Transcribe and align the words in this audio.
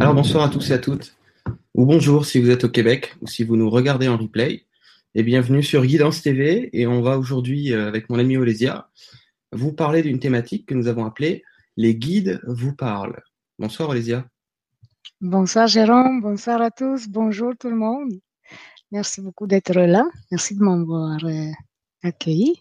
Alors 0.00 0.14
bonsoir 0.14 0.44
à 0.44 0.48
tous 0.48 0.70
et 0.70 0.72
à 0.72 0.78
toutes, 0.78 1.16
ou 1.74 1.86
bonjour 1.86 2.26
si 2.26 2.40
vous 2.40 2.50
êtes 2.50 2.64
au 2.64 2.68
Québec 2.68 3.14
ou 3.20 3.26
si 3.26 3.44
vous 3.44 3.56
nous 3.56 3.70
regardez 3.70 4.08
en 4.08 4.16
replay, 4.16 4.64
et 5.14 5.22
bienvenue 5.22 5.62
sur 5.62 5.84
Guidance 5.84 6.22
TV. 6.22 6.68
Et 6.72 6.86
on 6.86 7.00
va 7.00 7.18
aujourd'hui, 7.18 7.72
euh, 7.72 7.86
avec 7.86 8.10
mon 8.10 8.18
ami 8.18 8.36
Olésia, 8.36 8.88
vous 9.52 9.72
parler 9.72 10.02
d'une 10.02 10.18
thématique 10.18 10.66
que 10.66 10.74
nous 10.74 10.88
avons 10.88 11.04
appelée 11.04 11.44
Les 11.76 11.94
guides 11.94 12.40
vous 12.46 12.74
parlent. 12.74 13.22
Bonsoir 13.58 13.90
Olésia. 13.90 14.28
Bonsoir 15.20 15.66
Jérôme, 15.66 16.20
bonsoir 16.20 16.60
à 16.60 16.70
tous, 16.70 17.08
bonjour 17.08 17.52
tout 17.58 17.70
le 17.70 17.76
monde. 17.76 18.12
Merci 18.90 19.20
beaucoup 19.20 19.46
d'être 19.46 19.72
là, 19.72 20.04
merci 20.30 20.56
de 20.56 20.62
m'avoir 20.62 21.24
euh, 21.24 21.50
accueilli. 22.02 22.54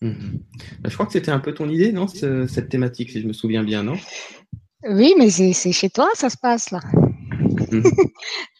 Mhm. 0.00 0.40
Bah, 0.80 0.88
je 0.88 0.94
crois 0.94 1.06
que 1.06 1.12
c'était 1.12 1.30
un 1.30 1.40
peu 1.40 1.52
ton 1.52 1.68
idée, 1.68 1.92
non, 1.92 2.06
cette 2.06 2.68
thématique, 2.68 3.10
si 3.10 3.20
je 3.20 3.26
me 3.26 3.32
souviens 3.32 3.62
bien, 3.62 3.82
non? 3.82 3.96
Oui, 4.84 5.14
mais 5.18 5.30
c'est 5.30 5.72
chez 5.72 5.90
toi, 5.90 6.08
ça 6.14 6.30
se 6.30 6.36
passe 6.38 6.70
là. 6.70 6.80
Mhm. 7.70 7.82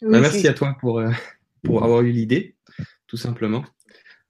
Bah, 0.03 0.21
merci 0.21 0.49
à 0.49 0.55
toi 0.55 0.77
pour, 0.81 0.99
euh, 0.99 1.11
pour 1.63 1.85
avoir 1.85 2.01
eu 2.03 2.11
l'idée, 2.11 2.57
tout 3.07 3.19
simplement. 3.19 3.65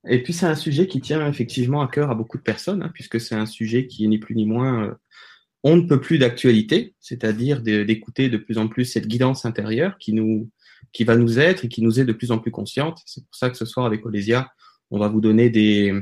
Et 0.09 0.23
puis 0.23 0.33
c'est 0.33 0.47
un 0.47 0.57
sujet 0.57 0.87
qui 0.89 1.01
tient 1.01 1.27
effectivement 1.29 1.83
à 1.83 1.89
cœur 1.89 2.11
à 2.11 2.15
beaucoup 2.15 2.39
de 2.39 2.43
personnes, 2.43 2.83
hein, 2.83 2.91
puisque 2.93 3.21
c'est 3.21 3.35
un 3.35 3.47
sujet 3.47 3.87
qui 3.87 4.05
est 4.05 4.09
ni 4.09 4.19
plus 4.19 4.35
ni 4.35 4.47
moins, 4.47 4.85
euh, 4.85 4.95
on 5.63 5.77
ne 5.77 5.83
peut 5.83 6.01
plus 6.01 6.19
d'actualité, 6.19 6.95
c'est-à-dire 7.01 7.61
d'écouter 7.61 8.29
de 8.29 8.39
plus 8.39 8.59
en 8.59 8.67
plus 8.67 8.85
cette 8.85 9.07
guidance 9.07 9.45
intérieure 9.45 9.99
qui 9.99 10.13
nous, 10.13 10.51
qui 10.93 11.05
va 11.05 11.17
nous 11.17 11.39
être 11.39 11.65
et 11.65 11.69
qui 11.69 11.83
nous 11.83 12.01
est 12.01 12.05
de 12.05 12.13
plus 12.13 12.33
en 12.33 12.39
plus 12.39 12.51
consciente. 12.51 13.01
C'est 13.05 13.25
pour 13.25 13.35
ça 13.35 13.51
que 13.51 13.57
ce 13.57 13.67
soir 13.67 13.87
avec 13.87 14.05
Olésia, 14.07 14.51
on 14.91 14.99
va 14.99 15.09
vous 15.09 15.21
donner 15.21 15.51
des, 15.51 15.93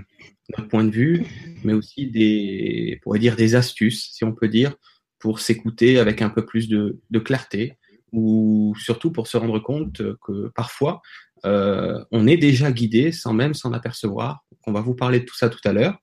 notre 0.56 0.69
point 0.69 0.84
de 0.84 0.91
vue, 0.91 1.24
mais 1.65 1.73
aussi 1.73 2.06
des, 2.06 3.55
astuces, 3.55 4.10
si 4.12 4.24
on 4.24 4.33
peut 4.33 4.48
dire, 4.48 4.74
pour 5.19 5.41
s'écouter 5.41 5.98
avec 5.98 6.23
un 6.23 6.30
peu 6.30 6.45
plus 6.45 6.68
de, 6.68 7.18
clarté, 7.18 7.79
ou 8.12 8.74
surtout 8.79 9.10
pour 9.12 9.27
se 9.27 9.37
rendre 9.37 9.59
compte 9.59 10.02
que 10.23 10.49
parfois 10.54 11.02
euh, 11.45 12.02
on 12.10 12.27
est 12.27 12.37
déjà 12.37 12.73
guidé 12.73 13.12
sans 13.12 13.32
même 13.32 13.54
s'en 13.54 13.73
apercevoir. 13.73 14.45
on 14.66 14.73
va 14.73 14.80
vous 14.80 14.95
parler 14.95 15.21
de 15.21 15.24
tout 15.24 15.37
ça 15.37 15.49
tout 15.49 15.60
à 15.65 15.73
l'heure. 15.73 15.99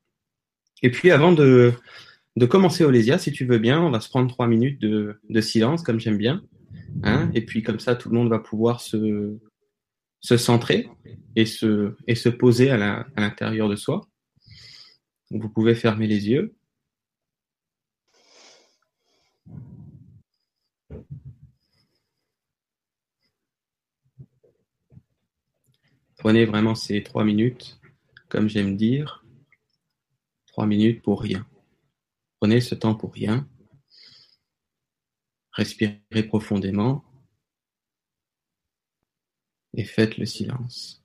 Et 0.82 0.92
puis 0.92 1.12
avant 1.12 1.32
de, 1.32 1.74
commencer 2.50 2.84
Olésia, 2.84 3.18
si 3.18 3.32
tu 3.32 3.46
veux 3.46 3.58
bien, 3.58 3.82
on 3.82 3.90
va 3.90 4.00
se 4.00 4.10
prendre 4.10 4.30
trois 4.30 4.48
minutes 4.48 4.80
de, 4.80 5.20
de 5.30 5.42
silence, 5.42 5.82
comme 5.82 6.00
j'aime 6.00 6.18
bien. 6.18 6.44
Hein, 7.04 7.30
et 7.34 7.42
puis 7.42 7.64
comme 7.64 7.80
ça, 7.80 7.96
tout 7.96 8.10
le 8.10 8.16
monde 8.16 8.30
va 8.30 8.40
pouvoir 8.40 8.82
se, 8.82 9.38
se 10.26 10.38
centrer 10.38 10.90
et 11.36 11.46
se, 11.46 11.96
et 12.08 12.16
se 12.16 12.30
poser 12.30 12.72
à 12.72 13.06
l'intérieur 13.16 13.70
de 13.70 13.76
soi. 13.76 14.02
Vous 15.30 15.50
pouvez 15.50 15.76
fermer 15.76 16.08
les 16.08 16.30
yeux. 16.30 16.56
Prenez 26.18 26.46
vraiment 26.46 26.74
ces 26.74 27.04
trois 27.04 27.24
minutes, 27.24 27.80
comme 28.28 28.50
j'aime 28.50 28.76
dire, 28.76 29.24
trois 30.48 30.66
minutes 30.66 31.04
pour 31.04 31.22
rien. 31.22 31.46
Prenez 32.40 32.62
ce 32.62 32.74
temps 32.74 32.96
pour 32.96 33.14
rien. 33.14 33.48
Respirez 35.52 36.24
profondément 36.28 37.05
et 39.76 39.84
faites 39.84 40.18
le 40.18 40.26
silence. 40.26 41.05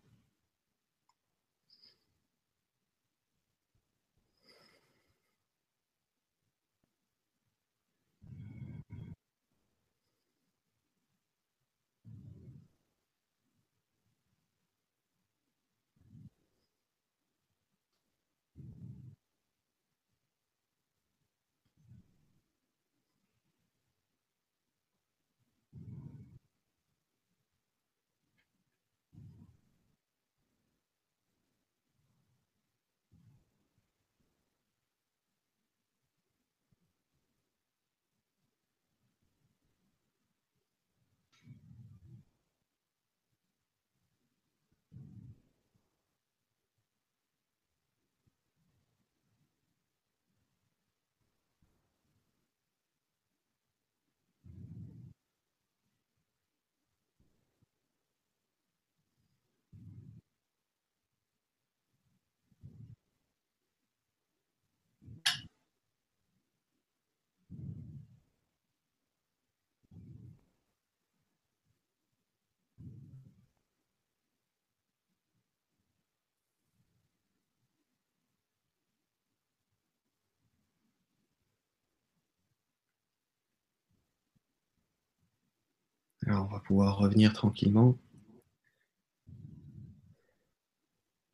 Alors, 86.30 86.46
on 86.48 86.54
va 86.54 86.60
pouvoir 86.60 86.96
revenir 86.96 87.32
tranquillement. 87.32 87.98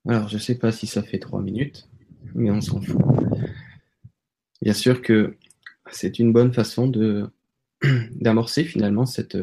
Alors, 0.09 0.29
je 0.29 0.37
ne 0.37 0.41
sais 0.41 0.55
pas 0.55 0.73
si 0.73 0.87
ça 0.87 1.03
fait 1.03 1.19
trois 1.19 1.43
minutes, 1.43 1.87
mais 2.35 2.51
on 2.51 2.63
s'en 2.63 2.81
fout. 2.81 3.03
Bien 4.63 4.73
sûr 4.73 5.03
que 5.03 5.37
c'est 5.93 6.19
une 6.19 6.33
bonne 6.33 6.55
façon 6.55 6.91
d'amorcer 8.13 8.65
finalement 8.65 9.05
cette, 9.05 9.37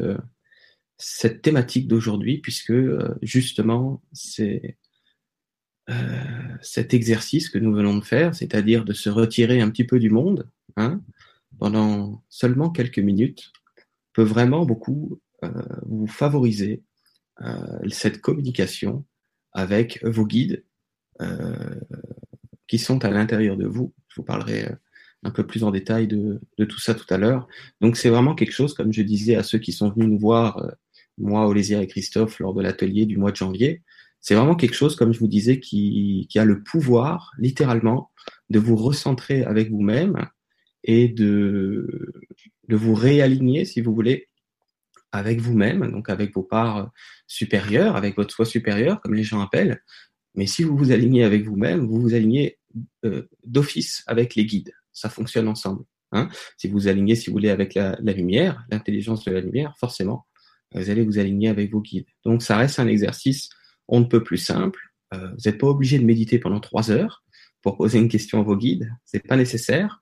cette 0.98 1.40
thématique 1.40 1.86
d'aujourd'hui, 1.86 2.38
puisque 2.38 2.74
justement, 3.22 4.02
c'est 4.12 4.76
euh, 5.88 6.24
cet 6.62 6.94
exercice 6.94 7.48
que 7.48 7.58
nous 7.58 7.72
venons 7.72 7.96
de 7.96 8.04
faire, 8.04 8.34
c'est-à-dire 8.34 8.84
de 8.84 8.92
se 8.92 9.08
retirer 9.08 9.60
un 9.60 9.70
petit 9.70 9.84
peu 9.84 10.00
du 10.00 10.10
monde 10.10 10.50
hein, 10.76 11.00
pendant 11.60 12.24
seulement 12.28 12.70
quelques 12.70 12.98
minutes, 12.98 13.52
peut 14.14 14.24
vraiment 14.24 14.66
beaucoup 14.66 15.12
euh, 15.12 15.23
vous 15.86 16.06
favorisez 16.06 16.82
euh, 17.42 17.78
cette 17.88 18.20
communication 18.20 19.04
avec 19.52 20.04
vos 20.04 20.26
guides 20.26 20.64
euh, 21.20 21.80
qui 22.66 22.78
sont 22.78 23.04
à 23.04 23.10
l'intérieur 23.10 23.56
de 23.56 23.66
vous. 23.66 23.92
Je 24.08 24.16
vous 24.16 24.24
parlerai 24.24 24.68
un 25.22 25.30
peu 25.30 25.46
plus 25.46 25.64
en 25.64 25.70
détail 25.70 26.06
de, 26.06 26.40
tout 26.58 26.80
ça 26.80 26.94
tout 26.94 27.06
à 27.12 27.18
l'heure. 27.18 27.48
Donc 27.80 27.96
c'est 27.96 28.10
vraiment 28.10 28.34
quelque 28.34 28.52
chose, 28.52 28.74
comme 28.74 28.92
je 28.92 29.02
disais 29.02 29.36
à 29.36 29.42
ceux 29.42 29.58
qui 29.58 29.72
sont 29.72 29.90
venus 29.90 30.08
nous 30.08 30.18
voir, 30.18 30.60
moi, 31.18 31.46
Olésia 31.46 31.82
et 31.82 31.86
Christophe, 31.86 32.38
lors 32.40 32.54
de 32.54 32.62
l'atelier 32.62 33.06
du 33.06 33.16
mois 33.16 33.30
de 33.30 33.36
janvier, 33.36 33.82
c'est 34.20 34.34
vraiment 34.34 34.56
quelque 34.56 34.74
chose, 34.74 34.96
comme 34.96 35.12
je 35.12 35.18
vous 35.18 35.28
disais, 35.28 35.60
qui, 35.60 36.26
qui 36.30 36.38
a 36.38 36.44
le 36.44 36.62
pouvoir, 36.62 37.32
littéralement, 37.38 38.10
de 38.48 38.58
vous 38.58 38.76
recentrer 38.76 39.44
avec 39.44 39.70
vous-même 39.70 40.28
et 40.82 41.08
de, 41.08 42.12
de 42.68 42.76
vous 42.76 42.94
réaligner, 42.94 43.64
si 43.64 43.80
vous 43.80 43.94
voulez, 43.94 44.28
avec 45.14 45.40
vous-même, 45.40 45.90
donc 45.90 46.08
avec 46.08 46.34
vos 46.34 46.42
parts 46.42 46.90
supérieures, 47.26 47.96
avec 47.96 48.16
votre 48.16 48.34
soi 48.34 48.44
supérieur, 48.44 49.00
comme 49.00 49.14
les 49.14 49.22
gens 49.22 49.40
appellent. 49.40 49.82
Mais 50.34 50.46
si 50.46 50.64
vous 50.64 50.76
vous 50.76 50.92
alignez 50.92 51.24
avec 51.24 51.44
vous-même, 51.44 51.86
vous 51.86 52.00
vous 52.00 52.14
alignez 52.14 52.58
euh, 53.04 53.28
d'office 53.44 54.02
avec 54.06 54.34
les 54.34 54.44
guides. 54.44 54.72
Ça 54.92 55.08
fonctionne 55.08 55.48
ensemble. 55.48 55.84
Hein. 56.12 56.28
Si 56.56 56.68
vous 56.68 56.74
vous 56.74 56.88
alignez, 56.88 57.14
si 57.14 57.30
vous 57.30 57.34
voulez, 57.34 57.50
avec 57.50 57.74
la, 57.74 57.96
lumière, 58.00 58.64
l'intelligence 58.70 59.24
de 59.24 59.32
la 59.32 59.40
lumière, 59.40 59.74
forcément, 59.78 60.26
vous 60.74 60.90
allez 60.90 61.04
vous 61.04 61.18
aligner 61.18 61.48
avec 61.48 61.70
vos 61.70 61.80
guides. 61.80 62.06
Donc 62.24 62.42
ça 62.42 62.56
reste 62.56 62.80
un 62.80 62.88
exercice 62.88 63.48
on 63.88 64.00
ne 64.00 64.04
peut 64.04 64.22
plus 64.22 64.38
simple. 64.38 64.80
Euh, 65.12 65.28
vous 65.30 65.42
n'êtes 65.50 65.58
pas 65.58 65.66
obligé 65.66 65.98
de 65.98 66.04
méditer 66.04 66.38
pendant 66.38 66.60
trois 66.60 66.90
heures 66.90 67.22
pour 67.62 67.76
poser 67.76 67.98
une 67.98 68.08
question 68.08 68.40
à 68.40 68.42
vos 68.42 68.56
guides. 68.56 68.90
C'est 69.04 69.26
pas 69.26 69.36
nécessaire. 69.36 70.00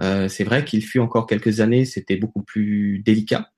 Euh, 0.00 0.28
c'est 0.28 0.44
vrai 0.44 0.64
qu'il 0.64 0.84
fut 0.84 0.98
encore 0.98 1.26
quelques 1.26 1.60
années, 1.60 1.84
c'était 1.84 2.16
beaucoup 2.16 2.42
plus 2.42 3.00
délicat 3.00 3.50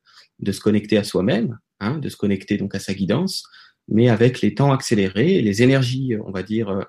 de 0.44 0.52
se 0.52 0.60
connecter 0.60 0.96
à 0.96 1.04
soi-même, 1.04 1.58
hein, 1.80 1.98
de 1.98 2.08
se 2.08 2.16
connecter 2.16 2.56
donc 2.56 2.74
à 2.74 2.78
sa 2.78 2.94
guidance, 2.94 3.44
mais 3.88 4.08
avec 4.08 4.40
les 4.40 4.54
temps 4.54 4.72
accélérés, 4.72 5.42
les 5.42 5.62
énergies, 5.62 6.14
on 6.24 6.30
va 6.30 6.42
dire, 6.42 6.68
euh, 6.68 6.82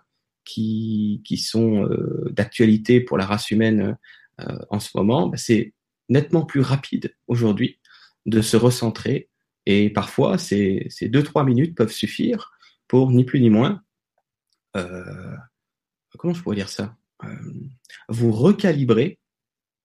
qui, 0.46 1.22
qui 1.26 1.38
sont 1.38 1.86
euh, 1.86 2.30
d'actualité 2.32 3.02
pour 3.02 3.18
la 3.18 3.26
race 3.26 3.50
humaine 3.50 3.98
euh, 4.42 4.58
en 4.70 4.80
ce 4.80 4.90
moment, 4.96 5.28
bah, 5.28 5.38
c'est 5.38 5.74
nettement 6.08 6.46
plus 6.46 6.62
rapide 6.62 7.16
aujourd'hui 7.28 7.80
de 8.26 8.42
se 8.42 8.58
recentrer. 8.58 9.30
Et 9.66 9.90
parfois, 9.90 10.38
ces, 10.38 10.86
ces 10.90 11.10
deux, 11.10 11.24
trois 11.24 11.44
minutes 11.44 11.76
peuvent 11.76 11.92
suffire 11.92 12.52
pour 12.88 13.12
ni 13.12 13.24
plus 13.24 13.42
ni 13.42 13.50
moins, 13.50 13.82
euh, 14.78 15.36
comment 16.18 16.34
je 16.34 16.44
pourrais 16.44 16.56
dire 16.56 16.70
ça, 16.70 16.96
euh, 17.24 17.36
vous 18.10 18.32
recalibrer 18.32 19.20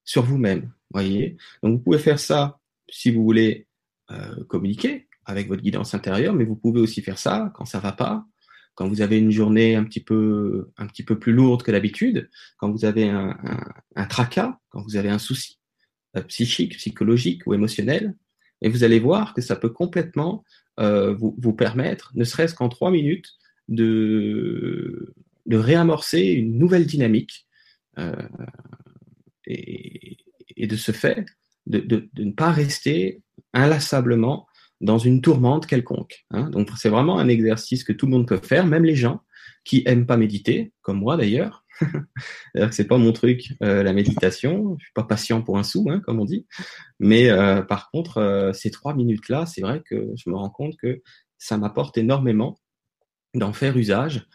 sur 0.04 0.22
vous-même. 0.22 0.72
Voyez? 0.90 1.36
Donc 1.62 1.78
vous 1.78 1.82
pouvez 1.82 1.98
faire 1.98 2.18
ça 2.18 2.59
si 2.90 3.10
vous 3.10 3.22
voulez 3.22 3.66
euh, 4.10 4.44
communiquer 4.44 5.08
avec 5.24 5.48
votre 5.48 5.62
guidance 5.62 5.94
intérieure, 5.94 6.34
mais 6.34 6.44
vous 6.44 6.56
pouvez 6.56 6.80
aussi 6.80 7.02
faire 7.02 7.18
ça 7.18 7.52
quand 7.54 7.64
ça 7.64 7.78
va 7.78 7.92
pas, 7.92 8.26
quand 8.74 8.88
vous 8.88 9.02
avez 9.02 9.18
une 9.18 9.30
journée 9.30 9.76
un 9.76 9.84
petit 9.84 10.00
peu, 10.00 10.70
un 10.78 10.86
petit 10.86 11.04
peu 11.04 11.18
plus 11.18 11.32
lourde 11.32 11.62
que 11.62 11.70
d'habitude, 11.70 12.28
quand 12.56 12.70
vous 12.70 12.84
avez 12.84 13.08
un, 13.08 13.38
un, 13.94 14.06
tracas, 14.06 14.58
quand 14.70 14.82
vous 14.82 14.96
avez 14.96 15.10
un 15.10 15.18
souci 15.18 15.60
euh, 16.16 16.22
psychique, 16.22 16.76
psychologique 16.76 17.46
ou 17.46 17.54
émotionnel, 17.54 18.16
et 18.62 18.68
vous 18.68 18.82
allez 18.84 18.98
voir 18.98 19.32
que 19.34 19.42
ça 19.42 19.56
peut 19.56 19.70
complètement 19.70 20.44
euh, 20.80 21.14
vous, 21.14 21.36
vous, 21.38 21.52
permettre, 21.52 22.10
ne 22.14 22.24
serait-ce 22.24 22.54
qu'en 22.54 22.68
trois 22.68 22.90
minutes, 22.90 23.28
de, 23.68 25.14
de 25.46 25.56
réamorcer 25.56 26.22
une 26.22 26.58
nouvelle 26.58 26.86
dynamique 26.86 27.46
et, 29.46 30.16
et, 30.56 30.66
de 30.66 30.76
ce 30.76 30.92
fait, 30.92 31.26
de, 31.66 32.08
ne 32.18 32.32
pas 32.32 32.50
rester 32.50 33.22
inlassablement 33.52 34.46
dans 34.80 34.98
une 34.98 35.20
tourmente 35.20 35.66
quelconque. 35.66 36.24
Hein. 36.30 36.50
Donc 36.50 36.70
c'est 36.76 36.88
vraiment 36.88 37.18
un 37.18 37.28
exercice 37.28 37.84
que 37.84 37.92
tout 37.92 38.06
le 38.06 38.12
monde 38.12 38.26
peut 38.26 38.40
faire, 38.42 38.66
même 38.66 38.84
les 38.84 38.96
gens 38.96 39.20
qui 39.64 39.82
aiment 39.86 40.06
pas 40.06 40.16
méditer, 40.16 40.72
comme 40.82 40.98
moi 40.98 41.16
d'ailleurs. 41.16 41.64
c'est 42.70 42.86
pas 42.86 42.98
mon 42.98 43.12
truc 43.12 43.54
euh, 43.62 43.82
la 43.82 43.92
méditation. 43.92 44.76
Je 44.78 44.84
suis 44.84 44.92
pas 44.92 45.04
patient 45.04 45.42
pour 45.42 45.58
un 45.58 45.62
sou, 45.62 45.86
hein, 45.90 46.00
comme 46.00 46.20
on 46.20 46.24
dit. 46.24 46.46
Mais 46.98 47.30
euh, 47.30 47.62
par 47.62 47.90
contre, 47.90 48.18
euh, 48.18 48.52
ces 48.52 48.70
trois 48.70 48.94
minutes 48.94 49.28
là, 49.28 49.46
c'est 49.46 49.60
vrai 49.60 49.82
que 49.84 50.10
je 50.16 50.30
me 50.30 50.36
rends 50.36 50.50
compte 50.50 50.76
que 50.76 51.02
ça 51.38 51.56
m'apporte 51.58 51.96
énormément 51.98 52.60
d'en 53.34 53.52
faire 53.52 53.76
usage 53.76 54.26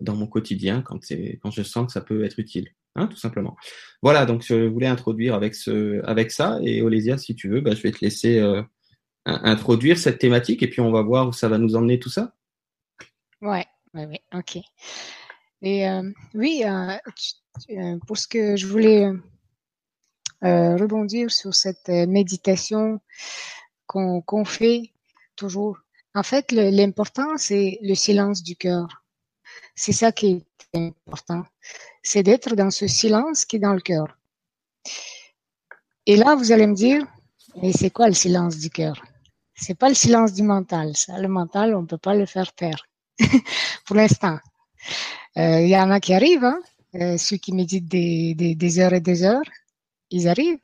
dans 0.00 0.16
mon 0.16 0.26
quotidien 0.26 0.82
quand 0.82 1.00
je 1.00 1.62
sens 1.62 1.86
que 1.86 1.92
ça 1.92 2.00
peut 2.00 2.24
être 2.24 2.40
utile. 2.40 2.70
Hein, 2.96 3.08
tout 3.08 3.16
simplement. 3.16 3.56
Voilà, 4.02 4.24
donc 4.24 4.42
je 4.42 4.66
voulais 4.66 4.86
introduire 4.86 5.34
avec 5.34 5.54
ça. 5.54 6.58
Et 6.62 6.82
Olésia, 6.82 7.18
si 7.18 7.34
tu 7.34 7.48
veux, 7.48 7.60
bah, 7.60 7.74
je 7.74 7.82
vais 7.82 7.92
te 7.92 8.02
laisser 8.02 8.38
euh, 8.38 8.62
introduire 9.24 9.98
cette 9.98 10.18
thématique 10.18 10.62
et 10.62 10.68
puis 10.68 10.80
on 10.80 10.90
va 10.90 11.02
voir 11.02 11.28
où 11.28 11.32
ça 11.32 11.48
va 11.48 11.58
nous 11.58 11.76
emmener 11.76 11.98
tout 11.98 12.08
ça. 12.08 12.34
Ouais, 13.42 13.66
ouais, 13.92 14.06
ouais, 14.06 14.22
ok. 14.34 14.58
Et 15.62 15.88
euh, 15.88 16.10
oui, 16.34 16.62
euh, 16.64 17.98
pour 18.06 18.16
ce 18.16 18.26
que 18.26 18.56
je 18.56 18.66
voulais 18.66 19.10
rebondir 20.42 21.30
sur 21.30 21.54
cette 21.54 21.88
méditation 21.88 23.00
qu'on 23.86 24.22
qu 24.22 24.44
fait 24.44 24.92
toujours. 25.34 25.78
En 26.14 26.22
fait, 26.22 26.52
l'important, 26.52 27.36
c'est 27.36 27.78
le 27.82 27.94
silence 27.94 28.42
du 28.42 28.56
cœur. 28.56 29.05
C'est 29.74 29.92
ça 29.92 30.12
qui 30.12 30.44
est 30.72 30.78
important. 30.78 31.44
C'est 32.02 32.22
d'être 32.22 32.54
dans 32.54 32.70
ce 32.70 32.86
silence 32.86 33.44
qui 33.44 33.56
est 33.56 33.60
dans 33.60 33.74
le 33.74 33.80
cœur. 33.80 34.16
Et 36.06 36.16
là, 36.16 36.34
vous 36.34 36.52
allez 36.52 36.66
me 36.66 36.74
dire, 36.74 37.04
mais 37.60 37.72
c'est 37.72 37.90
quoi 37.90 38.08
le 38.08 38.14
silence 38.14 38.58
du 38.58 38.70
cœur? 38.70 39.02
C'est 39.54 39.74
pas 39.74 39.88
le 39.88 39.94
silence 39.94 40.32
du 40.32 40.42
mental. 40.42 40.92
Le 41.08 41.28
mental, 41.28 41.74
on 41.74 41.86
peut 41.86 41.98
pas 41.98 42.14
le 42.14 42.26
faire 42.26 42.52
taire 42.52 42.86
pour 43.86 43.96
l'instant. 43.96 44.38
Euh, 45.38 45.60
il 45.60 45.68
y 45.68 45.76
en 45.76 45.90
a 45.90 46.00
qui 46.00 46.14
arrivent, 46.14 46.44
hein, 46.44 46.60
euh, 46.94 47.18
ceux 47.18 47.36
qui 47.36 47.52
méditent 47.52 47.88
des, 47.88 48.78
heures 48.78 48.92
et 48.92 49.00
des 49.00 49.24
heures, 49.24 49.48
ils 50.10 50.28
arrivent. 50.28 50.60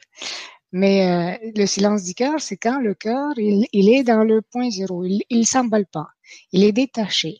Mais 0.72 1.38
euh, 1.44 1.52
le 1.56 1.66
silence 1.66 2.04
du 2.04 2.14
cœur, 2.14 2.40
c'est 2.40 2.56
quand 2.56 2.80
le 2.80 2.94
cœur, 2.94 3.32
il, 3.36 3.66
il, 3.72 3.90
est 3.90 4.04
dans 4.04 4.24
le 4.24 4.40
point 4.40 4.70
zéro, 4.70 5.04
il 5.04 5.24
ne 5.30 5.42
s'emballe 5.42 5.86
pas, 5.86 6.08
il 6.52 6.64
est 6.64 6.72
détaché 6.72 7.38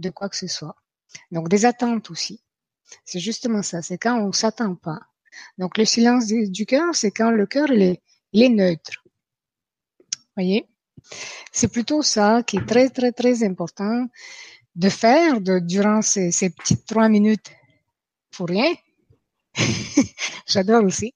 de 0.00 0.10
quoi 0.10 0.28
que 0.28 0.36
ce 0.36 0.46
soit. 0.46 0.76
Donc 1.30 1.48
des 1.48 1.64
attentes 1.64 2.10
aussi. 2.10 2.42
C'est 3.04 3.20
justement 3.20 3.62
ça, 3.62 3.82
c'est 3.82 3.98
quand 3.98 4.18
on 4.20 4.32
s'attend 4.32 4.74
pas. 4.74 5.00
Donc 5.58 5.78
le 5.78 5.84
silence 5.84 6.26
du, 6.26 6.66
cœur, 6.66 6.94
c'est 6.94 7.10
quand 7.10 7.30
le 7.30 7.46
cœur, 7.46 7.70
il 7.70 7.82
est, 7.82 8.02
il 8.32 8.42
est 8.42 8.48
neutre. 8.48 9.04
Voyez? 10.36 10.66
C'est 11.52 11.68
plutôt 11.68 12.02
ça 12.02 12.42
qui 12.42 12.58
est 12.58 12.66
très, 12.66 12.88
très, 12.88 13.12
très 13.12 13.44
important 13.44 14.06
de 14.74 14.88
faire 14.88 15.40
de, 15.40 15.58
durant 15.58 16.02
ces, 16.02 16.30
ces 16.30 16.50
petites 16.50 16.86
trois 16.86 17.08
minutes 17.08 17.50
pour 18.30 18.48
rien. 18.48 18.72
J'adore 20.46 20.84
aussi 20.84 21.14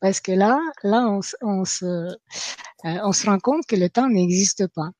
parce 0.00 0.20
que 0.20 0.32
là, 0.32 0.58
là, 0.82 1.08
on, 1.08 1.20
on 1.42 1.64
se, 1.64 1.84
euh, 1.84 2.98
on 3.04 3.12
se 3.12 3.26
rend 3.26 3.38
compte 3.38 3.66
que 3.66 3.76
le 3.76 3.88
temps 3.88 4.08
n'existe 4.08 4.66
pas. 4.68 4.90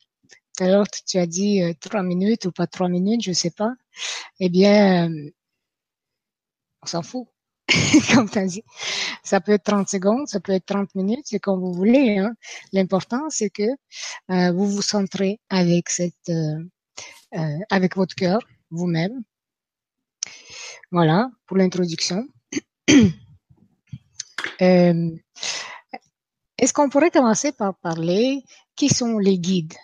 L'heure, 0.60 0.86
tu 1.06 1.18
as 1.18 1.26
dit 1.26 1.62
euh, 1.62 1.72
trois 1.80 2.02
minutes 2.02 2.44
ou 2.44 2.52
pas 2.52 2.66
trois 2.66 2.88
minutes, 2.88 3.22
je 3.24 3.32
sais 3.32 3.50
pas. 3.50 3.72
Eh 4.40 4.50
bien, 4.50 5.08
euh, 5.08 5.30
on 6.82 6.86
s'en 6.86 7.02
fout. 7.02 7.28
comme 8.14 8.28
tu 8.28 8.38
as 8.38 8.46
dit. 8.46 8.62
Ça 9.24 9.40
peut 9.40 9.52
être 9.52 9.64
30 9.64 9.88
secondes, 9.88 10.28
ça 10.28 10.40
peut 10.40 10.52
être 10.52 10.66
30 10.66 10.94
minutes, 10.94 11.24
c'est 11.24 11.38
comme 11.38 11.60
vous 11.60 11.72
voulez. 11.72 12.18
Hein. 12.18 12.34
L'important, 12.72 13.30
c'est 13.30 13.50
que 13.50 13.62
euh, 14.30 14.52
vous 14.52 14.68
vous 14.68 14.82
centrez 14.82 15.40
avec 15.48 15.88
cette, 15.88 16.30
avec 17.70 17.96
votre 17.96 18.14
cœur, 18.14 18.40
vous-même. 18.70 19.22
Voilà 20.90 21.30
pour 21.46 21.56
l'introduction. 21.56 22.26
Est-ce 24.58 25.12
qu'on 26.74 26.90
pourrait 26.90 27.10
commencer 27.10 27.52
par 27.52 27.74
parler 27.78 28.44
qui 28.76 28.90
sont 28.90 29.18
les 29.18 29.38
guides? 29.38 29.74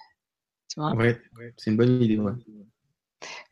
Oui, 0.78 1.08
c'est 1.56 1.70
une 1.70 1.76
bonne 1.76 2.00
idée. 2.02 2.19
Ouais. 2.19 2.32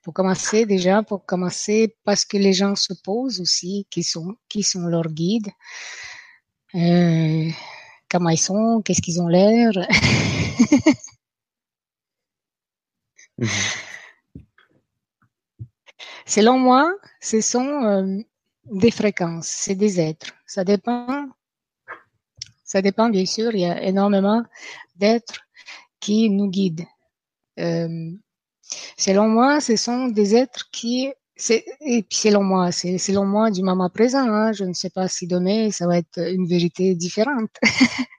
Pour 0.03 0.15
commencer 0.15 0.65
déjà, 0.65 1.03
pour 1.03 1.27
commencer, 1.27 1.97
parce 2.05 2.25
que 2.25 2.37
les 2.37 2.53
gens 2.53 2.77
se 2.77 2.93
posent 2.95 3.41
aussi 3.41 3.87
qui 3.91 4.05
sont 4.05 4.37
qui 4.49 4.63
sont 4.63 4.87
leurs 4.87 5.09
guides, 5.09 5.49
euh, 6.77 7.49
comment 8.09 8.31
ils 8.31 8.39
sont, 8.39 8.81
qu'est-ce 8.85 9.03
qu'ils 9.03 9.21
ont 9.21 9.29
l'air. 9.29 9.73
mmh. 13.39 13.47
Selon 16.27 16.59
moi, 16.59 16.93
ce 17.21 17.41
sont 17.41 17.85
euh, 17.85 18.19
des 18.71 18.91
fréquences, 18.91 19.47
c'est 19.47 19.75
des 19.75 20.01
êtres. 20.01 20.35
Ça 20.47 20.65
dépend, 20.65 21.29
ça 22.65 22.83
dépend 22.83 23.09
bien 23.11 23.27
sûr. 23.27 23.53
Il 23.55 23.61
y 23.61 23.65
a 23.65 23.83
énormément 23.83 24.43
d'êtres 24.97 25.41
qui 26.01 26.31
nous 26.31 26.49
guident. 26.49 26.87
Euh, 27.59 28.11
selon 28.97 29.29
moi, 29.29 29.61
ce 29.61 29.77
sont 29.77 30.09
des 30.09 30.35
êtres 30.35 30.69
qui, 30.73 31.13
et 31.51 32.03
puis 32.03 32.19
selon 32.19 32.43
moi, 32.43 32.73
c'est 32.73 32.99
selon 32.99 33.27
moi 33.27 33.51
du 33.51 33.63
moment 33.63 33.91
présent. 33.91 34.29
Hein, 34.29 34.53
je 34.53 34.65
ne 34.65 34.73
sais 34.73 34.91
pas 34.91 35.09
si 35.09 35.27
demain 35.27 35.71
ça 35.71 35.87
va 35.87 35.99
être 35.99 36.19
une 36.19 36.47
vérité 36.47 36.95
différente. 36.95 37.51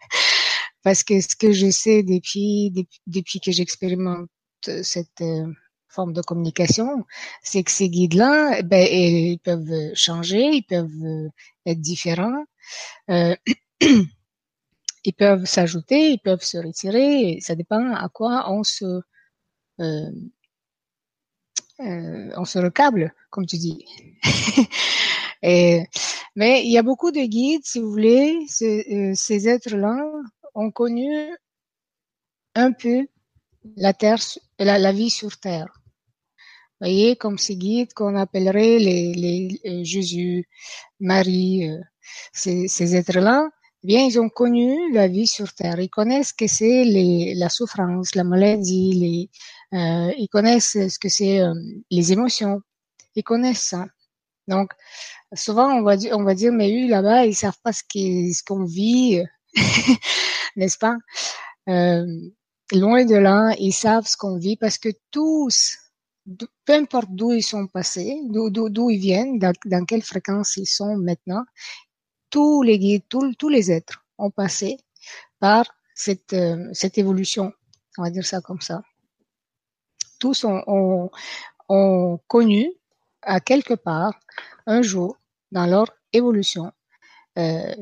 Parce 0.84 1.04
que 1.04 1.20
ce 1.20 1.36
que 1.36 1.52
je 1.52 1.70
sais 1.70 2.04
depuis 2.04 2.72
depuis, 3.08 3.40
que 3.42 3.52
j'expérimente 3.52 4.30
cette 4.84 5.22
euh, 5.22 5.46
forme 5.90 6.14
de 6.14 6.22
communication, 6.22 7.06
c'est 7.44 7.64
que 7.64 7.72
ces 7.72 7.90
guides-là, 7.90 8.62
ben, 8.62 8.88
ils 8.90 9.40
peuvent 9.40 9.94
changer, 9.96 10.44
ils 10.54 10.64
peuvent 10.64 11.30
être 11.66 11.82
différents, 11.82 12.46
euh, 13.10 13.36
ils 15.04 15.14
peuvent 15.14 15.46
s'ajouter, 15.46 16.12
ils 16.12 16.20
peuvent 16.20 16.44
se 16.44 16.58
retirer, 16.58 17.40
ça 17.42 17.56
dépend 17.56 17.94
à 17.96 18.10
quoi 18.10 18.52
on 18.52 18.64
se, 18.64 19.02
euh, 19.80 20.12
euh, 21.80 22.32
on 22.36 22.46
se 22.46 22.60
recable, 22.60 23.14
comme 23.30 23.46
tu 23.46 23.58
dis. 23.58 23.86
Mais 26.36 26.64
il 26.64 26.72
y 26.72 26.78
a 26.78 26.84
beaucoup 26.84 27.12
de 27.12 27.22
guides, 27.22 27.66
si 27.66 27.80
vous 27.80 27.90
voulez, 27.90 28.38
ces, 28.48 29.14
ces 29.16 29.48
êtres-là 29.48 29.98
ont 30.56 30.72
connu 30.72 31.10
un 32.56 32.72
peu 32.72 33.08
la 33.76 33.94
terre, 33.94 34.20
la, 34.60 34.78
la 34.78 34.92
vie 34.92 35.10
sur 35.10 35.38
terre 35.38 35.78
voyez, 36.80 37.16
comme 37.16 37.38
ces 37.38 37.56
guides 37.56 37.94
qu'on 37.94 38.16
appellerait 38.16 38.80
les, 38.80 39.84
Jésus, 39.84 40.48
Marie, 41.00 41.70
euh, 41.70 41.80
ces, 42.34 42.96
êtres-là, 42.96 43.50
eh 43.84 43.88
bien, 43.88 44.06
ils 44.06 44.20
ont 44.20 44.30
connu 44.30 44.94
la 44.94 45.08
vie 45.08 45.28
sur 45.28 45.54
Terre. 45.54 45.80
Ils 45.80 45.90
connaissent 45.90 46.34
que 46.34 46.48
c'est 46.48 46.84
la 47.36 47.50
souffrance, 47.50 48.16
la 48.16 48.24
maladie, 48.24 48.94
les, 48.94 49.30
euh, 49.74 50.12
ils 50.18 50.30
connaissent 50.30 50.74
ce 50.74 51.00
que 51.00 51.10
c'est 51.10 51.42
euh, 51.42 51.54
les 51.92 52.14
émotions. 52.14 52.62
Ils 53.16 53.24
connaissent 53.24 53.64
ça. 53.64 53.86
Donc, 54.48 54.72
souvent, 55.34 55.70
on 55.74 55.82
va 55.82 55.98
dire, 55.98 56.16
on 56.18 56.24
va 56.24 56.36
dire, 56.36 56.52
mais 56.52 56.72
eux, 56.72 56.90
là-bas, 56.90 57.26
ils 57.26 57.36
savent 57.36 57.60
pas 57.64 57.74
ce 57.74 57.84
qu'on 58.46 58.66
ce 58.66 58.74
vit, 58.74 59.22
n'est-ce 60.56 60.78
pas? 60.78 60.96
Euh, 61.70 62.06
loin 62.72 63.06
de 63.06 63.16
là, 63.16 63.54
ils 63.60 63.74
savent 63.74 64.08
ce 64.08 64.16
qu'on 64.16 64.38
vit 64.38 64.56
parce 64.56 64.78
que 64.78 64.90
tous, 65.12 65.78
peu 66.66 66.74
importe 66.74 67.10
d'où 67.12 67.34
ils 67.34 67.44
sont 67.44 67.68
passés, 67.68 68.22
d'où 68.30 68.90
ils 68.90 69.00
viennent, 69.00 69.40
dans, 69.40 69.54
dans, 69.66 69.86
quelle 69.86 70.02
fréquence 70.02 70.58
ils 70.58 70.66
sont 70.66 70.96
maintenant, 70.98 71.44
tous 72.30 72.64
les 72.64 72.80
guides, 72.80 73.04
tous, 73.10 73.50
les 73.50 73.72
êtres 73.72 74.06
ont 74.18 74.32
passé 74.32 74.78
par 75.40 75.66
cette, 75.94 76.34
euh, 76.34 76.70
cette 76.74 76.98
évolution, 76.98 77.54
on 77.98 78.04
va 78.04 78.10
dire 78.10 78.26
ça 78.26 78.42
comme 78.42 78.62
ça. 78.62 78.82
Tous 80.20 80.46
ont, 80.46 81.10
connu 82.28 82.72
à 83.22 83.40
quelque 83.40 83.74
part 83.74 84.14
un 84.66 84.82
jour 84.82 85.18
dans 85.52 85.66
leur 85.66 85.88
évolution, 86.14 86.72
euh, 87.38 87.76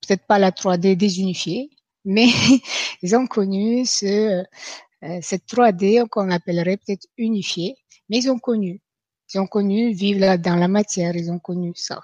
peut-être 0.00 0.26
pas 0.26 0.38
la 0.38 0.50
3D 0.50 0.96
désunifiée, 0.96 1.70
mais 2.04 2.26
ils 3.02 3.16
ont 3.16 3.26
connu 3.26 3.84
ce, 3.84 4.42
euh, 5.04 5.18
cette 5.22 5.46
3D 5.46 6.08
qu'on 6.08 6.30
appellerait 6.30 6.76
peut-être 6.78 7.06
unifiée, 7.18 7.76
mais 8.08 8.18
ils 8.18 8.30
ont 8.30 8.38
connu. 8.38 8.80
Ils 9.34 9.40
ont 9.40 9.46
connu 9.46 9.92
vivre 9.92 10.20
là 10.20 10.38
dans 10.38 10.56
la 10.56 10.68
matière, 10.68 11.16
ils 11.16 11.30
ont 11.30 11.38
connu 11.38 11.72
ça. 11.74 12.00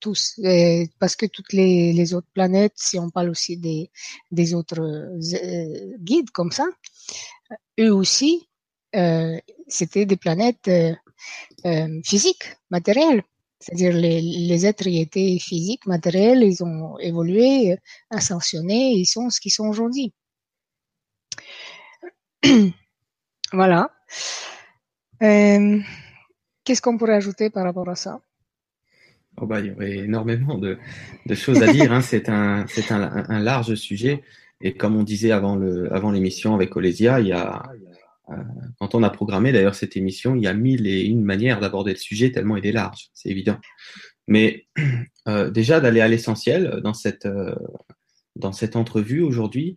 Tous, 0.00 0.34
euh, 0.44 0.84
parce 0.98 1.14
que 1.14 1.26
toutes 1.26 1.52
les, 1.52 2.14
autres 2.14 2.30
planètes, 2.32 2.72
si 2.76 2.98
on 2.98 3.10
parle 3.10 3.28
aussi 3.28 3.56
des, 3.56 4.54
autres 4.54 5.18
guides 5.98 6.30
comme 6.30 6.52
ça, 6.52 6.64
eux 7.78 7.92
aussi, 7.92 8.48
c'était 8.92 10.06
des 10.06 10.16
planètes 10.16 10.70
physiques, 12.04 12.56
matérielles. 12.70 13.22
C'est-à-dire 13.60 13.92
les, 13.92 14.20
les 14.20 14.66
êtres 14.66 14.86
y 14.86 15.00
étaient 15.00 15.36
physiques, 15.40 15.84
matériels, 15.86 16.44
ils 16.44 16.62
ont 16.62 16.96
évolué, 16.98 17.76
ascensionné, 18.08 18.92
ils 18.92 19.06
sont 19.06 19.30
ce 19.30 19.40
qu'ils 19.40 19.52
sont 19.52 19.66
aujourd'hui. 19.66 20.12
voilà. 23.52 23.90
Euh, 25.22 25.78
Qu'est-ce 26.64 26.82
qu'on 26.82 26.98
pourrait 26.98 27.14
ajouter 27.14 27.50
par 27.50 27.64
rapport 27.64 27.88
à 27.88 27.96
ça? 27.96 28.20
Oh 29.40 29.46
bah, 29.46 29.60
Il 29.60 29.66
y 29.66 29.70
aurait 29.70 29.96
énormément 29.98 30.58
de, 30.58 30.78
choses 31.34 31.62
à 31.62 31.72
dire. 31.72 31.92
Hein. 31.92 32.02
C'est 32.02 32.28
un, 32.28 32.66
un, 32.90 33.40
large 33.40 33.74
sujet. 33.74 34.22
Et 34.60 34.76
comme 34.76 34.96
on 34.96 35.02
disait 35.02 35.30
avant, 35.30 35.56
le, 35.56 35.92
avant 35.94 36.10
l'émission 36.10 36.54
avec 36.54 36.76
Olesia, 36.76 37.20
il 37.20 37.28
y 37.28 37.32
a, 37.32 37.62
euh, 37.72 37.87
quand 38.78 38.94
on 38.94 39.02
a 39.02 39.10
programmé 39.10 39.52
d'ailleurs 39.52 39.74
cette 39.74 39.96
émission, 39.96 40.34
il 40.34 40.42
y 40.42 40.46
a 40.46 40.54
mille 40.54 40.86
et 40.86 41.02
une 41.02 41.22
manières 41.22 41.60
d'aborder 41.60 41.92
le 41.92 41.98
sujet 41.98 42.30
tellement 42.30 42.56
il 42.56 42.66
est 42.66 42.72
large, 42.72 43.08
c'est 43.14 43.28
évident. 43.28 43.58
Mais 44.26 44.66
euh, 45.28 45.50
déjà 45.50 45.80
d'aller 45.80 46.00
à 46.00 46.08
l'essentiel 46.08 46.80
dans 46.84 46.94
cette, 46.94 47.26
euh, 47.26 47.54
dans 48.36 48.52
cette 48.52 48.76
entrevue 48.76 49.22
aujourd'hui, 49.22 49.76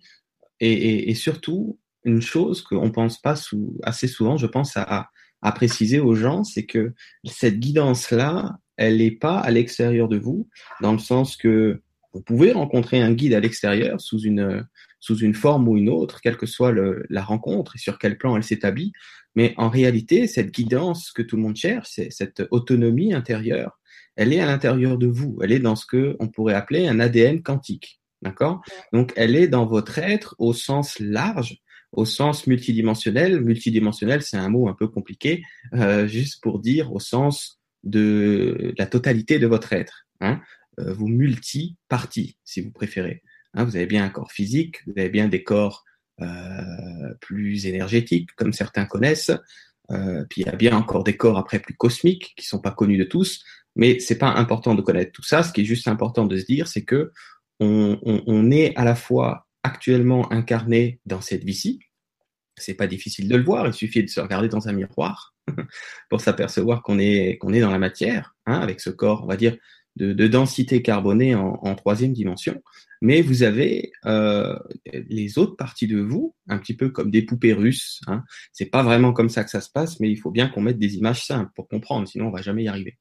et, 0.59 1.15
surtout 1.15 1.79
une 2.03 2.21
chose 2.21 2.61
qu'on 2.61 2.91
pense 2.91 3.19
pas 3.19 3.33
assez 3.81 4.07
souvent, 4.07 4.37
je 4.37 4.45
pense 4.45 4.77
à, 4.77 5.09
à 5.41 5.51
préciser 5.51 5.99
aux 5.99 6.13
gens, 6.13 6.43
c'est 6.43 6.67
que 6.67 6.93
cette 7.25 7.59
guidance-là, 7.59 8.59
elle 8.77 8.97
n'est 8.97 9.09
pas 9.09 9.39
à 9.39 9.49
l'extérieur 9.49 10.07
de 10.07 10.17
vous, 10.17 10.47
dans 10.81 10.91
le 10.91 10.99
sens 10.99 11.35
que 11.35 11.81
vous 12.13 12.21
pouvez 12.21 12.51
rencontrer 12.51 13.01
un 13.01 13.13
guide 13.13 13.33
à 13.33 13.39
l'extérieur 13.39 14.01
sous 14.01 14.19
une, 14.19 14.65
sous 14.99 15.17
une 15.17 15.33
forme 15.33 15.67
ou 15.67 15.77
une 15.77 15.89
autre, 15.89 16.21
quelle 16.21 16.37
que 16.37 16.45
soit 16.45 16.71
le, 16.71 17.05
la 17.09 17.23
rencontre 17.23 17.75
et 17.75 17.79
sur 17.79 17.97
quel 17.97 18.17
plan 18.17 18.35
elle 18.35 18.43
s'établit. 18.43 18.91
Mais 19.35 19.53
en 19.57 19.69
réalité, 19.69 20.27
cette 20.27 20.51
guidance 20.51 21.11
que 21.11 21.21
tout 21.21 21.37
le 21.37 21.43
monde 21.43 21.55
cherche, 21.55 21.99
cette 22.09 22.43
autonomie 22.51 23.13
intérieure, 23.13 23.79
elle 24.15 24.33
est 24.33 24.41
à 24.41 24.45
l'intérieur 24.45 24.97
de 24.97 25.07
vous. 25.07 25.39
Elle 25.41 25.53
est 25.53 25.59
dans 25.59 25.75
ce 25.75 25.85
que 25.85 26.17
on 26.19 26.27
pourrait 26.27 26.53
appeler 26.53 26.87
un 26.87 26.99
ADN 26.99 27.41
quantique. 27.41 28.01
D'accord? 28.21 28.61
Donc, 28.93 29.13
elle 29.15 29.35
est 29.35 29.47
dans 29.47 29.65
votre 29.65 29.97
être 29.97 30.35
au 30.37 30.53
sens 30.53 30.99
large 30.99 31.61
au 31.91 32.05
sens 32.05 32.47
multidimensionnel. 32.47 33.41
Multidimensionnel, 33.41 34.21
c'est 34.21 34.37
un 34.37 34.49
mot 34.49 34.67
un 34.67 34.73
peu 34.73 34.87
compliqué, 34.87 35.43
euh, 35.73 36.07
juste 36.07 36.41
pour 36.41 36.59
dire 36.59 36.93
au 36.93 36.99
sens 36.99 37.59
de 37.83 38.73
la 38.77 38.85
totalité 38.85 39.39
de 39.39 39.47
votre 39.47 39.73
être. 39.73 40.05
Hein. 40.21 40.39
Euh, 40.79 40.93
vous 40.93 41.07
multi-parties, 41.07 42.37
si 42.43 42.61
vous 42.61 42.71
préférez. 42.71 43.21
Hein, 43.53 43.65
vous 43.65 43.75
avez 43.75 43.85
bien 43.85 44.05
un 44.05 44.09
corps 44.09 44.31
physique, 44.31 44.77
vous 44.87 44.93
avez 44.97 45.09
bien 45.09 45.27
des 45.27 45.43
corps 45.43 45.83
euh, 46.21 47.13
plus 47.19 47.65
énergétiques, 47.65 48.31
comme 48.35 48.53
certains 48.53 48.85
connaissent. 48.85 49.31
Euh, 49.91 50.23
puis 50.29 50.41
il 50.41 50.47
y 50.47 50.49
a 50.49 50.55
bien 50.55 50.75
encore 50.75 51.03
des 51.03 51.17
corps 51.17 51.37
après 51.37 51.59
plus 51.59 51.75
cosmiques, 51.75 52.33
qui 52.37 52.45
sont 52.45 52.61
pas 52.61 52.71
connus 52.71 52.97
de 52.97 53.03
tous. 53.03 53.43
Mais 53.75 53.99
c'est 53.99 54.17
pas 54.17 54.31
important 54.31 54.75
de 54.75 54.81
connaître 54.81 55.11
tout 55.11 55.23
ça. 55.23 55.43
Ce 55.43 55.51
qui 55.51 55.61
est 55.61 55.65
juste 55.65 55.87
important 55.87 56.25
de 56.25 56.37
se 56.37 56.45
dire, 56.45 56.67
c'est 56.67 56.83
que 56.83 57.11
on 57.59 58.49
est 58.49 58.75
à 58.75 58.83
la 58.83 58.95
fois 58.95 59.47
actuellement 59.63 60.31
incarné 60.31 60.99
dans 61.05 61.21
cette 61.21 61.43
vie-ci. 61.43 61.79
C'est 62.57 62.73
pas 62.73 62.87
difficile 62.87 63.27
de 63.27 63.37
le 63.37 63.43
voir, 63.43 63.67
il 63.67 63.73
suffit 63.73 64.03
de 64.03 64.09
se 64.09 64.19
regarder 64.19 64.47
dans 64.47 64.67
un 64.67 64.73
miroir 64.73 65.35
pour 66.09 66.21
s'apercevoir 66.21 66.81
qu'on 66.81 66.99
est, 66.99 67.37
qu'on 67.37 67.53
est 67.53 67.61
dans 67.61 67.71
la 67.71 67.79
matière, 67.79 68.35
hein, 68.45 68.59
avec 68.59 68.81
ce 68.81 68.89
corps, 68.89 69.23
on 69.23 69.27
va 69.27 69.37
dire, 69.37 69.57
de, 69.97 70.13
de 70.13 70.27
densité 70.27 70.81
carbonée 70.81 71.35
en, 71.35 71.59
en, 71.61 71.75
troisième 71.75 72.13
dimension. 72.13 72.61
Mais 73.01 73.21
vous 73.21 73.43
avez 73.43 73.91
euh, 74.05 74.57
les 74.93 75.37
autres 75.37 75.55
parties 75.55 75.87
de 75.87 75.99
vous, 75.99 76.35
un 76.47 76.59
petit 76.59 76.75
peu 76.75 76.89
comme 76.89 77.11
des 77.11 77.23
poupées 77.23 77.53
russes. 77.53 77.99
Hein. 78.07 78.23
C'est 78.53 78.67
pas 78.67 78.83
vraiment 78.83 79.11
comme 79.11 79.29
ça 79.29 79.43
que 79.43 79.49
ça 79.49 79.61
se 79.61 79.69
passe, 79.69 79.99
mais 79.99 80.09
il 80.09 80.17
faut 80.17 80.31
bien 80.31 80.47
qu'on 80.47 80.61
mette 80.61 80.79
des 80.79 80.95
images 80.95 81.25
simples 81.25 81.51
pour 81.55 81.67
comprendre, 81.67 82.07
sinon 82.07 82.27
on 82.27 82.31
va 82.31 82.41
jamais 82.41 82.63
y 82.63 82.67
arriver. 82.67 82.97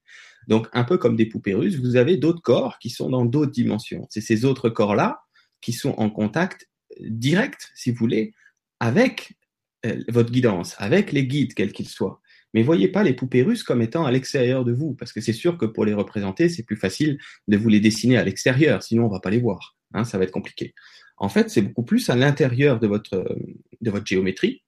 Donc, 0.49 0.68
un 0.73 0.85
peu 0.85 0.97
comme 0.97 1.16
des 1.16 1.26
poupées 1.26 1.54
russes, 1.54 1.76
vous 1.76 1.97
avez 1.97 2.16
d'autres 2.16 2.42
corps 2.42 2.78
qui 2.78 2.90
sont 2.90 3.11
dans 3.11 3.25
d'autres 3.25 3.52
dimensions. 3.52 4.06
C'est 4.09 4.23
ces 4.23 4.44
autres 4.44 4.70
corps-là 4.70 5.20
qui 5.61 5.73
sont 5.73 5.94
en 5.99 6.09
contact 6.11 6.68
direct, 7.00 7.70
si 7.75 7.90
vous 7.90 7.99
voulez, 7.99 8.32
avec 8.80 9.35
euh, 9.87 10.02
votre 10.09 10.30
guidance, 10.30 10.75
avec 10.78 11.12
les 11.12 11.26
guides, 11.26 11.54
quels 11.54 11.73
qu'ils 11.73 11.88
soient. 11.88 12.20
Mais 12.54 12.62
voyez 12.62 12.88
pas 12.88 13.02
les 13.02 13.14
poupées 13.14 13.42
russes 13.42 13.62
comme 13.62 13.83
étant 13.83 14.04
à 14.04 14.11
l'extérieur 14.11 14.64
de 14.64 14.73
vous, 14.73 14.95
parce 14.95 15.12
que 15.12 15.21
c'est 15.21 15.33
sûr 15.33 15.57
que 15.57 15.66
pour 15.66 15.85
les 15.85 15.95
représenter, 15.95 16.49
c'est 16.49 16.62
plus 16.62 16.76
facile 16.76 17.19
de 17.49 17.57
vous 17.57 17.69
les 17.69 17.80
dessiner 17.80 18.16
à 18.16 18.25
l'extérieur, 18.25 18.83
sinon 18.83 19.07
on 19.07 19.09
va 19.09 19.21
pas 19.21 19.30
les 19.30 19.38
voir. 19.38 19.76
Hein, 19.95 20.04
ça 20.04 20.19
va 20.19 20.25
être 20.25 20.30
compliqué. 20.30 20.75
En 21.16 21.28
fait, 21.28 21.50
c'est 21.50 21.62
beaucoup 21.62 21.85
plus 21.85 22.09
à 22.11 22.16
l'intérieur 22.16 22.80
de 22.80 22.87
votre, 22.87 23.25
de 23.80 23.90
votre 23.90 24.07
géométrie, 24.07 24.62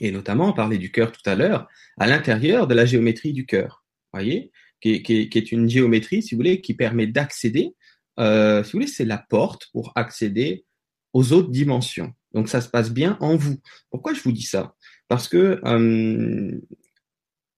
et 0.00 0.12
notamment, 0.12 0.50
on 0.50 0.52
parlait 0.52 0.78
du 0.78 0.92
cœur 0.92 1.12
tout 1.12 1.28
à 1.28 1.34
l'heure, 1.34 1.68
à 1.98 2.06
l'intérieur 2.06 2.66
de 2.66 2.74
la 2.74 2.86
géométrie 2.86 3.32
du 3.32 3.44
cœur, 3.44 3.84
voyez, 4.12 4.50
qui 4.80 5.02
qui 5.02 5.28
est 5.34 5.52
une 5.52 5.68
géométrie, 5.68 6.22
si 6.22 6.34
vous 6.34 6.38
voulez, 6.38 6.60
qui 6.60 6.74
permet 6.74 7.06
d'accéder 7.06 7.74
euh, 8.20 8.62
si 8.62 8.72
vous 8.72 8.78
voulez, 8.78 8.86
c'est 8.86 9.04
la 9.04 9.18
porte 9.18 9.68
pour 9.72 9.92
accéder 9.94 10.64
aux 11.12 11.32
autres 11.32 11.50
dimensions. 11.50 12.12
Donc 12.32 12.48
ça 12.48 12.60
se 12.60 12.68
passe 12.68 12.90
bien 12.92 13.16
en 13.20 13.36
vous. 13.36 13.58
Pourquoi 13.90 14.14
je 14.14 14.20
vous 14.22 14.32
dis 14.32 14.42
ça? 14.42 14.74
Parce 15.08 15.26
que 15.26 15.60
euh, 15.64 16.60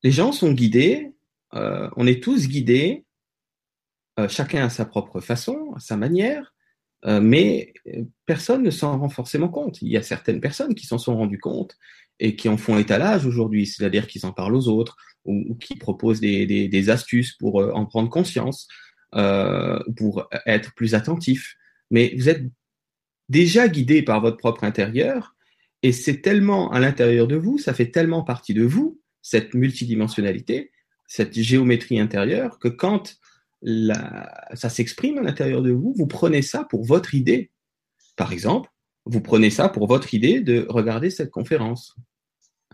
les 0.02 0.10
gens 0.10 0.32
sont 0.32 0.52
guidés, 0.52 1.12
euh, 1.54 1.88
on 1.96 2.06
est 2.06 2.22
tous 2.22 2.48
guidés, 2.48 3.04
euh, 4.18 4.28
chacun 4.28 4.64
à 4.64 4.70
sa 4.70 4.84
propre 4.84 5.20
façon, 5.20 5.72
à 5.76 5.80
sa 5.80 5.96
manière, 5.96 6.54
euh, 7.04 7.20
mais 7.20 7.74
personne 8.26 8.62
ne 8.62 8.70
s'en 8.70 8.98
rend 8.98 9.08
forcément 9.08 9.48
compte. 9.48 9.82
Il 9.82 9.88
y 9.88 9.96
a 9.96 10.02
certaines 10.02 10.40
personnes 10.40 10.74
qui 10.74 10.86
s'en 10.86 10.98
sont 10.98 11.16
rendues 11.16 11.40
compte 11.40 11.76
et 12.20 12.36
qui 12.36 12.48
en 12.48 12.56
font 12.56 12.78
étalage 12.78 13.26
aujourd'hui, 13.26 13.66
c'est-à-dire 13.66 14.06
qu'ils 14.06 14.26
en 14.26 14.32
parlent 14.32 14.54
aux 14.54 14.68
autres 14.68 14.96
ou, 15.24 15.54
qui 15.56 15.76
proposent 15.76 16.20
des, 16.20 16.46
des, 16.46 16.68
des 16.68 16.90
astuces 16.90 17.32
pour 17.32 17.56
en 17.56 17.86
prendre 17.86 18.08
conscience 18.08 18.68
euh, 19.14 19.78
pour 19.96 20.26
être 20.46 20.74
plus 20.74 20.94
attentif. 20.94 21.56
Mais 21.90 22.14
vous 22.16 22.30
êtes 22.30 22.44
déjà 23.28 23.68
guidé 23.68 24.00
par 24.00 24.22
votre 24.22 24.38
propre 24.38 24.64
intérieur 24.64 25.36
et 25.82 25.92
c'est 25.92 26.22
tellement 26.22 26.72
à 26.72 26.80
l'intérieur 26.80 27.26
de 27.26 27.36
vous, 27.36 27.58
ça 27.58 27.74
fait 27.74 27.90
tellement 27.90 28.22
partie 28.22 28.54
de 28.54 28.64
vous, 28.64 29.01
cette 29.22 29.54
multidimensionnalité, 29.54 30.72
cette 31.06 31.38
géométrie 31.38 32.00
intérieure, 32.00 32.58
que 32.58 32.68
quand 32.68 33.16
ça 34.54 34.68
s'exprime 34.68 35.18
à 35.18 35.22
l'intérieur 35.22 35.62
de 35.62 35.70
vous, 35.70 35.94
vous 35.96 36.06
prenez 36.06 36.42
ça 36.42 36.64
pour 36.64 36.84
votre 36.84 37.14
idée. 37.14 37.52
Par 38.16 38.32
exemple, 38.32 38.70
vous 39.04 39.20
prenez 39.20 39.50
ça 39.50 39.68
pour 39.68 39.86
votre 39.86 40.14
idée 40.14 40.40
de 40.40 40.66
regarder 40.68 41.10
cette 41.10 41.30
conférence. 41.30 41.96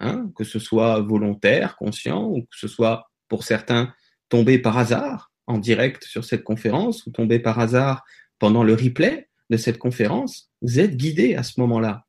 Hein, 0.00 0.30
que 0.36 0.44
ce 0.44 0.60
soit 0.60 1.00
volontaire, 1.00 1.76
conscient, 1.76 2.24
ou 2.24 2.42
que 2.42 2.56
ce 2.56 2.68
soit 2.68 3.10
pour 3.26 3.42
certains 3.42 3.92
tombé 4.28 4.58
par 4.58 4.78
hasard, 4.78 5.32
en 5.46 5.58
direct 5.58 6.04
sur 6.04 6.24
cette 6.24 6.44
conférence, 6.44 7.04
ou 7.06 7.10
tombez 7.10 7.38
par 7.38 7.58
hasard 7.58 8.04
pendant 8.38 8.62
le 8.62 8.74
replay 8.74 9.28
de 9.50 9.56
cette 9.56 9.78
conférence, 9.78 10.52
vous 10.62 10.78
êtes 10.78 10.96
guidé 10.96 11.34
à 11.34 11.42
ce 11.42 11.58
moment-là. 11.60 12.06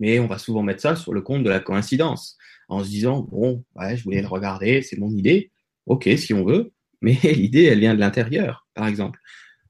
Mais 0.00 0.18
on 0.18 0.26
va 0.26 0.38
souvent 0.38 0.62
mettre 0.62 0.80
ça 0.80 0.96
sur 0.96 1.12
le 1.12 1.22
compte 1.22 1.44
de 1.44 1.50
la 1.50 1.60
coïncidence, 1.60 2.36
en 2.68 2.82
se 2.82 2.88
disant, 2.88 3.28
bon, 3.30 3.64
je 3.76 4.02
voulais 4.02 4.22
le 4.22 4.28
regarder, 4.28 4.82
c'est 4.82 4.98
mon 4.98 5.10
idée, 5.10 5.50
ok, 5.86 6.08
si 6.16 6.34
on 6.34 6.44
veut, 6.44 6.72
mais 7.00 7.18
l'idée, 7.22 7.64
elle 7.64 7.80
vient 7.80 7.94
de 7.94 8.00
l'intérieur, 8.00 8.66
par 8.74 8.86
exemple. 8.86 9.20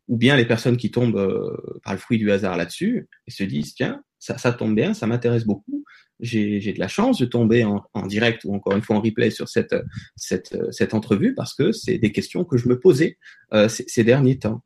Ou 0.08 0.16
bien 0.16 0.36
les 0.36 0.44
personnes 0.44 0.76
qui 0.76 0.90
tombent 0.90 1.16
euh, 1.16 1.80
par 1.82 1.94
le 1.94 1.98
fruit 1.98 2.18
du 2.18 2.30
hasard 2.30 2.56
là-dessus 2.56 3.08
et 3.26 3.30
se 3.30 3.42
disent, 3.42 3.74
tiens, 3.74 4.02
ça, 4.18 4.52
tombe 4.52 4.74
bien, 4.74 4.94
ça 4.94 5.06
m'intéresse 5.06 5.44
beaucoup, 5.44 5.84
j'ai 6.20 6.60
de 6.60 6.78
la 6.78 6.88
chance 6.88 7.18
de 7.18 7.26
tomber 7.26 7.64
en, 7.64 8.06
direct 8.06 8.44
ou 8.44 8.54
encore 8.54 8.74
une 8.74 8.82
fois 8.82 8.96
en 8.96 9.00
replay 9.00 9.30
sur 9.30 9.48
cette, 9.48 9.74
cette, 10.16 10.94
entrevue 10.94 11.34
parce 11.34 11.54
que 11.54 11.72
c'est 11.72 11.98
des 11.98 12.12
questions 12.12 12.44
que 12.44 12.56
je 12.56 12.68
me 12.68 12.78
posais 12.78 13.18
euh, 13.52 13.68
ces, 13.68 14.04
derniers 14.04 14.38
temps. 14.38 14.62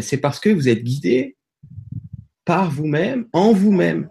C'est 0.00 0.18
parce 0.18 0.40
que 0.40 0.50
vous 0.50 0.68
êtes 0.68 0.82
guidé 0.82 1.36
par 2.44 2.70
vous-même, 2.70 3.26
en 3.32 3.52
vous-même. 3.52 4.08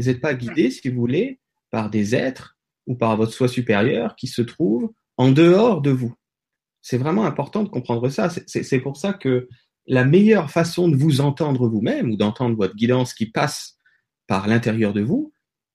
Vous 0.00 0.06
n'êtes 0.06 0.20
pas 0.20 0.34
guidé, 0.34 0.70
si 0.70 0.88
vous 0.88 0.98
voulez, 0.98 1.38
par 1.70 1.90
des 1.90 2.14
êtres 2.14 2.56
ou 2.86 2.96
par 2.96 3.16
votre 3.18 3.32
soi 3.32 3.48
supérieur 3.48 4.16
qui 4.16 4.28
se 4.28 4.40
trouve 4.40 4.92
en 5.18 5.30
dehors 5.30 5.82
de 5.82 5.90
vous. 5.90 6.14
C'est 6.80 6.96
vraiment 6.96 7.26
important 7.26 7.62
de 7.62 7.68
comprendre 7.68 8.08
ça. 8.08 8.30
C'est 8.46 8.80
pour 8.80 8.96
ça 8.96 9.12
que 9.12 9.46
la 9.86 10.04
meilleure 10.04 10.50
façon 10.50 10.88
de 10.88 10.96
vous 10.96 11.20
entendre 11.20 11.68
vous-même 11.68 12.10
ou 12.10 12.16
d'entendre 12.16 12.56
votre 12.56 12.74
guidance 12.74 13.12
qui 13.12 13.26
passe 13.26 13.76
par 14.26 14.48
l'intérieur 14.48 14.94
de 14.94 15.02
vous, 15.02 15.32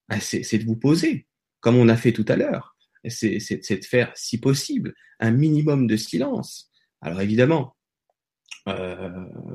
ben, 0.10 0.20
c'est 0.20 0.58
de 0.58 0.65
vous 0.65 0.77
poser, 0.77 1.27
comme 1.60 1.75
on 1.75 1.88
a 1.88 1.96
fait 1.96 2.12
tout 2.12 2.25
à 2.27 2.36
l'heure. 2.36 2.75
C'est 3.08 3.38
de 3.38 3.86
faire, 3.86 4.12
si 4.15 4.39
possible, 4.39 4.96
un 5.20 5.29
minimum 5.29 5.86
de 5.86 5.98
silence. 5.98 6.72
Alors 7.01 7.22
évidemment, 7.22 7.75
euh, 8.67 9.10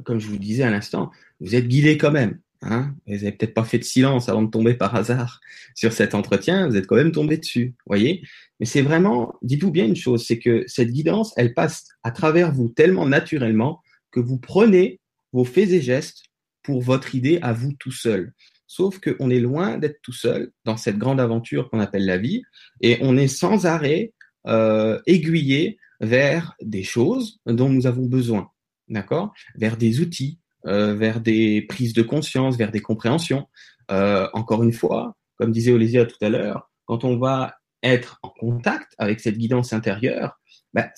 comme 0.05 0.21
je 0.21 0.29
vous 0.29 0.39
disais 0.39 0.63
à 0.63 0.71
l'instant, 0.71 1.11
vous 1.41 1.57
êtes 1.57 1.67
guidé 1.67 1.99
quand 1.99 2.13
même. 2.13 2.39
Hein. 2.63 2.95
Vous 3.07 3.15
n'avez 3.15 3.33
peut-être 3.33 3.55
pas 3.55 3.65
fait 3.65 3.79
de 3.79 3.85
silence 3.85 4.29
avant 4.29 4.43
de 4.43 4.51
tomber 4.51 4.75
par 4.75 4.95
hasard 4.95 5.41
sur 5.75 5.93
cet 5.93 6.15
entretien, 6.15 6.69
vous 6.69 6.77
êtes 6.77 6.87
quand 6.87 6.97
même 6.97 7.13
tombé 7.13 7.39
dessus, 7.39 7.75
voyez. 7.87 8.23
Mais 8.59 8.67
c'est 8.67 8.83
vraiment, 8.83 9.35
dites-vous 9.43 9.71
bien 9.71 9.87
une 9.87 9.97
chose, 9.97 10.27
c'est 10.27 10.39
que 10.39 10.65
cette 10.67 10.91
guidance, 10.91 11.33
elle 11.37 11.55
passe 11.55 11.89
à 12.03 12.11
travers 12.11 12.53
vous 12.53 12.69
tellement 12.69 13.07
naturellement 13.07 13.81
que 14.11 14.21
vous 14.21 14.39
prenez 14.39 15.01
vos 15.33 15.45
faits 15.45 15.71
et 15.71 15.81
gestes 15.81 16.25
pour 16.63 16.83
votre 16.83 17.15
idée 17.15 17.39
à 17.41 17.53
vous 17.53 17.73
tout 17.73 17.93
seul. 17.93 18.33
Sauf 18.67 19.01
qu'on 19.01 19.31
est 19.31 19.41
loin 19.41 19.79
d'être 19.79 20.01
tout 20.03 20.13
seul 20.13 20.53
dans 20.65 20.77
cette 20.77 20.99
grande 20.99 21.21
aventure 21.21 21.71
qu'on 21.71 21.81
appelle 21.81 22.05
la 22.05 22.19
vie, 22.19 22.43
et 22.81 22.99
on 23.01 23.17
est 23.17 23.29
sans 23.29 23.67
arrêt 23.67 24.13
euh, 24.47 25.01
aiguillé 25.07 25.79
vers 26.01 26.55
des 26.63 26.83
choses 26.83 27.41
dont 27.47 27.69
nous 27.69 27.87
avons 27.87 28.07
besoin, 28.07 28.51
d'accord? 28.89 29.33
Vers 29.57 29.77
des 29.77 30.01
outils, 30.01 30.39
vers 30.65 31.21
des 31.21 31.63
prises 31.63 31.93
de 31.93 32.03
conscience, 32.03 32.57
vers 32.57 32.71
des 32.71 32.81
compréhensions. 32.81 33.49
Euh, 33.91 34.29
encore 34.35 34.63
une 34.63 34.73
fois, 34.73 35.17
comme 35.37 35.53
disait 35.53 35.73
Olésia 35.73 36.05
tout 36.07 36.23
à 36.23 36.29
l'heure, 36.29 36.71
quand 36.85 37.05
on 37.05 37.19
va 37.19 37.55
être 37.83 38.19
en 38.23 38.29
contact 38.29 38.93
avec 38.99 39.21
cette 39.21 39.39
guidance 39.39 39.73
intérieure, 39.73 40.39
bah, 40.75 40.91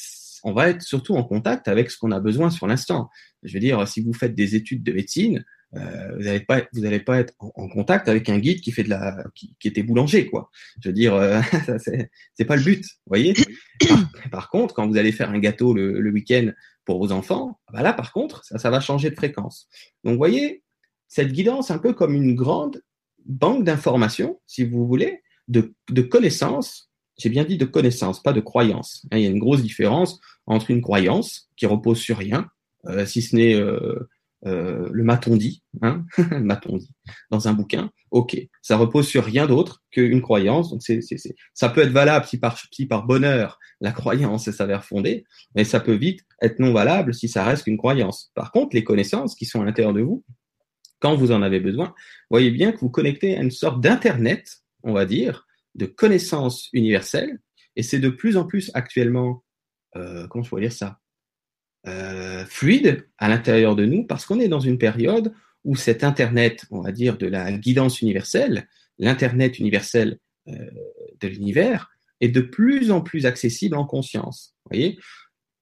on 0.45 0.53
va 0.53 0.69
être 0.69 0.83
surtout 0.83 1.15
en 1.15 1.23
contact 1.23 1.69
avec 1.69 1.91
ce 1.91 1.99
qu'on 1.99 2.11
a 2.11 2.21
besoin 2.21 2.51
sur 2.51 2.67
l'instant. 2.67 3.09
Je 3.43 3.55
veux 3.55 3.61
dire, 3.61 3.87
si 3.87 4.03
vous 4.03 4.13
faites 4.13 4.35
des 4.35 4.57
études 4.57 4.83
de 4.83 4.93
médecine, 4.93 5.45
euh, 5.75 6.17
vous 6.17 6.25
n'allez 6.25 6.41
pas, 6.41 6.63
vous 6.73 6.81
n'allez 6.81 7.01
pas 7.01 7.19
être 7.21 7.35
en, 7.39 7.69
contact 7.69 8.09
avec 8.09 8.29
un 8.29 8.39
guide 8.39 8.61
qui 8.61 8.73
fait 8.73 8.83
de 8.83 8.91
la, 8.91 9.25
qui 9.35 9.69
était 9.69 9.83
boulanger, 9.83 10.27
quoi. 10.27 10.51
Je 10.83 10.89
veux 10.89 10.93
dire, 10.93 11.15
euh, 11.15 11.41
c'est 12.35 12.45
pas 12.45 12.57
le 12.57 12.63
but, 12.63 12.83
vous 12.83 13.09
voyez. 13.09 13.35
Par, 14.31 14.51
contre, 14.51 14.75
quand 14.75 14.87
vous 14.87 14.97
allez 14.97 15.13
faire 15.13 15.31
un 15.31 15.39
gâteau 15.39 15.73
le, 15.75 16.01
le 16.01 16.11
week-end 16.11 16.51
pour 16.85 16.99
vos 16.99 17.13
enfants, 17.13 17.59
bah 17.73 17.83
là, 17.83 17.93
par 17.93 18.13
contre, 18.13 18.45
ça, 18.45 18.59
ça 18.59 18.71
va 18.71 18.81
changer 18.81 19.11
de 19.11 19.15
fréquence. 19.15 19.69
Donc, 20.05 20.13
vous 20.13 20.19
voyez, 20.19 20.63
cette 21.09 21.33
guidance, 21.33 21.71
un 21.71 21.79
peu 21.79 21.93
comme 21.93 22.15
une 22.15 22.35
grande 22.35 22.83
banque 23.25 23.65
d'informations, 23.65 24.41
si 24.47 24.65
vous 24.65 24.87
voulez, 24.87 25.23
de, 25.49 25.75
de 25.91 26.03
connaissances. 26.03 26.91
J'ai 27.19 27.29
bien 27.29 27.45
dit 27.45 27.59
de 27.59 27.65
connaissances, 27.65 28.23
pas 28.23 28.33
de 28.33 28.41
croyances. 28.41 29.07
Hein, 29.11 29.19
il 29.19 29.23
y 29.23 29.27
a 29.27 29.31
une 29.31 29.39
grosse 29.39 29.63
différence 29.63 30.21
entre 30.47 30.71
une 30.71 30.81
croyance 30.81 31.51
qui 31.57 31.67
repose 31.67 31.99
sur 31.99 32.19
rien, 32.19 32.49
euh, 32.87 33.07
si 33.07 33.23
ce 33.23 33.37
n'est 33.37 33.55
euh, 33.55 34.09
euh, 34.45 34.89
le 34.93 35.05
maton 35.05 35.37
dit, 35.37 35.63
hein, 35.83 36.05
maton 36.41 36.77
dit, 36.77 36.95
dans 37.31 37.47
un 37.49 37.53
bouquin, 37.53 37.91
ok, 38.11 38.37
ça 38.61 38.77
repose 38.77 39.07
sur 39.07 39.25
rien 39.25 39.47
d'autre 39.47 39.83
qu'une 39.91 40.21
croyance. 40.21 40.71
Donc 40.71 40.83
c'est, 40.83 41.01
c'est, 41.01 41.17
c'est, 41.17 41.35
ça 41.55 41.69
peut 41.69 41.83
être 41.83 41.93
valable 41.93 42.27
si 42.27 42.39
par, 42.39 42.59
si 42.73 42.87
par 42.87 43.07
bonheur 43.07 43.59
la 43.81 43.93
croyance 43.93 44.51
s'avère 44.51 44.85
fondée, 44.85 45.25
mais 45.55 45.65
ça 45.65 45.81
peut 45.81 45.95
vite 45.95 46.21
être 46.41 46.59
non 46.59 46.73
valable 46.73 47.15
si 47.15 47.29
ça 47.29 47.45
reste 47.45 47.65
qu'une 47.65 47.79
croyance. 47.79 48.33
Par 48.35 48.51
contre, 48.51 48.75
les 48.75 48.85
connaissances 48.85 49.35
qui 49.35 49.45
sont 49.45 49.63
à 49.63 49.65
l'intérieur 49.65 49.93
de 49.93 50.03
vous, 50.03 50.25
quand 50.99 51.17
vous 51.17 51.33
en 51.33 51.43
avez 51.43 51.61
besoin, 51.61 51.95
voyez 52.31 52.51
bien 52.51 52.73
que 52.73 52.79
vous 52.79 52.91
connectez 52.91 53.37
à 53.37 53.43
une 53.43 53.51
sorte 53.51 53.81
d'internet, 53.81 54.63
on 54.83 54.93
va 54.93 55.05
dire, 55.05 55.47
de 55.75 55.87
connaissances 55.87 56.69
universelles, 56.73 57.41
et 57.77 57.83
c'est 57.83 57.99
de 57.99 58.09
plus 58.09 58.37
en 58.37 58.45
plus 58.45 58.71
actuellement, 58.75 59.45
euh, 59.97 60.27
comment 60.29 60.45
je 60.45 60.49
pourrais 60.49 60.63
dire 60.63 60.73
ça, 60.73 61.01
euh, 61.87 62.45
fluide 62.47 63.09
à 63.19 63.29
l'intérieur 63.29 63.75
de 63.75 63.85
nous 63.85 64.05
parce 64.05 64.25
qu'on 64.25 64.41
est 64.41 64.49
dans 64.49 64.61
une 64.61 64.79
période 64.79 65.33
où 65.65 65.77
cet 65.77 66.05
Internet, 66.05 66.65
on 66.71 66.81
va 66.81 66.93
dire, 66.93 67.19
de 67.19 67.27
la 67.27 67.53
guidance 67.53 68.01
universelle, 68.01 68.69
l'Internet 68.99 69.59
universel 69.59 70.19
euh, 70.49 70.71
de 71.21 71.29
l'univers, 71.29 71.91
est 72.21 72.29
de 72.29 72.41
plus 72.41 72.91
en 72.91 73.01
plus 73.01 73.27
accessible 73.27 73.77
en 73.77 73.85
conscience. 73.85 74.55
Voyez? 74.71 74.99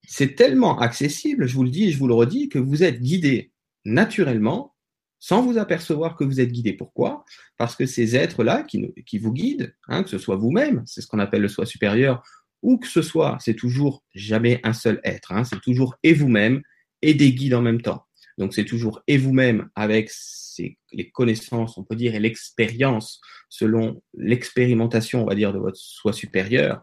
C'est 0.07 0.35
tellement 0.35 0.79
accessible, 0.79 1.47
je 1.47 1.55
vous 1.55 1.65
le 1.65 1.71
dis 1.71 1.85
et 1.85 1.93
je 1.93 1.99
vous 1.99 2.09
le 2.09 2.15
redis, 2.15 2.49
que 2.49 2.59
vous 2.59 2.83
êtes 2.83 3.01
guidé 3.01 3.53
naturellement 3.85 4.75
sans 5.21 5.43
vous 5.43 5.59
apercevoir 5.59 6.17
que 6.17 6.25
vous 6.25 6.41
êtes 6.41 6.51
guidé. 6.51 6.73
Pourquoi? 6.73 7.25
Parce 7.59 7.77
que 7.77 7.87
ces 7.87 8.17
êtres-là 8.17 8.63
qui, 8.63 8.93
qui, 9.07 9.19
vous 9.19 9.33
guident, 9.33 9.75
hein, 9.89 10.03
que 10.03 10.09
ce 10.09 10.19
soit 10.19 10.37
vous-même, 10.37 10.83
c'est 10.87 11.03
ce 11.03 11.07
qu'on 11.07 11.19
appelle 11.19 11.43
le 11.43 11.49
soi 11.49 11.67
supérieur, 11.67 12.23
où 12.63 12.79
que 12.79 12.89
ce 12.89 13.03
soit, 13.03 13.39
c'est 13.41 13.55
toujours 13.55 14.05
jamais 14.15 14.61
un 14.65 14.73
seul 14.73 15.01
être. 15.05 15.33
Hein, 15.33 15.45
c'est 15.45 15.61
toujours 15.61 15.97
et 16.03 16.13
vous-même 16.13 16.63
et 17.03 17.15
des 17.15 17.33
guides 17.33 17.55
en 17.55 17.63
même 17.63 17.81
temps. 17.81 18.05
Donc 18.39 18.55
c'est 18.55 18.65
toujours 18.65 19.03
et 19.07 19.19
vous-même 19.19 19.69
avec 19.75 20.11
les 20.93 21.11
connaissances, 21.11 21.79
on 21.79 21.85
peut 21.85 21.97
dire, 21.97 22.15
et 22.15 22.21
l'expérience 22.21 23.21
selon 23.49 24.03
l'expérimentation, 24.15 25.23
on 25.23 25.27
va 25.27 25.35
dire, 25.35 25.53
de 25.53 25.59
votre 25.59 25.77
soi 25.77 26.13
supérieur, 26.13 26.83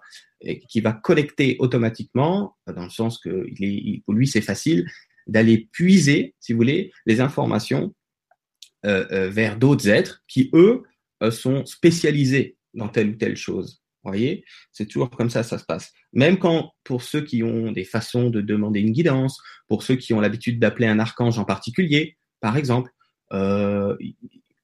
qui 0.69 0.81
va 0.81 0.93
connecter 0.93 1.55
automatiquement, 1.59 2.55
dans 2.67 2.83
le 2.83 2.89
sens 2.89 3.17
que 3.19 3.47
est, 3.59 4.03
pour 4.05 4.13
lui 4.13 4.27
c'est 4.27 4.41
facile 4.41 4.85
d'aller 5.25 5.67
puiser, 5.71 6.35
si 6.39 6.53
vous 6.53 6.57
voulez, 6.57 6.91
les 7.05 7.21
informations 7.21 7.93
euh, 8.85 9.05
euh, 9.11 9.29
vers 9.29 9.57
d'autres 9.57 9.89
êtres 9.89 10.23
qui 10.27 10.49
eux 10.53 10.83
euh, 11.23 11.31
sont 11.31 11.65
spécialisés 11.65 12.55
dans 12.73 12.87
telle 12.87 13.09
ou 13.09 13.15
telle 13.15 13.35
chose 13.35 13.81
voyez, 14.11 14.43
c'est 14.71 14.85
toujours 14.85 15.09
comme 15.09 15.29
ça, 15.29 15.43
ça 15.43 15.57
se 15.57 15.65
passe. 15.65 15.91
Même 16.13 16.37
quand, 16.37 16.71
pour 16.83 17.03
ceux 17.03 17.21
qui 17.21 17.43
ont 17.43 17.71
des 17.71 17.83
façons 17.83 18.29
de 18.29 18.41
demander 18.41 18.79
une 18.79 18.91
guidance, 18.91 19.39
pour 19.67 19.83
ceux 19.83 19.95
qui 19.95 20.13
ont 20.13 20.19
l'habitude 20.19 20.59
d'appeler 20.59 20.87
un 20.87 20.99
archange 20.99 21.37
en 21.39 21.45
particulier, 21.45 22.17
par 22.39 22.57
exemple, 22.57 22.91
euh, 23.33 23.95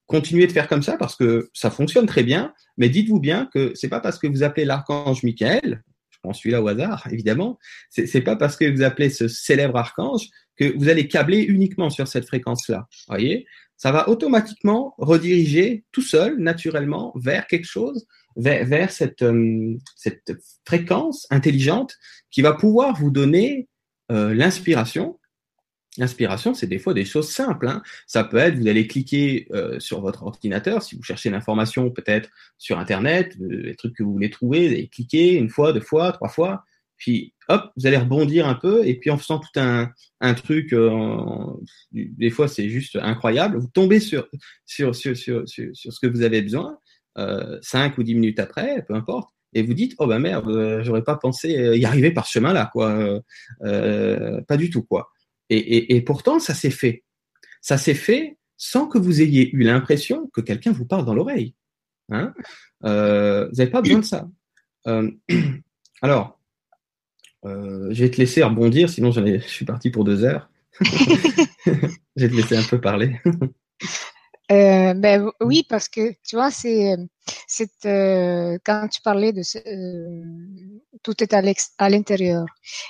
continuez 0.06 0.46
de 0.46 0.52
faire 0.52 0.68
comme 0.68 0.82
ça 0.82 0.96
parce 0.96 1.16
que 1.16 1.50
ça 1.52 1.70
fonctionne 1.70 2.06
très 2.06 2.22
bien. 2.22 2.52
Mais 2.76 2.88
dites-vous 2.88 3.20
bien 3.20 3.48
que 3.52 3.72
c'est 3.74 3.88
pas 3.88 4.00
parce 4.00 4.18
que 4.18 4.26
vous 4.26 4.42
appelez 4.42 4.64
l'archange 4.64 5.22
Michael, 5.22 5.82
je 6.10 6.18
prends 6.22 6.32
celui-là 6.32 6.62
au 6.62 6.68
hasard, 6.68 7.06
évidemment, 7.10 7.58
c'est 7.90 8.20
pas 8.22 8.36
parce 8.36 8.56
que 8.56 8.70
vous 8.70 8.82
appelez 8.82 9.10
ce 9.10 9.28
célèbre 9.28 9.76
archange 9.76 10.28
que 10.56 10.76
vous 10.76 10.88
allez 10.88 11.08
câbler 11.08 11.42
uniquement 11.42 11.90
sur 11.90 12.06
cette 12.06 12.26
fréquence-là. 12.26 12.86
Voyez, 13.08 13.46
ça 13.76 13.92
va 13.92 14.08
automatiquement 14.08 14.94
rediriger 14.98 15.84
tout 15.92 16.02
seul, 16.02 16.38
naturellement, 16.38 17.12
vers 17.16 17.46
quelque 17.46 17.66
chose 17.66 18.06
vers, 18.36 18.90
cette, 18.90 19.22
euh, 19.22 19.76
cette 19.96 20.32
fréquence 20.66 21.26
intelligente 21.30 21.96
qui 22.30 22.42
va 22.42 22.52
pouvoir 22.52 22.96
vous 22.98 23.10
donner 23.10 23.68
euh, 24.10 24.34
l'inspiration. 24.34 25.18
L'inspiration, 25.96 26.54
c'est 26.54 26.66
des 26.66 26.80
fois 26.80 26.92
des 26.92 27.04
choses 27.04 27.30
simples. 27.30 27.68
Hein. 27.68 27.82
Ça 28.06 28.24
peut 28.24 28.38
être, 28.38 28.58
vous 28.58 28.66
allez 28.66 28.88
cliquer 28.88 29.46
euh, 29.52 29.78
sur 29.78 30.00
votre 30.00 30.24
ordinateur, 30.24 30.82
si 30.82 30.96
vous 30.96 31.04
cherchez 31.04 31.30
l'information 31.30 31.90
peut-être 31.90 32.30
sur 32.58 32.78
Internet, 32.78 33.36
les 33.38 33.76
trucs 33.76 33.94
que 33.94 34.02
vous 34.02 34.12
voulez 34.12 34.30
trouver, 34.30 34.66
vous 34.66 34.74
allez 34.74 34.88
cliquer 34.88 35.34
une 35.34 35.48
fois, 35.48 35.72
deux 35.72 35.80
fois, 35.80 36.10
trois 36.10 36.28
fois, 36.28 36.64
puis 36.96 37.32
hop, 37.48 37.70
vous 37.76 37.86
allez 37.86 37.96
rebondir 37.96 38.48
un 38.48 38.54
peu, 38.54 38.84
et 38.84 38.98
puis 38.98 39.10
en 39.10 39.18
faisant 39.18 39.38
tout 39.38 39.60
un, 39.60 39.92
un 40.20 40.34
truc, 40.34 40.74
des 41.92 42.30
fois 42.30 42.48
c'est 42.48 42.68
juste 42.68 42.96
incroyable, 42.96 43.58
vous 43.58 43.68
tombez 43.68 44.00
sur, 44.00 44.26
sur, 44.64 44.96
sur, 44.96 45.16
sur, 45.16 45.44
sur 45.46 45.92
ce 45.92 46.00
que 46.00 46.06
vous 46.06 46.22
avez 46.22 46.40
besoin, 46.40 46.78
euh, 47.18 47.58
5 47.62 47.98
ou 47.98 48.02
10 48.02 48.14
minutes 48.14 48.40
après, 48.40 48.84
peu 48.86 48.94
importe, 48.94 49.30
et 49.54 49.62
vous 49.62 49.74
dites 49.74 49.94
oh 49.98 50.06
bah 50.06 50.18
merde, 50.18 50.48
euh, 50.48 50.82
j'aurais 50.82 51.04
pas 51.04 51.16
pensé 51.16 51.56
euh, 51.56 51.76
y 51.76 51.84
arriver 51.84 52.10
par 52.10 52.26
ce 52.26 52.32
chemin-là, 52.32 52.70
quoi. 52.72 53.20
Euh, 53.62 54.40
pas 54.42 54.56
du 54.56 54.70
tout, 54.70 54.82
quoi. 54.82 55.10
Et, 55.50 55.94
et, 55.94 56.00
pourtant, 56.02 56.38
ça 56.38 56.54
s'est 56.54 56.70
fait. 56.70 57.04
Ça 57.60 57.78
s'est 57.78 57.94
fait 57.94 58.38
sans 58.56 58.86
que 58.86 58.98
vous 58.98 59.20
ayez 59.20 59.54
eu 59.54 59.62
l'impression 59.62 60.30
que 60.32 60.40
quelqu'un 60.40 60.72
vous 60.72 60.86
parle 60.86 61.04
dans 61.04 61.14
l'oreille. 61.14 61.54
Hein 62.10 62.34
euh, 62.84 63.46
vous 63.46 63.56
n'avez 63.56 63.70
pas 63.70 63.82
besoin 63.82 64.00
de 64.00 64.04
ça. 64.04 64.28
Euh, 64.86 65.10
alors, 66.02 66.40
euh, 67.44 67.88
je 67.92 68.04
vais 68.04 68.10
te 68.10 68.16
laisser 68.16 68.42
rebondir, 68.42 68.88
sinon 68.88 69.12
je 69.12 69.38
suis 69.40 69.64
parti 69.64 69.90
pour 69.90 70.04
deux 70.04 70.24
heures. 70.24 70.50
je 70.80 71.70
vais 72.16 72.28
te 72.28 72.34
laisser 72.34 72.56
un 72.56 72.62
peu 72.62 72.80
parler. 72.80 73.20
Euh, 74.52 74.92
ben 74.94 75.30
oui, 75.40 75.64
parce 75.68 75.88
que 75.88 76.12
tu 76.22 76.36
vois, 76.36 76.50
c'est, 76.50 76.96
c'est 77.48 77.70
euh, 77.86 78.58
quand 78.64 78.88
tu 78.88 79.00
parlais 79.00 79.32
de 79.32 79.42
ce, 79.42 79.58
euh, 79.58 80.22
tout 81.02 81.22
est 81.22 81.32
à 81.32 81.88
l'intérieur. 81.88 82.44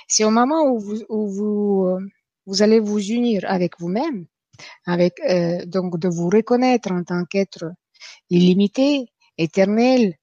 C'est 0.07 0.25
au 0.25 0.31
moment 0.31 0.63
où 0.69 0.79
vous, 0.79 1.01
où 1.09 1.27
vous, 1.29 1.85
euh, 1.87 1.99
vous 2.45 2.61
allez 2.61 2.79
vous 2.81 2.99
unir 2.99 3.43
avec 3.47 3.79
vous-même, 3.79 4.25
avec 4.85 5.19
euh, 5.29 5.65
donc 5.65 5.97
de 5.99 6.09
vous 6.09 6.29
reconnaître 6.29 6.91
en 6.91 7.03
tant 7.03 7.23
qu'être 7.25 7.65
illimité, 8.29 9.07
éternel, 9.37 10.15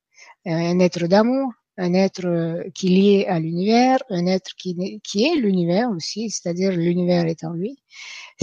un 0.46 0.80
être 0.80 1.06
d'amour, 1.06 1.52
un 1.78 1.94
être 1.94 2.62
qui 2.74 2.88
est 2.88 2.90
lié 2.90 3.26
à 3.26 3.40
l'univers, 3.40 3.98
un 4.10 4.26
être 4.26 4.54
qui, 4.56 5.00
qui 5.02 5.24
est 5.26 5.36
l'univers 5.36 5.90
aussi, 5.90 6.30
c'est-à-dire 6.30 6.72
l'univers 6.72 7.26
est 7.26 7.44
en 7.44 7.52
lui. 7.52 7.78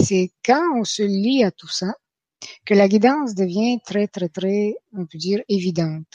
C'est 0.00 0.32
quand 0.44 0.62
on 0.80 0.84
se 0.84 1.02
lie 1.04 1.44
à 1.44 1.52
tout 1.52 1.68
ça 1.68 1.94
que 2.64 2.74
la 2.74 2.88
guidance 2.88 3.34
devient 3.34 3.78
très, 3.84 4.08
très, 4.08 4.28
très, 4.28 4.74
on 4.94 5.06
peut 5.06 5.18
dire, 5.18 5.42
évidente. 5.48 6.06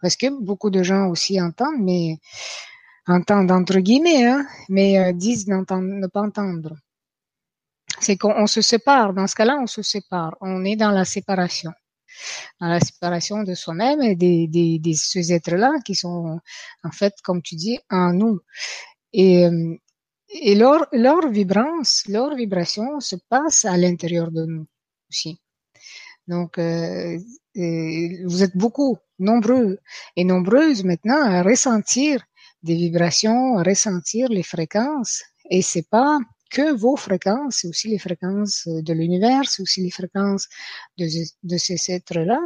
Parce 0.00 0.16
que 0.16 0.28
beaucoup 0.42 0.70
de 0.70 0.82
gens 0.82 1.08
aussi 1.08 1.40
entendent, 1.40 1.80
mais 1.80 2.18
entendent 3.06 3.52
entre 3.52 3.78
guillemets, 3.80 4.24
hein, 4.24 4.46
mais 4.68 4.98
euh, 4.98 5.12
disent 5.12 5.46
ne 5.48 6.06
pas 6.08 6.22
entendre. 6.22 6.76
c'est 8.00 8.16
qu'on 8.16 8.46
se 8.46 8.60
sépare. 8.60 9.14
Dans 9.14 9.26
ce 9.26 9.34
cas-là, 9.34 9.56
on 9.60 9.66
se 9.66 9.82
sépare. 9.82 10.36
On 10.40 10.64
est 10.64 10.76
dans 10.76 10.90
la 10.90 11.04
séparation, 11.04 11.72
dans 12.60 12.68
la 12.68 12.80
séparation 12.80 13.42
de 13.42 13.54
soi-même 13.54 14.02
et 14.02 14.16
des, 14.16 14.48
des, 14.48 14.78
des 14.78 14.94
ces 14.94 15.32
êtres-là 15.32 15.72
qui 15.84 15.94
sont 15.94 16.38
en 16.84 16.90
fait, 16.90 17.14
comme 17.22 17.42
tu 17.42 17.54
dis, 17.56 17.78
en 17.90 18.12
nous. 18.12 18.40
Et, 19.12 19.46
et 20.28 20.54
leur, 20.54 20.86
leur 20.92 21.28
vibrance, 21.30 22.04
leur 22.08 22.34
vibration 22.36 23.00
se 23.00 23.16
passe 23.28 23.64
à 23.64 23.76
l'intérieur 23.76 24.30
de 24.30 24.44
nous 24.44 24.66
aussi. 25.10 25.38
Donc, 26.28 26.58
euh, 26.58 27.18
vous 27.54 28.42
êtes 28.42 28.56
beaucoup, 28.56 28.98
nombreux 29.18 29.78
et 30.16 30.24
nombreuses 30.24 30.84
maintenant 30.84 31.22
à 31.22 31.42
ressentir 31.42 32.24
des 32.62 32.74
vibrations, 32.74 33.58
à 33.58 33.62
ressentir 33.62 34.28
les 34.28 34.42
fréquences. 34.42 35.22
Et 35.50 35.62
c'est 35.62 35.88
pas 35.88 36.18
que 36.50 36.72
vos 36.72 36.96
fréquences, 36.96 37.58
c'est 37.60 37.68
aussi 37.68 37.88
les 37.88 37.98
fréquences 37.98 38.66
de 38.66 38.92
l'univers, 38.92 39.48
c'est 39.48 39.62
aussi 39.62 39.82
les 39.82 39.90
fréquences 39.90 40.48
de, 40.98 41.06
de 41.42 41.56
ces 41.56 41.92
êtres-là, 41.92 42.38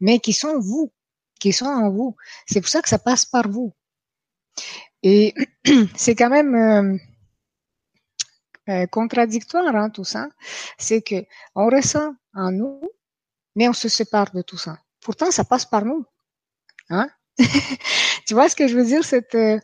mais 0.00 0.20
qui 0.20 0.32
sont 0.32 0.58
vous, 0.58 0.92
qui 1.40 1.52
sont 1.52 1.66
en 1.66 1.90
vous. 1.90 2.16
C'est 2.46 2.60
pour 2.60 2.70
ça 2.70 2.82
que 2.82 2.88
ça 2.88 2.98
passe 2.98 3.24
par 3.24 3.48
vous. 3.48 3.72
Et 5.02 5.34
c'est 5.96 6.14
quand 6.14 6.30
même 6.30 6.54
euh, 6.54 6.98
euh, 8.68 8.86
contradictoire 8.86 9.74
hein, 9.74 9.90
tout 9.90 10.04
ça. 10.04 10.28
C'est 10.78 11.02
que 11.02 11.24
on 11.54 11.66
ressent 11.66 12.14
en 12.34 12.52
nous, 12.52 12.80
mais 13.58 13.68
on 13.68 13.72
se 13.72 13.88
sépare 13.88 14.30
de 14.32 14.40
tout 14.40 14.56
ça. 14.56 14.78
Pourtant, 15.00 15.32
ça 15.32 15.42
passe 15.42 15.66
par 15.66 15.84
nous. 15.84 16.06
Hein? 16.90 17.10
Tu 18.26 18.34
vois 18.34 18.48
ce 18.50 18.54
que 18.54 18.68
je 18.68 18.76
veux 18.76 18.84
dire 18.84 19.02
cette 19.04 19.34
euh, 19.34 19.58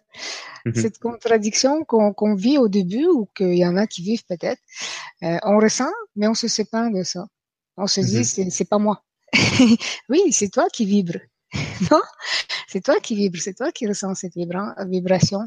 mm-hmm. 0.64 0.80
cette 0.80 0.98
contradiction 0.98 1.84
qu'on 1.84 2.34
vit 2.34 2.56
au 2.56 2.68
début 2.68 3.06
ou 3.06 3.28
qu'il 3.36 3.58
y 3.58 3.66
en 3.66 3.76
a 3.76 3.86
qui 3.86 4.02
vivent 4.02 4.24
peut-être? 4.26 4.62
Euh, 5.22 5.36
on 5.42 5.58
ressent, 5.58 5.92
mais 6.16 6.26
on 6.28 6.34
se 6.34 6.48
sépare 6.48 6.90
de 6.90 7.02
ça. 7.02 7.26
On 7.76 7.86
se 7.86 8.00
dit 8.00 8.22
mm-hmm. 8.22 8.50
c'est 8.50 8.68
pas 8.68 8.78
moi. 8.78 9.04
oui, 10.08 10.22
c'est 10.32 10.50
toi 10.50 10.66
qui 10.72 10.86
vibres. 10.86 11.20
non, 11.90 12.00
c'est 12.68 12.82
toi 12.82 12.98
qui 13.00 13.14
vibres, 13.14 13.38
c'est 13.40 13.54
toi 13.54 13.70
qui 13.70 13.86
ressens 13.86 14.14
cette 14.14 14.34
vibration. 14.34 15.42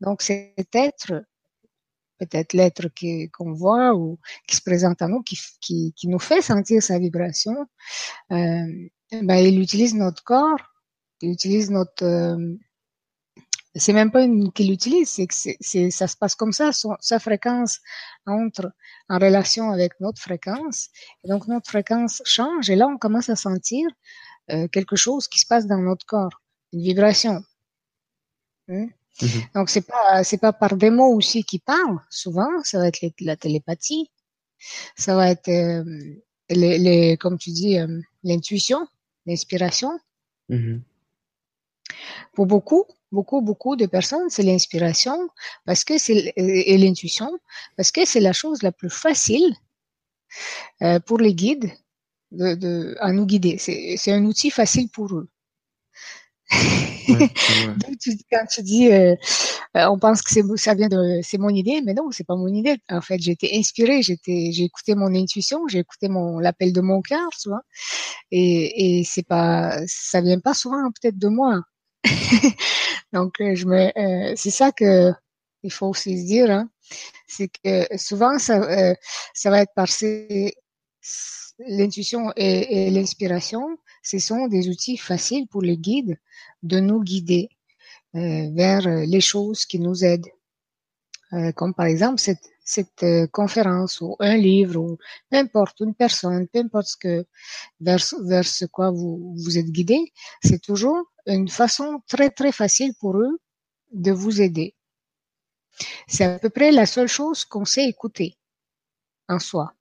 Donc 0.00 0.22
cet 0.22 0.74
être, 0.74 1.24
peut-être 2.20 2.52
l'être 2.52 2.88
qu'on 3.32 3.52
voit 3.52 3.94
ou 3.94 4.18
qui 4.46 4.56
se 4.56 4.62
présente 4.62 5.02
à 5.02 5.08
nous, 5.08 5.22
qui, 5.22 5.38
qui, 5.60 5.92
qui 5.96 6.06
nous 6.06 6.20
fait 6.20 6.42
sentir 6.42 6.82
sa 6.82 6.98
vibration, 6.98 7.56
euh, 8.32 8.66
ben, 9.10 9.36
il 9.36 9.60
utilise 9.60 9.94
notre 9.94 10.22
corps 10.22 10.70
il 11.20 11.32
utilise 11.32 11.70
notre 11.70 12.04
euh, 12.04 12.56
c'est 13.76 13.92
même 13.92 14.10
pas 14.10 14.26
qu'il 14.52 14.72
utilise, 14.72 15.10
c'est 15.10 15.28
que 15.28 15.34
c'est, 15.34 15.90
ça 15.90 16.08
se 16.08 16.16
passe 16.16 16.34
comme 16.34 16.52
ça. 16.52 16.70
Sa 16.98 17.20
fréquence 17.20 17.78
entre 18.26 18.72
en 19.08 19.18
relation 19.18 19.70
avec 19.70 19.92
notre 20.00 20.20
fréquence, 20.20 20.88
et 21.22 21.28
donc 21.28 21.46
notre 21.46 21.70
fréquence 21.70 22.20
change, 22.24 22.68
et 22.68 22.74
là 22.74 22.88
on 22.88 22.98
commence 22.98 23.28
à 23.28 23.36
sentir 23.36 23.88
euh, 24.50 24.66
quelque 24.66 24.96
chose 24.96 25.28
qui 25.28 25.38
se 25.38 25.46
passe 25.46 25.66
dans 25.68 25.78
notre 25.78 26.04
corps, 26.04 26.42
une 26.72 26.82
vibration. 26.82 27.44
Hein? 28.68 28.88
Mm-hmm. 29.20 29.54
Donc 29.54 29.70
c'est 29.70 29.86
pas 29.86 30.24
c'est 30.24 30.38
pas 30.38 30.52
par 30.52 30.76
des 30.76 30.90
mots 30.90 31.14
aussi 31.14 31.44
qui 31.44 31.58
parlent. 31.58 32.00
Souvent, 32.10 32.48
ça 32.64 32.78
va 32.78 32.88
être 32.88 33.00
la 33.20 33.36
télépathie, 33.36 34.10
ça 34.96 35.14
va 35.14 35.30
être 35.30 35.48
euh, 35.48 35.84
les, 36.48 36.78
les, 36.78 37.16
comme 37.16 37.38
tu 37.38 37.50
dis 37.50 37.78
euh, 37.78 38.00
l'intuition, 38.22 38.86
l'inspiration. 39.26 39.98
Mm-hmm. 40.48 40.80
Pour 42.34 42.46
beaucoup, 42.46 42.84
beaucoup, 43.12 43.40
beaucoup 43.40 43.76
de 43.76 43.86
personnes, 43.86 44.30
c'est 44.30 44.42
l'inspiration 44.42 45.28
parce 45.64 45.84
que 45.84 45.98
c'est 45.98 46.32
et 46.36 46.78
l'intuition 46.78 47.30
parce 47.76 47.90
que 47.92 48.04
c'est 48.04 48.20
la 48.20 48.32
chose 48.32 48.62
la 48.62 48.72
plus 48.72 48.90
facile 48.90 49.54
euh, 50.82 51.00
pour 51.00 51.18
les 51.18 51.34
guides 51.34 51.70
de, 52.30 52.54
de 52.54 52.96
à 53.00 53.12
nous 53.12 53.26
guider. 53.26 53.58
C'est 53.58 54.12
un 54.12 54.24
outil 54.24 54.50
facile 54.50 54.88
pour 54.88 55.12
eux. 55.14 55.28
quand 58.30 58.46
tu 58.46 58.62
dis, 58.62 58.92
euh, 58.92 59.14
euh, 59.76 59.86
on 59.88 59.98
pense 59.98 60.22
que 60.22 60.30
c'est 60.30 60.42
ça 60.56 60.74
vient 60.74 60.88
de, 60.88 61.20
c'est 61.22 61.38
mon 61.38 61.50
idée, 61.50 61.80
mais 61.84 61.94
non, 61.94 62.10
c'est 62.10 62.26
pas 62.26 62.36
mon 62.36 62.48
idée. 62.48 62.76
En 62.90 63.00
fait, 63.00 63.16
été 63.26 63.56
inspirée, 63.56 64.02
j'étais, 64.02 64.50
j'ai 64.52 64.64
écouté 64.64 64.94
mon 64.94 65.14
intuition, 65.14 65.66
j'ai 65.68 65.78
écouté 65.80 66.08
mon 66.08 66.38
l'appel 66.38 66.72
de 66.72 66.80
mon 66.80 67.02
cœur, 67.02 67.28
tu 67.40 67.48
vois. 67.48 67.62
Et, 68.30 69.00
et 69.00 69.04
c'est 69.04 69.26
pas, 69.26 69.78
ça 69.86 70.20
vient 70.20 70.40
pas 70.40 70.54
souvent 70.54 70.90
peut-être 71.00 71.18
de 71.18 71.28
moi. 71.28 71.60
Donc, 73.12 73.40
euh, 73.40 73.54
je 73.54 73.66
me, 73.66 73.98
euh, 73.98 74.34
c'est 74.36 74.50
ça 74.50 74.72
que 74.72 75.12
il 75.62 75.72
faut 75.72 75.88
aussi 75.88 76.18
se 76.18 76.26
dire, 76.26 76.50
hein, 76.50 76.70
c'est 77.28 77.48
que 77.48 77.96
souvent 77.98 78.38
ça, 78.38 78.62
euh, 78.62 78.94
ça 79.34 79.50
va 79.50 79.60
être 79.62 79.72
par 79.74 79.88
l'intuition 81.68 82.32
et, 82.36 82.86
et 82.86 82.90
l'inspiration, 82.90 83.78
ce 84.02 84.18
sont 84.18 84.48
des 84.48 84.68
outils 84.68 84.96
faciles 84.96 85.46
pour 85.48 85.62
les 85.62 85.76
guides 85.76 86.18
de 86.62 86.80
nous 86.80 87.02
guider 87.02 87.48
vers 88.12 88.88
les 89.06 89.20
choses 89.20 89.66
qui 89.66 89.78
nous 89.78 90.04
aident, 90.04 90.30
comme 91.54 91.74
par 91.74 91.86
exemple 91.86 92.20
cette 92.20 93.30
conférence 93.30 94.00
ou 94.00 94.16
un 94.18 94.36
livre 94.36 94.80
ou 94.80 94.98
peu 95.30 95.36
importe 95.36 95.80
une 95.80 95.94
personne, 95.94 96.48
peu 96.48 96.60
importe 96.60 96.88
ce 96.88 96.96
que 96.96 97.26
vers 97.80 98.00
ce 98.00 98.64
quoi 98.66 98.90
vous 98.90 99.58
êtes 99.58 99.70
guidé, 99.70 100.12
c'est 100.42 100.60
toujours 100.60 101.00
une 101.26 101.48
façon 101.48 102.02
très 102.08 102.30
très 102.30 102.52
facile 102.52 102.94
pour 102.98 103.16
eux 103.16 103.38
de 103.92 104.12
vous 104.12 104.40
aider. 104.40 104.74
C'est 106.08 106.24
à 106.24 106.38
peu 106.38 106.50
près 106.50 106.72
la 106.72 106.86
seule 106.86 107.08
chose 107.08 107.44
qu'on 107.44 107.64
sait 107.64 107.88
écouter 107.88 108.36
en 109.28 109.38
soi. 109.38 109.74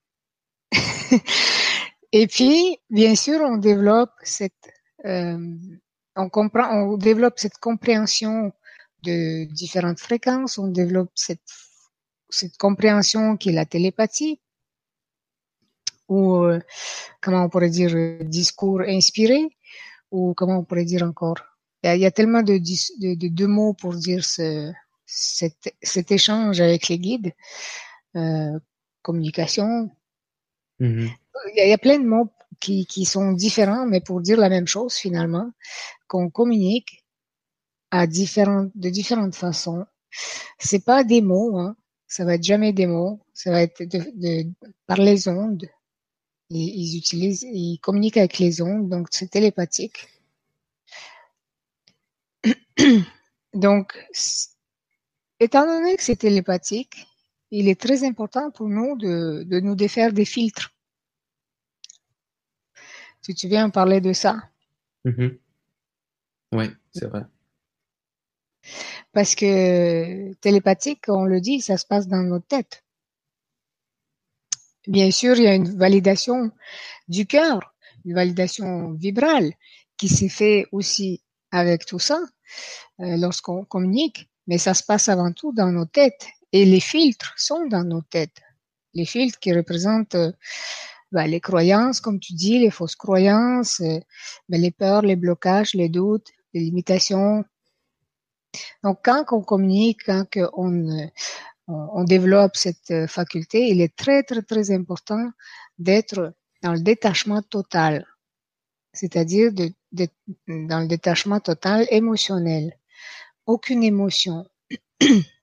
Et 2.12 2.28
puis, 2.28 2.80
bien 2.90 3.16
sûr, 3.16 3.40
on 3.42 3.58
développe 3.58 4.12
cette, 4.24 4.72
euh, 5.06 5.56
on 6.16 6.30
comprend, 6.30 6.70
on 6.72 6.98
développe 6.98 7.38
cette 7.38 7.58
compréhension 7.58 8.52
de 9.04 9.46
différentes 9.46 10.00
fréquences, 10.00 10.58
on 10.58 10.68
développe 10.68 11.12
cette, 11.16 11.42
cette 12.30 12.58
compréhension 12.58 13.38
qui 13.38 13.50
est 13.50 13.54
la 13.54 13.66
télépathie, 13.66 14.40
ou 16.08 16.44
euh, 16.44 16.60
comment 17.22 17.44
on 17.44 17.50
pourrait 17.50 17.70
dire 17.70 17.96
discours 18.24 18.82
inspiré, 18.82 19.48
ou 20.12 20.34
comment 20.34 20.60
on 20.60 20.64
pourrait 20.64 20.86
dire 20.86 21.04
encore 21.04 21.38
il 21.84 22.02
y, 22.02 22.06
a, 22.06 22.12
tellement 22.12 22.42
de, 22.42 22.58
de, 22.58 23.28
de, 23.30 23.46
mots 23.46 23.74
pour 23.74 23.96
dire 23.96 24.26
ce, 24.26 24.70
cet, 25.06 25.74
cet 25.82 26.12
échange 26.12 26.60
avec 26.60 26.90
les 26.90 27.00
guides, 27.00 27.34
euh, 28.18 28.60
communication. 29.02 29.90
Mm-hmm. 30.82 31.10
Il, 31.56 31.68
y 31.70 31.74
a, 31.74 31.78
plein 31.78 32.00
de 32.00 32.06
mots 32.06 32.30
qui, 32.60 33.06
sont 33.06 33.32
différents, 33.32 33.86
mais 33.86 34.02
pour 34.02 34.22
dire 34.22 34.38
la 34.38 34.50
même 34.50 34.68
chose 34.68 34.96
finalement, 34.96 35.52
qu'on 36.08 36.30
communique 36.30 37.06
à 37.92 38.08
différentes, 38.08 38.72
de 38.76 38.90
différentes 38.90 39.36
façons. 39.36 39.86
C'est 40.60 40.84
pas 40.84 41.04
des 41.04 41.22
mots, 41.22 41.58
hein. 41.58 41.76
ça 42.08 42.26
va 42.26 42.36
être 42.36 42.44
jamais 42.44 42.74
des 42.74 42.88
mots, 42.88 43.20
ça 43.34 43.52
va 43.52 43.62
être 43.62 43.84
par 44.88 44.98
les 44.98 45.28
ondes 45.28 45.70
ils 46.50 46.98
utilisent, 46.98 47.44
ils 47.44 47.80
communiquent 47.80 48.18
avec 48.18 48.40
les 48.40 48.62
ondes, 48.62 48.90
donc 48.90 49.08
c'est 49.12 49.30
télépathique. 49.30 50.08
donc, 53.54 53.94
étant 55.40 55.66
donné 55.66 55.96
que 55.96 56.04
c'est 56.04 56.16
télépathique, 56.16 57.08
il 57.52 57.68
est 57.68 57.80
très 57.80 58.04
important 58.04 58.52
pour 58.52 58.68
nous 58.68 58.98
de 58.98 59.60
nous 59.60 59.76
défaire 59.76 60.14
des 60.14 60.26
filtres. 60.26 60.74
Si 63.22 63.36
tu 63.36 63.48
viens 63.48 63.70
parler 63.70 64.02
de 64.02 64.14
ça. 64.14 64.38
Mm-hmm. 65.06 65.38
Oui, 66.54 66.66
c'est 66.94 67.06
vrai. 67.06 67.24
Parce 69.12 69.36
que 69.36 70.34
télépathique, 70.36 71.06
on 71.08 71.26
le 71.26 71.42
dit, 71.42 71.62
ça 71.62 71.78
se 71.78 71.86
passe 71.86 72.08
dans 72.08 72.24
notre 72.24 72.48
tête. 72.48 72.84
Bien 74.88 75.12
sûr, 75.12 75.36
il 75.36 75.44
y 75.44 75.48
a 75.48 75.56
une 75.56 75.78
validation 75.78 76.52
du 77.08 77.26
cœur, 77.26 77.76
une 78.06 78.14
validation 78.14 78.92
vibrale 78.94 79.54
qui 79.98 80.08
s'est 80.08 80.30
fait 80.30 80.66
aussi 80.72 81.22
avec 81.52 81.86
tout 81.86 82.00
ça 82.00 82.20
euh, 83.00 83.18
lorsqu'on 83.18 83.66
communique, 83.66 84.30
mais 84.48 84.58
ça 84.58 84.74
se 84.74 84.84
passe 84.84 85.10
avant 85.10 85.32
tout 85.32 85.54
dans 85.54 85.72
nos 85.72 85.86
têtes 85.86 86.28
et 86.52 86.66
les 86.66 86.80
filtres 86.80 87.34
sont 87.38 87.68
dans 87.68 87.84
nos 87.84 88.02
têtes. 88.02 88.42
Les 88.94 89.06
filtres 89.06 89.40
qui 89.40 89.54
représentent 89.54 90.16
euh, 90.16 90.32
bah, 91.12 91.28
les 91.28 91.40
croyances, 91.40 92.02
comme 92.02 92.20
tu 92.20 92.34
dis, 92.34 92.60
les 92.60 92.72
fausses 92.72 92.96
croyances, 92.96 93.82
euh, 93.82 94.00
bah, 94.48 94.58
les 94.58 94.72
peurs, 94.72 95.02
les 95.02 95.16
blocages, 95.16 95.74
les 95.74 95.90
doutes, 95.90 96.28
les 96.54 96.62
limitations. 96.62 97.46
Donc 98.84 99.00
quand 99.04 99.26
on 99.32 99.42
communique, 99.42 100.06
quand 100.06 100.26
on, 100.54 101.10
on, 101.68 102.04
développe 102.04 102.56
cette 102.56 102.92
euh, 102.92 103.08
faculté, 103.08 103.70
il 103.70 103.82
est 103.82 103.96
très 103.96 104.24
très 104.24 104.42
très 104.42 104.72
important 104.72 105.30
d'être 105.78 106.34
dans 106.64 106.74
le 106.74 106.82
détachement 106.82 107.42
total, 107.42 108.06
c'est-à-dire 108.94 109.52
dans 109.54 110.80
le 110.80 110.88
détachement 110.88 111.40
total 111.40 111.88
émotionnel. 111.92 112.78
Aucune 113.46 113.84
émotion, 113.84 114.46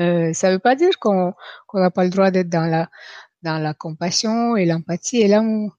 Euh, 0.00 0.32
ça 0.32 0.48
ne 0.48 0.54
veut 0.54 0.58
pas 0.58 0.74
dire 0.74 0.98
qu'on 0.98 1.34
n'a 1.74 1.90
pas 1.90 2.04
le 2.04 2.10
droit 2.10 2.30
d'être 2.30 2.48
dans 2.48 2.66
la, 2.66 2.90
dans 3.44 3.58
la 3.58 3.74
compassion 3.74 4.56
et 4.56 4.66
l'empathie 4.66 5.20
et 5.20 5.28
l'amour. 5.28 5.76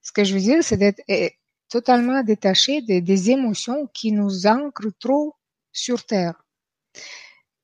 Ce 0.00 0.12
que 0.12 0.24
je 0.24 0.34
veux 0.34 0.40
dire, 0.40 0.62
c'est 0.62 0.76
d'être 0.76 1.02
eh, 1.08 1.32
totalement 1.68 2.22
détaché 2.22 2.82
des, 2.82 3.30
émotions 3.30 3.88
qui 3.92 4.12
nous 4.12 4.46
ancrent 4.46 4.92
trop 4.98 5.34
sur 5.72 6.06
Terre. 6.06 6.42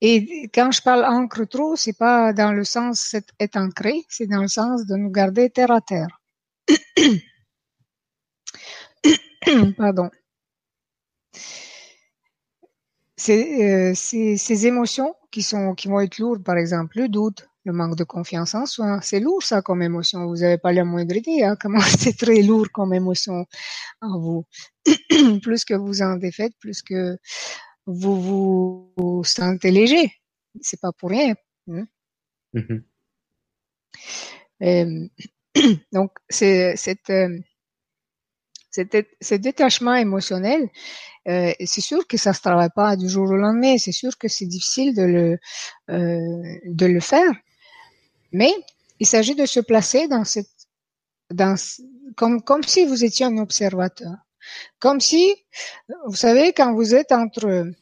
Et 0.01 0.51
quand 0.55 0.73
je 0.73 0.83
parle 0.83 1.05
ancre 1.05 1.47
trop, 1.47 1.77
c'est 1.77 1.97
pas 1.97 2.33
dans 2.33 2.53
le 2.53 2.65
sens 2.65 3.15
être 3.39 3.57
ancré, 3.57 4.05
c'est 4.09 4.27
dans 4.27 4.43
le 4.43 4.49
sens 4.49 4.87
de 4.87 4.97
nous 4.97 5.11
garder 5.11 5.51
terre 5.51 5.71
à 5.71 5.81
terre. 5.81 6.21
Pardon. 9.77 10.11
Euh, 13.29 13.93
ces, 13.95 14.37
ces, 14.39 14.67
émotions 14.67 15.15
qui 15.31 15.43
sont 15.43 15.75
qui 15.75 15.89
vont 15.89 16.01
être 16.01 16.19
lourdes, 16.19 16.43
par 16.43 16.57
exemple, 16.57 16.99
le 16.99 17.09
doute, 17.09 17.50
le 17.65 17.73
manque 17.73 17.97
de 17.97 18.05
confiance 18.05 18.55
en 18.55 18.67
soi, 18.67 19.01
c'est 19.03 19.21
lourd 19.21 19.43
ça 19.43 19.63
comme 19.63 19.83
émotion. 19.83 20.27
Vous 20.27 20.37
n'avez 20.37 20.59
pas 20.59 20.73
la 20.73 20.85
moindre 20.85 21.15
idée 21.17 21.43
hein, 21.43 21.57
comment 21.61 21.81
c'est 21.81 22.17
très 22.17 22.43
lourd 22.43 22.69
comme 22.73 22.95
émotion 22.95 23.47
en 24.01 24.19
vous. 24.19 24.47
plus 25.43 25.65
que 25.65 25.75
vous 25.75 26.03
en 26.03 26.17
défaites, 26.17 26.55
plus 26.59 26.83
que 26.83 27.19
vous 27.87 28.93
vous, 28.97 29.25
sentez 29.25 29.71
léger. 29.71 30.13
C'est 30.61 30.81
pas 30.81 30.93
pour 30.93 31.11
rien. 31.11 31.35
Hein. 31.69 31.87
Euh, 34.63 35.09
donc, 35.93 36.13
c'est 36.29 36.77
cette, 36.77 37.11
euh, 37.11 37.39
ce 38.71 39.35
détachement 39.35 39.95
émotionnel, 39.95 40.69
euh, 41.29 41.53
c'est 41.65 41.81
sûr 41.81 42.07
que 42.07 42.17
ça 42.17 42.33
se 42.33 42.41
travaille 42.41 42.71
pas 42.75 42.97
du 42.97 43.09
jour 43.09 43.29
au 43.31 43.37
lendemain. 43.37 43.79
C'est 43.79 43.93
sûr 43.93 44.17
que 44.19 44.29
c'est 44.29 44.47
difficile 44.47 44.95
de 44.95 45.03
le 45.03 45.39
de 45.89 46.87
le 46.87 47.01
faire, 47.01 47.33
mais 48.33 48.53
il 48.99 49.07
s'agit 49.07 49.35
de 49.35 49.47
se 49.47 49.61
placer 49.61 50.09
dans 50.09 50.25
cette 50.25 50.49
dans 51.31 51.55
comme 52.17 52.43
comme 52.43 52.63
si 52.65 52.85
vous 52.85 53.05
étiez 53.05 53.27
un 53.27 53.39
observateur, 53.39 54.17
comme 54.79 55.01
si 55.01 55.35
vous 56.07 56.17
savez 56.17 56.53
quand 56.53 56.75
vous 56.75 56.95
êtes 56.95 57.13
entre 57.13 57.73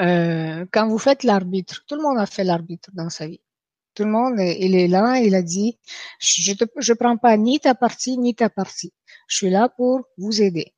euh, 0.00 0.66
quand 0.72 0.88
vous 0.88 0.98
faites 0.98 1.22
l'arbitre, 1.24 1.84
tout 1.86 1.94
le 1.94 2.02
monde 2.02 2.18
a 2.18 2.26
fait 2.26 2.44
l'arbitre 2.44 2.90
dans 2.92 3.10
sa 3.10 3.26
vie. 3.26 3.40
Tout 3.94 4.04
le 4.04 4.10
monde, 4.10 4.38
il 4.38 4.74
est 4.74 4.88
là, 4.88 5.20
il 5.20 5.34
a 5.34 5.40
dit, 5.40 5.78
je 6.18 6.52
ne 6.52 6.66
je 6.82 6.92
prends 6.92 7.16
pas 7.16 7.34
ni 7.38 7.60
ta 7.60 7.74
partie, 7.74 8.18
ni 8.18 8.34
ta 8.34 8.50
partie. 8.50 8.92
Je 9.26 9.36
suis 9.36 9.50
là 9.50 9.70
pour 9.70 10.02
vous 10.18 10.42
aider. 10.42 10.74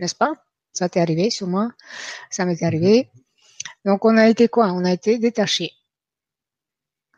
N'est-ce 0.00 0.16
pas? 0.16 0.32
Ça 0.72 0.88
t'est 0.88 1.00
arrivé, 1.00 1.30
sur 1.30 1.46
moi. 1.46 1.70
Ça 2.30 2.44
m'est 2.44 2.62
arrivé. 2.64 3.10
Donc, 3.84 4.04
on 4.04 4.16
a 4.16 4.28
été 4.28 4.48
quoi? 4.48 4.72
On 4.72 4.84
a 4.84 4.92
été 4.92 5.18
détaché. 5.18 5.70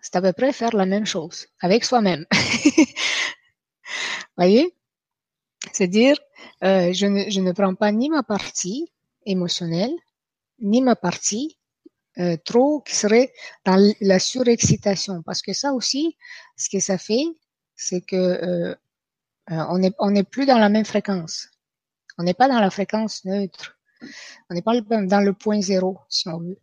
C'est 0.02 0.16
à 0.16 0.22
peu 0.22 0.32
près 0.32 0.52
faire 0.52 0.74
la 0.74 0.86
même 0.86 1.06
chose 1.06 1.46
avec 1.60 1.84
soi-même. 1.84 2.26
Voyez? 4.36 4.74
C'est 5.72 5.88
dire, 5.88 6.16
euh, 6.64 6.92
je, 6.92 7.06
ne, 7.06 7.28
je 7.28 7.40
ne 7.40 7.52
prends 7.52 7.74
pas 7.74 7.92
ni 7.92 8.08
ma 8.08 8.22
partie 8.22 8.90
émotionnelle, 9.26 9.92
ni 10.60 10.80
ma 10.80 10.96
partie 10.96 11.58
euh, 12.18 12.36
trop 12.44 12.80
qui 12.80 12.96
serait 12.96 13.32
dans 13.64 13.78
la 14.00 14.18
surexcitation 14.18 15.22
parce 15.22 15.42
que 15.42 15.52
ça 15.52 15.72
aussi 15.72 16.16
ce 16.56 16.68
que 16.68 16.80
ça 16.80 16.98
fait 16.98 17.24
c'est 17.76 18.00
que 18.00 18.16
euh, 18.16 18.72
euh 18.72 19.64
on 19.70 19.80
est 19.80 19.94
on 20.00 20.10
n'est 20.10 20.24
plus 20.24 20.44
dans 20.44 20.58
la 20.58 20.68
même 20.68 20.84
fréquence 20.84 21.50
on 22.18 22.24
n'est 22.24 22.34
pas 22.34 22.48
dans 22.48 22.58
la 22.58 22.70
fréquence 22.70 23.24
neutre 23.24 23.78
on 24.50 24.54
n'est 24.54 24.62
pas 24.62 24.80
dans 24.80 25.20
le 25.20 25.32
point 25.32 25.60
zéro 25.60 26.00
si 26.08 26.28
on 26.28 26.38
veut 26.38 26.58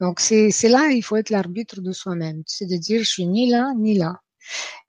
donc 0.00 0.20
c'est 0.20 0.50
là 0.68 0.88
il 0.90 1.02
faut 1.02 1.16
être 1.16 1.30
l'arbitre 1.30 1.80
de 1.80 1.92
soi-même 1.92 2.42
c'est 2.46 2.66
de 2.66 2.76
dire 2.76 3.00
je 3.00 3.10
suis 3.10 3.26
ni 3.26 3.50
là 3.50 3.72
ni 3.76 3.96
là 3.96 4.20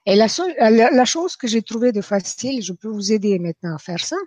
et 0.05 0.15
la, 0.15 0.27
la, 0.69 0.91
la 0.91 1.05
chose 1.05 1.35
que 1.35 1.47
j'ai 1.47 1.61
trouvé 1.61 1.91
de 1.91 2.01
facile 2.01 2.61
je 2.61 2.73
peux 2.73 2.89
vous 2.89 3.11
aider 3.11 3.39
maintenant 3.39 3.75
à 3.75 3.79
faire 3.79 4.03
ça 4.03 4.17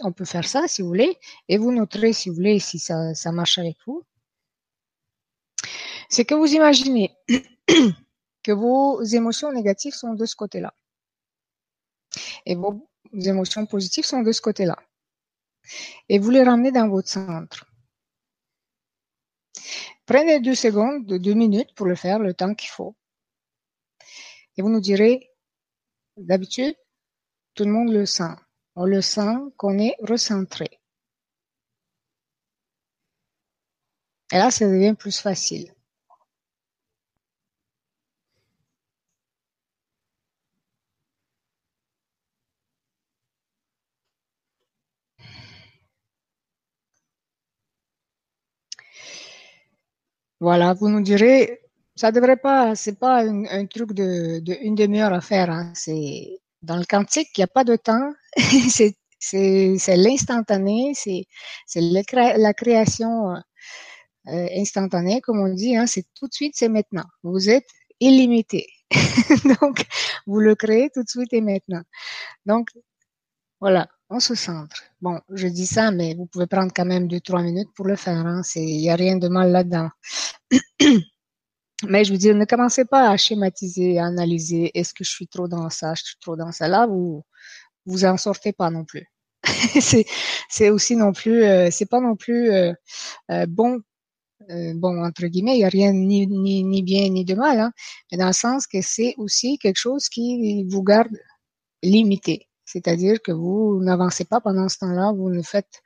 on 0.00 0.12
peut 0.12 0.24
faire 0.24 0.46
ça 0.46 0.68
si 0.68 0.82
vous 0.82 0.88
voulez, 0.88 1.18
et 1.48 1.58
vous 1.58 1.72
noterez 1.72 2.12
si 2.12 2.28
vous 2.28 2.36
voulez 2.36 2.58
si 2.58 2.78
ça, 2.78 3.14
ça 3.14 3.32
marche 3.32 3.58
avec 3.58 3.76
vous. 3.86 4.04
C'est 6.08 6.24
que 6.24 6.34
vous 6.34 6.52
imaginez 6.52 7.16
que 8.42 8.52
vos 8.52 9.02
émotions 9.02 9.52
négatives 9.52 9.94
sont 9.94 10.14
de 10.14 10.26
ce 10.26 10.36
côté-là. 10.36 10.74
Et 12.44 12.54
vos 12.54 12.86
émotions 13.12 13.66
positives 13.66 14.04
sont 14.04 14.22
de 14.22 14.32
ce 14.32 14.40
côté-là. 14.40 14.76
Et 16.08 16.18
vous 16.18 16.30
les 16.30 16.44
ramenez 16.44 16.70
dans 16.70 16.88
votre 16.88 17.08
centre. 17.08 17.66
Prenez 20.06 20.40
deux 20.40 20.54
secondes, 20.54 21.06
deux 21.06 21.34
minutes 21.34 21.74
pour 21.74 21.86
le 21.86 21.94
faire, 21.94 22.18
le 22.18 22.34
temps 22.34 22.54
qu'il 22.54 22.70
faut. 22.70 22.96
Et 24.56 24.62
vous 24.62 24.70
nous 24.70 24.80
direz, 24.80 25.30
d'habitude, 26.16 26.76
tout 27.54 27.64
le 27.64 27.72
monde 27.72 27.92
le 27.92 28.06
sent 28.06 28.34
on 28.76 28.84
le 28.84 29.00
sent 29.00 29.36
qu'on 29.56 29.78
est 29.78 29.96
recentré. 30.00 30.68
Et 34.30 34.36
là, 34.36 34.50
ça 34.50 34.66
devient 34.66 34.94
plus 34.94 35.18
facile. 35.18 35.72
Voilà, 50.40 50.74
vous 50.74 50.88
nous 50.88 51.00
direz, 51.00 51.60
ça 51.94 52.12
devrait 52.12 52.36
pas, 52.36 52.74
c'est 52.74 52.98
pas 52.98 53.22
un, 53.24 53.66
truc 53.66 53.92
de, 53.92 54.42
une 54.62 54.74
demi-heure 54.74 55.12
à 55.12 55.20
faire. 55.20 55.50
Hein. 55.50 55.72
C'est 55.74 56.40
dans 56.62 56.76
le 56.76 56.84
quantique, 56.84 57.28
il 57.36 57.40
n'y 57.40 57.44
a 57.44 57.48
pas 57.48 57.64
de 57.64 57.76
temps. 57.76 58.12
c'est 59.18 59.96
l'instantané, 59.96 60.92
c'est 60.94 61.26
la 61.74 62.54
création 62.54 63.36
euh, 64.28 64.46
instantanée, 64.56 65.20
comme 65.22 65.40
on 65.40 65.52
dit. 65.54 65.76
Hein, 65.76 65.86
c'est 65.86 66.04
tout 66.14 66.28
de 66.28 66.34
suite, 66.34 66.54
c'est 66.56 66.68
maintenant. 66.68 67.04
Vous 67.22 67.48
êtes 67.48 67.68
illimité. 68.00 68.66
Donc, 69.60 69.84
vous 70.26 70.40
le 70.40 70.54
créez 70.54 70.90
tout 70.90 71.02
de 71.02 71.08
suite 71.08 71.32
et 71.32 71.40
maintenant. 71.40 71.82
Donc, 72.44 72.68
voilà, 73.60 73.88
on 74.10 74.20
se 74.20 74.34
centre. 74.34 74.82
Bon, 75.00 75.20
je 75.32 75.48
dis 75.48 75.66
ça, 75.66 75.90
mais 75.90 76.14
vous 76.14 76.26
pouvez 76.26 76.46
prendre 76.46 76.72
quand 76.74 76.84
même 76.84 77.08
deux, 77.08 77.20
trois 77.20 77.42
minutes 77.42 77.70
pour 77.74 77.86
le 77.86 77.96
faire. 77.96 78.26
Hein. 78.26 78.42
Il 78.54 78.78
n'y 78.78 78.90
a 78.90 78.96
rien 78.96 79.16
de 79.16 79.28
mal 79.28 79.50
là-dedans. 79.50 79.90
Mais 81.86 82.04
je 82.04 82.12
veux 82.12 82.18
dire, 82.18 82.34
ne 82.34 82.46
commencez 82.46 82.86
pas 82.86 83.10
à 83.10 83.16
schématiser, 83.18 83.98
à 83.98 84.06
analyser. 84.06 84.70
Est-ce 84.78 84.94
que 84.94 85.04
je 85.04 85.10
suis 85.10 85.28
trop 85.28 85.46
dans 85.46 85.68
ça, 85.68 85.92
je 85.94 86.04
suis 86.04 86.16
trop 86.20 86.34
dans 86.34 86.50
ça. 86.50 86.68
Là, 86.68 86.86
vous 86.86 87.22
vous 87.84 88.04
en 88.04 88.16
sortez 88.16 88.52
pas 88.52 88.70
non 88.70 88.84
plus. 88.84 89.06
c'est 90.48 90.70
aussi 90.70 90.96
non 90.96 91.12
plus, 91.12 91.44
euh, 91.44 91.68
c'est 91.70 91.86
pas 91.86 92.00
non 92.00 92.16
plus 92.16 92.50
euh, 92.50 92.72
euh, 93.30 93.46
bon. 93.46 93.80
bon 94.48 95.04
entre 95.04 95.26
guillemets, 95.26 95.56
il 95.56 95.60
y 95.60 95.64
a 95.64 95.68
rien 95.68 95.92
ni, 95.92 96.26
ni, 96.26 96.64
ni 96.64 96.82
bien 96.82 97.08
ni 97.10 97.24
de 97.24 97.34
mal, 97.34 97.60
hein, 97.60 97.72
mais 98.10 98.18
dans 98.18 98.26
le 98.26 98.32
sens 98.32 98.66
que 98.66 98.80
c'est 98.82 99.14
aussi 99.18 99.58
quelque 99.58 99.78
chose 99.78 100.08
qui 100.08 100.64
vous 100.68 100.82
garde 100.82 101.16
limité. 101.82 102.48
C'est-à-dire 102.66 103.22
que 103.22 103.32
vous 103.32 103.80
n'avancez 103.82 104.24
pas 104.24 104.40
pendant 104.40 104.68
ce 104.68 104.78
temps-là, 104.78 105.12
vous 105.12 105.30
ne 105.30 105.42
faites 105.42 105.82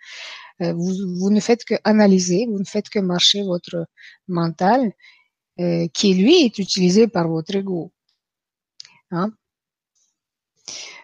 vous, 0.60 0.92
vous 1.18 1.30
ne 1.30 1.40
faites 1.40 1.64
que 1.64 1.74
analyser, 1.84 2.46
vous 2.46 2.58
ne 2.58 2.64
faites 2.64 2.90
que 2.90 2.98
marcher 2.98 3.42
votre 3.42 3.86
mental 4.28 4.92
euh, 5.60 5.88
qui 5.88 6.14
lui 6.14 6.44
est 6.44 6.58
utilisé 6.58 7.06
par 7.06 7.28
votre 7.28 7.54
ego. 7.54 7.92
Hein? 9.10 9.32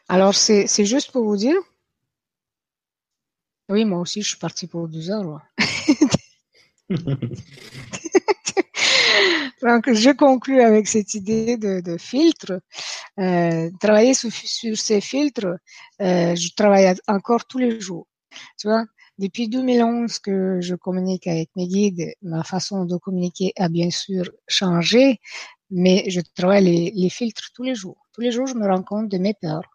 Alors 0.09 0.35
c'est 0.35 0.85
juste 0.85 1.11
pour 1.11 1.25
vous 1.25 1.37
dire. 1.37 1.57
Oui, 3.69 3.85
moi 3.85 4.01
aussi 4.01 4.23
je 4.23 4.29
suis 4.29 4.39
partie 4.39 4.67
pour 4.67 4.89
12 4.89 5.11
heures. 5.11 5.43
Donc 9.63 9.93
je 9.93 10.11
conclue 10.11 10.61
avec 10.61 10.89
cette 10.89 11.15
idée 11.15 11.57
de, 11.57 11.81
de 11.81 11.97
filtre. 11.97 12.61
Euh, 13.19 13.71
travailler 13.81 14.15
sur, 14.15 14.31
ces 14.77 15.01
filtres, 15.01 15.57
euh, 16.01 16.35
je 16.37 16.55
travaille 16.55 16.95
encore 17.09 17.47
tous 17.47 17.59
les 17.59 17.81
jours. 17.81 18.07
Tu 18.59 18.69
vois, 18.69 18.85
depuis 19.19 19.49
2011 19.49 20.19
que 20.19 20.61
je 20.61 20.75
communique 20.75 21.27
avec 21.27 21.51
mes 21.57 21.67
guides, 21.67 22.13
ma 22.23 22.45
façon 22.45 22.85
de 22.85 22.97
communiquer 22.99 23.53
a 23.57 23.69
bien 23.69 23.91
sûr 23.91 24.31
changé, 24.47 25.21
mais 25.71 26.05
je 26.09 26.21
travaille 26.35 26.93
les, 26.95 27.09
filtres 27.09 27.51
tous 27.55 27.63
les 27.63 27.75
jours. 27.75 28.07
Tous 28.13 28.21
les 28.21 28.31
jours, 28.31 28.47
je 28.47 28.55
me 28.55 28.67
rends 28.67 28.83
compte 28.83 29.09
de 29.09 29.19
mes 29.19 29.35
peurs. 29.35 29.71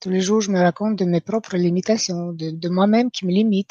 Tous 0.00 0.10
les 0.10 0.20
jours, 0.20 0.40
je 0.40 0.50
me 0.50 0.70
compte 0.72 0.96
de 0.96 1.04
mes 1.04 1.20
propres 1.20 1.56
limitations, 1.56 2.32
de 2.32 2.68
moi-même 2.68 3.10
qui 3.10 3.26
me 3.26 3.32
limite. 3.32 3.70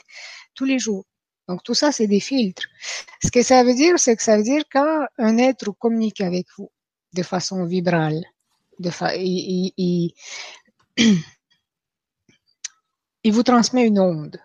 Tous 0.53 0.65
les 0.65 0.79
jours. 0.79 1.05
Donc 1.47 1.63
tout 1.63 1.75
ça, 1.75 1.91
c'est 1.91 2.07
des 2.07 2.19
filtres. 2.19 2.63
Ce 3.23 3.29
que 3.29 3.43
ça 3.43 3.63
veut 3.63 3.75
dire, 3.75 3.99
c'est 3.99 4.15
que 4.15 4.23
ça 4.23 4.37
veut 4.37 4.43
dire 4.43 4.63
quand 4.71 5.05
un 5.17 5.37
être 5.37 5.71
communique 5.71 6.21
avec 6.21 6.47
vous 6.57 6.71
de 7.13 7.23
façon 7.23 7.65
vibrale, 7.65 8.23
de 8.79 8.89
il 13.23 13.33
vous 13.33 13.43
transmet 13.43 13.85
une 13.87 13.99
onde 13.99 14.37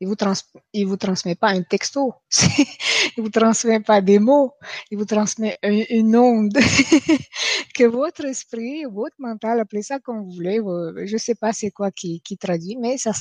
Il 0.00 0.08
vous 0.08 0.16
trans 0.16 0.32
il 0.72 0.86
vous 0.86 0.96
transmet 0.96 1.34
pas 1.34 1.48
un 1.48 1.62
texto. 1.62 2.14
il 3.16 3.22
vous 3.22 3.30
transmet 3.30 3.80
pas 3.80 4.00
des 4.00 4.18
mots. 4.18 4.52
Il 4.90 4.98
vous 4.98 5.04
transmet 5.04 5.58
une, 5.62 6.16
onde 6.16 6.52
que 7.74 7.84
votre 7.84 8.24
esprit, 8.24 8.84
votre 8.84 9.16
mental, 9.18 9.60
appelez 9.60 9.82
ça 9.82 9.98
comme 10.00 10.24
vous 10.24 10.32
voulez. 10.32 10.60
Je 11.06 11.16
sais 11.16 11.34
pas 11.34 11.52
c'est 11.52 11.70
quoi 11.70 11.90
qui, 11.90 12.20
qui 12.20 12.36
traduit, 12.36 12.76
mais 12.76 12.96
ça, 12.98 13.12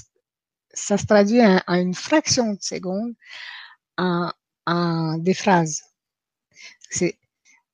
ça 0.77 0.97
se 0.97 1.05
traduit 1.05 1.41
en, 1.41 1.61
une 1.67 1.93
fraction 1.93 2.53
de 2.53 2.61
seconde 2.61 3.13
en, 3.97 4.31
en 4.65 5.17
des 5.17 5.33
phrases. 5.33 5.81
C'est, 6.89 7.17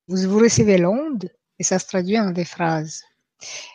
vous, 0.08 0.28
vous 0.28 0.38
recevez 0.38 0.78
l'onde 0.78 1.30
et 1.58 1.62
ça 1.62 1.78
se 1.78 1.86
traduit 1.86 2.18
en 2.18 2.30
des 2.30 2.44
phrases. 2.44 3.02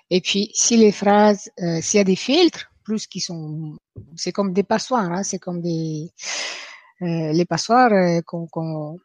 Et 0.09 0.21
puis, 0.21 0.51
si 0.53 0.77
les 0.77 0.91
phrases, 0.91 1.49
euh, 1.61 1.79
s'il 1.81 1.99
y 1.99 2.01
a 2.01 2.05
des 2.05 2.15
filtres, 2.15 2.71
plus 2.83 3.05
qui 3.05 3.19
sont, 3.19 3.77
c'est 4.15 4.31
comme 4.31 4.53
des 4.53 4.63
passoires, 4.63 5.11
hein, 5.11 5.23
c'est 5.23 5.37
comme 5.37 5.61
des, 5.61 6.11
euh, 7.01 7.31
les 7.31 7.45
passoires 7.45 7.93
euh, 7.93 8.21
qu'on, 8.25 8.47
qu'on, 8.47 8.99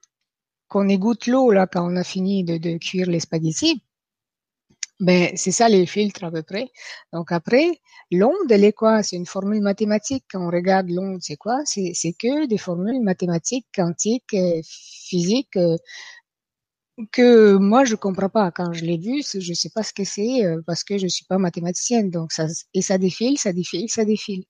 qu'on 0.69 0.89
égoutte 0.89 1.27
l'eau 1.27 1.51
là 1.51 1.67
quand 1.67 1.87
on 1.87 1.97
a 1.97 2.05
fini 2.05 2.45
de, 2.45 2.57
de 2.57 2.79
cuire 2.79 3.11
les 3.11 3.21
spaghettis. 3.21 3.83
Ben, 5.05 5.37
c'est 5.37 5.51
ça 5.53 5.69
les 5.69 5.85
filtres 5.85 6.25
à 6.25 6.31
peu 6.31 6.43
près. 6.43 6.71
Donc 7.13 7.31
après, 7.31 7.81
l'onde, 8.11 8.51
elle 8.51 8.65
est 8.65 8.73
quoi? 8.73 9.03
C'est 9.03 9.17
une 9.17 9.27
formule 9.27 9.61
mathématique. 9.61 10.25
Quand 10.31 10.47
on 10.47 10.51
regarde 10.51 10.89
l'onde, 10.89 11.21
c'est 11.23 11.37
quoi? 11.37 11.61
C'est, 11.67 11.93
que 12.19 12.47
des 12.47 12.57
formules 12.57 13.03
mathématiques, 13.03 13.67
quantiques, 13.75 14.35
physiques, 14.65 15.59
que 17.13 17.57
moi 17.57 17.85
je 17.85 17.97
comprends 17.97 18.31
pas. 18.31 18.51
Quand 18.51 18.73
je 18.73 18.85
l'ai 18.85 18.97
vu 18.99 19.23
je 19.23 19.53
sais 19.53 19.71
pas 19.71 19.83
ce 19.83 19.93
que 19.93 20.05
c'est 20.05 20.45
euh, 20.45 20.63
parce 20.67 20.85
que 20.85 20.97
je 20.97 21.07
suis 21.07 21.25
pas 21.27 21.39
mathématicienne. 21.39 22.11
Donc 22.11 22.33
ça 22.33 22.47
et 22.73 22.83
ça 22.83 22.99
défile 22.99 23.39
ça 23.39 23.53
défile 23.53 23.89
ça 23.91 24.05
défile. 24.05 24.45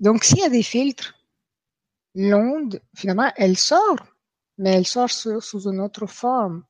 Donc 0.00 0.24
s'il 0.24 0.38
y 0.38 0.44
a 0.44 0.50
des 0.50 0.62
filtres 0.62 1.14
l'onde 2.14 2.80
finalement 2.96 3.32
elle 3.36 3.56
sort 3.56 4.06
mais 4.58 4.72
elle 4.74 4.86
sort 4.86 5.10
sous, 5.10 5.68
une 5.68 5.80
autre 5.80 6.06
forme. 6.06 6.64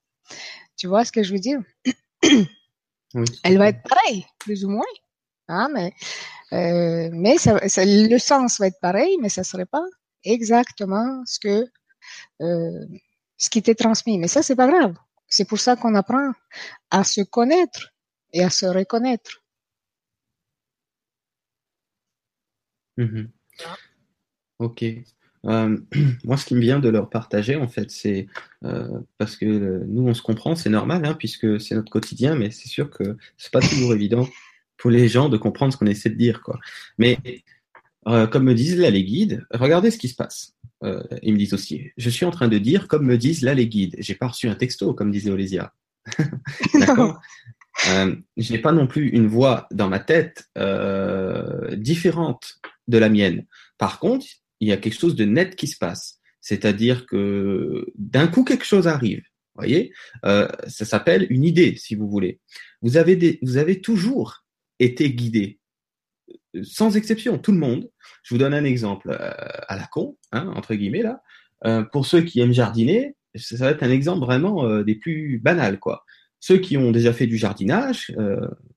Tu 0.76 0.86
vois 0.88 1.04
ce 1.04 1.12
que 1.12 1.22
je 1.22 1.32
veux 1.32 1.40
dire? 1.40 1.60
Elle 3.44 3.58
va 3.58 3.68
être 3.68 3.82
pareille 3.82 4.26
plus 4.38 4.64
ou 4.64 4.70
moins 4.70 4.84
hein, 5.48 5.68
mais 5.72 5.92
euh, 6.52 7.10
mais 7.12 7.38
ça, 7.38 7.58
le 7.62 8.18
sens 8.18 8.58
va 8.58 8.66
être 8.68 8.80
pareil 8.80 9.16
mais 9.20 9.28
ça 9.28 9.44
serait 9.44 9.66
pas 9.66 9.84
exactement 10.24 11.22
ce 11.24 11.38
que 11.38 11.70
euh, 12.42 12.86
ce 13.36 13.50
qui 13.50 13.62
t'est 13.62 13.74
transmis. 13.74 14.18
Mais 14.18 14.28
ça, 14.28 14.42
c'est 14.42 14.56
pas 14.56 14.68
grave. 14.68 14.94
C'est 15.28 15.48
pour 15.48 15.58
ça 15.58 15.76
qu'on 15.76 15.94
apprend 15.94 16.32
à 16.90 17.04
se 17.04 17.20
connaître 17.22 17.92
et 18.32 18.42
à 18.42 18.50
se 18.50 18.66
reconnaître. 18.66 19.42
Mhm. 22.96 23.30
Ok. 24.58 24.84
Euh, 25.44 25.76
moi, 26.24 26.36
ce 26.36 26.46
qui 26.46 26.54
me 26.54 26.60
vient 26.60 26.80
de 26.80 26.88
leur 26.88 27.10
partager, 27.10 27.56
en 27.56 27.68
fait, 27.68 27.90
c'est 27.90 28.26
euh, 28.64 28.88
parce 29.18 29.36
que 29.36 29.84
nous, 29.86 30.08
on 30.08 30.14
se 30.14 30.22
comprend, 30.22 30.56
c'est 30.56 30.70
normal, 30.70 31.04
hein, 31.04 31.14
puisque 31.18 31.60
c'est 31.60 31.74
notre 31.74 31.90
quotidien, 31.90 32.34
mais 32.34 32.50
c'est 32.50 32.68
sûr 32.68 32.90
que 32.90 33.16
c'est 33.36 33.52
pas 33.52 33.60
toujours 33.60 33.94
évident 33.94 34.26
pour 34.76 34.90
les 34.90 35.08
gens 35.08 35.28
de 35.28 35.36
comprendre 35.36 35.72
ce 35.72 35.78
qu'on 35.78 35.86
essaie 35.86 36.10
de 36.10 36.16
dire, 36.16 36.42
quoi. 36.42 36.58
Mais 36.98 37.18
euh, 38.08 38.26
comme 38.26 38.44
me 38.44 38.54
disent 38.54 38.78
là 38.78 38.90
les 38.90 39.04
guides, 39.04 39.44
regardez 39.50 39.90
ce 39.90 39.98
qui 39.98 40.08
se 40.08 40.14
passe. 40.14 40.54
Euh, 40.84 41.02
ils 41.22 41.32
me 41.32 41.38
disent 41.38 41.54
aussi, 41.54 41.90
je 41.96 42.10
suis 42.10 42.24
en 42.26 42.30
train 42.30 42.48
de 42.48 42.58
dire 42.58 42.86
comme 42.86 43.06
me 43.06 43.18
disent 43.18 43.42
là 43.42 43.54
les 43.54 43.66
guides. 43.68 43.96
J'ai 43.98 44.14
pas 44.14 44.28
reçu 44.28 44.48
un 44.48 44.54
texto, 44.54 44.94
comme 44.94 45.10
disait 45.10 45.30
Olésia. 45.30 45.72
D'accord? 46.74 47.20
Euh, 47.88 48.14
Je 48.36 48.52
n'ai 48.52 48.58
pas 48.58 48.72
non 48.72 48.86
plus 48.86 49.08
une 49.08 49.26
voix 49.26 49.66
dans 49.70 49.88
ma 49.88 49.98
tête 49.98 50.48
euh, 50.56 51.74
différente 51.76 52.58
de 52.88 52.98
la 52.98 53.08
mienne. 53.08 53.44
Par 53.78 53.98
contre, 53.98 54.26
il 54.60 54.68
y 54.68 54.72
a 54.72 54.76
quelque 54.76 54.98
chose 54.98 55.16
de 55.16 55.24
net 55.24 55.56
qui 55.56 55.66
se 55.66 55.78
passe. 55.78 56.20
C'est-à-dire 56.40 57.06
que 57.06 57.86
d'un 57.96 58.28
coup, 58.28 58.44
quelque 58.44 58.64
chose 58.64 58.86
arrive. 58.86 59.22
Voyez? 59.54 59.92
Euh, 60.24 60.48
Ça 60.68 60.84
s'appelle 60.84 61.26
une 61.30 61.44
idée, 61.44 61.76
si 61.76 61.94
vous 61.94 62.08
voulez. 62.08 62.40
Vous 62.82 62.96
avez, 62.96 63.16
des, 63.16 63.38
vous 63.42 63.56
avez 63.56 63.80
toujours 63.80 64.44
été 64.78 65.12
guidé 65.12 65.58
sans 66.62 66.96
exception, 66.96 67.38
tout 67.38 67.52
le 67.52 67.58
monde. 67.58 67.90
Je 68.22 68.34
vous 68.34 68.38
donne 68.38 68.54
un 68.54 68.64
exemple 68.64 69.10
euh, 69.10 69.32
à 69.68 69.76
la 69.76 69.86
con, 69.86 70.16
hein, 70.32 70.52
entre 70.54 70.74
guillemets 70.74 71.02
là. 71.02 71.22
Euh, 71.64 71.82
pour 71.82 72.06
ceux 72.06 72.22
qui 72.22 72.40
aiment 72.40 72.52
jardiner, 72.52 73.16
ça 73.34 73.56
va 73.56 73.70
être 73.70 73.82
un 73.82 73.90
exemple 73.90 74.20
vraiment 74.20 74.66
euh, 74.66 74.82
des 74.82 74.94
plus 74.94 75.38
banals 75.38 75.78
quoi. 75.78 76.04
Ceux 76.40 76.58
qui 76.58 76.76
ont 76.76 76.92
déjà 76.92 77.12
fait 77.12 77.26
du 77.26 77.38
jardinage 77.38 78.14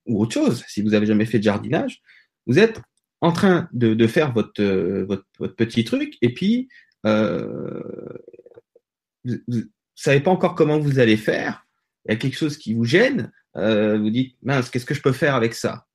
ou 0.06 0.22
autre 0.22 0.32
chose, 0.32 0.64
si 0.66 0.80
vous 0.82 0.94
avez 0.94 1.06
jamais 1.06 1.26
fait 1.26 1.38
de 1.38 1.44
jardinage, 1.44 2.00
vous 2.46 2.58
êtes 2.58 2.80
en 3.20 3.32
train 3.32 3.68
de, 3.72 4.06
faire 4.06 4.32
votre, 4.32 4.62
votre, 5.04 5.54
petit 5.56 5.84
truc 5.84 6.16
et 6.22 6.32
puis 6.32 6.68
vous, 7.04 7.10
ne 9.24 9.62
savez 9.94 10.20
pas 10.20 10.30
encore 10.30 10.54
comment 10.54 10.78
vous 10.78 10.98
allez 10.98 11.16
faire. 11.16 11.66
Il 12.06 12.12
y 12.12 12.14
a 12.14 12.16
quelque 12.16 12.36
chose 12.36 12.56
qui 12.56 12.74
vous 12.74 12.84
gêne. 12.84 13.30
vous 13.54 14.10
dites 14.10 14.36
mince, 14.42 14.70
qu'est-ce 14.70 14.86
que 14.86 14.94
je 14.94 15.02
peux 15.02 15.12
faire 15.12 15.34
avec 15.34 15.54
ça? 15.54 15.86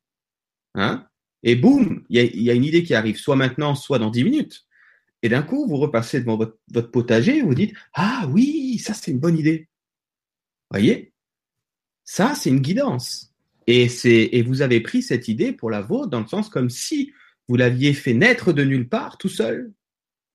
Hein? 0.75 1.07
Et 1.43 1.55
boum, 1.55 2.03
il 2.09 2.41
y, 2.41 2.49
a, 2.49 2.53
une 2.53 2.63
idée 2.63 2.83
qui 2.83 2.95
arrive, 2.95 3.17
soit 3.17 3.35
maintenant, 3.35 3.75
soit 3.75 3.99
dans 3.99 4.09
10 4.09 4.23
minutes. 4.23 4.65
Et 5.21 5.29
d'un 5.29 5.43
coup, 5.43 5.67
vous 5.67 5.77
repassez 5.77 6.19
devant 6.19 6.37
votre, 6.37 6.91
potager 6.91 7.37
et 7.37 7.41
vous 7.43 7.53
dites 7.53 7.75
Ah 7.93 8.27
oui, 8.31 8.79
ça 8.79 8.95
c'est 8.95 9.11
une 9.11 9.19
bonne 9.19 9.37
idée. 9.37 9.69
Voyez? 10.71 11.13
Ça, 12.03 12.33
c'est 12.35 12.49
une 12.49 12.61
guidance. 12.61 13.34
Et, 13.67 13.87
et 14.37 14.41
vous 14.43 14.61
avez 14.61 14.79
pris 14.79 15.01
cette 15.01 15.27
idée 15.27 15.51
pour 15.51 15.69
la 15.69 15.81
vôtre 15.81 16.09
dans 16.09 16.21
le 16.21 16.27
sens 16.27 16.49
comme 16.49 16.69
si 16.69 17.11
vous 17.47 17.55
l'aviez 17.55 17.93
fait 17.93 18.13
naître 18.13 18.53
de 18.53 18.63
nulle 18.63 18.89
part, 18.89 19.17
tout 19.17 19.29
seul, 19.29 19.71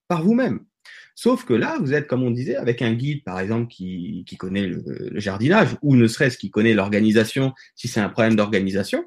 par 0.08 0.22
vous-même. 0.22 0.60
Sauf 1.14 1.44
que 1.44 1.52
là, 1.52 1.76
vous 1.80 1.92
êtes, 1.92 2.06
comme 2.06 2.22
on 2.22 2.30
disait, 2.30 2.56
avec 2.56 2.82
un 2.82 2.94
guide, 2.94 3.24
par 3.24 3.40
exemple, 3.40 3.68
qui, 3.68 4.24
connaît 4.38 4.66
le 4.66 5.20
jardinage, 5.20 5.76
ou 5.82 5.96
ne 5.96 6.06
serait-ce 6.06 6.38
qui 6.38 6.50
connaît 6.50 6.72
l'organisation, 6.72 7.52
si 7.74 7.88
c'est 7.88 8.00
un 8.00 8.08
problème 8.08 8.36
d'organisation. 8.36 9.04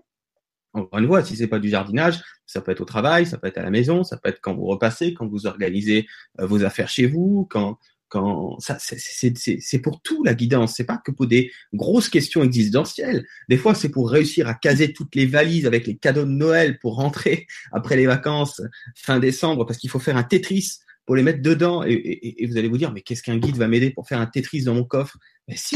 Encore 0.73 0.99
une 0.99 1.07
fois, 1.07 1.23
si 1.23 1.35
c'est 1.35 1.47
pas 1.47 1.59
du 1.59 1.69
jardinage, 1.69 2.21
ça 2.47 2.59
peut 2.61 2.71
être 2.71 2.81
au 2.81 2.85
travail, 2.85 3.27
ça 3.27 3.37
peut 3.37 3.47
être 3.47 3.59
à 3.59 3.63
la 3.63 3.69
maison, 3.69 4.03
ça 4.03 4.17
peut 4.17 4.29
être 4.29 4.41
quand 4.41 4.55
vous 4.55 4.65
repassez, 4.65 5.13
quand 5.13 5.27
vous 5.27 5.45
organisez 5.45 6.07
euh, 6.39 6.47
vos 6.47 6.63
affaires 6.63 6.89
chez 6.89 7.05
vous, 7.05 7.47
quand 7.49 7.77
quand 8.13 8.59
ça 8.59 8.77
c'est 8.77 9.79
pour 9.79 9.99
tout 10.03 10.23
la 10.23 10.35
guidance, 10.35 10.75
c'est 10.77 10.83
pas 10.83 11.01
que 11.03 11.09
pour 11.09 11.25
des 11.25 11.51
grosses 11.73 12.09
questions 12.09 12.43
existentielles. 12.43 13.25
Des 13.49 13.57
fois, 13.57 13.73
c'est 13.73 13.89
pour 13.89 14.11
réussir 14.11 14.47
à 14.47 14.53
caser 14.53 14.93
toutes 14.93 15.15
les 15.15 15.25
valises 15.25 15.65
avec 15.65 15.87
les 15.87 15.97
cadeaux 15.97 16.25
de 16.25 16.29
Noël 16.29 16.77
pour 16.77 16.97
rentrer 16.97 17.47
après 17.71 17.95
les 17.95 18.05
vacances 18.05 18.61
fin 18.95 19.17
décembre 19.19 19.65
parce 19.65 19.79
qu'il 19.79 19.89
faut 19.89 19.97
faire 19.97 20.15
un 20.15 20.21
Tetris 20.21 20.77
pour 21.07 21.15
les 21.15 21.23
mettre 21.23 21.41
dedans 21.41 21.83
et, 21.83 21.93
et, 22.37 22.45
vous 22.45 22.55
allez 22.55 22.67
vous 22.67 22.77
dire 22.77 22.93
mais 22.93 23.01
qu'est-ce 23.01 23.23
qu'un 23.23 23.37
guide 23.37 23.57
va 23.57 23.67
m'aider 23.67 23.89
pour 23.89 24.07
faire 24.07 24.21
un 24.21 24.27
Tetris 24.27 24.61
dans 24.61 24.75
mon 24.75 24.83
coffre? 24.83 25.17
Mais 25.47 25.55
si, 25.57 25.75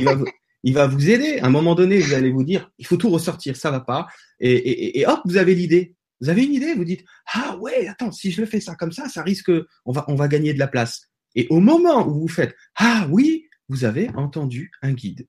il 0.00 0.06
va, 0.06 0.16
il 0.62 0.72
va 0.72 0.86
vous 0.86 1.10
aider. 1.10 1.40
À 1.40 1.46
un 1.46 1.50
moment 1.50 1.74
donné, 1.74 1.98
vous 1.98 2.14
allez 2.14 2.30
vous 2.30 2.42
dire, 2.42 2.70
il 2.78 2.86
faut 2.86 2.96
tout 2.96 3.10
ressortir, 3.10 3.54
ça 3.54 3.70
va 3.70 3.80
pas. 3.80 4.06
Et, 4.40 5.04
hop, 5.06 5.20
vous 5.26 5.36
avez 5.36 5.54
l'idée. 5.54 5.94
Vous 6.22 6.30
avez 6.30 6.42
une 6.42 6.54
idée, 6.54 6.72
vous 6.72 6.86
dites, 6.86 7.04
ah 7.34 7.58
ouais, 7.58 7.86
attends, 7.86 8.10
si 8.10 8.32
je 8.32 8.40
le 8.40 8.46
fais 8.46 8.60
ça 8.60 8.74
comme 8.76 8.92
ça, 8.92 9.10
ça 9.10 9.22
risque, 9.22 9.50
on 9.84 9.92
va, 9.92 10.06
on 10.08 10.14
va 10.14 10.26
gagner 10.26 10.54
de 10.54 10.58
la 10.58 10.66
place. 10.66 11.10
Et 11.36 11.46
au 11.50 11.60
moment 11.60 12.08
où 12.08 12.20
vous 12.20 12.28
faites, 12.28 12.56
ah 12.74 13.06
oui, 13.10 13.46
vous 13.68 13.84
avez 13.84 14.08
entendu 14.16 14.72
un 14.82 14.92
guide. 14.92 15.28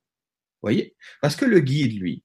Voyez? 0.63 0.95
Parce 1.21 1.35
que 1.35 1.45
le 1.45 1.59
guide, 1.59 1.99
lui, 1.99 2.23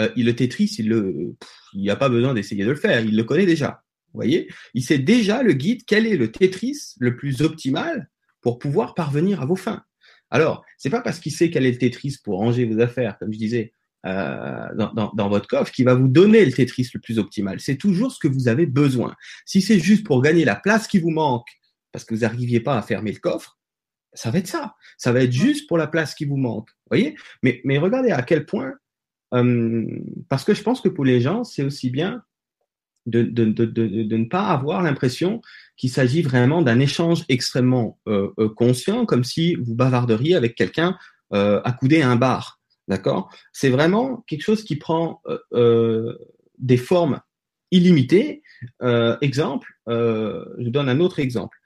euh, 0.00 0.10
il 0.16 0.26
le 0.26 0.36
Tetris, 0.36 0.76
il 0.78 0.88
le, 0.88 1.36
il 1.72 1.88
a 1.90 1.96
pas 1.96 2.08
besoin 2.08 2.34
d'essayer 2.34 2.64
de 2.64 2.70
le 2.70 2.76
faire, 2.76 3.00
il 3.00 3.16
le 3.16 3.24
connaît 3.24 3.46
déjà. 3.46 3.82
voyez? 4.12 4.50
Il 4.74 4.82
sait 4.82 4.98
déjà 4.98 5.42
le 5.42 5.52
guide 5.52 5.84
quel 5.86 6.06
est 6.06 6.16
le 6.16 6.30
Tetris 6.30 6.94
le 6.98 7.16
plus 7.16 7.40
optimal 7.40 8.10
pour 8.42 8.58
pouvoir 8.58 8.94
parvenir 8.94 9.40
à 9.40 9.46
vos 9.46 9.56
fins. 9.56 9.82
Alors, 10.30 10.64
c'est 10.76 10.90
pas 10.90 11.00
parce 11.00 11.20
qu'il 11.20 11.32
sait 11.32 11.50
quel 11.50 11.66
est 11.66 11.72
le 11.72 11.78
Tetris 11.78 12.16
pour 12.22 12.38
ranger 12.38 12.64
vos 12.64 12.80
affaires, 12.80 13.18
comme 13.18 13.32
je 13.32 13.38
disais, 13.38 13.72
euh, 14.06 14.68
dans, 14.74 15.28
votre 15.28 15.46
coffre, 15.46 15.72
qui 15.72 15.84
va 15.84 15.94
vous 15.94 16.08
donner 16.08 16.44
le 16.44 16.52
Tetris 16.52 16.88
le 16.94 17.00
plus 17.00 17.18
optimal. 17.18 17.60
C'est 17.60 17.76
toujours 17.76 18.12
ce 18.12 18.18
que 18.18 18.28
vous 18.28 18.48
avez 18.48 18.66
besoin. 18.66 19.14
Si 19.44 19.60
c'est 19.60 19.78
juste 19.78 20.06
pour 20.06 20.22
gagner 20.22 20.44
la 20.44 20.56
place 20.56 20.86
qui 20.86 20.98
vous 20.98 21.10
manque, 21.10 21.48
parce 21.92 22.04
que 22.04 22.14
vous 22.14 22.20
n'arriviez 22.20 22.60
pas 22.60 22.78
à 22.78 22.82
fermer 22.82 23.12
le 23.12 23.18
coffre, 23.18 23.58
ça 24.12 24.30
va 24.30 24.38
être 24.38 24.48
ça. 24.48 24.74
Ça 24.98 25.12
va 25.12 25.22
être 25.22 25.32
juste 25.32 25.68
pour 25.68 25.78
la 25.78 25.86
place 25.86 26.14
qui 26.14 26.24
vous 26.24 26.36
manque. 26.36 26.68
Voyez? 26.90 27.16
Mais, 27.42 27.60
mais 27.64 27.78
regardez 27.78 28.10
à 28.10 28.22
quel 28.22 28.44
point, 28.44 28.74
euh, 29.34 29.86
parce 30.28 30.44
que 30.44 30.54
je 30.54 30.62
pense 30.62 30.80
que 30.80 30.88
pour 30.88 31.04
les 31.04 31.20
gens, 31.20 31.44
c'est 31.44 31.62
aussi 31.62 31.90
bien 31.90 32.22
de, 33.06 33.22
de, 33.22 33.44
de, 33.44 33.64
de, 33.64 34.16
ne 34.16 34.24
pas 34.24 34.48
avoir 34.48 34.82
l'impression 34.82 35.40
qu'il 35.76 35.90
s'agit 35.90 36.22
vraiment 36.22 36.62
d'un 36.62 36.80
échange 36.80 37.24
extrêmement 37.28 37.98
euh, 38.08 38.30
euh, 38.38 38.48
conscient, 38.48 39.06
comme 39.06 39.24
si 39.24 39.54
vous 39.56 39.74
bavarderiez 39.74 40.34
avec 40.34 40.54
quelqu'un 40.54 40.98
euh, 41.32 41.60
accoudé 41.64 42.02
à 42.02 42.10
un 42.10 42.16
bar. 42.16 42.60
D'accord? 42.88 43.32
C'est 43.52 43.70
vraiment 43.70 44.24
quelque 44.26 44.42
chose 44.42 44.64
qui 44.64 44.76
prend 44.76 45.22
euh 45.52 46.16
des 46.58 46.76
formes 46.76 47.22
illimitées. 47.70 48.42
exemple, 49.22 49.72
je 49.86 50.68
donne 50.68 50.90
un 50.90 51.00
autre 51.00 51.18
exemple. 51.20 51.56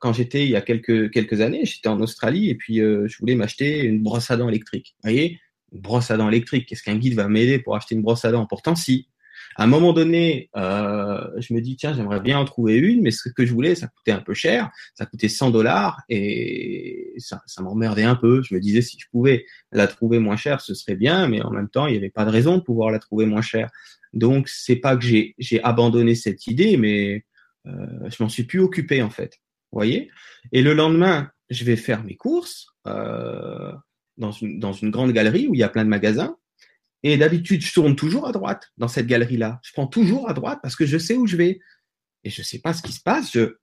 Quand 0.00 0.12
j'étais 0.12 0.44
il 0.44 0.50
y 0.50 0.56
a 0.56 0.62
quelques, 0.62 1.12
quelques 1.12 1.40
années, 1.40 1.64
j'étais 1.64 1.88
en 1.88 2.00
Australie 2.00 2.50
et 2.50 2.56
puis 2.56 2.78
je 2.78 3.18
voulais 3.18 3.36
m'acheter 3.36 3.82
une 3.84 4.02
brosse 4.02 4.30
à 4.30 4.36
dents 4.36 4.48
électrique. 4.48 4.94
Vous 4.96 5.10
voyez, 5.10 5.38
une 5.72 5.80
brosse 5.80 6.10
à 6.10 6.16
dents 6.16 6.28
électrique, 6.28 6.66
qu'est-ce 6.66 6.82
qu'un 6.82 6.96
guide 6.96 7.14
va 7.14 7.28
m'aider 7.28 7.58
pour 7.58 7.76
acheter 7.76 7.94
une 7.94 8.02
brosse 8.02 8.24
à 8.24 8.32
dents? 8.32 8.46
Pourtant, 8.46 8.74
si, 8.74 9.08
À 9.56 9.64
un 9.64 9.66
moment 9.66 9.92
donné, 9.92 10.48
euh, 10.56 11.20
je 11.38 11.52
me 11.54 11.60
dis 11.60 11.76
tiens, 11.76 11.92
j'aimerais 11.94 12.20
bien 12.20 12.38
en 12.38 12.44
trouver 12.44 12.76
une, 12.76 13.02
mais 13.02 13.10
ce 13.10 13.28
que 13.28 13.44
je 13.44 13.52
voulais, 13.52 13.74
ça 13.74 13.88
coûtait 13.88 14.12
un 14.12 14.20
peu 14.20 14.34
cher, 14.34 14.70
ça 14.94 15.06
coûtait 15.06 15.28
100 15.28 15.50
dollars 15.50 16.00
et 16.08 17.14
ça, 17.18 17.42
ça 17.46 17.62
m'emmerdait 17.62 18.04
un 18.04 18.16
peu. 18.16 18.42
Je 18.42 18.54
me 18.54 18.60
disais 18.60 18.82
si 18.82 18.98
je 18.98 19.06
pouvais 19.10 19.44
la 19.72 19.86
trouver 19.86 20.18
moins 20.18 20.36
chère, 20.36 20.60
ce 20.60 20.74
serait 20.74 20.96
bien, 20.96 21.26
mais 21.28 21.42
en 21.42 21.50
même 21.50 21.68
temps, 21.68 21.86
il 21.86 21.92
n'y 21.92 21.98
avait 21.98 22.10
pas 22.10 22.24
de 22.24 22.30
raison 22.30 22.58
de 22.58 22.62
pouvoir 22.62 22.90
la 22.90 22.98
trouver 22.98 23.26
moins 23.26 23.42
chère. 23.42 23.70
Donc 24.12 24.48
c'est 24.48 24.76
pas 24.76 24.96
que 24.96 25.04
j'ai 25.04 25.34
j'ai 25.38 25.62
abandonné 25.62 26.14
cette 26.14 26.46
idée, 26.46 26.76
mais 26.76 27.24
euh, 27.66 28.08
je 28.08 28.22
m'en 28.22 28.28
suis 28.28 28.44
plus 28.44 28.60
occupé 28.60 29.02
en 29.02 29.10
fait. 29.10 29.38
Voyez 29.72 30.10
Et 30.52 30.62
le 30.62 30.74
lendemain, 30.74 31.30
je 31.48 31.64
vais 31.64 31.76
faire 31.76 32.04
mes 32.04 32.16
courses 32.16 32.66
euh, 32.86 33.72
dans 34.16 34.32
une 34.32 34.58
dans 34.58 34.72
une 34.72 34.90
grande 34.90 35.12
galerie 35.12 35.48
où 35.48 35.54
il 35.54 35.58
y 35.58 35.62
a 35.62 35.68
plein 35.68 35.84
de 35.84 35.90
magasins 35.90 36.36
et 37.02 37.16
d'habitude, 37.16 37.62
je 37.62 37.72
tourne 37.72 37.96
toujours 37.96 38.26
à 38.28 38.32
droite 38.32 38.70
dans 38.76 38.88
cette 38.88 39.06
galerie-là. 39.06 39.60
Je 39.62 39.72
prends 39.72 39.86
toujours 39.86 40.28
à 40.28 40.34
droite 40.34 40.58
parce 40.62 40.76
que 40.76 40.84
je 40.84 40.98
sais 40.98 41.16
où 41.16 41.26
je 41.26 41.36
vais. 41.36 41.60
Et 42.24 42.30
je 42.30 42.42
sais 42.42 42.58
pas 42.58 42.74
ce 42.74 42.82
qui 42.82 42.92
se 42.92 43.00
passe. 43.00 43.32
Je, 43.32 43.56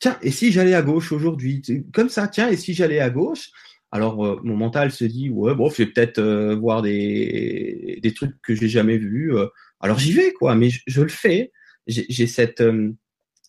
tiens, 0.00 0.18
et 0.22 0.32
si 0.32 0.50
j'allais 0.50 0.74
à 0.74 0.82
gauche 0.82 1.12
aujourd'hui? 1.12 1.62
Comme 1.92 2.08
ça, 2.08 2.26
tiens, 2.26 2.48
et 2.48 2.56
si 2.56 2.74
j'allais 2.74 2.98
à 2.98 3.10
gauche? 3.10 3.50
Alors, 3.92 4.26
euh, 4.26 4.40
mon 4.42 4.56
mental 4.56 4.90
se 4.90 5.04
dit, 5.04 5.30
ouais, 5.30 5.54
bon, 5.54 5.70
je 5.70 5.76
vais 5.76 5.86
peut-être 5.86 6.18
euh, 6.18 6.56
voir 6.56 6.82
des, 6.82 8.00
des 8.02 8.12
trucs 8.12 8.34
que 8.42 8.54
j'ai 8.54 8.68
jamais 8.68 8.98
vus. 8.98 9.36
Euh. 9.36 9.46
alors, 9.78 10.00
j'y 10.00 10.12
vais, 10.12 10.32
quoi, 10.32 10.56
mais 10.56 10.70
je, 10.86 11.02
le 11.02 11.08
fais. 11.08 11.52
J'ai 11.86 12.26
cette, 12.26 12.64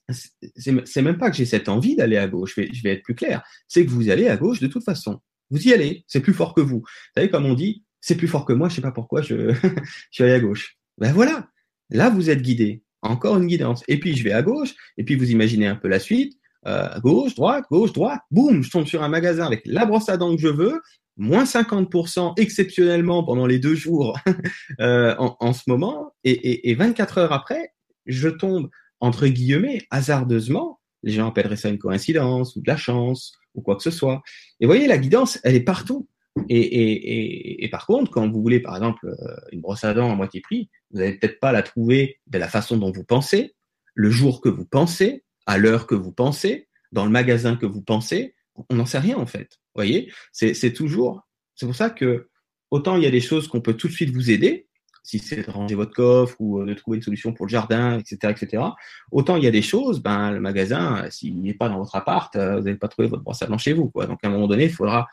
c'est 0.09 1.01
même 1.01 1.17
pas 1.17 1.29
que 1.29 1.35
j'ai 1.35 1.45
cette 1.45 1.69
envie 1.69 1.95
d'aller 1.95 2.17
à 2.17 2.27
gauche. 2.27 2.53
Je 2.55 2.61
vais, 2.61 2.69
je 2.73 2.83
vais 2.83 2.93
être 2.93 3.03
plus 3.03 3.15
clair. 3.15 3.43
C'est 3.67 3.85
que 3.85 3.91
vous 3.91 4.09
allez 4.09 4.27
à 4.27 4.37
gauche 4.37 4.59
de 4.59 4.67
toute 4.67 4.83
façon. 4.83 5.19
Vous 5.49 5.67
y 5.67 5.73
allez. 5.73 6.03
C'est 6.07 6.21
plus 6.21 6.33
fort 6.33 6.53
que 6.53 6.61
vous. 6.61 6.79
Vous 6.79 7.13
savez, 7.15 7.29
comme 7.29 7.45
on 7.45 7.53
dit, 7.53 7.83
c'est 8.01 8.15
plus 8.15 8.27
fort 8.27 8.45
que 8.45 8.53
moi, 8.53 8.69
je 8.69 8.75
sais 8.75 8.81
pas 8.81 8.91
pourquoi 8.91 9.21
je, 9.21 9.53
je 9.53 9.81
suis 10.11 10.23
allé 10.23 10.33
à 10.33 10.39
gauche. 10.39 10.77
Ben 10.97 11.13
voilà, 11.13 11.47
là 11.89 12.09
vous 12.09 12.29
êtes 12.29 12.41
guidé, 12.41 12.83
encore 13.01 13.37
une 13.37 13.47
guidance. 13.47 13.83
Et 13.87 13.99
puis 13.99 14.15
je 14.15 14.23
vais 14.23 14.31
à 14.31 14.41
gauche, 14.41 14.73
et 14.97 15.03
puis 15.03 15.15
vous 15.15 15.31
imaginez 15.31 15.67
un 15.67 15.75
peu 15.75 15.87
la 15.87 15.99
suite, 15.99 16.37
euh, 16.65 16.99
gauche, 17.01 17.35
droite, 17.35 17.65
gauche, 17.69 17.93
droite, 17.93 18.21
boum, 18.31 18.63
je 18.63 18.71
tombe 18.71 18.87
sur 18.87 19.03
un 19.03 19.09
magasin 19.09 19.45
avec 19.45 19.61
la 19.65 19.85
brosse 19.85 20.09
à 20.09 20.17
dents 20.17 20.35
que 20.35 20.41
je 20.41 20.47
veux, 20.47 20.81
moins 21.17 21.43
50% 21.43 22.33
exceptionnellement 22.37 23.23
pendant 23.23 23.45
les 23.45 23.59
deux 23.59 23.75
jours 23.75 24.19
euh, 24.79 25.15
en, 25.17 25.35
en, 25.39 25.53
ce 25.53 25.63
moment, 25.67 26.13
et, 26.23 26.31
et, 26.31 26.69
et 26.69 26.75
24 26.75 27.19
heures 27.19 27.33
après, 27.33 27.73
je 28.05 28.29
tombe 28.29 28.69
entre 28.99 29.27
guillemets 29.27 29.81
hasardeusement, 29.91 30.79
les 31.03 31.13
gens 31.13 31.29
appelleraient 31.29 31.57
ça 31.57 31.69
une 31.69 31.77
coïncidence 31.77 32.55
ou 32.55 32.61
de 32.61 32.67
la 32.67 32.77
chance 32.77 33.33
ou 33.55 33.61
quoi 33.61 33.75
que 33.75 33.83
ce 33.83 33.91
soit. 33.91 34.21
Et 34.59 34.65
vous 34.65 34.71
voyez, 34.71 34.87
la 34.87 34.97
guidance, 34.97 35.39
elle 35.43 35.55
est 35.55 35.61
partout. 35.61 36.07
Et, 36.49 36.59
et, 36.59 37.63
et, 37.63 37.69
par 37.69 37.87
contre, 37.87 38.11
quand 38.11 38.29
vous 38.29 38.41
voulez, 38.41 38.59
par 38.59 38.75
exemple, 38.75 39.07
euh, 39.07 39.35
une 39.51 39.61
brosse 39.61 39.83
à 39.83 39.93
dents 39.95 40.11
à 40.11 40.15
moitié 40.15 40.39
prix, 40.41 40.69
vous 40.91 40.99
n'allez 40.99 41.13
peut-être 41.13 41.39
pas 41.39 41.51
la 41.51 41.63
trouver 41.63 42.19
de 42.27 42.37
la 42.37 42.47
façon 42.47 42.77
dont 42.77 42.91
vous 42.91 43.03
pensez, 43.03 43.55
le 43.95 44.11
jour 44.11 44.39
que 44.39 44.49
vous 44.49 44.65
pensez, 44.65 45.23
à 45.47 45.57
l'heure 45.57 45.87
que 45.87 45.95
vous 45.95 46.11
pensez, 46.11 46.67
dans 46.91 47.05
le 47.05 47.11
magasin 47.11 47.55
que 47.55 47.65
vous 47.65 47.81
pensez. 47.81 48.35
On 48.69 48.75
n'en 48.75 48.85
sait 48.85 48.99
rien 48.99 49.17
en 49.17 49.25
fait. 49.25 49.49
Vous 49.51 49.83
voyez, 49.83 50.11
c'est 50.31 50.73
toujours. 50.73 51.27
C'est 51.55 51.65
pour 51.65 51.75
ça 51.75 51.89
que 51.89 52.29
autant 52.71 52.97
il 52.97 53.03
y 53.03 53.07
a 53.07 53.11
des 53.11 53.21
choses 53.21 53.47
qu'on 53.47 53.61
peut 53.61 53.75
tout 53.75 53.87
de 53.87 53.93
suite 53.93 54.11
vous 54.11 54.31
aider, 54.31 54.66
si 55.07 55.19
c'est 55.19 55.47
de 55.47 55.49
ranger 55.49 55.75
votre 55.75 55.93
coffre 55.93 56.35
ou 56.39 56.59
euh, 56.59 56.65
de 56.65 56.73
trouver 56.73 56.97
une 56.97 57.03
solution 57.03 57.33
pour 57.33 57.45
le 57.45 57.49
jardin, 57.49 57.97
etc., 57.97 58.33
etc. 58.37 58.63
Autant 59.09 59.37
il 59.37 59.43
y 59.43 59.47
a 59.47 59.51
des 59.51 59.61
choses, 59.61 60.01
ben 60.01 60.31
le 60.31 60.41
magasin, 60.41 61.05
euh, 61.05 61.09
s'il 61.09 61.41
n'est 61.41 61.53
pas 61.53 61.69
dans 61.69 61.77
votre 61.77 61.95
appart, 61.95 62.35
euh, 62.35 62.57
vous 62.57 62.65
n'allez 62.65 62.77
pas 62.77 62.89
trouver 62.89 63.07
votre 63.07 63.23
brosse 63.23 63.41
à 63.41 63.47
dents 63.47 63.57
chez 63.57 63.71
vous, 63.71 63.89
quoi. 63.89 64.05
Donc 64.05 64.19
à 64.21 64.27
un 64.27 64.31
moment 64.31 64.47
donné, 64.47 64.65
il 64.65 64.69
faudra 64.69 65.07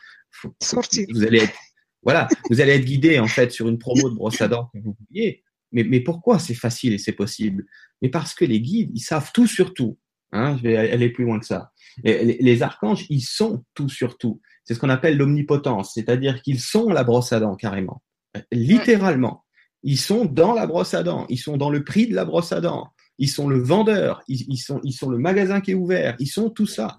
sortir. 0.61 1.07
Vous 1.12 1.22
allez 1.22 1.45
être, 1.45 1.55
voilà, 2.03 2.26
vous 2.51 2.61
allez 2.61 2.72
être 2.72 2.84
guidé 2.84 3.20
en 3.20 3.28
fait 3.28 3.53
sur 3.53 3.68
une 3.68 3.78
promo 3.78 4.11
de 4.11 4.16
brosse 4.16 4.40
à 4.40 4.49
dents 4.49 4.68
que 4.74 4.80
vous 4.80 4.97
vouliez. 4.99 5.45
Mais, 5.70 5.84
mais 5.84 6.01
pourquoi 6.01 6.40
c'est 6.40 6.55
facile 6.55 6.92
et 6.92 6.99
c'est 6.99 7.12
possible? 7.12 7.64
Mais 8.03 8.09
parce 8.09 8.34
que 8.34 8.45
les 8.45 8.61
guides, 8.61 8.90
ils 8.95 9.01
savent 9.01 9.30
tout 9.32 9.47
sur 9.47 9.74
tout. 9.74 9.97
Hein, 10.32 10.57
je 10.57 10.64
vais 10.64 10.76
aller 10.76 11.11
plus 11.11 11.24
loin 11.24 11.38
que 11.38 11.47
ça. 11.47 11.70
Les, 12.03 12.36
les 12.40 12.62
archanges, 12.62 13.07
ils 13.11 13.22
sont 13.22 13.64
tout 13.74 13.88
sur 13.88 14.18
tout. 14.18 14.40
C'est 14.64 14.74
ce 14.74 14.80
qu'on 14.80 14.88
appelle 14.88 15.16
l'omnipotence, 15.16 15.95
c'est-à-dire 15.95 16.42
qu'ils 16.42 16.59
sont 16.59 16.88
la 16.88 17.05
brosse 17.05 17.32
à 17.32 17.38
dents 17.38 17.55
carrément, 17.55 18.03
littéralement. 18.51 19.43
Ils 19.85 19.99
sont 19.99 20.24
dans 20.24 20.55
la 20.55 20.66
brosse 20.66 20.95
à 20.95 21.03
dents, 21.03 21.26
ils 21.28 21.39
sont 21.39 21.57
dans 21.57 21.70
le 21.70 21.85
prix 21.85 22.09
de 22.09 22.14
la 22.14 22.24
brosse 22.24 22.53
à 22.53 22.61
dents, 22.61 22.93
ils 23.18 23.28
sont 23.28 23.49
le 23.49 23.59
vendeur, 23.59 24.22
ils, 24.26 24.59
sont, 24.59 24.80
le 25.09 25.18
magasin 25.18 25.61
qui 25.61 25.70
est 25.70 25.74
ouvert, 25.74 26.16
ils 26.18 26.26
sont 26.26 26.51
tout 26.51 26.66
ça. 26.66 26.99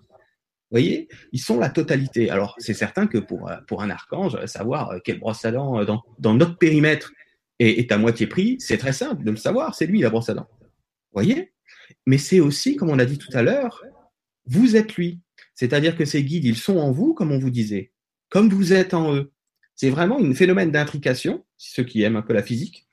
Vous 0.72 0.80
voyez, 0.80 1.10
ils 1.32 1.42
sont 1.42 1.60
la 1.60 1.70
totalité. 1.70 2.30
Alors, 2.30 2.56
c'est 2.60 2.74
certain 2.74 3.08
que 3.08 3.18
pour, 3.18 3.52
pour 3.68 3.82
un 3.82 3.90
archange, 3.90 4.44
savoir 4.46 4.94
quelle 5.04 5.20
brosse 5.20 5.44
à 5.46 5.52
dents 5.52 5.84
dans, 5.84 6.04
dans 6.20 6.34
notre 6.34 6.58
périmètre 6.58 7.12
est, 7.60 7.80
est 7.80 7.92
à 7.92 7.98
moitié 7.98 8.28
prix, 8.28 8.58
c'est 8.60 8.78
très 8.78 8.94
simple 8.94 9.24
de 9.24 9.32
le 9.32 9.38
savoir, 9.38 9.76
c'est 9.76 9.88
lui 9.88 10.02
la 10.02 10.10
brosse 10.10 10.30
à 10.30 10.36
dents. 10.36 10.48
Vous 10.62 11.22
voyez? 11.22 11.54
Mais 12.06 12.18
c'est 12.18 12.40
aussi, 12.40 12.76
comme 12.76 12.90
on 12.90 13.00
a 13.00 13.06
dit 13.06 13.18
tout 13.18 13.36
à 13.36 13.42
l'heure, 13.42 13.84
vous 14.46 14.76
êtes 14.76 14.96
lui. 14.96 15.22
C'est-à-dire 15.56 15.96
que 15.96 16.06
ces 16.06 16.24
guides, 16.24 16.46
ils 16.46 16.58
sont 16.58 16.78
en 16.78 16.92
vous, 16.92 17.14
comme 17.14 17.32
on 17.32 17.40
vous 17.40 17.50
disait, 17.50 17.92
comme 18.30 18.50
vous 18.50 18.74
êtes 18.74 18.94
en 18.94 19.16
eux. 19.16 19.32
C'est 19.76 19.90
vraiment 19.90 20.20
un 20.20 20.34
phénomène 20.34 20.72
d'intrication, 20.72 21.46
ceux 21.58 21.84
qui 21.84 22.02
aiment 22.02 22.16
un 22.16 22.22
peu 22.22 22.34
la 22.34 22.44
physique. 22.44 22.88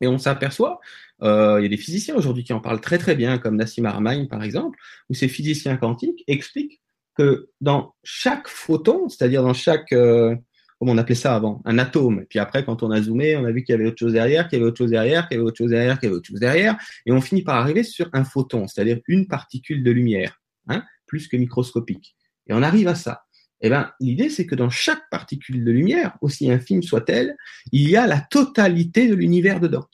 Et 0.00 0.06
on 0.06 0.18
s'aperçoit, 0.18 0.80
euh, 1.22 1.58
il 1.58 1.62
y 1.62 1.66
a 1.66 1.68
des 1.68 1.76
physiciens 1.76 2.14
aujourd'hui 2.16 2.44
qui 2.44 2.52
en 2.52 2.60
parlent 2.60 2.80
très 2.80 2.98
très 2.98 3.14
bien, 3.14 3.38
comme 3.38 3.56
Nassim 3.56 3.86
Haramein 3.86 4.26
par 4.26 4.42
exemple, 4.42 4.78
où 5.08 5.14
ces 5.14 5.28
physiciens 5.28 5.76
quantiques 5.76 6.22
expliquent 6.26 6.80
que 7.16 7.48
dans 7.60 7.94
chaque 8.04 8.48
photon, 8.48 9.08
c'est-à-dire 9.08 9.42
dans 9.42 9.54
chaque, 9.54 9.92
euh, 9.92 10.36
comment 10.78 10.92
on 10.92 10.98
appelait 10.98 11.14
ça 11.14 11.34
avant, 11.34 11.62
un 11.64 11.78
atome, 11.78 12.26
puis 12.28 12.38
après 12.38 12.62
quand 12.62 12.82
on 12.82 12.90
a 12.90 13.00
zoomé, 13.00 13.36
on 13.36 13.44
a 13.46 13.52
vu 13.52 13.64
qu'il 13.64 13.72
y 13.72 13.78
avait 13.78 13.86
autre 13.86 13.98
chose 13.98 14.12
derrière, 14.12 14.48
qu'il 14.48 14.58
y 14.58 14.60
avait 14.60 14.68
autre 14.68 14.76
chose 14.76 14.90
derrière, 14.90 15.26
qu'il 15.28 15.36
y 15.36 15.40
avait 15.40 15.48
autre 15.48 15.56
chose 15.56 15.70
derrière, 15.70 15.98
qu'il 15.98 16.08
y 16.08 16.10
avait 16.10 16.18
autre 16.18 16.28
chose 16.28 16.40
derrière, 16.40 16.76
et 17.06 17.12
on 17.12 17.22
finit 17.22 17.42
par 17.42 17.56
arriver 17.56 17.82
sur 17.82 18.10
un 18.12 18.24
photon, 18.24 18.66
c'est-à-dire 18.66 19.00
une 19.06 19.26
particule 19.26 19.82
de 19.82 19.90
lumière, 19.90 20.42
hein, 20.68 20.82
plus 21.06 21.26
que 21.26 21.38
microscopique. 21.38 22.16
Et 22.48 22.52
on 22.52 22.62
arrive 22.62 22.88
à 22.88 22.94
ça. 22.94 23.25
Eh 23.66 23.68
ben, 23.68 23.90
l'idée, 23.98 24.30
c'est 24.30 24.46
que 24.46 24.54
dans 24.54 24.70
chaque 24.70 25.10
particule 25.10 25.64
de 25.64 25.72
lumière, 25.72 26.16
aussi 26.20 26.48
infime 26.48 26.84
soit-elle, 26.84 27.36
il 27.72 27.90
y 27.90 27.96
a 27.96 28.06
la 28.06 28.20
totalité 28.20 29.08
de 29.08 29.14
l'univers 29.16 29.58
dedans. 29.58 29.86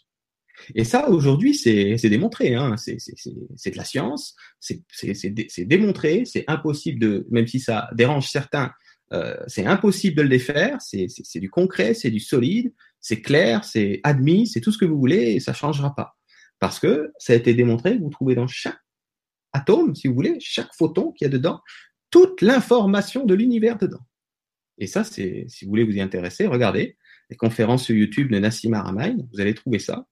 Et 0.75 0.85
ça, 0.85 1.09
aujourd'hui, 1.09 1.55
c'est 1.55 1.97
démontré. 2.11 2.55
Hein. 2.55 2.77
C'est 2.77 2.99
de 2.99 3.77
la 3.79 3.85
science, 3.85 4.37
c'est 4.61 5.64
démontré, 5.64 6.25
c'est 6.27 6.45
impossible 6.49 7.01
de, 7.01 7.27
même 7.31 7.47
si 7.47 7.61
ça 7.61 7.89
dérange 7.95 8.29
certains, 8.29 8.73
euh, 9.14 9.39
c'est 9.47 9.64
impossible 9.64 10.18
de 10.18 10.23
le 10.23 10.29
défaire. 10.29 10.77
C'est 10.83 11.41
du 11.41 11.49
concret, 11.49 11.95
c'est 11.95 12.11
du 12.11 12.20
solide, 12.20 12.75
c'est 13.01 13.23
clair, 13.23 13.64
c'est 13.64 14.01
admis, 14.05 14.49
c'est 14.49 14.61
tout 14.61 14.70
ce 14.70 14.77
que 14.77 14.85
vous 14.85 14.99
voulez 14.99 15.33
et 15.33 15.41
ça 15.41 15.55
changera 15.55 15.95
pas. 15.95 16.14
Parce 16.59 16.79
que 16.79 17.11
ça 17.16 17.33
a 17.33 17.37
été 17.37 17.55
démontré, 17.55 17.97
vous 17.97 18.11
trouvez 18.11 18.35
dans 18.35 18.47
chaque 18.47 18.79
atome, 19.55 19.95
si 19.95 20.09
vous 20.09 20.14
voulez, 20.14 20.37
chaque 20.41 20.75
photon 20.75 21.12
qu'il 21.12 21.25
y 21.25 21.31
a 21.31 21.33
dedans, 21.33 21.62
toute 22.13 22.43
l'information 22.43 23.25
de 23.25 23.35
l'univers 23.35 23.77
dedans. 23.77 24.05
Et 24.79 24.87
ça, 24.87 25.03
c'est, 25.03 25.47
si 25.49 25.65
vous 25.65 25.71
voulez 25.71 25.83
vous 25.83 25.97
y 25.97 26.01
intéresser, 26.01 26.47
regardez 26.47 26.97
les 27.31 27.37
conférences 27.37 27.85
sur 27.85 27.97
YouTube 27.97 28.31
de 28.31 28.39
Nassim 28.39 28.75
Haramein, 28.75 29.17
vous 29.33 29.41
allez 29.41 29.55
trouver 29.55 29.81
ça. 29.81 30.07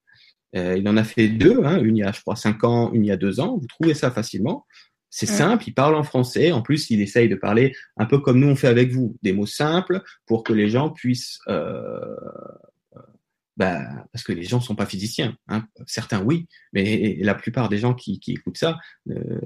Euh, 0.57 0.77
il 0.77 0.89
en 0.89 0.97
a 0.97 1.05
fait 1.05 1.29
deux, 1.29 1.63
hein, 1.65 1.81
une 1.81 1.99
il 1.99 2.01
y 2.01 2.03
a, 2.03 2.11
je 2.11 2.21
crois, 2.21 2.35
cinq 2.35 2.65
ans, 2.65 2.93
une 2.93 3.05
il 3.05 3.09
y 3.09 3.13
a 3.13 3.17
deux 3.17 3.39
ans. 3.39 3.59
Vous 3.59 3.67
trouvez 3.69 3.95
ça 3.95 4.11
facilement. 4.11 4.67
C'est 5.13 5.27
simple, 5.27 5.65
il 5.67 5.75
parle 5.75 5.97
en 5.97 6.05
français. 6.05 6.53
En 6.53 6.63
plus, 6.63 6.89
il 6.91 7.01
essaye 7.01 7.29
de 7.29 7.35
parler 7.35 7.75
un 7.97 8.07
peu 8.07 8.21
comme 8.21 8.39
nous 8.39 8.47
on 8.47 8.57
fait 8.57 8.69
avec 8.69 8.93
vous, 8.93 9.17
des 9.23 9.33
mots 9.33 9.47
simples 9.47 10.03
pour 10.25 10.45
que 10.45 10.53
les 10.53 10.69
gens 10.69 10.91
puissent 10.91 11.41
euh, 11.49 12.15
bah, 13.61 14.07
parce 14.13 14.25
que 14.25 14.33
les 14.33 14.45
gens 14.45 14.61
sont 14.61 14.75
pas 14.75 14.87
physiciens. 14.87 15.37
Hein. 15.49 15.67
Certains 15.87 16.23
oui, 16.23 16.47
mais 16.73 17.19
la 17.21 17.35
plupart 17.35 17.69
des 17.69 17.77
gens 17.77 17.93
qui, 17.93 18.19
qui 18.19 18.33
écoutent 18.33 18.57
ça, 18.57 18.79
euh, 19.11 19.39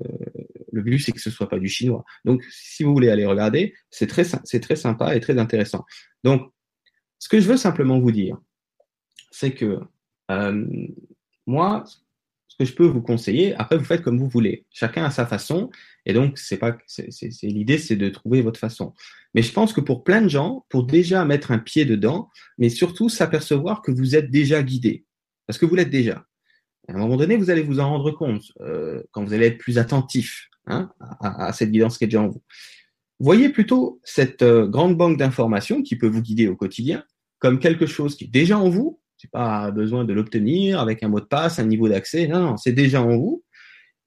le 0.74 0.82
but 0.82 0.98
c'est 0.98 1.12
que 1.12 1.20
ce 1.20 1.30
soit 1.30 1.48
pas 1.48 1.58
du 1.58 1.68
chinois. 1.68 2.04
Donc, 2.24 2.42
si 2.50 2.82
vous 2.82 2.92
voulez 2.92 3.10
aller 3.10 3.26
regarder, 3.26 3.74
c'est 3.90 4.06
très 4.06 4.24
c'est 4.44 4.60
très 4.60 4.76
sympa 4.76 5.14
et 5.16 5.20
très 5.20 5.38
intéressant. 5.38 5.84
Donc, 6.22 6.52
ce 7.18 7.28
que 7.28 7.40
je 7.40 7.48
veux 7.48 7.56
simplement 7.56 7.98
vous 8.00 8.12
dire, 8.12 8.36
c'est 9.30 9.52
que 9.52 9.80
euh, 10.30 10.66
moi, 11.46 11.84
ce 12.48 12.56
que 12.56 12.64
je 12.64 12.74
peux 12.74 12.86
vous 12.86 13.02
conseiller, 13.02 13.54
après 13.56 13.76
vous 13.76 13.84
faites 13.84 14.02
comme 14.02 14.18
vous 14.18 14.28
voulez. 14.28 14.64
Chacun 14.70 15.04
a 15.04 15.10
sa 15.10 15.26
façon, 15.26 15.70
et 16.06 16.12
donc 16.12 16.38
c'est 16.38 16.56
pas, 16.56 16.76
c'est 16.86 17.08
l'idée, 17.42 17.78
c'est 17.78 17.96
de 17.96 18.08
trouver 18.08 18.42
votre 18.42 18.60
façon. 18.60 18.94
Mais 19.34 19.42
je 19.42 19.52
pense 19.52 19.72
que 19.72 19.80
pour 19.80 20.04
plein 20.04 20.22
de 20.22 20.28
gens, 20.28 20.64
pour 20.68 20.84
déjà 20.84 21.24
mettre 21.24 21.50
un 21.50 21.58
pied 21.58 21.84
dedans, 21.84 22.30
mais 22.58 22.68
surtout 22.68 23.08
s'apercevoir 23.08 23.82
que 23.82 23.90
vous 23.90 24.14
êtes 24.14 24.30
déjà 24.30 24.62
guidé, 24.62 25.04
parce 25.46 25.58
que 25.58 25.66
vous 25.66 25.74
l'êtes 25.74 25.90
déjà. 25.90 26.24
À 26.88 26.92
un 26.92 26.98
moment 26.98 27.16
donné, 27.16 27.36
vous 27.36 27.50
allez 27.50 27.62
vous 27.62 27.80
en 27.80 27.88
rendre 27.88 28.10
compte 28.10 28.52
euh, 28.60 29.02
quand 29.10 29.24
vous 29.24 29.32
allez 29.32 29.46
être 29.46 29.58
plus 29.58 29.78
attentif 29.78 30.48
hein, 30.66 30.90
à, 31.00 31.46
à, 31.46 31.52
cette 31.52 31.70
guidance 31.70 31.98
qui 31.98 32.04
est 32.04 32.08
déjà 32.08 32.22
en 32.22 32.28
vous. 32.28 32.42
Voyez 33.20 33.48
plutôt 33.48 34.00
cette 34.04 34.42
euh, 34.42 34.66
grande 34.66 34.96
banque 34.96 35.18
d'informations 35.18 35.82
qui 35.82 35.96
peut 35.96 36.08
vous 36.08 36.22
guider 36.22 36.48
au 36.48 36.56
quotidien 36.56 37.04
comme 37.38 37.58
quelque 37.58 37.84
chose 37.84 38.16
qui 38.16 38.24
est 38.24 38.28
déjà 38.28 38.58
en 38.58 38.70
vous. 38.70 39.00
C'est 39.18 39.30
pas 39.30 39.70
besoin 39.70 40.04
de 40.04 40.14
l'obtenir 40.14 40.80
avec 40.80 41.02
un 41.02 41.08
mot 41.08 41.20
de 41.20 41.26
passe, 41.26 41.58
un 41.58 41.66
niveau 41.66 41.88
d'accès. 41.90 42.26
Non, 42.26 42.40
non, 42.40 42.56
c'est 42.56 42.72
déjà 42.72 43.02
en 43.02 43.18
vous. 43.18 43.44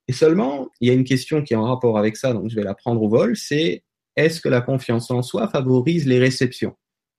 Et 0.07 0.13
seulement, 0.13 0.69
il 0.81 0.87
y 0.87 0.91
a 0.91 0.95
une 0.95 1.03
question 1.03 1.43
qui 1.43 1.53
est 1.53 1.57
en 1.57 1.65
rapport 1.65 1.99
avec 1.99 2.17
ça, 2.17 2.33
donc 2.33 2.49
je 2.49 2.55
vais 2.55 2.63
la 2.63 2.73
prendre 2.73 2.99
au 3.01 3.09
vol, 3.09 3.35
c'est 3.35 3.83
est-ce 4.15 4.41
que 4.41 4.49
la 4.49 4.61
confiance 4.61 5.11
en 5.11 5.21
soi 5.21 5.47
favorise 5.49 6.07
les 6.07 6.17
réceptions? 6.17 6.75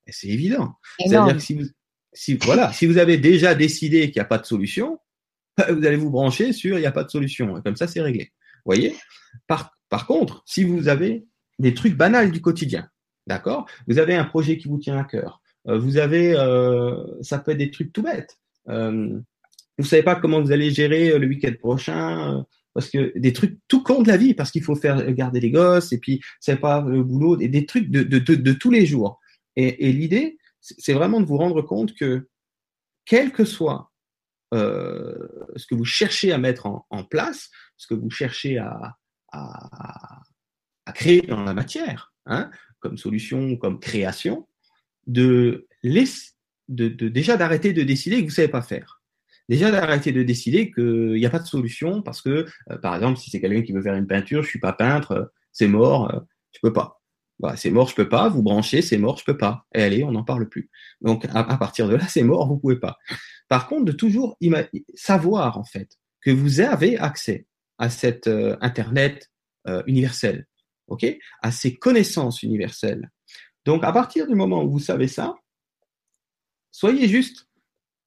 Et 0.08 0.12
c'est 0.12 0.26
évident. 0.26 0.72
C'est-à-dire 0.98 1.34
que 1.34 1.40
si 1.40 1.54
vous, 1.54 1.66
si, 2.12 2.34
voilà, 2.34 2.72
si 2.72 2.86
vous 2.86 2.98
avez 2.98 3.18
déjà 3.18 3.54
décidé 3.54 4.10
qu'il 4.10 4.20
n'y 4.20 4.24
a 4.24 4.28
pas 4.28 4.38
de 4.38 4.46
solution, 4.46 4.98
vous 5.68 5.86
allez 5.86 5.96
vous 5.96 6.10
brancher 6.10 6.52
sur 6.52 6.78
il 6.78 6.80
n'y 6.80 6.86
a 6.86 6.92
pas 6.92 7.04
de 7.04 7.10
solution. 7.10 7.60
Comme 7.62 7.76
ça, 7.76 7.86
c'est 7.86 8.00
réglé. 8.00 8.32
Vous 8.68 8.74
voyez? 8.74 8.94
Par, 9.46 9.72
par 9.88 10.06
contre, 10.06 10.42
si 10.44 10.62
vous 10.62 10.88
avez 10.88 11.24
des 11.58 11.72
trucs 11.72 11.96
banals 11.96 12.30
du 12.30 12.42
quotidien, 12.42 12.86
d'accord? 13.26 13.64
Vous 13.86 13.98
avez 13.98 14.14
un 14.14 14.24
projet 14.24 14.58
qui 14.58 14.68
vous 14.68 14.76
tient 14.76 14.98
à 14.98 15.04
cœur. 15.04 15.40
Euh, 15.68 15.78
vous 15.78 15.96
avez, 15.96 16.34
euh, 16.36 17.02
ça 17.22 17.38
peut 17.38 17.52
être 17.52 17.58
des 17.58 17.70
trucs 17.70 17.94
tout 17.94 18.02
bêtes. 18.02 18.38
Euh, 18.68 19.18
vous 19.78 19.86
savez 19.86 20.02
pas 20.02 20.16
comment 20.16 20.42
vous 20.42 20.52
allez 20.52 20.70
gérer 20.70 21.18
le 21.18 21.26
week-end 21.26 21.54
prochain 21.58 22.44
parce 22.74 22.90
que 22.90 23.18
des 23.18 23.32
trucs 23.32 23.58
tout 23.68 23.82
compte 23.82 24.04
de 24.04 24.08
la 24.08 24.18
vie 24.18 24.34
parce 24.34 24.50
qu'il 24.50 24.62
faut 24.62 24.74
faire 24.74 25.12
garder 25.12 25.40
les 25.40 25.50
gosses 25.50 25.90
et 25.94 25.98
puis 25.98 26.20
c'est 26.38 26.60
pas 26.60 26.82
le 26.82 27.02
boulot 27.02 27.36
des, 27.36 27.48
des 27.48 27.64
trucs 27.64 27.90
de, 27.90 28.02
de, 28.02 28.18
de, 28.18 28.52
tous 28.52 28.70
les 28.70 28.84
jours. 28.84 29.18
Et, 29.56 29.88
et 29.88 29.92
l'idée, 29.94 30.36
c'est 30.60 30.92
vraiment 30.92 31.22
de 31.22 31.26
vous 31.26 31.38
rendre 31.38 31.62
compte 31.62 31.94
que 31.94 32.28
quel 33.06 33.32
que 33.32 33.46
soit 33.46 33.87
euh, 34.54 35.14
ce 35.56 35.66
que 35.66 35.74
vous 35.74 35.84
cherchez 35.84 36.32
à 36.32 36.38
mettre 36.38 36.66
en, 36.66 37.04
place, 37.04 37.50
ce 37.76 37.86
que 37.86 37.94
vous 37.94 38.10
cherchez 38.10 38.58
à, 38.58 38.96
créer 40.94 41.22
dans 41.22 41.44
la 41.44 41.52
matière, 41.52 42.14
hein, 42.26 42.50
comme 42.80 42.96
solution, 42.96 43.56
comme 43.56 43.78
création, 43.78 44.48
de, 45.06 45.66
déjà 46.68 47.36
d'arrêter 47.36 47.72
de 47.72 47.82
décider 47.82 48.20
que 48.20 48.24
vous 48.24 48.34
savez 48.34 48.48
pas 48.48 48.62
faire. 48.62 49.02
Déjà 49.48 49.70
d'arrêter 49.70 50.12
de 50.12 50.22
décider 50.22 50.70
qu'il 50.70 51.12
n'y 51.12 51.26
a 51.26 51.30
pas 51.30 51.38
de 51.38 51.46
solution 51.46 52.02
parce 52.02 52.20
que, 52.20 52.46
euh, 52.70 52.78
par 52.78 52.94
exemple, 52.94 53.18
si 53.18 53.30
c'est 53.30 53.40
quelqu'un 53.40 53.62
qui 53.62 53.72
veut 53.72 53.82
faire 53.82 53.94
une 53.94 54.06
peinture, 54.06 54.42
je 54.42 54.48
suis 54.48 54.60
pas 54.60 54.72
peintre, 54.72 55.12
euh, 55.12 55.24
c'est 55.52 55.68
mort, 55.68 56.26
je 56.52 56.58
peux 56.62 56.72
pas. 56.72 56.97
Bah, 57.40 57.54
c'est 57.56 57.70
mort, 57.70 57.88
je 57.88 57.94
peux 57.94 58.08
pas. 58.08 58.28
Vous 58.28 58.42
branchez, 58.42 58.82
c'est 58.82 58.98
mort, 58.98 59.18
je 59.18 59.24
peux 59.24 59.36
pas. 59.36 59.66
Et 59.74 59.82
allez, 59.82 60.04
on 60.04 60.12
n'en 60.12 60.24
parle 60.24 60.48
plus. 60.48 60.70
Donc 61.00 61.26
à, 61.32 61.44
partir 61.56 61.88
de 61.88 61.94
là, 61.94 62.06
c'est 62.08 62.22
mort, 62.22 62.48
vous 62.48 62.58
pouvez 62.58 62.78
pas. 62.78 62.98
Par 63.48 63.66
contre, 63.68 63.84
de 63.84 63.92
toujours 63.92 64.36
savoir 64.94 65.58
en 65.58 65.64
fait 65.64 65.96
que 66.20 66.30
vous 66.30 66.60
avez 66.60 66.98
accès 66.98 67.46
à 67.78 67.90
cette 67.90 68.26
euh, 68.26 68.56
internet 68.60 69.30
euh, 69.68 69.82
universel, 69.86 70.46
ok, 70.88 71.06
à 71.42 71.52
ces 71.52 71.76
connaissances 71.76 72.42
universelles. 72.42 73.10
Donc 73.64 73.84
à 73.84 73.92
partir 73.92 74.26
du 74.26 74.34
moment 74.34 74.64
où 74.64 74.70
vous 74.70 74.78
savez 74.80 75.06
ça, 75.06 75.34
soyez 76.72 77.06
juste 77.06 77.48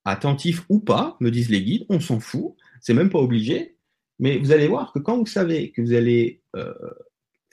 attentif 0.04 0.64
ou 0.68 0.80
pas, 0.80 1.16
me 1.20 1.30
disent 1.30 1.48
les 1.48 1.62
guides, 1.62 1.86
on 1.88 2.00
s'en 2.00 2.20
fout, 2.20 2.54
c'est 2.80 2.94
même 2.94 3.10
pas 3.10 3.18
obligé, 3.18 3.76
mais 4.18 4.38
vous 4.38 4.52
allez 4.52 4.66
voir 4.66 4.92
que 4.92 4.98
quand 4.98 5.16
vous 5.16 5.26
savez 5.26 5.72
que 5.72 5.80
vous 5.80 5.94
allez 5.94 6.42
euh, 6.56 6.74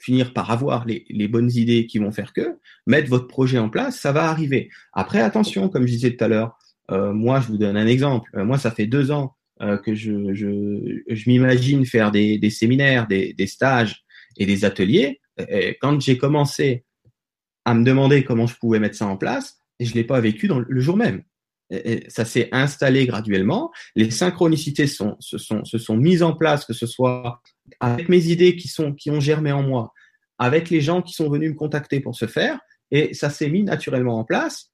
finir 0.00 0.32
par 0.32 0.50
avoir 0.50 0.86
les, 0.86 1.28
bonnes 1.28 1.50
idées 1.50 1.86
qui 1.86 1.98
vont 1.98 2.10
faire 2.10 2.32
que, 2.32 2.58
mettre 2.86 3.08
votre 3.08 3.26
projet 3.26 3.58
en 3.58 3.68
place, 3.68 3.98
ça 3.98 4.12
va 4.12 4.24
arriver. 4.24 4.70
Après, 4.92 5.20
attention, 5.20 5.68
comme 5.68 5.86
je 5.86 5.92
disais 5.92 6.16
tout 6.16 6.24
à 6.24 6.28
l'heure, 6.28 6.58
euh, 6.90 7.12
moi, 7.12 7.40
je 7.40 7.48
vous 7.48 7.58
donne 7.58 7.76
un 7.76 7.86
exemple. 7.86 8.30
Euh, 8.36 8.44
moi, 8.44 8.58
ça 8.58 8.70
fait 8.70 8.86
deux 8.86 9.10
ans 9.10 9.36
euh, 9.62 9.76
que 9.76 9.94
je, 9.94 10.34
je, 10.34 11.02
je 11.08 11.30
m'imagine 11.30 11.86
faire 11.86 12.10
des, 12.10 12.38
des 12.38 12.50
séminaires, 12.50 13.06
des, 13.06 13.32
des, 13.32 13.46
stages 13.46 14.04
et 14.36 14.46
des 14.46 14.64
ateliers. 14.64 15.20
Quand 15.80 15.98
j'ai 16.00 16.18
commencé 16.18 16.84
à 17.64 17.72
me 17.72 17.82
demander 17.82 18.24
comment 18.24 18.46
je 18.46 18.56
pouvais 18.56 18.78
mettre 18.78 18.96
ça 18.96 19.06
en 19.06 19.16
place, 19.16 19.56
je 19.78 19.94
l'ai 19.94 20.04
pas 20.04 20.20
vécu 20.20 20.48
dans 20.48 20.58
le 20.58 20.80
jour 20.80 20.98
même. 20.98 21.22
Ça 22.08 22.26
s'est 22.26 22.50
installé 22.52 23.06
graduellement. 23.06 23.70
Les 23.96 24.10
synchronicités 24.10 24.86
sont, 24.86 25.16
se, 25.18 25.38
sont, 25.38 25.64
se 25.64 25.78
sont 25.78 25.96
mises 25.96 26.22
en 26.22 26.34
place, 26.34 26.66
que 26.66 26.74
ce 26.74 26.86
soit 26.86 27.40
avec 27.78 28.08
mes 28.08 28.26
idées 28.26 28.56
qui, 28.56 28.68
sont, 28.68 28.92
qui 28.92 29.10
ont 29.10 29.20
germé 29.20 29.52
en 29.52 29.62
moi, 29.62 29.92
avec 30.38 30.70
les 30.70 30.80
gens 30.80 31.02
qui 31.02 31.12
sont 31.12 31.28
venus 31.28 31.50
me 31.50 31.56
contacter 31.56 32.00
pour 32.00 32.16
ce 32.16 32.26
faire, 32.26 32.58
et 32.90 33.14
ça 33.14 33.30
s'est 33.30 33.48
mis 33.48 33.62
naturellement 33.62 34.18
en 34.18 34.24
place 34.24 34.70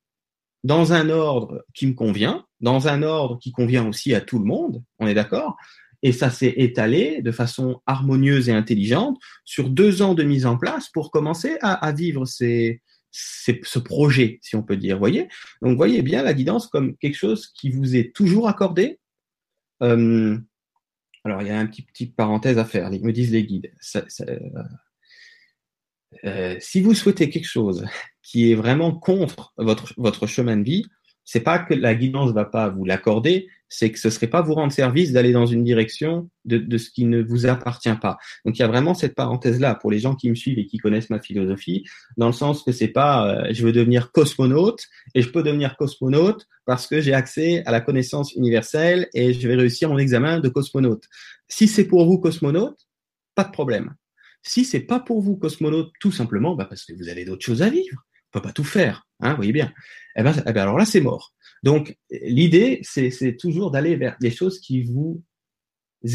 dans 0.65 0.93
un 0.93 1.11
ordre 1.11 1.65
qui 1.75 1.87
me 1.87 1.95
convient, 1.95 2.45
dans 2.61 2.89
un 2.89 3.03
ordre 3.03 3.39
qui 3.39 3.53
convient 3.53 3.87
aussi 3.87 4.15
à 4.15 4.21
tout 4.21 4.39
le 4.39 4.45
monde, 4.45 4.83
on 4.99 5.07
est 5.07 5.15
d'accord 5.15 5.57
Et 6.03 6.13
ça 6.13 6.31
s'est 6.31 6.55
étalé 6.57 7.23
de 7.23 7.31
façon 7.31 7.83
harmonieuse 7.87 8.49
et 8.49 8.53
intelligente 8.53 9.17
sur 9.45 9.71
deux 9.71 10.03
ans 10.03 10.15
de 10.15 10.25
mise 10.25 10.45
en 10.45 10.57
place 10.57 10.89
pour 10.89 11.11
commencer 11.11 11.57
à, 11.61 11.93
vivre 11.93 12.25
ce 12.27 13.79
projet, 13.79 14.41
si 14.43 14.57
on 14.57 14.63
peut 14.63 14.77
dire. 14.77 14.99
Voyez 14.99 15.29
Donc, 15.63 15.77
voyez 15.77 16.03
bien 16.03 16.25
la 16.25 16.35
guidance 16.35 16.67
comme 16.67 16.97
quelque 16.97 17.17
chose 17.17 17.47
qui 17.47 17.71
vous 17.71 17.95
est 17.95 18.13
toujours 18.13 18.49
accordé. 18.49 18.99
Euh, 19.83 20.37
alors, 21.27 21.43
il 21.43 21.49
y 21.49 21.51
a 21.51 21.59
un 21.59 21.67
petit 21.67 21.83
petit 21.83 22.07
parenthèse 22.07 22.57
à 22.57 22.65
faire. 22.65 22.89
Me 22.91 23.13
disent 23.13 23.33
les 23.33 23.45
guides. 23.45 23.73
Ça, 23.81 24.05
euh, 26.25 26.57
si 26.61 26.81
vous 26.81 26.95
souhaitez 26.95 27.29
quelque 27.31 27.49
chose 27.49 27.85
qui 28.23 28.51
est 28.51 28.55
vraiment 28.55 28.95
contre 28.95 29.53
votre, 29.57 29.93
votre 29.97 30.29
chemin 30.29 30.57
de 30.57 30.63
vie, 30.63 30.85
c'est 31.25 31.41
pas 31.41 31.59
que 31.59 31.75
la 31.75 31.97
guidance 31.97 32.33
va 32.33 32.45
pas 32.45 32.69
vous 32.69 32.85
l'accorder, 32.85 33.49
c'est 33.69 33.91
que 33.91 33.99
ce 33.99 34.11
serait 34.11 34.29
pas 34.29 34.43
vous 34.43 34.55
rendre 34.55 34.73
service 34.73 35.13
d'aller 35.13 35.33
dans 35.33 35.47
une 35.47 35.65
direction 35.65 36.31
de, 36.45 36.59
de, 36.59 36.79
ce 36.79 36.91
qui 36.91 37.05
ne 37.05 37.23
vous 37.23 37.47
appartient 37.47 37.95
pas. 38.01 38.17
Donc 38.45 38.59
il 38.59 38.61
y 38.61 38.65
a 38.65 38.69
vraiment 38.69 38.95
cette 38.95 39.15
parenthèse 39.15 39.59
là 39.61 39.75
pour 39.75 39.91
les 39.91 39.99
gens 39.99 40.15
qui 40.15 40.31
me 40.31 40.35
suivent 40.35 40.59
et 40.59 40.67
qui 40.67 40.79
connaissent 40.79 41.11
ma 41.11 41.21
philosophie, 41.21 41.85
dans 42.17 42.27
le 42.27 42.33
sens 42.33 42.63
que 42.63 42.73
c'est 42.73 42.89
pas 42.89 43.29
euh, 43.29 43.49
je 43.51 43.65
veux 43.65 43.73
devenir 43.73 44.13
cosmonaute 44.13 44.85
et 45.15 45.23
je 45.23 45.31
peux 45.31 45.43
devenir 45.43 45.77
cosmonaute 45.77 46.47
parce 46.65 46.87
que 46.87 47.01
j'ai 47.01 47.15
accès 47.15 47.63
à 47.67 47.73
la 47.73 47.81
connaissance 47.81 48.33
universelle 48.33 49.09
et 49.15 49.33
je 49.33 49.49
vais 49.49 49.57
réussir 49.57 49.89
mon 49.89 49.99
examen 49.99 50.41
de 50.41 50.49
cosmonaute. 50.49 51.05
Si 51.49 51.69
c'est 51.69 51.85
pour 51.85 52.07
vous 52.07 52.19
cosmonaute, 52.19 52.87
pas 53.35 53.45
de 53.45 53.53
problème. 53.53 53.95
Si 54.43 54.65
c'est 54.65 54.81
pas 54.81 55.01
pour 55.01 55.21
vous 55.21 55.37
cosmonaute, 55.37 55.93
tout 56.01 56.13
simplement 56.13 56.55
bah 56.55 56.67
parce 56.67 56.85
que 56.85 56.93
vous 56.93 57.09
avez 57.09 57.25
d'autres 57.25 57.45
choses 57.45 57.63
à 57.63 57.69
vivre, 57.69 58.05
on 58.31 58.39
peut 58.39 58.43
pas 58.43 58.53
tout 58.53 58.65
faire, 58.65 59.07
hein, 59.21 59.35
voyez 59.35 59.53
bien. 59.53 59.73
Eh 60.17 60.23
ben, 60.23 60.33
eh 60.47 60.53
ben 60.53 60.63
alors 60.63 60.79
là 60.79 60.85
c'est 60.85 61.01
mort. 61.01 61.33
Donc, 61.63 61.97
l'idée, 62.11 62.81
c'est 62.83 63.37
toujours 63.39 63.71
d'aller 63.71 63.97
vers 63.97 64.17
des 64.21 64.31
choses 64.31 64.61
qui 64.61 64.83
vous 64.83 65.23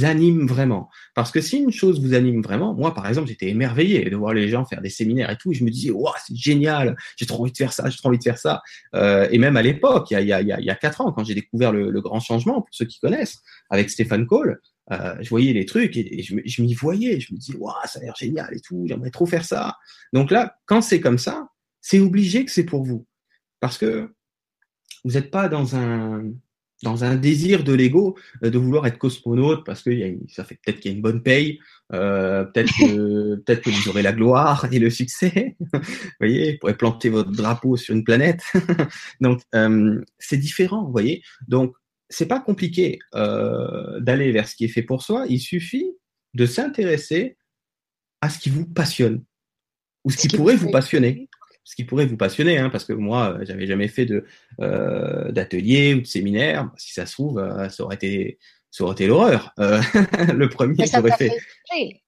animent 0.03 0.47
vraiment. 0.47 0.89
Parce 1.15 1.31
que 1.31 1.41
si 1.41 1.57
une 1.57 1.71
chose 1.71 2.01
vous 2.01 2.13
anime 2.13 2.41
vraiment, 2.41 2.73
moi, 2.73 2.93
par 2.93 3.07
exemple, 3.07 3.27
j'étais 3.27 3.49
émerveillé 3.49 4.09
de 4.09 4.15
voir 4.15 4.33
les 4.33 4.47
gens 4.47 4.65
faire 4.65 4.81
des 4.81 4.89
séminaires 4.89 5.29
et 5.29 5.37
tout. 5.37 5.51
Et 5.51 5.55
je 5.55 5.63
me 5.63 5.69
disais, 5.69 5.91
waouh, 5.91 6.13
c'est 6.25 6.35
génial, 6.35 6.95
j'ai 7.17 7.25
trop 7.25 7.41
envie 7.41 7.51
de 7.51 7.57
faire 7.57 7.73
ça, 7.73 7.89
j'ai 7.89 7.97
trop 7.97 8.09
envie 8.09 8.17
de 8.17 8.23
faire 8.23 8.37
ça. 8.37 8.61
Euh, 8.95 9.27
et 9.31 9.37
même 9.37 9.57
à 9.57 9.61
l'époque, 9.61 10.11
il, 10.11 10.19
il, 10.19 10.31
a, 10.31 10.41
il 10.41 10.65
y 10.65 10.69
a 10.69 10.75
quatre 10.75 11.01
ans, 11.01 11.11
quand 11.11 11.23
j'ai 11.23 11.35
découvert 11.35 11.71
le, 11.71 11.89
le, 11.89 12.01
grand 12.01 12.19
changement, 12.19 12.61
pour 12.61 12.69
ceux 12.71 12.85
qui 12.85 12.99
connaissent, 12.99 13.39
avec 13.69 13.89
Stéphane 13.89 14.25
Cole, 14.25 14.61
euh, 14.91 15.15
je 15.21 15.29
voyais 15.29 15.53
les 15.53 15.65
trucs 15.65 15.95
et, 15.97 16.21
je, 16.23 16.35
je 16.43 16.61
m'y 16.61 16.73
voyais. 16.73 17.19
Je 17.19 17.33
me 17.33 17.39
disais, 17.39 17.57
waouh, 17.57 17.73
ça 17.85 17.99
a 17.99 18.03
l'air 18.03 18.15
génial 18.15 18.53
et 18.53 18.59
tout, 18.59 18.85
j'aimerais 18.87 19.11
trop 19.11 19.25
faire 19.25 19.45
ça. 19.45 19.77
Donc 20.13 20.31
là, 20.31 20.55
quand 20.65 20.81
c'est 20.81 21.01
comme 21.01 21.17
ça, 21.17 21.47
c'est 21.81 21.99
obligé 21.99 22.45
que 22.45 22.51
c'est 22.51 22.65
pour 22.65 22.83
vous. 22.83 23.05
Parce 23.59 23.77
que 23.77 24.13
vous 25.03 25.11
n'êtes 25.11 25.31
pas 25.31 25.49
dans 25.49 25.75
un, 25.75 26.23
dans 26.83 27.03
un 27.03 27.15
désir 27.15 27.63
de 27.63 27.73
l'ego 27.73 28.17
euh, 28.43 28.49
de 28.49 28.57
vouloir 28.57 28.85
être 28.87 28.97
cosmonaute 28.97 29.65
parce 29.65 29.83
que 29.83 29.89
y 29.89 30.03
a 30.03 30.11
ça 30.27 30.43
fait 30.43 30.59
peut-être 30.63 30.79
qu'il 30.79 30.91
y 30.91 30.93
a 30.93 30.95
une 30.95 31.01
bonne 31.01 31.21
paye, 31.21 31.59
euh, 31.93 32.43
peut-être 32.45 32.71
que 32.79 33.35
peut-être 33.45 33.61
que 33.61 33.69
vous 33.69 33.89
aurez 33.89 34.01
la 34.01 34.13
gloire 34.13 34.67
et 34.71 34.79
le 34.79 34.89
succès. 34.89 35.55
vous 35.73 35.81
voyez, 36.19 36.53
vous 36.53 36.57
pourrez 36.59 36.77
planter 36.77 37.09
votre 37.09 37.31
drapeau 37.31 37.77
sur 37.77 37.95
une 37.95 38.03
planète. 38.03 38.41
Donc 39.21 39.41
euh, 39.55 40.01
c'est 40.19 40.37
différent, 40.37 40.83
vous 40.85 40.91
voyez. 40.91 41.23
Donc 41.47 41.75
c'est 42.09 42.27
pas 42.27 42.39
compliqué 42.39 42.99
euh, 43.15 43.99
d'aller 43.99 44.31
vers 44.31 44.47
ce 44.47 44.55
qui 44.55 44.65
est 44.65 44.69
fait 44.69 44.83
pour 44.83 45.01
soi. 45.01 45.25
Il 45.29 45.39
suffit 45.39 45.91
de 46.33 46.45
s'intéresser 46.45 47.37
à 48.21 48.29
ce 48.29 48.39
qui 48.39 48.49
vous 48.49 48.65
passionne 48.65 49.23
ou 50.03 50.11
ce 50.11 50.17
qui 50.17 50.27
pourrait 50.35 50.55
vous 50.55 50.71
passionner 50.71 51.29
ce 51.63 51.75
qui 51.75 51.83
pourrait 51.83 52.05
vous 52.05 52.17
passionner, 52.17 52.57
hein, 52.57 52.69
parce 52.69 52.85
que 52.85 52.93
moi, 52.93 53.37
euh, 53.37 53.45
j'avais 53.45 53.67
jamais 53.67 53.87
fait 53.87 54.05
de 54.05 54.25
euh, 54.59 55.31
d'atelier 55.31 55.93
ou 55.93 56.01
de 56.01 56.07
séminaire. 56.07 56.69
Si 56.77 56.93
ça 56.93 57.05
se 57.05 57.13
trouve, 57.13 57.39
euh, 57.39 57.69
ça 57.69 57.83
aurait 57.83 57.95
été 57.95 58.39
ça 58.71 58.83
aurait 58.83 58.93
été 58.93 59.07
l'horreur. 59.07 59.53
Euh, 59.59 59.81
le 60.33 60.49
premier 60.49 60.85
j'aurais 60.87 61.11
fait. 61.11 61.31
fait 61.71 62.01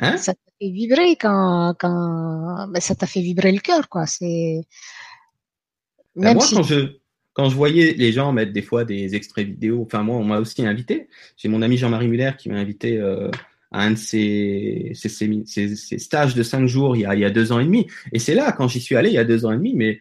hein? 0.00 0.16
Ça 0.16 0.34
t'a 0.34 0.52
fait 0.60 0.70
vibrer 0.70 1.16
quand 1.16 1.74
quand 1.78 2.68
ben, 2.68 2.80
ça 2.80 2.94
t'a 2.94 3.06
fait 3.06 3.22
vibrer 3.22 3.52
le 3.52 3.60
cœur, 3.60 3.88
quoi. 3.88 4.06
C'est 4.06 4.60
ben 6.14 6.34
moi 6.34 6.44
si... 6.44 6.54
quand 6.54 6.62
je 6.62 6.98
quand 7.32 7.48
je 7.48 7.56
voyais 7.56 7.94
les 7.94 8.12
gens 8.12 8.30
mettre 8.32 8.52
des 8.52 8.60
fois 8.60 8.84
des 8.84 9.14
extraits 9.14 9.46
vidéo, 9.46 9.82
enfin 9.86 10.02
moi 10.02 10.16
on 10.16 10.24
m'a 10.24 10.38
aussi 10.38 10.66
invité. 10.66 11.08
J'ai 11.38 11.48
mon 11.48 11.62
ami 11.62 11.78
Jean-Marie 11.78 12.08
Muller 12.08 12.32
qui 12.36 12.50
m'a 12.50 12.56
invité 12.56 13.00
à 13.72 13.82
un 13.82 13.92
de 13.92 13.96
ces, 13.96 14.92
ces, 14.94 15.08
ces, 15.08 15.76
ces, 15.76 15.98
stages 15.98 16.34
de 16.34 16.42
cinq 16.42 16.66
jours 16.66 16.96
il 16.96 17.00
y, 17.00 17.06
a, 17.06 17.14
il 17.14 17.20
y 17.20 17.24
a 17.24 17.30
deux 17.30 17.52
ans 17.52 17.58
et 17.58 17.64
demi. 17.64 17.86
Et 18.12 18.18
c'est 18.18 18.34
là, 18.34 18.52
quand 18.52 18.68
j'y 18.68 18.80
suis 18.80 18.96
allé 18.96 19.10
il 19.10 19.14
y 19.14 19.18
a 19.18 19.24
deux 19.24 19.44
ans 19.44 19.52
et 19.52 19.56
demi, 19.56 19.74
mais 19.74 20.00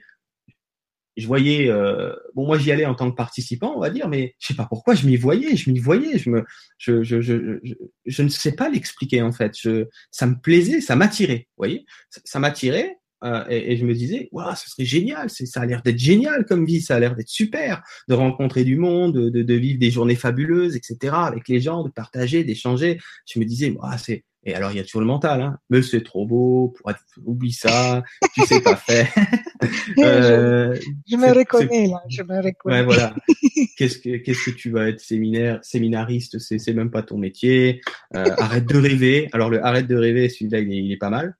je 1.17 1.27
voyais, 1.27 1.69
euh, 1.69 2.13
bon, 2.35 2.45
moi 2.45 2.57
j'y 2.57 2.71
allais 2.71 2.85
en 2.85 2.95
tant 2.95 3.09
que 3.11 3.15
participant, 3.15 3.73
on 3.75 3.79
va 3.79 3.89
dire, 3.89 4.07
mais 4.07 4.35
je 4.39 4.47
sais 4.47 4.53
pas 4.53 4.65
pourquoi, 4.65 4.95
je 4.95 5.05
m'y 5.05 5.17
voyais, 5.17 5.55
je 5.55 5.69
m'y 5.69 5.79
voyais, 5.79 6.17
je 6.17 6.29
me, 6.29 6.45
je, 6.77 7.03
je, 7.03 7.21
je, 7.21 7.59
je, 8.05 8.23
ne 8.23 8.29
sais 8.29 8.53
pas 8.53 8.69
l'expliquer 8.69 9.21
en 9.21 9.31
fait. 9.31 9.57
Je, 9.57 9.87
ça 10.09 10.25
me 10.25 10.35
plaisait, 10.35 10.81
ça 10.81 10.95
m'attirait, 10.95 11.47
vous 11.57 11.61
voyez, 11.61 11.85
ça 12.09 12.39
m'attirait. 12.39 12.97
Euh, 13.23 13.43
et, 13.49 13.73
et, 13.73 13.77
je 13.77 13.85
me 13.85 13.93
disais, 13.93 14.29
waouh, 14.31 14.55
ce 14.55 14.69
serait 14.69 14.85
génial, 14.85 15.29
ça 15.29 15.61
a 15.61 15.65
l'air 15.65 15.81
d'être 15.83 15.99
génial 15.99 16.45
comme 16.45 16.65
vie, 16.65 16.81
ça 16.81 16.95
a 16.95 16.99
l'air 16.99 17.15
d'être 17.15 17.29
super, 17.29 17.83
de 18.07 18.13
rencontrer 18.13 18.63
du 18.63 18.77
monde, 18.77 19.13
de, 19.13 19.41
de, 19.43 19.53
vivre 19.53 19.79
des 19.79 19.91
journées 19.91 20.15
fabuleuses, 20.15 20.75
etc., 20.75 21.13
avec 21.15 21.47
les 21.47 21.59
gens, 21.59 21.83
de 21.83 21.89
partager, 21.89 22.43
d'échanger. 22.43 22.99
Je 23.31 23.39
me 23.39 23.45
disais, 23.45 23.71
waouh, 23.71 23.97
c'est. 23.97 24.23
Et 24.43 24.55
alors, 24.55 24.71
il 24.71 24.77
y 24.77 24.79
a 24.79 24.83
toujours 24.83 25.01
le 25.01 25.07
mental, 25.07 25.39
hein. 25.39 25.57
Mais 25.69 25.83
c'est 25.83 26.01
trop 26.01 26.25
beau, 26.25 26.73
pour 26.75 26.91
oublie 27.25 27.51
ça, 27.51 28.01
tu 28.33 28.41
sais 28.41 28.59
pas 28.59 28.75
faire. 28.75 29.07
euh, 29.99 30.75
je 31.07 31.15
me 31.15 31.31
reconnais 31.31 31.87
là, 31.87 32.01
je 32.09 32.23
me 32.23 32.37
reconnais. 32.41 32.77
Ouais, 32.77 32.83
voilà. 32.83 33.13
qu'est-ce 33.77 33.99
que 33.99 34.17
qu'est-ce 34.17 34.49
que 34.49 34.55
tu 34.55 34.71
vas 34.71 34.89
être 34.89 34.99
séminaire, 34.99 35.59
séminariste, 35.61 36.39
c'est 36.39 36.57
c'est 36.57 36.73
même 36.73 36.89
pas 36.89 37.03
ton 37.03 37.17
métier. 37.17 37.81
Euh, 38.15 38.25
arrête 38.37 38.65
de 38.65 38.77
rêver. 38.77 39.29
Alors 39.33 39.49
le 39.49 39.63
arrête 39.63 39.87
de 39.87 39.95
rêver, 39.95 40.29
celui-là 40.29 40.59
il 40.59 40.73
est, 40.73 40.77
il 40.77 40.91
est 40.91 40.97
pas 40.97 41.09
mal, 41.09 41.35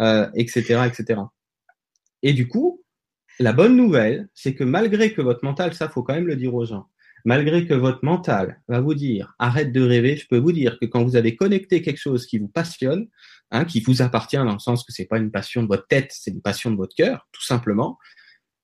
euh, 0.00 0.28
etc., 0.34 0.82
etc. 0.86 1.20
Et 2.22 2.32
du 2.32 2.48
coup, 2.48 2.82
la 3.38 3.52
bonne 3.52 3.76
nouvelle, 3.76 4.28
c'est 4.34 4.54
que 4.54 4.64
malgré 4.64 5.12
que 5.12 5.22
votre 5.22 5.44
mental, 5.44 5.74
ça 5.74 5.88
faut 5.88 6.02
quand 6.02 6.14
même 6.14 6.26
le 6.26 6.36
dire 6.36 6.54
aux 6.54 6.64
gens, 6.64 6.88
malgré 7.24 7.66
que 7.66 7.74
votre 7.74 8.04
mental 8.04 8.60
va 8.68 8.80
vous 8.80 8.94
dire 8.94 9.34
arrête 9.38 9.72
de 9.72 9.82
rêver, 9.82 10.16
je 10.16 10.26
peux 10.28 10.38
vous 10.38 10.52
dire 10.52 10.78
que 10.80 10.86
quand 10.86 11.04
vous 11.04 11.16
avez 11.16 11.36
connecté 11.36 11.82
quelque 11.82 12.00
chose 12.00 12.26
qui 12.26 12.38
vous 12.38 12.48
passionne, 12.48 13.08
hein, 13.50 13.64
qui 13.64 13.80
vous 13.80 14.02
appartient 14.02 14.36
dans 14.36 14.52
le 14.52 14.58
sens 14.58 14.84
que 14.84 14.92
c'est 14.92 15.06
pas 15.06 15.18
une 15.18 15.30
passion 15.30 15.62
de 15.62 15.68
votre 15.68 15.86
tête, 15.86 16.10
c'est 16.10 16.30
une 16.30 16.42
passion 16.42 16.70
de 16.70 16.76
votre 16.76 16.94
cœur, 16.94 17.26
tout 17.32 17.44
simplement. 17.44 17.98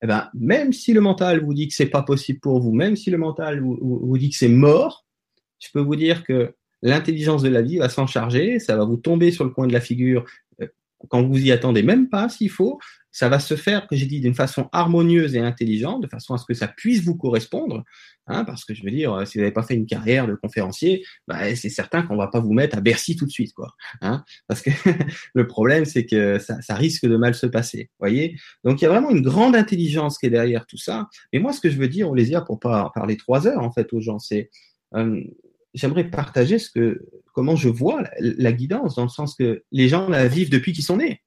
Eh 0.03 0.07
ben, 0.07 0.31
même 0.35 0.73
si 0.73 0.93
le 0.93 1.01
mental 1.01 1.45
vous 1.45 1.53
dit 1.53 1.69
que 1.69 1.75
c'est 1.75 1.87
pas 1.87 2.03
possible 2.03 2.41
pour 2.41 2.61
vous, 2.61 2.73
même 2.73 2.97
si 2.97 3.11
le 3.11 3.19
mental 3.19 3.61
vous, 3.61 3.79
vous 3.81 4.19
dit 4.19 4.31
que 4.31 4.37
c'est 4.37 4.49
mort, 4.49 5.07
je 5.59 5.69
peux 5.73 5.81
vous 5.81 5.97
dire 5.97 6.25
que 6.25 6.55
l'intelligence 6.83 7.43
de 7.43 7.51
la 7.51 7.63
vie 7.63 7.79
va 7.79 7.89
s'en 7.89 8.07
charger, 8.07 8.59
ça 8.59 8.77
va 8.77 8.85
vous 8.85 8.97
tomber 8.97 9.31
sur 9.31 9.45
le 9.45 9.51
coin 9.51 9.67
de 9.67 9.73
la 9.73 9.81
figure 9.81 10.25
euh, 10.63 10.69
quand 11.09 11.23
vous 11.23 11.39
y 11.39 11.53
attendez 11.53 11.83
même 11.83 12.09
pas 12.09 12.29
s'il 12.29 12.51
faut, 12.51 12.79
ça 13.13 13.29
va 13.29 13.41
se 13.41 13.57
faire, 13.57 13.89
que 13.89 13.97
j'ai 13.97 14.07
dit, 14.07 14.21
d'une 14.21 14.35
façon 14.35 14.69
harmonieuse 14.73 15.35
et 15.35 15.41
intelligente, 15.41 16.03
de 16.03 16.07
façon 16.07 16.35
à 16.35 16.39
ce 16.39 16.45
que 16.45 16.55
ça 16.55 16.69
puisse 16.69 17.03
vous 17.03 17.17
correspondre. 17.17 17.83
Hein, 18.29 18.45
parce 18.45 18.65
que 18.65 18.75
je 18.75 18.85
veux 18.85 18.91
dire, 18.93 19.27
si 19.27 19.39
vous 19.39 19.43
n'avez 19.43 19.53
pas 19.53 19.65
fait 19.65 19.75
une 19.75 19.87
carrière 19.87 20.29
de 20.29 20.37
conférencier, 20.37 21.05
bah, 21.27 21.55
c'est 21.57 21.69
certain 21.69 22.03
qu'on 22.03 22.17
va 22.17 22.29
pas 22.29 22.39
vous 22.39 22.53
mettre 22.53 22.79
à 22.79 22.81
Bercy 22.81 23.17
tout 23.17 23.27
de 23.27 23.31
suite, 23.31 23.53
quoi. 23.53 23.75
Hein, 24.03 24.25
parce 24.47 24.63
que 24.63 24.71
le 25.35 25.47
problème, 25.49 25.85
c'est 25.85 26.07
que 26.07 26.39
ça, 26.39 26.63
ça, 26.63 26.77
risque 26.77 27.07
de 27.07 27.17
mal 27.17 27.35
se 27.35 27.47
passer. 27.47 27.91
Voyez. 27.99 28.37
Donc 28.63 28.81
il 28.81 28.85
y 28.85 28.87
a 28.87 28.91
vraiment 28.91 29.11
une 29.11 29.23
grande 29.23 29.57
intelligence 29.57 30.17
qui 30.17 30.27
est 30.27 30.31
derrière 30.31 30.67
tout 30.67 30.79
ça. 30.79 31.09
Mais 31.33 31.41
moi, 31.41 31.53
ce 31.53 31.61
que 31.61 31.71
je 31.71 31.77
veux 31.77 31.89
dire, 31.89 32.09
on 32.09 32.15
les 32.15 32.35
a 32.35 32.41
pour 32.41 32.61
pas 32.61 32.93
parler 32.95 33.17
trois 33.17 33.49
heures 33.49 33.63
en 33.63 33.73
fait 33.73 33.93
aux 33.93 34.01
gens, 34.01 34.21
c'est 34.21 34.51
euh, 34.95 35.21
j'aimerais 35.75 36.05
partager 36.05 36.59
ce 36.59 36.71
que 36.71 37.07
comment 37.33 37.57
je 37.57 37.69
vois 37.69 38.03
la, 38.03 38.11
la, 38.19 38.53
guidance 38.53 38.97
dans 38.97 39.05
le 39.05 39.09
sens 39.09 39.35
que 39.35 39.63
les 39.73 39.89
gens 39.89 40.09
la 40.09 40.27
vivent 40.27 40.51
depuis 40.51 40.73
qu'ils 40.73 40.85
sont 40.85 40.97
nés. 40.97 41.23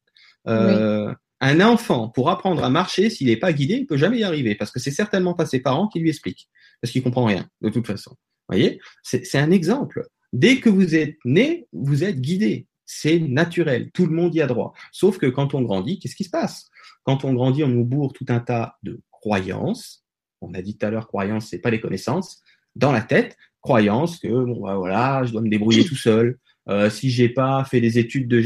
Euh, 0.48 1.10
oui. 1.10 1.16
Un 1.46 1.60
enfant, 1.60 2.08
pour 2.08 2.30
apprendre 2.30 2.64
à 2.64 2.70
marcher, 2.70 3.10
s'il 3.10 3.28
n'est 3.28 3.38
pas 3.38 3.52
guidé, 3.52 3.76
il 3.76 3.86
peut 3.86 3.98
jamais 3.98 4.20
y 4.20 4.24
arriver, 4.24 4.56
parce 4.56 4.72
que 4.72 4.80
c'est 4.80 4.92
certainement 4.92 5.34
pas 5.34 5.46
ses 5.46 5.60
parents 5.60 5.90
qui 5.90 6.00
lui 6.00 6.10
expliquent, 6.10 6.48
parce 6.82 6.92
qu'il 6.92 7.04
comprend 7.04 7.26
rien, 7.26 7.50
de 7.62 7.70
toute 7.70 7.86
façon. 7.86 8.12
Vous 8.12 8.56
voyez? 8.56 8.80
C'est 9.04 9.38
un 9.38 9.52
exemple. 9.52 10.08
Dès 10.32 10.60
que 10.60 10.70
vous 10.70 10.96
êtes 10.96 11.18
né, 11.26 11.68
vous 11.74 12.04
êtes 12.04 12.22
guidé. 12.22 12.68
C'est 12.86 13.20
naturel. 13.20 13.92
Tout 13.92 14.06
le 14.06 14.14
monde 14.14 14.34
y 14.36 14.42
a 14.42 14.48
droit. 14.48 14.74
Sauf 14.92 15.18
que 15.18 15.26
quand 15.26 15.54
on 15.54 15.62
grandit, 15.62 16.00
qu'est-ce 16.00 16.16
qui 16.16 16.24
se 16.24 16.30
passe? 16.30 16.70
Quand 17.04 17.26
on 17.26 17.34
grandit, 17.34 17.64
on 17.64 17.70
nous 17.70 17.86
bourre 17.86 18.14
tout 18.14 18.26
un 18.30 18.40
tas 18.40 18.78
de 18.84 19.02
croyances. 19.12 20.06
On 20.42 20.54
a 20.54 20.62
dit 20.62 20.78
tout 20.78 20.86
à 20.86 20.90
l'heure, 20.90 21.08
croyances, 21.08 21.48
c'est 21.48 21.60
pas 21.60 21.72
les 21.72 21.80
connaissances. 21.80 22.42
Dans 22.76 22.92
la 22.92 23.02
tête, 23.02 23.38
croyances 23.62 24.20
que 24.20 24.28
bon 24.28 24.62
bah 24.62 24.76
voilà, 24.76 25.24
je 25.26 25.32
dois 25.32 25.42
me 25.42 25.50
débrouiller 25.50 25.86
tout 25.86 25.96
seul. 25.96 26.38
Euh, 26.70 26.90
si 26.90 27.10
j'ai 27.10 27.28
pas 27.28 27.66
fait 27.66 27.82
des 27.82 28.00
études 28.00 28.28
de, 28.30 28.40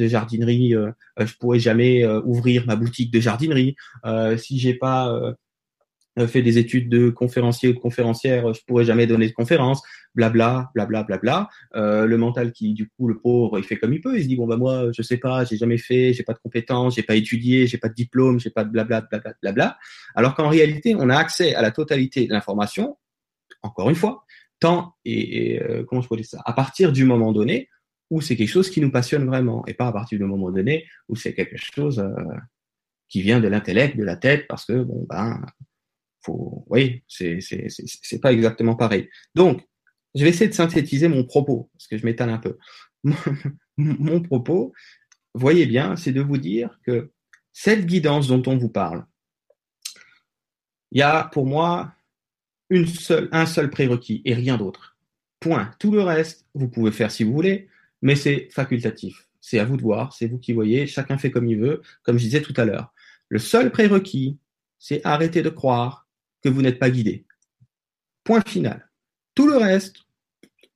jardinerie, 0.00 0.74
euh, 0.74 0.90
je 1.18 1.34
pourrais 1.34 1.58
jamais 1.58 2.04
euh, 2.04 2.22
ouvrir 2.24 2.66
ma 2.66 2.76
boutique 2.76 3.12
de 3.12 3.20
jardinerie. 3.20 3.76
Euh, 4.06 4.36
si 4.38 4.58
j'ai 4.58 4.74
pas 4.74 5.12
euh, 5.12 5.34
fait 6.26 6.42
des 6.42 6.58
études 6.58 6.88
de 6.88 7.10
conférencier 7.10 7.70
ou 7.70 7.72
de 7.72 7.78
conférencière, 7.78 8.52
je 8.52 8.60
pourrais 8.66 8.84
jamais 8.84 9.06
donner 9.06 9.28
de 9.28 9.32
conférences. 9.32 9.82
Blabla, 10.14 10.70
blabla, 10.74 11.04
blabla. 11.04 11.48
Euh, 11.74 12.06
le 12.06 12.18
mental 12.18 12.52
qui, 12.52 12.74
du 12.74 12.88
coup, 12.88 13.08
le 13.08 13.18
pauvre, 13.18 13.58
il 13.58 13.64
fait 13.64 13.76
comme 13.76 13.94
il 13.94 14.00
peut. 14.00 14.16
Il 14.16 14.22
se 14.22 14.28
dit 14.28 14.36
bon 14.36 14.46
bah 14.46 14.56
moi, 14.56 14.90
je 14.92 15.02
sais 15.02 15.16
pas, 15.16 15.44
j'ai 15.44 15.56
jamais 15.56 15.78
fait, 15.78 16.12
j'ai 16.12 16.22
pas 16.22 16.34
de 16.34 16.38
compétences, 16.38 16.96
j'ai 16.96 17.02
pas 17.02 17.14
étudié, 17.14 17.66
j'ai 17.66 17.78
pas 17.78 17.88
de 17.88 17.94
diplôme, 17.94 18.38
j'ai 18.38 18.50
pas 18.50 18.64
de 18.64 18.70
blabla, 18.70 19.00
blabla, 19.02 19.32
blabla. 19.40 19.78
Alors 20.14 20.34
qu'en 20.34 20.48
réalité, 20.48 20.94
on 20.98 21.08
a 21.08 21.16
accès 21.16 21.54
à 21.54 21.62
la 21.62 21.70
totalité 21.70 22.26
de 22.26 22.32
l'information. 22.32 22.98
Encore 23.62 23.88
une 23.88 23.96
fois, 23.96 24.24
tant 24.60 24.94
et, 25.04 25.54
et 25.54 25.62
euh, 25.62 25.84
comment 25.84 26.02
je 26.02 26.08
pourrais 26.08 26.20
dire 26.20 26.28
ça 26.28 26.42
à 26.44 26.52
partir 26.52 26.92
du 26.92 27.04
moment 27.04 27.32
donné 27.32 27.68
où 28.10 28.20
c'est 28.20 28.36
quelque 28.36 28.48
chose 28.50 28.70
qui 28.70 28.80
nous 28.80 28.90
passionne 28.90 29.24
vraiment 29.26 29.64
et 29.66 29.74
pas 29.74 29.86
à 29.86 29.92
partir 29.92 30.18
du 30.18 30.24
moment 30.24 30.50
donné 30.50 30.86
où 31.08 31.16
c'est 31.16 31.32
quelque 31.32 31.56
chose 31.56 32.00
euh, 32.00 32.10
qui 33.08 33.20
vient 33.20 33.40
de 33.40 33.48
l'intellect, 33.48 33.96
de 33.96 34.04
la 34.04 34.16
tête, 34.16 34.46
parce 34.48 34.64
que 34.64 34.72
bon 34.72 35.06
ben 35.08 35.44
c'est 37.08 37.40
c'est 37.40 37.66
c'est 37.68 38.20
pas 38.20 38.32
exactement 38.32 38.76
pareil. 38.76 39.08
Donc, 39.34 39.66
je 40.14 40.24
vais 40.24 40.30
essayer 40.30 40.48
de 40.48 40.54
synthétiser 40.54 41.08
mon 41.08 41.24
propos 41.24 41.70
parce 41.72 41.86
que 41.86 41.96
je 41.98 42.04
m'étale 42.04 42.30
un 42.30 42.38
peu. 42.38 42.58
mon 43.76 44.20
propos, 44.20 44.72
voyez 45.34 45.66
bien, 45.66 45.96
c'est 45.96 46.12
de 46.12 46.20
vous 46.20 46.38
dire 46.38 46.78
que 46.84 47.10
cette 47.52 47.86
guidance 47.86 48.28
dont 48.28 48.42
on 48.46 48.56
vous 48.56 48.68
parle, 48.68 49.06
il 50.90 50.98
y 50.98 51.02
a 51.02 51.24
pour 51.24 51.46
moi 51.46 51.94
une 52.70 52.86
seule, 52.86 53.28
un 53.32 53.46
seul 53.46 53.70
prérequis 53.70 54.22
et 54.24 54.34
rien 54.34 54.56
d'autre. 54.56 54.96
Point. 55.40 55.70
Tout 55.78 55.90
le 55.90 56.02
reste, 56.02 56.46
vous 56.54 56.68
pouvez 56.68 56.92
faire 56.92 57.10
si 57.10 57.24
vous 57.24 57.32
voulez, 57.32 57.68
mais 58.00 58.14
c'est 58.14 58.48
facultatif. 58.50 59.28
C'est 59.40 59.58
à 59.58 59.64
vous 59.64 59.76
de 59.76 59.82
voir, 59.82 60.12
c'est 60.12 60.28
vous 60.28 60.38
qui 60.38 60.52
voyez, 60.52 60.86
chacun 60.86 61.18
fait 61.18 61.30
comme 61.30 61.48
il 61.48 61.58
veut, 61.58 61.82
comme 62.04 62.16
je 62.16 62.24
disais 62.24 62.42
tout 62.42 62.54
à 62.56 62.64
l'heure. 62.64 62.92
Le 63.28 63.38
seul 63.38 63.72
prérequis, 63.72 64.38
c'est 64.78 65.00
arrêter 65.04 65.42
de 65.42 65.48
croire 65.48 66.01
que 66.42 66.48
vous 66.48 66.62
n'êtes 66.62 66.78
pas 66.78 66.90
guidé. 66.90 67.24
Point 68.24 68.42
final. 68.46 68.88
Tout 69.34 69.46
le 69.46 69.56
reste, 69.56 69.96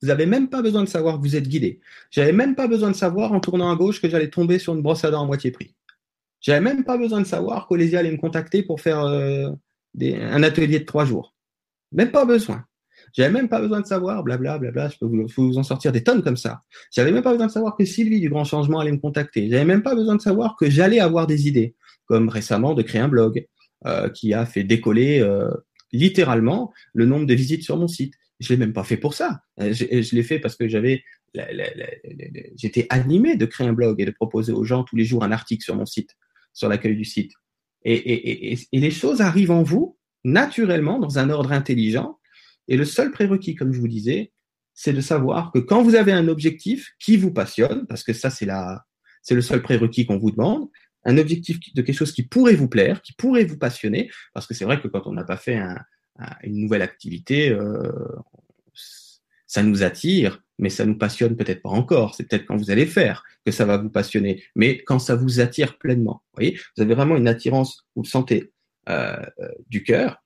vous 0.01 0.09
n'avez 0.09 0.25
même 0.25 0.49
pas 0.49 0.61
besoin 0.61 0.83
de 0.83 0.89
savoir 0.89 1.17
que 1.17 1.21
vous 1.21 1.35
êtes 1.35 1.47
guidé. 1.47 1.79
J'avais 2.11 2.31
même 2.31 2.55
pas 2.55 2.67
besoin 2.67 2.91
de 2.91 2.95
savoir 2.95 3.33
en 3.33 3.39
tournant 3.39 3.71
à 3.71 3.75
gauche 3.75 4.01
que 4.01 4.09
j'allais 4.09 4.29
tomber 4.29 4.59
sur 4.59 4.73
une 4.73 4.81
brosse 4.81 5.03
à 5.03 5.11
dents 5.11 5.23
à 5.23 5.25
moitié 5.25 5.51
prix. 5.51 5.75
J'avais 6.39 6.61
même 6.61 6.83
pas 6.83 6.97
besoin 6.97 7.21
de 7.21 7.25
savoir 7.25 7.67
qu'Olésia 7.67 7.99
allait 7.99 8.11
me 8.11 8.17
contacter 8.17 8.61
pour 8.63 8.79
faire 8.79 9.03
euh, 9.03 9.49
un 10.01 10.43
atelier 10.43 10.79
de 10.79 10.85
trois 10.85 11.05
jours. 11.05 11.35
Même 11.91 12.11
pas 12.11 12.25
besoin. 12.25 12.63
J'avais 13.13 13.31
même 13.31 13.49
pas 13.49 13.59
besoin 13.59 13.81
de 13.81 13.85
savoir, 13.85 14.23
blabla, 14.23 14.59
blabla, 14.59 14.89
je 14.89 14.97
peux 14.97 15.05
vous, 15.05 15.25
vous, 15.35 15.57
en 15.57 15.63
sortir 15.63 15.91
des 15.91 16.03
tonnes 16.03 16.21
comme 16.21 16.37
ça. 16.37 16.61
J'avais 16.91 17.11
même 17.11 17.23
pas 17.23 17.31
besoin 17.31 17.47
de 17.47 17.51
savoir 17.51 17.75
que 17.75 17.85
Sylvie 17.85 18.19
du 18.19 18.29
Grand 18.29 18.43
Changement 18.43 18.79
allait 18.79 18.91
me 18.91 18.99
contacter. 18.99 19.49
J'avais 19.49 19.65
même 19.65 19.81
pas 19.81 19.95
besoin 19.95 20.15
de 20.15 20.21
savoir 20.21 20.55
que 20.55 20.69
j'allais 20.69 20.99
avoir 20.99 21.25
des 21.25 21.47
idées, 21.47 21.75
comme 22.05 22.29
récemment 22.29 22.73
de 22.73 22.83
créer 22.83 23.01
un 23.01 23.07
blog 23.07 23.47
qui 24.13 24.33
a 24.33 24.45
fait 24.45 24.63
décoller 24.63 25.19
euh, 25.19 25.49
littéralement 25.91 26.73
le 26.93 27.05
nombre 27.05 27.25
de 27.25 27.33
visites 27.33 27.63
sur 27.63 27.77
mon 27.77 27.87
site. 27.87 28.13
Je 28.39 28.49
l'ai 28.49 28.57
même 28.57 28.73
pas 28.73 28.83
fait 28.83 28.97
pour 28.97 29.13
ça. 29.13 29.41
Euh, 29.59 29.73
je, 29.73 30.15
l'ai 30.15 30.23
fait 30.23 30.39
parce 30.39 30.55
que 30.55 30.67
j'avais, 30.67 31.03
j'étais 32.55 32.87
animé 32.89 33.35
de 33.35 33.45
créer 33.45 33.67
un 33.67 33.73
blog 33.73 33.99
et 34.01 34.05
de 34.05 34.11
proposer 34.11 34.51
aux 34.51 34.63
gens 34.63 34.83
tous 34.83 34.95
les 34.95 35.05
jours 35.05 35.23
un 35.23 35.31
article 35.31 35.63
sur 35.63 35.75
mon 35.75 35.85
site, 35.85 36.11
sur 36.53 36.69
l'accueil 36.69 36.95
du 36.95 37.05
site. 37.05 37.31
Et, 37.83 38.53
et 38.53 38.79
les 38.79 38.91
choses 38.91 39.21
arrivent 39.21 39.51
en 39.51 39.63
vous 39.63 39.97
naturellement 40.23 40.99
dans 40.99 41.19
un 41.19 41.29
ordre 41.29 41.51
intelligent. 41.51 42.19
Et 42.67 42.75
le 42.75 42.83
seul 42.83 43.11
prérequis, 43.11 43.55
comme 43.55 43.71
je 43.71 43.79
vous 43.79 43.87
disais, 43.87 44.33
c'est 44.73 44.93
de 44.93 45.01
savoir 45.01 45.51
que 45.51 45.59
quand 45.59 45.81
vous 45.81 45.95
avez 45.95 46.11
un 46.11 46.27
objectif 46.27 46.91
qui 46.99 47.17
vous 47.17 47.31
passionne, 47.31 47.87
parce 47.87 48.03
que 48.03 48.13
ça 48.13 48.29
c'est 48.29 48.45
la, 48.45 48.85
c'est 49.21 49.35
le 49.35 49.41
seul 49.41 49.61
prérequis 49.61 50.05
qu'on 50.05 50.17
vous 50.17 50.31
demande, 50.31 50.69
un 51.07 51.17
objectif 51.17 51.57
de 51.73 51.81
quelque 51.81 51.97
chose 51.97 52.11
qui 52.11 52.23
pourrait 52.23 52.55
vous 52.55 52.67
plaire, 52.67 53.01
qui 53.01 53.13
pourrait 53.13 53.45
vous 53.45 53.57
passionner, 53.57 54.11
parce 54.33 54.45
que 54.45 54.53
c'est 54.53 54.65
vrai 54.65 54.79
que 54.79 54.87
quand 54.87 55.07
on 55.07 55.13
n'a 55.13 55.23
pas 55.23 55.37
fait 55.37 55.55
un, 55.55 55.77
un, 56.19 56.29
une 56.43 56.61
nouvelle 56.61 56.83
activité, 56.83 57.49
euh, 57.49 57.91
ça 59.47 59.63
nous 59.63 59.81
attire, 59.81 60.43
mais 60.59 60.69
ça 60.69 60.85
nous 60.85 60.97
passionne 60.97 61.35
peut-être 61.35 61.61
pas 61.61 61.69
encore. 61.69 62.13
C'est 62.13 62.27
peut-être 62.27 62.45
quand 62.45 62.57
vous 62.57 62.69
allez 62.69 62.85
faire 62.85 63.23
que 63.45 63.51
ça 63.51 63.65
va 63.65 63.77
vous 63.77 63.89
passionner, 63.89 64.43
mais 64.55 64.83
quand 64.83 64.99
ça 64.99 65.15
vous 65.15 65.39
attire 65.39 65.77
pleinement. 65.77 66.23
Vous 66.37 66.45
vous 66.75 66.83
avez 66.83 66.93
vraiment 66.93 67.15
une 67.15 67.27
attirance, 67.27 67.87
vous 67.95 68.03
le 68.03 68.07
sentez 68.07 68.51
euh, 68.89 69.25
du 69.69 69.83
cœur, 69.83 70.21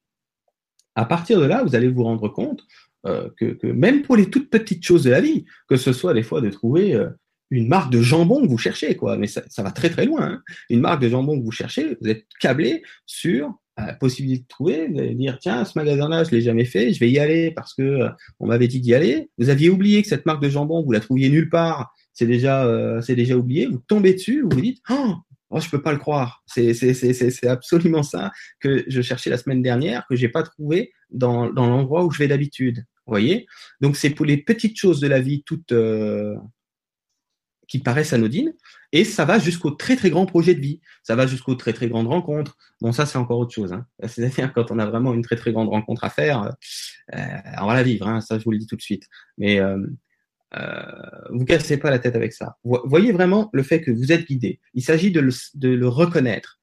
à 0.95 1.05
partir 1.05 1.39
de 1.39 1.45
là, 1.45 1.63
vous 1.63 1.75
allez 1.75 1.87
vous 1.87 2.03
rendre 2.03 2.27
compte 2.29 2.65
euh, 3.05 3.29
que, 3.37 3.65
même 3.67 4.01
pour 4.01 4.15
les 4.15 4.29
toutes 4.29 4.49
petites 4.49 4.83
choses 4.83 5.03
de 5.03 5.11
la 5.11 5.21
vie, 5.21 5.45
que 5.67 5.77
ce 5.77 5.93
soit 5.93 6.13
des 6.13 6.23
fois 6.23 6.41
de 6.41 6.49
trouver 6.49 6.95
euh, 6.95 7.09
une 7.51 7.67
marque 7.67 7.91
de 7.91 8.01
jambon 8.01 8.41
que 8.41 8.47
vous 8.47 8.57
cherchez, 8.57 8.95
quoi, 8.95 9.17
mais 9.17 9.27
ça, 9.27 9.43
ça 9.49 9.61
va 9.61 9.71
très 9.71 9.89
très 9.89 10.05
loin. 10.05 10.23
Hein. 10.23 10.41
Une 10.69 10.79
marque 10.79 11.01
de 11.01 11.09
jambon 11.09 11.37
que 11.37 11.43
vous 11.43 11.51
cherchez, 11.51 11.97
vous 12.01 12.09
êtes 12.09 12.25
câblé 12.39 12.81
sur 13.05 13.53
la 13.77 13.93
possibilité 13.93 14.43
de 14.43 14.47
trouver, 14.47 14.87
de 14.89 15.13
dire 15.13 15.37
tiens, 15.39 15.65
ce 15.65 15.77
magasin-là, 15.77 16.23
je 16.23 16.31
l'ai 16.31 16.41
jamais 16.41 16.65
fait, 16.65 16.93
je 16.93 16.99
vais 16.99 17.09
y 17.09 17.19
aller 17.19 17.51
parce 17.51 17.73
que 17.73 17.81
euh, 17.81 18.09
on 18.39 18.47
m'avait 18.47 18.67
dit 18.67 18.79
d'y 18.79 18.93
aller. 18.93 19.29
Vous 19.37 19.49
aviez 19.49 19.69
oublié 19.69 20.01
que 20.01 20.07
cette 20.07 20.25
marque 20.25 20.41
de 20.41 20.49
jambon, 20.49 20.83
vous 20.83 20.91
la 20.91 20.99
trouviez 20.99 21.29
nulle 21.29 21.49
part, 21.49 21.93
c'est 22.13 22.27
déjà, 22.27 22.65
euh, 22.65 23.01
déjà 23.07 23.35
oublié. 23.35 23.67
Vous 23.67 23.81
tombez 23.87 24.13
dessus, 24.13 24.41
vous 24.41 24.49
vous 24.51 24.61
dites 24.61 24.81
oh, 24.89 25.15
Oh, 25.53 25.59
je 25.59 25.69
peux 25.69 25.81
pas 25.81 25.91
le 25.91 25.99
croire. 25.99 26.43
C'est, 26.45 26.73
c'est, 26.73 26.93
c'est, 26.93 27.13
c'est 27.13 27.47
absolument 27.47 28.03
ça 28.03 28.31
que 28.61 28.85
je 28.87 29.01
cherchais 29.01 29.29
la 29.29 29.37
semaine 29.37 29.61
dernière, 29.61 30.05
que 30.09 30.15
j'ai 30.15 30.29
pas 30.29 30.43
trouvé 30.43 30.93
dans, 31.09 31.51
dans 31.51 31.67
l'endroit 31.67 32.05
où 32.05 32.11
je 32.11 32.19
vais 32.19 32.29
d'habitude. 32.29 32.85
Vous 33.05 33.11
voyez 33.11 33.47
Donc 33.81 33.97
c'est 33.97 34.11
pour 34.11 34.25
les 34.25 34.37
petites 34.37 34.77
choses 34.77 35.01
de 35.01 35.07
la 35.07 35.19
vie 35.19 35.43
toutes 35.45 35.73
euh, 35.73 36.35
qui 37.71 37.79
paraissent 37.79 38.11
anodines, 38.11 38.53
et 38.91 39.05
ça 39.05 39.23
va 39.23 39.39
jusqu'au 39.39 39.71
très 39.71 39.95
très 39.95 40.09
grand 40.09 40.25
projet 40.25 40.55
de 40.55 40.59
vie. 40.59 40.81
Ça 41.03 41.15
va 41.15 41.25
jusqu'aux 41.25 41.55
très 41.55 41.71
très 41.71 41.87
grandes 41.87 42.07
rencontres. 42.07 42.57
Bon, 42.81 42.91
ça 42.91 43.05
c'est 43.05 43.17
encore 43.17 43.39
autre 43.39 43.53
chose. 43.53 43.71
Hein. 43.71 43.85
C'est-à-dire 44.09 44.51
quand 44.51 44.71
on 44.71 44.79
a 44.79 44.85
vraiment 44.85 45.13
une 45.13 45.21
très 45.21 45.37
très 45.37 45.53
grande 45.53 45.69
rencontre 45.69 46.03
à 46.03 46.09
faire, 46.09 46.53
euh, 47.15 47.37
on 47.61 47.67
va 47.67 47.73
la 47.73 47.83
vivre. 47.83 48.09
Hein, 48.09 48.19
ça 48.19 48.37
je 48.37 48.43
vous 48.43 48.51
le 48.51 48.57
dis 48.57 48.67
tout 48.67 48.75
de 48.75 48.81
suite. 48.81 49.07
Mais 49.37 49.61
euh, 49.61 49.77
euh, 50.57 50.81
vous 51.29 51.45
cassez 51.45 51.77
pas 51.77 51.89
la 51.89 51.99
tête 51.99 52.17
avec 52.17 52.33
ça. 52.33 52.57
Voyez 52.65 53.13
vraiment 53.13 53.49
le 53.53 53.63
fait 53.63 53.79
que 53.79 53.89
vous 53.89 54.11
êtes 54.11 54.27
guidé. 54.27 54.59
Il 54.73 54.83
s'agit 54.83 55.11
de 55.11 55.21
le, 55.21 55.87
reconnaître. 55.87 56.59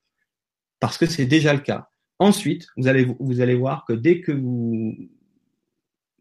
parce 0.79 0.99
que 0.99 1.07
c'est 1.07 1.25
déjà 1.25 1.55
le 1.55 1.61
cas. 1.61 1.89
Ensuite, 2.19 2.67
vous 2.77 2.87
allez 2.87 3.55
voir 3.55 3.87
que 3.87 3.95
dès 3.95 4.21
que 4.21 4.33
vous 4.33 4.95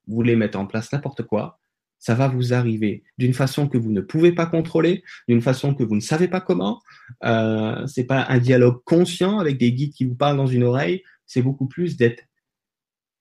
voulez 0.08 0.38
mettre 0.38 0.58
en 0.58 0.66
place 0.66 0.94
n'importe 0.94 1.24
quoi, 1.24 1.60
ça 2.00 2.14
va 2.14 2.28
vous 2.28 2.54
arriver 2.54 3.04
d'une 3.18 3.34
façon 3.34 3.68
que 3.68 3.78
vous 3.78 3.92
ne 3.92 4.02
pouvez 4.02 4.32
pas 4.32 4.46
contrôler, 4.46 5.04
d'une 5.28 5.42
façon 5.42 5.74
que 5.74 5.84
vous 5.84 5.96
ne 5.96 6.02
savez 6.02 6.28
pas 6.28 6.42
comment. 6.42 6.82
Euh, 7.24 7.86
c'est 7.88 8.06
pas 8.06 8.26
un 8.30 8.38
dialogue 8.38 8.82
conscient 8.86 9.40
avec 9.40 9.58
des 9.58 9.72
guides 9.72 9.94
qui 9.94 10.06
vous 10.06 10.16
parlent 10.16 10.38
dans 10.38 10.48
une 10.48 10.64
oreille. 10.64 11.04
C'est 11.26 11.42
beaucoup 11.42 11.68
plus 11.68 11.98
d'être 11.98 12.24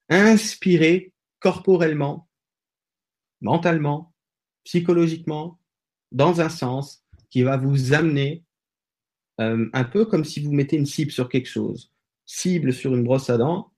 inspiré 0.09 1.13
corporellement, 1.39 2.29
mentalement, 3.41 4.13
psychologiquement, 4.63 5.59
dans 6.11 6.41
un 6.41 6.49
sens 6.49 7.03
qui 7.29 7.41
va 7.43 7.57
vous 7.57 7.93
amener 7.93 8.43
euh, 9.39 9.69
un 9.73 9.83
peu 9.83 10.05
comme 10.05 10.23
si 10.23 10.39
vous 10.39 10.51
mettez 10.51 10.77
une 10.77 10.85
cible 10.85 11.11
sur 11.11 11.29
quelque 11.29 11.49
chose. 11.49 11.91
Cible 12.25 12.73
sur 12.73 12.95
une 12.95 13.03
brosse 13.03 13.29
à 13.29 13.37
dents. 13.37 13.71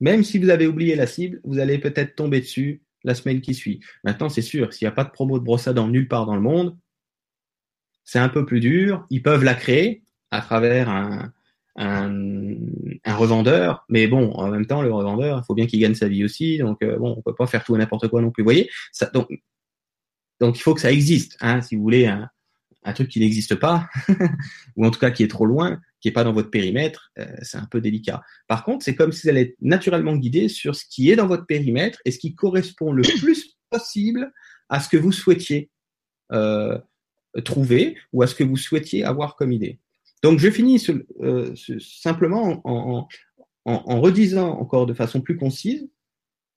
Même 0.00 0.24
si 0.24 0.38
vous 0.38 0.50
avez 0.50 0.66
oublié 0.66 0.96
la 0.96 1.06
cible, 1.06 1.40
vous 1.44 1.58
allez 1.58 1.78
peut-être 1.78 2.14
tomber 2.14 2.40
dessus 2.40 2.82
la 3.04 3.14
semaine 3.14 3.40
qui 3.40 3.54
suit. 3.54 3.80
Maintenant, 4.04 4.28
c'est 4.28 4.42
sûr, 4.42 4.72
s'il 4.72 4.86
n'y 4.86 4.90
a 4.90 4.94
pas 4.94 5.04
de 5.04 5.10
promo 5.10 5.38
de 5.38 5.44
brosse 5.44 5.68
à 5.68 5.72
nulle 5.72 6.08
part 6.08 6.26
dans 6.26 6.34
le 6.34 6.40
monde, 6.40 6.76
c'est 8.04 8.18
un 8.18 8.28
peu 8.28 8.44
plus 8.44 8.60
dur. 8.60 9.06
Ils 9.10 9.22
peuvent 9.22 9.44
la 9.44 9.54
créer 9.54 10.02
à 10.30 10.40
travers 10.40 10.88
un, 10.88 11.32
revendeur, 13.06 13.84
mais 13.88 14.06
bon, 14.06 14.32
en 14.32 14.48
même 14.48 14.66
temps, 14.66 14.82
le 14.82 14.92
revendeur, 14.92 15.38
il 15.42 15.46
faut 15.46 15.54
bien 15.54 15.66
qu'il 15.66 15.80
gagne 15.80 15.94
sa 15.94 16.08
vie 16.08 16.24
aussi, 16.24 16.58
donc 16.58 16.82
euh, 16.82 16.96
bon, 16.98 17.14
on 17.16 17.22
peut 17.22 17.34
pas 17.34 17.46
faire 17.46 17.64
tout 17.64 17.74
et 17.74 17.78
n'importe 17.78 18.08
quoi 18.08 18.20
non 18.22 18.30
plus. 18.30 18.42
Vous 18.42 18.46
voyez, 18.46 18.70
donc, 20.40 20.58
il 20.58 20.62
faut 20.62 20.74
que 20.74 20.80
ça 20.80 20.90
existe. 20.90 21.36
Hein, 21.40 21.60
si 21.60 21.76
vous 21.76 21.82
voulez 21.82 22.06
un 22.06 22.92
truc 22.94 23.08
qui 23.08 23.20
n'existe 23.20 23.56
pas, 23.56 23.88
ou 24.76 24.86
en 24.86 24.90
tout 24.90 25.00
cas 25.00 25.10
qui 25.10 25.22
est 25.22 25.28
trop 25.28 25.46
loin, 25.46 25.80
qui 26.00 26.08
est 26.08 26.12
pas 26.12 26.24
dans 26.24 26.32
votre 26.32 26.50
périmètre, 26.50 27.10
euh, 27.18 27.26
c'est 27.42 27.58
un 27.58 27.66
peu 27.66 27.80
délicat. 27.80 28.22
Par 28.48 28.64
contre, 28.64 28.84
c'est 28.84 28.94
comme 28.94 29.12
si 29.12 29.22
vous 29.22 29.28
allez 29.28 29.42
être 29.42 29.56
naturellement 29.60 30.16
guidé 30.16 30.48
sur 30.48 30.74
ce 30.74 30.84
qui 30.88 31.10
est 31.10 31.16
dans 31.16 31.26
votre 31.26 31.46
périmètre 31.46 31.98
et 32.04 32.10
ce 32.10 32.18
qui 32.18 32.34
correspond 32.34 32.92
le 32.92 33.02
plus 33.20 33.56
possible 33.70 34.32
à 34.68 34.80
ce 34.80 34.88
que 34.88 34.96
vous 34.96 35.12
souhaitiez 35.12 35.70
euh, 36.32 36.78
trouver 37.44 37.96
ou 38.12 38.22
à 38.22 38.26
ce 38.26 38.34
que 38.34 38.44
vous 38.44 38.56
souhaitiez 38.56 39.04
avoir 39.04 39.36
comme 39.36 39.52
idée. 39.52 39.78
Donc, 40.22 40.38
je 40.38 40.50
finis 40.50 40.84
euh, 41.20 41.54
simplement 41.78 42.60
en, 42.64 43.08
en, 43.64 43.72
en, 43.72 44.00
redisant 44.00 44.50
encore 44.58 44.86
de 44.86 44.94
façon 44.94 45.20
plus 45.20 45.36
concise, 45.36 45.88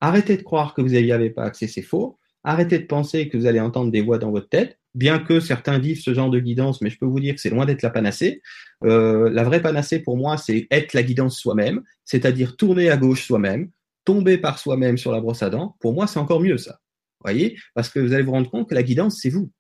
arrêtez 0.02 0.38
de 0.38 0.42
croire 0.42 0.74
que 0.74 0.82
vous 0.82 0.90
n'y 0.90 1.12
avez 1.12 1.30
pas 1.30 1.44
accès, 1.44 1.68
c'est 1.68 1.82
faux. 1.82 2.18
Arrêtez 2.44 2.80
de 2.80 2.86
penser 2.86 3.30
que 3.30 3.38
vous 3.38 3.46
allez 3.46 3.62
entendre 3.62 3.92
des 3.92 4.02
voix 4.02 4.18
dans 4.18 4.32
votre 4.32 4.50
tête 4.50 4.78
bien 4.96 5.20
que 5.20 5.40
certains 5.40 5.80
vivent 5.80 6.02
ce 6.02 6.14
genre 6.14 6.30
de 6.30 6.40
guidance, 6.40 6.82
mais 6.82 6.90
je 6.90 6.98
peux 6.98 7.06
vous 7.06 7.20
dire 7.20 7.36
que 7.36 7.42
c'est 7.42 7.50
loin 7.50 7.66
d'être 7.66 7.82
la 7.82 7.90
panacée. 7.90 8.42
Euh, 8.84 9.30
la 9.30 9.44
vraie 9.44 9.62
panacée 9.62 10.00
pour 10.00 10.18
moi, 10.18 10.38
c'est 10.38 10.68
être 10.72 10.94
la 10.94 11.04
guidance 11.04 11.38
soi-même, 11.38 11.82
c'est-à-dire 12.06 12.56
tourner 12.56 12.90
à 12.90 12.98
gauche 12.98 13.26
soi-même, 13.26 13.70
tomber 14.06 14.38
par 14.38 14.60
soi-même 14.60 14.98
sur 14.98 15.12
la 15.12 15.22
brosse 15.22 15.44
à 15.44 15.50
dents. 15.50 15.76
Pour 15.80 15.94
moi, 15.94 16.08
c'est 16.08 16.20
encore 16.20 16.42
mieux 16.42 16.58
ça. 16.58 16.80
Voyez, 17.24 17.58
parce 17.74 17.90
que 17.90 18.00
vous 18.00 18.14
allez 18.14 18.24
vous 18.24 18.34
rendre 18.34 18.50
compte 18.50 18.70
que 18.70 18.76
la 18.76 18.84
guidance, 18.84 19.20
c'est 19.22 19.30
vous, 19.30 19.52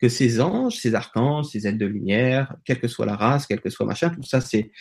que 0.00 0.08
ces 0.08 0.40
anges, 0.40 0.76
ces 0.76 0.94
archanges, 0.94 1.48
ces 1.48 1.66
aides 1.66 1.76
de 1.76 1.86
lumière, 1.86 2.56
quelle 2.64 2.80
que 2.80 2.88
soit 2.88 3.04
la 3.04 3.14
race, 3.14 3.46
quel 3.46 3.60
que 3.60 3.68
soit 3.68 3.84
machin, 3.84 4.08
tout 4.08 4.22
ça, 4.22 4.40
c'est 4.40 4.72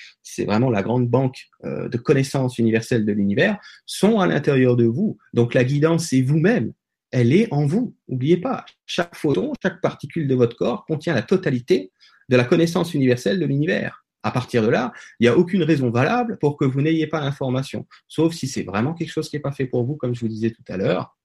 vraiment 0.46 0.70
la 0.70 0.82
grande 0.82 1.10
banque 1.10 1.50
euh, 1.66 1.90
de 1.90 1.98
connaissances 1.98 2.58
universelles 2.58 3.06
de 3.06 3.12
l'univers, 3.12 3.60
sont 3.86 4.20
à 4.20 4.28
l'intérieur 4.28 4.78
de 4.78 4.86
vous. 4.86 5.18
Donc 5.34 5.54
la 5.54 5.66
guidance, 5.66 6.08
c'est 6.08 6.22
vous-même 6.22 6.72
elle 7.12 7.34
est 7.34 7.52
en 7.52 7.66
vous. 7.66 7.96
N'oubliez 8.08 8.38
pas, 8.38 8.66
chaque 8.86 9.16
photon, 9.16 9.54
chaque 9.62 9.82
particule 9.82 10.28
de 10.28 10.36
votre 10.36 10.56
corps 10.56 10.86
contient 10.86 11.14
la 11.14 11.22
totalité 11.22 11.92
de 12.30 12.36
la 12.36 12.44
connaissance 12.44 12.94
universelle 12.94 13.40
de 13.40 13.46
l'univers. 13.46 14.06
À 14.22 14.32
partir 14.32 14.62
de 14.62 14.68
là, 14.68 14.92
il 15.20 15.24
n'y 15.24 15.30
a 15.30 15.38
aucune 15.38 15.64
raison 15.64 15.90
valable 15.90 16.38
pour 16.40 16.58
que 16.58 16.66
vous 16.66 16.82
n'ayez 16.82 17.08
pas 17.08 17.22
l'information, 17.22 17.88
sauf 18.08 18.34
si 18.34 18.48
c'est 18.48 18.64
vraiment 18.64 18.94
quelque 18.94 19.12
chose 19.12 19.30
qui 19.30 19.38
n'est 19.38 19.42
pas 19.42 19.54
fait 19.54 19.66
pour 19.66 19.86
vous, 19.86 19.96
comme 19.96 20.14
je 20.14 20.20
vous 20.20 20.28
disais 20.28 20.52
tout 20.52 20.64
à 20.68 20.78
l'heure. 20.78 21.16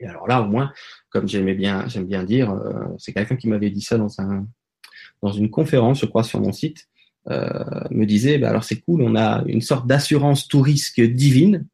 Et 0.00 0.06
alors 0.06 0.26
là, 0.26 0.42
au 0.42 0.46
moins, 0.46 0.72
comme 1.10 1.28
j'aime 1.28 1.54
bien 1.54 2.24
dire, 2.24 2.50
euh, 2.50 2.86
c'est 2.98 3.12
quelqu'un 3.12 3.36
qui 3.36 3.48
m'avait 3.48 3.70
dit 3.70 3.82
ça 3.82 3.98
dans 3.98 5.32
une 5.32 5.50
conférence, 5.50 6.00
je 6.00 6.06
crois, 6.06 6.24
sur 6.24 6.40
mon 6.40 6.52
site, 6.52 6.88
euh, 7.28 7.64
me 7.90 8.04
disait, 8.06 8.38
bah 8.38 8.50
alors 8.50 8.64
c'est 8.64 8.80
cool, 8.80 9.02
on 9.02 9.16
a 9.16 9.42
une 9.46 9.60
sorte 9.60 9.86
d'assurance 9.86 10.48
tout 10.48 10.60
risque 10.60 11.00
divine, 11.00 11.66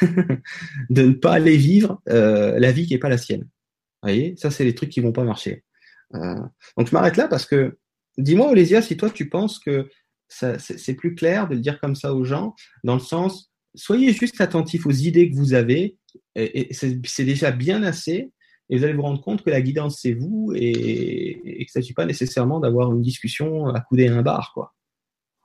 de 0.90 1.02
ne 1.02 1.12
pas 1.12 1.32
aller 1.32 1.56
vivre 1.56 2.00
euh, 2.08 2.58
la 2.58 2.72
vie 2.72 2.86
qui 2.86 2.94
n'est 2.94 2.98
pas 2.98 3.08
la 3.08 3.18
sienne. 3.18 3.42
Vous 3.42 4.08
voyez, 4.08 4.34
ça 4.36 4.50
c'est 4.50 4.64
les 4.64 4.74
trucs 4.74 4.90
qui 4.90 5.00
vont 5.00 5.12
pas 5.12 5.24
marcher. 5.24 5.64
Euh, 6.14 6.36
donc 6.76 6.88
je 6.88 6.92
m'arrête 6.92 7.16
là 7.16 7.28
parce 7.28 7.46
que 7.46 7.78
dis-moi 8.18 8.50
Olésia 8.50 8.82
si 8.82 8.96
toi 8.96 9.10
tu 9.10 9.28
penses 9.28 9.58
que 9.58 9.88
c'est 10.28 10.94
plus 10.94 11.14
clair 11.14 11.48
de 11.48 11.54
le 11.54 11.60
dire 11.60 11.80
comme 11.80 11.96
ça 11.96 12.14
aux 12.14 12.24
gens, 12.24 12.54
dans 12.84 12.94
le 12.94 13.00
sens 13.00 13.50
soyez 13.74 14.12
juste 14.12 14.40
attentifs 14.40 14.86
aux 14.86 14.90
idées 14.90 15.30
que 15.30 15.36
vous 15.36 15.54
avez 15.54 15.96
et, 16.34 16.68
c'est 16.72 17.24
déjà 17.24 17.50
bien 17.50 17.82
assez 17.82 18.30
et 18.68 18.76
vous 18.76 18.84
allez 18.84 18.92
vous 18.92 19.02
rendre 19.02 19.20
compte 19.20 19.42
que 19.42 19.50
la 19.50 19.60
guidance 19.60 20.00
c'est 20.00 20.12
vous 20.12 20.52
et, 20.54 21.64
que 21.66 21.72
ça 21.72 21.80
ne 21.80 21.84
suffit 21.84 21.94
pas 21.94 22.06
nécessairement 22.06 22.60
d'avoir 22.60 22.92
une 22.92 23.02
discussion 23.02 23.66
à 23.66 23.80
couder 23.80 24.08
un 24.08 24.22
bar 24.22 24.52
quoi. 24.54 24.74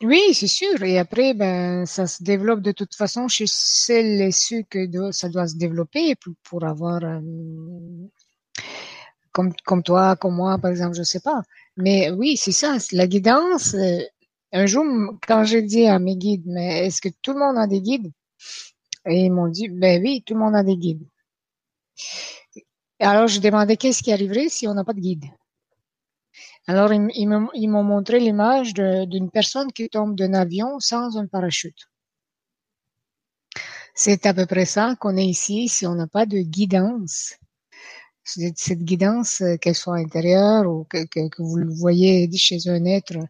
Oui, 0.01 0.33
c'est 0.33 0.47
sûr. 0.47 0.81
Et 0.83 0.97
après, 0.99 1.33
ben, 1.33 1.85
ça 1.85 2.05
se 2.07 2.21
développe 2.23 2.61
de 2.61 2.71
toute 2.71 2.95
façon 2.95 3.27
chez 3.27 3.45
celles 3.47 4.21
et 4.21 4.31
ceux 4.31 4.61
que 4.63 5.11
ça 5.11 5.29
doit 5.29 5.47
se 5.47 5.55
développer 5.55 6.15
pour, 6.43 6.65
avoir, 6.65 7.03
euh, 7.03 7.21
comme, 9.31 9.53
comme 9.65 9.83
toi, 9.83 10.15
comme 10.15 10.35
moi, 10.35 10.57
par 10.57 10.71
exemple, 10.71 10.95
je 10.95 11.03
sais 11.03 11.21
pas. 11.21 11.41
Mais 11.77 12.11
oui, 12.11 12.37
c'est 12.37 12.51
ça. 12.51 12.77
La 12.91 13.07
guidance. 13.07 13.73
Euh, 13.75 13.99
un 14.51 14.65
jour, 14.67 14.85
quand 15.27 15.43
j'ai 15.45 15.61
dit 15.61 15.85
à 15.87 15.99
mes 15.99 16.15
guides, 16.15 16.45
mais 16.45 16.85
est-ce 16.87 17.01
que 17.01 17.09
tout 17.21 17.33
le 17.33 17.39
monde 17.39 17.57
a 17.57 17.67
des 17.67 17.81
guides? 17.81 18.11
Et 19.07 19.25
ils 19.25 19.31
m'ont 19.31 19.49
dit, 19.49 19.69
ben 19.69 20.01
oui, 20.01 20.23
tout 20.25 20.33
le 20.33 20.39
monde 20.39 20.55
a 20.55 20.63
des 20.63 20.77
guides. 20.77 21.05
alors, 22.99 23.27
je 23.27 23.39
demandais 23.39 23.77
qu'est-ce 23.77 24.03
qui 24.03 24.11
arriverait 24.11 24.49
si 24.49 24.67
on 24.67 24.73
n'a 24.73 24.83
pas 24.83 24.93
de 24.93 24.99
guide? 24.99 25.25
Alors, 26.67 26.91
ils, 26.93 27.27
m'ont 27.27 27.83
montré 27.83 28.19
l'image 28.19 28.73
d'une 28.73 29.29
personne 29.29 29.71
qui 29.71 29.87
tombe 29.89 30.15
d'un 30.15 30.33
avion 30.33 30.79
sans 30.79 31.17
un 31.17 31.27
parachute. 31.27 31.89
C'est 33.93 34.25
à 34.25 34.33
peu 34.33 34.45
près 34.45 34.65
ça 34.65 34.95
qu'on 34.99 35.15
est 35.15 35.25
ici 35.25 35.69
si 35.69 35.85
on 35.87 35.95
n'a 35.95 36.07
pas 36.07 36.25
de 36.25 36.39
guidance. 36.39 37.35
Cette 38.23 38.83
guidance, 38.83 39.41
euh, 39.41 39.55
qu'elle 39.57 39.75
soit 39.75 39.97
intérieure 39.97 40.65
ou 40.67 40.85
que, 40.85 41.07
vous 41.37 41.57
le 41.57 41.71
voyez 41.71 42.29
chez 42.35 42.67
un 42.67 42.83
être 42.85 43.15
euh, 43.15 43.27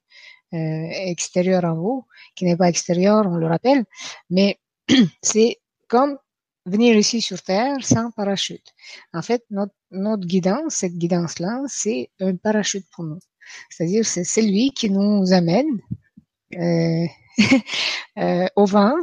extérieur 0.53 1.65
à 1.65 1.73
vous, 1.73 2.05
qui 2.35 2.45
n'est 2.45 2.55
pas 2.55 2.69
extérieur, 2.69 3.25
on 3.27 3.35
le 3.35 3.47
rappelle, 3.47 3.83
mais 4.29 4.57
c'est 5.21 5.57
comme 5.89 6.17
venir 6.65 6.95
ici 6.95 7.21
sur 7.21 7.41
Terre 7.41 7.85
sans 7.85 8.11
parachute. 8.11 8.73
En 9.13 9.21
fait, 9.21 9.43
notre, 9.49 9.73
notre 9.91 10.25
guidance, 10.25 10.75
cette 10.75 10.97
guidance-là, 10.97 11.61
c'est 11.67 12.09
un 12.19 12.35
parachute 12.35 12.87
pour 12.91 13.03
nous. 13.05 13.19
C'est-à-dire, 13.69 14.05
c'est 14.05 14.23
celui 14.23 14.71
qui 14.71 14.89
nous 14.89 15.31
amène 15.33 15.79
euh, 16.55 17.05
euh, 18.17 18.47
au 18.55 18.65
vent, 18.65 18.95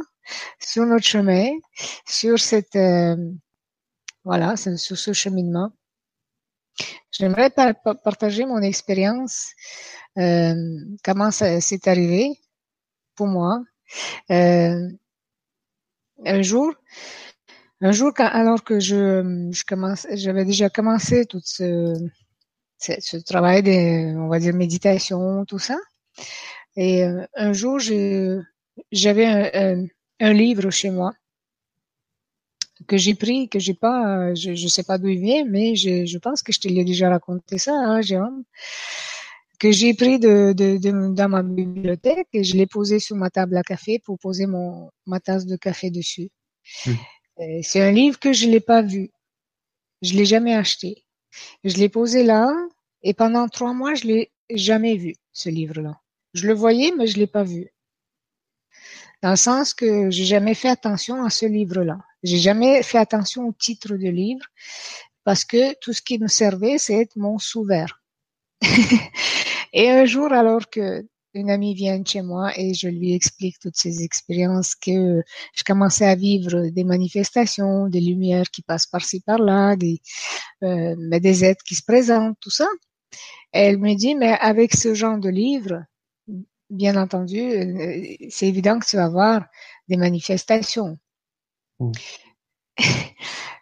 sur 0.59 0.85
notre 0.85 1.05
chemin, 1.05 1.51
sur 2.05 2.39
cette, 2.39 2.75
euh, 2.75 3.15
voilà, 4.23 4.55
sur 4.55 4.97
ce 4.97 5.13
cheminement. 5.13 5.71
J'aimerais 7.11 7.51
partager 7.51 8.45
mon 8.45 8.61
expérience, 8.61 9.51
comment 10.15 11.29
ça 11.29 11.61
s'est 11.61 11.87
arrivé 11.87 12.39
pour 13.15 13.27
moi. 13.27 13.61
Un 14.29 14.97
jour, 16.41 16.73
un 17.83 17.91
jour, 17.91 18.13
alors 18.17 18.63
que 18.63 18.79
je, 18.79 19.49
je 19.51 20.15
j'avais 20.15 20.45
déjà 20.45 20.69
commencé 20.69 21.25
tout 21.25 21.41
ce, 21.43 21.93
travail 23.25 23.61
de, 23.61 24.17
on 24.17 24.29
va 24.29 24.39
dire, 24.39 24.53
méditation, 24.53 25.43
tout 25.45 25.59
ça. 25.59 25.77
Et 26.77 27.03
euh, 27.03 27.25
un 27.35 27.51
jour, 27.51 27.79
j'avais 28.91 29.25
un, 29.25 30.33
livre 30.33 30.69
chez 30.69 30.91
moi 30.91 31.11
que 32.87 32.95
j'ai 32.95 33.15
pris, 33.15 33.49
que 33.49 33.59
j'ai 33.59 33.73
pas, 33.73 34.33
je, 34.33 34.55
je 34.55 34.67
sais 34.69 34.83
pas 34.83 34.97
d'où 34.97 35.09
il 35.09 35.19
vient, 35.19 35.43
mais 35.45 35.75
je, 35.75 36.17
pense 36.19 36.41
que 36.41 36.53
je 36.53 36.61
te 36.61 36.69
l'ai 36.69 36.85
déjà 36.85 37.09
raconté 37.09 37.57
ça, 37.57 37.73
hein, 37.73 38.01
Jérôme, 38.01 38.45
que 39.59 39.73
j'ai 39.73 39.93
pris 39.93 40.19
de, 40.19 40.53
dans 41.13 41.29
ma 41.29 41.43
bibliothèque 41.43 42.29
et 42.31 42.45
je 42.45 42.55
l'ai 42.55 42.65
posé 42.65 42.99
sur 42.99 43.17
ma 43.17 43.29
table 43.29 43.57
à 43.57 43.61
café 43.61 43.99
pour 43.99 44.17
poser 44.19 44.45
mon 44.45 44.89
ma 45.05 45.19
tasse 45.19 45.45
de 45.45 45.57
café 45.57 45.91
dessus. 45.91 46.29
Mmh. 46.85 46.91
Euh, 47.39 47.59
c'est 47.63 47.81
un 47.81 47.91
livre 47.91 48.19
que 48.19 48.33
je 48.33 48.47
l'ai 48.47 48.59
pas 48.59 48.81
vu. 48.81 49.11
Je 50.01 50.13
l'ai 50.13 50.25
jamais 50.25 50.53
acheté. 50.53 51.05
Je 51.63 51.77
l'ai 51.77 51.89
posé 51.89 52.23
là 52.23 52.51
et 53.01 53.13
pendant 53.13 53.47
trois 53.47 53.73
mois, 53.73 53.95
je 53.95 54.05
l'ai 54.05 54.31
jamais 54.49 54.95
vu, 54.97 55.15
ce 55.31 55.49
livre-là. 55.49 55.99
Je 56.33 56.47
le 56.47 56.53
voyais, 56.53 56.91
mais 56.97 57.07
je 57.07 57.17
l'ai 57.17 57.27
pas 57.27 57.43
vu. 57.43 57.73
Dans 59.21 59.31
le 59.31 59.35
sens 59.35 59.73
que 59.73 60.09
j'ai 60.09 60.25
jamais 60.25 60.53
fait 60.53 60.69
attention 60.69 61.23
à 61.23 61.29
ce 61.29 61.45
livre-là. 61.45 61.97
J'ai 62.23 62.39
jamais 62.39 62.83
fait 62.83 62.97
attention 62.97 63.47
au 63.47 63.53
titre 63.53 63.95
du 63.95 64.11
livre 64.11 64.45
parce 65.23 65.45
que 65.45 65.73
tout 65.79 65.93
ce 65.93 66.01
qui 66.01 66.19
me 66.19 66.27
servait, 66.27 66.77
c'est 66.77 67.07
mon 67.15 67.39
sous 67.39 67.67
et 69.73 69.89
un 69.89 70.05
jour, 70.05 70.31
alors 70.31 70.69
que 70.69 71.05
une 71.33 71.49
amie 71.49 71.73
vient 71.73 72.03
chez 72.05 72.21
moi 72.21 72.51
et 72.57 72.73
je 72.73 72.87
lui 72.87 73.13
explique 73.13 73.59
toutes 73.59 73.75
ces 73.75 74.03
expériences 74.03 74.75
que 74.75 75.23
je 75.55 75.63
commençais 75.63 76.05
à 76.05 76.15
vivre 76.15 76.69
des 76.69 76.83
manifestations, 76.83 77.87
des 77.87 78.01
lumières 78.01 78.49
qui 78.51 78.61
passent 78.61 78.85
par-ci 78.85 79.21
par-là, 79.21 79.75
des, 79.75 79.99
euh, 80.63 80.95
des 81.19 81.45
êtres 81.45 81.63
qui 81.63 81.75
se 81.75 81.83
présentent, 81.83 82.37
tout 82.39 82.51
ça. 82.51 82.67
elle 83.51 83.77
me 83.79 83.95
dit, 83.95 84.15
mais 84.15 84.33
avec 84.39 84.73
ce 84.75 84.93
genre 84.93 85.19
de 85.19 85.29
livre, 85.29 85.83
bien 86.69 86.95
entendu, 86.95 87.39
euh, 87.39 88.15
c'est 88.29 88.47
évident 88.47 88.79
que 88.79 88.85
tu 88.85 88.95
vas 88.97 89.09
voir 89.09 89.45
des 89.87 89.97
manifestations. 89.97 90.97
Mmh. 91.79 91.91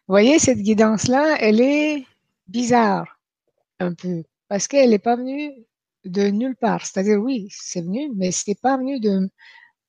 Vous 0.08 0.14
voyez, 0.14 0.40
cette 0.40 0.60
guidance-là, 0.60 1.38
elle 1.40 1.62
est 1.62 2.06
bizarre, 2.48 3.20
un 3.80 3.94
peu, 3.94 4.24
parce 4.50 4.68
qu'elle 4.68 4.90
n'est 4.90 5.00
pas 5.00 5.16
venue 5.16 5.54
de 6.06 6.24
nulle 6.30 6.56
part. 6.56 6.86
C'est-à-dire, 6.86 7.20
oui, 7.20 7.48
c'est 7.52 7.82
venu, 7.82 8.12
mais 8.16 8.32
c'est 8.32 8.60
pas 8.60 8.78
venu 8.78 9.00
de, 9.00 9.30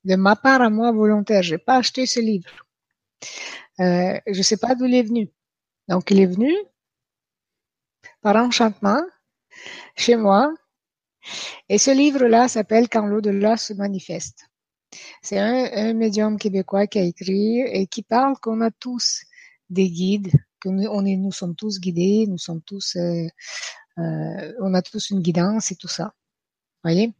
de 0.04 0.16
ma 0.16 0.36
part 0.36 0.62
à 0.62 0.70
moi 0.70 0.92
volontaire. 0.92 1.42
J'ai 1.42 1.58
pas 1.58 1.76
acheté 1.76 2.06
ce 2.06 2.20
livre. 2.20 2.50
Euh, 3.80 4.18
je 4.26 4.42
sais 4.42 4.56
pas 4.56 4.74
d'où 4.74 4.86
il 4.86 4.94
est 4.94 5.02
venu. 5.02 5.30
Donc, 5.88 6.10
il 6.10 6.20
est 6.20 6.26
venu 6.26 6.52
par 8.20 8.36
enchantement 8.36 9.02
chez 9.96 10.16
moi. 10.16 10.52
Et 11.68 11.78
ce 11.78 11.90
livre-là 11.90 12.48
s'appelle 12.48 12.88
Quand 12.88 13.06
l'au-delà 13.06 13.56
se 13.56 13.72
manifeste. 13.72 14.46
C'est 15.22 15.38
un, 15.38 15.94
médium 15.94 16.38
québécois 16.38 16.86
qui 16.86 16.98
a 16.98 17.02
écrit 17.02 17.60
et 17.60 17.86
qui 17.86 18.02
parle 18.02 18.36
qu'on 18.40 18.60
a 18.60 18.70
tous 18.70 19.22
des 19.70 19.88
guides, 19.88 20.30
que 20.60 20.68
nous, 20.68 20.86
on 20.88 21.06
est, 21.06 21.16
nous 21.16 21.32
sommes 21.32 21.56
tous 21.56 21.80
guidés, 21.80 22.26
nous 22.28 22.38
sommes 22.38 22.60
tous 22.62 22.96
euh, 22.96 23.26
on 23.96 24.74
a 24.74 24.82
tous 24.82 25.10
une 25.10 25.20
guidance 25.20 25.70
et 25.70 25.76
tout 25.76 25.88
ça. 25.88 26.14
Voyez? 26.82 27.12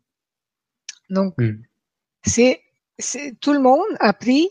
Donc, 1.11 1.35
hmm. 1.39 1.63
c'est, 2.25 2.63
tout 3.41 3.53
le 3.53 3.61
monde 3.61 3.97
a 4.01 4.13
pris. 4.13 4.49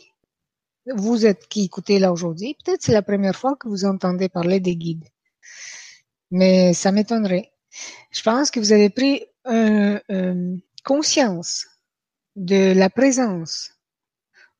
Vous 0.96 1.26
êtes 1.26 1.48
qui 1.48 1.66
écoutez 1.66 2.00
là 2.00 2.12
aujourd'hui, 2.12 2.56
peut-être 2.64 2.82
c'est 2.82 2.92
la 2.92 3.04
première 3.04 3.36
fois 3.36 3.56
que 3.56 3.68
vous 3.68 3.86
entendez 3.86 4.30
parler 4.30 4.60
des 4.60 4.76
guides, 4.76 5.08
mais 6.32 6.74
ça 6.74 6.92
m'étonnerait. 6.92 7.52
Je 8.10 8.24
pense 8.24 8.50
que 8.50 8.60
vous 8.60 8.74
avez 8.74 8.90
pris 8.90 9.24
conscience 10.84 11.68
de 12.36 12.74
la 12.74 12.90
présence 12.90 13.74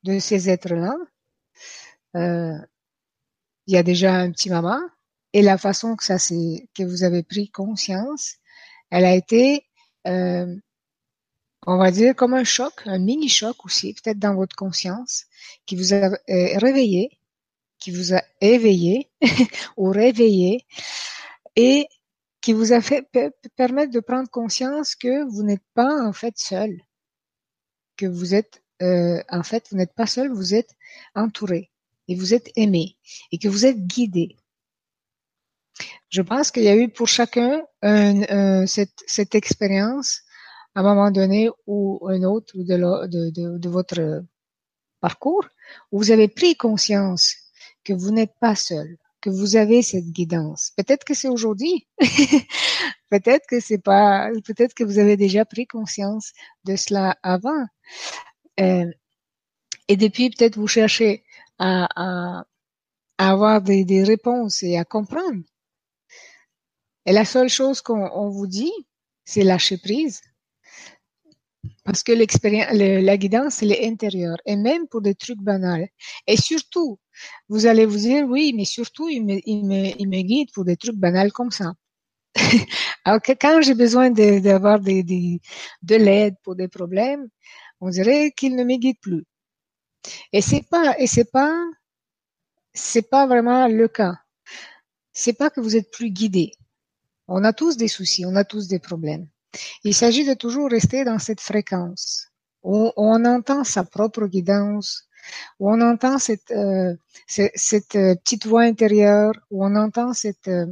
de 0.02 0.18
ces 0.18 0.48
êtres-là. 0.48 0.94
Euh, 2.16 2.58
il 3.66 3.74
y 3.74 3.76
a 3.76 3.82
déjà 3.82 4.14
un 4.14 4.30
petit 4.30 4.50
moment, 4.50 4.80
et 5.32 5.42
la 5.42 5.58
façon 5.58 5.96
que 5.96 6.04
ça 6.04 6.18
c'est 6.18 6.68
que 6.74 6.82
vous 6.82 7.04
avez 7.04 7.22
pris 7.22 7.50
conscience, 7.50 8.36
elle 8.90 9.04
a 9.04 9.14
été, 9.14 9.66
euh, 10.06 10.54
on 11.66 11.78
va 11.78 11.90
dire 11.90 12.14
comme 12.14 12.34
un 12.34 12.44
choc, 12.44 12.72
un 12.86 12.98
mini 12.98 13.28
choc 13.28 13.64
aussi, 13.64 13.94
peut-être 13.94 14.18
dans 14.18 14.34
votre 14.34 14.56
conscience, 14.56 15.24
qui 15.66 15.76
vous 15.76 15.94
a 15.94 15.96
euh, 15.96 16.58
réveillé, 16.58 17.18
qui 17.78 17.90
vous 17.90 18.14
a 18.14 18.22
éveillé 18.40 19.10
ou 19.76 19.90
réveillé, 19.90 20.66
et 21.56 21.86
qui 22.40 22.52
vous 22.52 22.72
a 22.72 22.80
fait 22.80 23.08
permettre 23.56 23.92
de 23.92 24.00
prendre 24.00 24.28
conscience 24.28 24.94
que 24.94 25.24
vous 25.30 25.42
n'êtes 25.42 25.64
pas 25.74 26.06
en 26.06 26.12
fait 26.12 26.36
seul, 26.36 26.82
que 27.96 28.06
vous 28.06 28.34
êtes 28.34 28.62
euh, 28.82 29.22
en 29.30 29.42
fait 29.42 29.68
vous 29.70 29.76
n'êtes 29.76 29.94
pas 29.94 30.06
seul, 30.06 30.30
vous 30.32 30.54
êtes 30.54 30.74
entouré 31.14 31.70
et 32.08 32.16
vous 32.16 32.34
êtes 32.34 32.50
aimé 32.56 32.96
et 33.30 33.38
que 33.38 33.48
vous 33.48 33.64
êtes 33.64 33.78
guidé 33.78 34.36
je 36.08 36.22
pense 36.22 36.50
qu'il 36.50 36.64
y 36.64 36.68
a 36.68 36.76
eu 36.76 36.88
pour 36.88 37.08
chacun 37.08 37.62
cette, 38.66 39.34
expérience 39.34 40.20
à 40.74 40.80
un 40.80 40.82
moment 40.82 41.10
donné 41.10 41.48
ou 41.66 42.06
un 42.08 42.22
autre 42.22 42.54
de, 42.56 43.68
votre 43.68 44.22
parcours 45.00 45.46
où 45.90 45.98
vous 45.98 46.10
avez 46.10 46.28
pris 46.28 46.54
conscience 46.56 47.34
que 47.84 47.92
vous 47.92 48.10
n'êtes 48.10 48.34
pas 48.40 48.54
seul, 48.54 48.98
que 49.20 49.30
vous 49.30 49.56
avez 49.56 49.82
cette 49.82 50.10
guidance. 50.10 50.72
Peut-être 50.76 51.04
que 51.04 51.14
c'est 51.14 51.28
aujourd'hui, 51.28 51.88
peut-être 53.10 53.46
que 53.48 53.60
c'est 53.60 53.82
pas, 53.82 54.30
peut-être 54.44 54.74
que 54.74 54.84
vous 54.84 54.98
avez 54.98 55.16
déjà 55.16 55.44
pris 55.44 55.66
conscience 55.66 56.32
de 56.64 56.76
cela 56.76 57.16
avant. 57.22 57.66
Euh, 58.60 58.90
et 59.88 59.96
depuis, 59.96 60.30
peut-être 60.30 60.56
vous 60.56 60.68
cherchez 60.68 61.24
à, 61.58 62.44
avoir 63.18 63.62
des 63.62 64.04
réponses 64.04 64.62
et 64.62 64.76
à 64.76 64.84
comprendre 64.84 65.42
et 67.06 67.12
la 67.12 67.24
seule 67.24 67.48
chose 67.48 67.80
qu'on 67.80 68.30
vous 68.30 68.46
dit, 68.46 68.72
c'est 69.24 69.42
lâcher 69.42 69.78
prise. 69.78 70.20
Parce 71.84 72.02
que 72.02 72.12
l'expérience, 72.12 72.72
la 72.72 73.16
guidance, 73.16 73.62
elle 73.62 73.72
est 73.72 73.86
intérieure. 73.86 74.36
Et 74.46 74.56
même 74.56 74.88
pour 74.88 75.00
des 75.00 75.14
trucs 75.14 75.40
banals. 75.40 75.88
Et 76.26 76.36
surtout, 76.36 76.98
vous 77.48 77.66
allez 77.66 77.86
vous 77.86 77.98
dire, 77.98 78.24
oui, 78.26 78.52
mais 78.56 78.64
surtout, 78.64 79.08
il 79.08 79.24
me, 79.24 79.38
il 79.46 79.64
me, 79.64 79.92
il 79.98 80.08
me 80.08 80.22
guide 80.22 80.50
pour 80.52 80.64
des 80.64 80.76
trucs 80.76 80.96
banals 80.96 81.32
comme 81.32 81.50
ça. 81.50 81.72
Alors 83.04 83.20
que 83.20 83.32
quand 83.32 83.62
j'ai 83.62 83.74
besoin 83.74 84.10
d'avoir 84.10 84.80
de, 84.80 85.02
de, 85.02 85.38
de 85.82 85.94
l'aide 85.96 86.36
pour 86.42 86.56
des 86.56 86.68
problèmes, 86.68 87.28
on 87.80 87.90
dirait 87.90 88.32
qu'il 88.32 88.56
ne 88.56 88.64
me 88.64 88.76
guide 88.76 88.98
plus. 89.00 89.24
Et 90.32 90.40
c'est 90.40 90.62
pas, 90.68 90.96
et 90.98 91.06
c'est 91.06 91.30
pas, 91.30 91.54
c'est 92.74 93.08
pas 93.08 93.26
vraiment 93.26 93.68
le 93.68 93.88
cas. 93.88 94.14
C'est 95.12 95.34
pas 95.34 95.50
que 95.50 95.60
vous 95.60 95.76
êtes 95.76 95.90
plus 95.90 96.10
guidé. 96.10 96.52
On 97.28 97.44
a 97.44 97.52
tous 97.52 97.76
des 97.76 97.88
soucis, 97.88 98.26
on 98.26 98.36
a 98.36 98.44
tous 98.44 98.68
des 98.68 98.78
problèmes. 98.78 99.28
Il 99.84 99.94
s'agit 99.94 100.26
de 100.26 100.34
toujours 100.34 100.70
rester 100.70 101.04
dans 101.04 101.18
cette 101.18 101.40
fréquence 101.40 102.28
où 102.62 102.92
on 102.96 103.24
entend 103.24 103.64
sa 103.64 103.84
propre 103.84 104.26
guidance, 104.26 105.08
où 105.58 105.70
on 105.70 105.80
entend 105.80 106.18
cette, 106.18 106.50
euh, 106.50 106.94
euh, 107.38 108.14
petite 108.16 108.46
voix 108.46 108.62
intérieure, 108.62 109.32
où 109.50 109.64
on 109.64 109.74
entend 109.74 110.12
cette, 110.12 110.48
euh, 110.48 110.66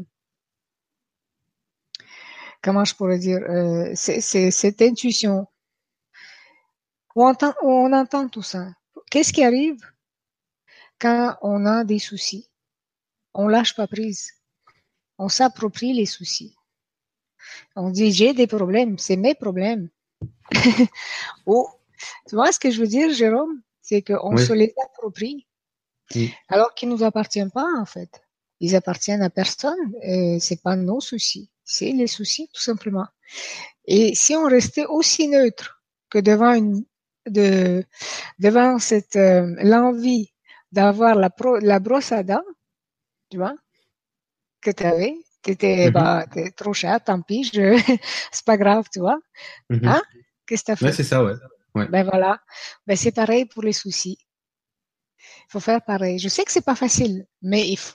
comment 2.62 2.84
je 2.84 2.94
pourrais 2.94 3.18
dire, 3.18 3.40
cette 3.96 4.82
intuition, 4.82 5.46
où 7.16 7.24
on, 7.24 7.28
entend, 7.30 7.54
on 7.62 7.92
entend 7.92 8.28
tout 8.28 8.42
ça. 8.42 8.68
Qu'est-ce 9.10 9.32
qui 9.32 9.42
arrive 9.42 9.80
quand 11.00 11.36
on 11.42 11.66
a 11.66 11.84
des 11.84 11.98
soucis? 11.98 12.48
On 13.34 13.48
lâche 13.48 13.74
pas 13.74 13.86
prise 13.86 14.39
on 15.20 15.28
s'approprie 15.28 15.92
les 15.92 16.06
soucis. 16.06 16.56
On 17.76 17.90
dit 17.90 18.10
j'ai 18.10 18.32
des 18.32 18.46
problèmes, 18.46 18.96
c'est 18.98 19.16
mes 19.16 19.34
problèmes. 19.34 19.90
oh, 21.46 21.68
tu 22.26 22.34
vois 22.34 22.52
ce 22.52 22.58
que 22.58 22.70
je 22.70 22.80
veux 22.80 22.86
dire, 22.86 23.12
Jérôme? 23.12 23.60
C'est 23.82 24.02
qu'on 24.02 24.36
se 24.36 24.52
les 24.52 24.72
approprie, 24.84 25.46
alors 26.48 26.74
qu'ils 26.74 26.88
ne 26.88 26.94
nous 26.94 27.02
appartiennent 27.02 27.50
pas 27.50 27.68
en 27.78 27.84
fait. 27.84 28.22
Ils 28.60 28.76
appartiennent 28.76 29.22
à 29.22 29.30
personne. 29.30 29.78
C'est 30.40 30.62
pas 30.62 30.76
nos 30.76 31.00
soucis, 31.00 31.50
c'est 31.64 31.92
les 31.92 32.06
soucis 32.06 32.48
tout 32.54 32.62
simplement. 32.62 33.06
Et 33.84 34.14
si 34.14 34.34
on 34.36 34.46
restait 34.46 34.86
aussi 34.86 35.28
neutre 35.28 35.82
que 36.08 36.18
devant 36.18 36.54
une, 36.54 36.84
de, 37.28 37.84
devant 38.38 38.78
cette 38.78 39.16
euh, 39.16 39.54
l'envie 39.62 40.32
d'avoir 40.72 41.14
la, 41.14 41.30
la 41.60 41.78
brosse 41.80 42.12
à 42.12 42.22
dents, 42.22 42.50
tu 43.30 43.36
vois, 43.38 43.54
que 44.60 44.70
tu 44.70 44.84
avais. 44.84 45.14
T'étais, 45.42 45.88
mm 45.88 45.92
bah, 45.92 46.26
t'es 46.30 46.50
trop 46.50 46.74
cher, 46.74 47.02
tant 47.02 47.22
pis, 47.22 47.44
je... 47.44 47.78
c'est 48.32 48.44
pas 48.44 48.56
grave, 48.58 48.86
tu 48.92 49.00
vois. 49.00 49.18
Mm 49.70 49.88
Hein? 49.88 50.02
Qu'est-ce 50.46 50.62
que 50.62 50.66
t'as 50.66 50.76
fait? 50.76 50.84
Ouais, 50.86 50.92
c'est 50.92 51.04
ça, 51.04 51.24
ouais. 51.24 51.34
ouais. 51.74 51.88
Ben 51.88 52.04
voilà. 52.04 52.40
Ben 52.86 52.96
c'est 52.96 53.12
pareil 53.12 53.46
pour 53.46 53.62
les 53.62 53.72
soucis. 53.72 54.18
Il 55.18 55.50
faut 55.50 55.60
faire 55.60 55.82
pareil. 55.82 56.18
Je 56.18 56.28
sais 56.28 56.44
que 56.44 56.52
c'est 56.52 56.64
pas 56.64 56.74
facile, 56.74 57.26
mais 57.42 57.68
il 57.68 57.76
faut... 57.76 57.94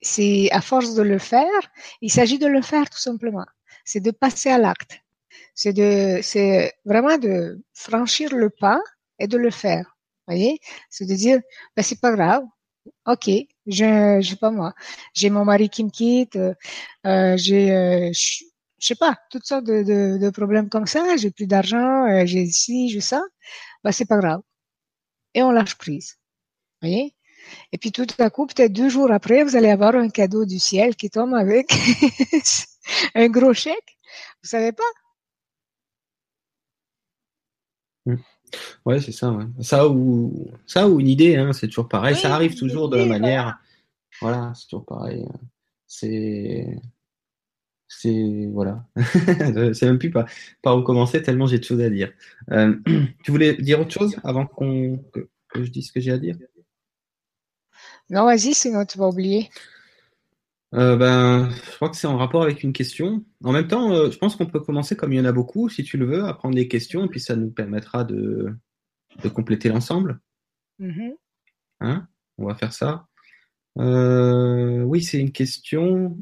c'est 0.00 0.48
à 0.52 0.60
force 0.60 0.94
de 0.94 1.02
le 1.02 1.18
faire, 1.18 1.60
il 2.00 2.10
s'agit 2.10 2.38
de 2.38 2.46
le 2.46 2.62
faire 2.62 2.88
tout 2.88 2.98
simplement. 2.98 3.46
C'est 3.84 4.00
de 4.00 4.10
passer 4.10 4.50
à 4.50 4.58
l'acte. 4.58 5.00
C'est 5.54 5.72
de, 5.72 6.20
c'est 6.22 6.74
vraiment 6.84 7.18
de 7.18 7.62
franchir 7.74 8.34
le 8.34 8.50
pas 8.50 8.80
et 9.18 9.26
de 9.26 9.36
le 9.36 9.50
faire. 9.50 9.96
Voyez? 10.26 10.60
C'est 10.88 11.06
de 11.06 11.14
dire, 11.14 11.40
ben 11.76 11.82
c'est 11.82 12.00
pas 12.00 12.12
grave. 12.12 12.44
Ok, 13.06 13.28
je, 13.66 14.20
je 14.22 14.30
sais 14.30 14.36
pas 14.36 14.50
moi, 14.50 14.74
j'ai 15.14 15.30
mon 15.30 15.44
mari 15.44 15.68
qui 15.68 15.84
me 15.84 15.90
quitte, 15.90 16.36
euh, 16.36 16.54
euh 17.06 17.36
j'ai, 17.36 17.72
euh, 17.72 18.10
je 18.12 18.86
sais 18.86 18.94
pas, 18.94 19.16
toutes 19.30 19.46
sortes 19.46 19.64
de, 19.66 20.30
problèmes 20.30 20.68
comme 20.70 20.86
ça. 20.86 21.16
J'ai 21.16 21.30
plus 21.30 21.46
d'argent, 21.46 22.06
j'ai 22.26 22.46
ci, 22.46 22.88
j'ai 22.90 23.00
ça. 23.00 23.22
Bah 23.84 23.92
c'est 23.92 24.06
pas 24.06 24.18
grave. 24.18 24.40
Et 25.34 25.42
on 25.42 25.50
lâche 25.52 25.76
prise. 25.76 26.18
Voyez? 26.82 27.14
Et 27.72 27.78
puis 27.78 27.92
tout 27.92 28.06
à 28.18 28.30
coup, 28.30 28.46
peut-être 28.46 28.72
deux 28.72 28.88
jours 28.88 29.12
après, 29.12 29.44
vous 29.44 29.56
allez 29.56 29.70
avoir 29.70 29.94
un 29.96 30.08
cadeau 30.10 30.44
du 30.46 30.58
ciel 30.58 30.96
qui 30.96 31.10
tombe 31.10 31.34
avec 31.34 31.72
un 33.14 33.28
gros 33.28 33.54
chèque. 33.54 33.98
Vous 34.42 34.48
savez 34.50 34.72
pas? 34.72 34.84
Ouais, 38.84 39.00
c'est 39.00 39.12
ça. 39.12 39.36
Ça 39.60 39.88
ou 39.88 40.50
ça 40.66 40.88
ou 40.88 41.00
une 41.00 41.08
idée, 41.08 41.36
hein, 41.36 41.52
c'est 41.52 41.68
toujours 41.68 41.88
pareil. 41.88 42.16
ça 42.16 42.34
arrive 42.34 42.54
toujours 42.54 42.88
de 42.88 42.96
la 42.96 43.06
manière. 43.06 43.58
Voilà, 44.20 44.52
c'est 44.54 44.66
toujours 44.66 44.84
pareil. 44.84 45.26
C'est 45.86 46.80
c'est 47.90 48.48
voilà. 48.52 48.84
je 48.96 49.72
sais 49.72 49.86
même 49.86 49.98
plus 49.98 50.10
pas, 50.10 50.24
par 50.62 50.78
où 50.78 50.82
commencer 50.82 51.22
tellement 51.22 51.46
j'ai 51.46 51.58
de 51.58 51.64
choses 51.64 51.80
à 51.80 51.90
dire. 51.90 52.12
Euh, 52.52 52.76
tu 53.24 53.30
voulais 53.30 53.54
dire 53.54 53.80
autre 53.80 53.92
chose 53.92 54.16
avant 54.22 54.46
qu'on 54.46 54.98
que, 55.12 55.28
je 55.54 55.70
dise 55.70 55.88
ce 55.88 55.92
que 55.92 56.00
j'ai 56.00 56.12
à 56.12 56.18
dire? 56.18 56.36
Non, 58.08 58.24
vas-y, 58.24 58.54
sinon 58.54 58.84
tu 58.84 58.98
vas 58.98 59.08
oublier. 59.08 59.50
Euh, 60.74 60.96
ben, 60.96 61.50
je 61.50 61.76
crois 61.76 61.90
que 61.90 61.96
c'est 61.96 62.06
en 62.06 62.16
rapport 62.16 62.42
avec 62.42 62.62
une 62.62 62.72
question. 62.72 63.24
En 63.42 63.52
même 63.52 63.66
temps, 63.66 63.92
euh, 63.92 64.10
je 64.10 64.18
pense 64.18 64.36
qu'on 64.36 64.46
peut 64.46 64.60
commencer 64.60 64.96
comme 64.96 65.12
il 65.12 65.16
y 65.16 65.20
en 65.20 65.24
a 65.24 65.32
beaucoup, 65.32 65.68
si 65.68 65.82
tu 65.82 65.96
le 65.96 66.06
veux, 66.06 66.24
à 66.24 66.34
prendre 66.34 66.54
des 66.54 66.68
questions, 66.68 67.04
et 67.04 67.08
puis 67.08 67.20
ça 67.20 67.34
nous 67.34 67.50
permettra 67.50 68.04
de, 68.04 68.54
de 69.22 69.28
compléter 69.28 69.68
l'ensemble. 69.68 70.20
Mm-hmm. 70.78 71.14
Hein? 71.80 72.08
On 72.38 72.46
va 72.46 72.54
faire 72.54 72.72
ça. 72.72 73.06
oui, 73.76 75.02
c'est 75.02 75.18
une 75.18 75.32
question. 75.32 76.16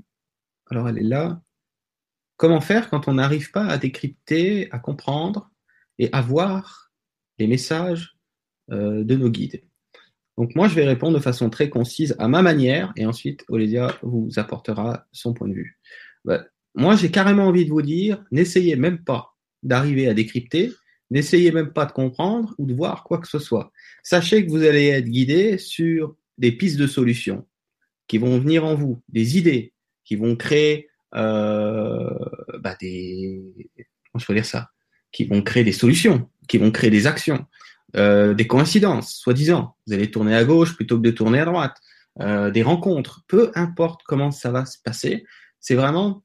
Alors, 0.70 0.88
elle 0.88 0.98
est 0.98 1.02
là. 1.02 1.42
Comment 2.38 2.60
faire 2.60 2.88
quand 2.88 3.08
on 3.08 3.14
n'arrive 3.14 3.50
pas 3.50 3.66
à 3.66 3.78
décrypter, 3.78 4.70
à 4.70 4.78
comprendre 4.78 5.50
et 5.98 6.08
à 6.12 6.20
voir 6.20 6.92
les 7.38 7.48
messages 7.48 8.16
euh, 8.70 9.02
de 9.02 9.16
nos 9.16 9.28
guides? 9.28 9.64
Donc 10.38 10.54
moi, 10.54 10.68
je 10.68 10.74
vais 10.76 10.84
répondre 10.84 11.18
de 11.18 11.22
façon 11.22 11.50
très 11.50 11.68
concise 11.68 12.14
à 12.20 12.28
ma 12.28 12.42
manière 12.42 12.92
et 12.96 13.04
ensuite 13.04 13.44
Olésia 13.48 13.98
vous 14.02 14.30
apportera 14.36 15.04
son 15.10 15.34
point 15.34 15.48
de 15.48 15.54
vue. 15.54 15.80
Bah, 16.24 16.44
moi, 16.76 16.94
j'ai 16.94 17.10
carrément 17.10 17.48
envie 17.48 17.64
de 17.64 17.70
vous 17.70 17.82
dire, 17.82 18.24
n'essayez 18.30 18.76
même 18.76 19.02
pas 19.02 19.34
d'arriver 19.64 20.06
à 20.06 20.14
décrypter, 20.14 20.72
n'essayez 21.10 21.50
même 21.50 21.72
pas 21.72 21.86
de 21.86 21.92
comprendre 21.92 22.54
ou 22.56 22.66
de 22.66 22.72
voir 22.72 23.02
quoi 23.02 23.18
que 23.18 23.26
ce 23.26 23.40
soit. 23.40 23.72
Sachez 24.04 24.46
que 24.46 24.50
vous 24.50 24.62
allez 24.62 24.86
être 24.86 25.08
guidé 25.08 25.58
sur 25.58 26.14
des 26.38 26.52
pistes 26.52 26.78
de 26.78 26.86
solutions 26.86 27.44
qui 28.06 28.18
vont 28.18 28.38
venir 28.38 28.64
en 28.64 28.76
vous, 28.76 29.02
des 29.08 29.38
idées 29.38 29.72
qui 30.04 30.14
vont 30.14 30.36
créer 30.36 30.88
euh, 31.16 32.08
bah 32.60 32.76
des, 32.80 33.42
comment 33.76 34.20
je 34.20 34.24
peux 34.24 34.34
dire 34.34 34.46
ça, 34.46 34.70
qui 35.10 35.24
vont 35.24 35.42
créer 35.42 35.64
des 35.64 35.72
solutions, 35.72 36.30
qui 36.48 36.58
vont 36.58 36.70
créer 36.70 36.90
des 36.90 37.08
actions, 37.08 37.44
euh, 37.96 38.34
des 38.34 38.46
coïncidences, 38.46 39.14
soi-disant. 39.14 39.74
Vous 39.86 39.94
allez 39.94 40.10
tourner 40.10 40.34
à 40.34 40.44
gauche 40.44 40.76
plutôt 40.76 40.98
que 40.98 41.02
de 41.02 41.10
tourner 41.10 41.40
à 41.40 41.46
droite, 41.46 41.76
euh, 42.20 42.50
des 42.50 42.62
rencontres, 42.62 43.22
peu 43.28 43.50
importe 43.54 44.02
comment 44.04 44.30
ça 44.30 44.50
va 44.50 44.66
se 44.66 44.76
passer. 44.84 45.24
C'est 45.58 45.74
vraiment, 45.74 46.22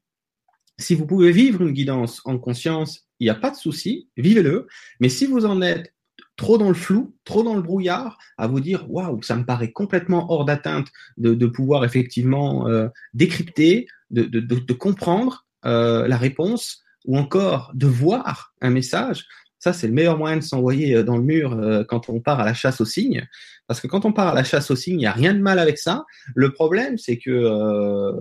si 0.77 0.93
vous 0.93 1.05
pouvez 1.05 1.31
vivre 1.31 1.61
une 1.61 1.71
guidance 1.71 2.21
en 2.25 2.37
conscience, 2.37 3.07
il 3.19 3.25
n'y 3.25 3.29
a 3.29 3.35
pas 3.35 3.49
de 3.49 3.55
souci, 3.55 4.09
vivez-le. 4.17 4.67
Mais 4.99 5.07
si 5.07 5.25
vous 5.25 5.45
en 5.45 5.61
êtes 5.61 5.93
trop 6.35 6.57
dans 6.57 6.67
le 6.67 6.73
flou, 6.73 7.15
trop 7.23 7.43
dans 7.43 7.55
le 7.55 7.61
brouillard, 7.61 8.17
à 8.37 8.47
vous 8.47 8.59
dire 8.59 8.85
waouh, 8.91 9.21
ça 9.21 9.37
me 9.37 9.45
paraît 9.45 9.71
complètement 9.71 10.29
hors 10.33 10.43
d'atteinte 10.43 10.87
de, 11.15 11.45
pouvoir 11.45 11.85
effectivement 11.85 12.67
euh, 12.67 12.89
décrypter, 13.13 13.87
de, 14.09 14.23
de, 14.23 14.73
comprendre 14.73 15.45
la 15.63 16.17
réponse 16.17 16.83
ou 17.05 17.17
encore 17.17 17.71
de 17.73 17.87
voir 17.87 18.53
un 18.61 18.69
message. 18.69 19.27
Ça, 19.63 19.71
c'est 19.73 19.87
le 19.87 19.93
meilleur 19.93 20.17
moyen 20.17 20.37
de 20.37 20.41
s'envoyer 20.41 20.95
euh, 20.95 21.03
dans 21.03 21.17
le 21.17 21.23
mur 21.23 21.53
euh, 21.53 21.83
quand 21.83 22.09
on 22.09 22.19
part 22.19 22.39
à 22.39 22.45
la 22.45 22.53
chasse 22.53 22.81
aux 22.81 22.85
signes. 22.85 23.27
Parce 23.67 23.79
que 23.79 23.87
quand 23.87 24.03
on 24.03 24.11
part 24.11 24.27
à 24.27 24.33
la 24.33 24.43
chasse 24.43 24.69
aux 24.71 24.75
signes, 24.75 24.95
il 24.95 24.97
n'y 24.97 25.05
a 25.05 25.13
rien 25.13 25.33
de 25.33 25.39
mal 25.39 25.57
avec 25.57 25.77
ça. 25.77 26.05
Le 26.35 26.51
problème, 26.51 26.97
c'est 26.97 27.17
que 27.17 27.31
euh, 27.31 28.11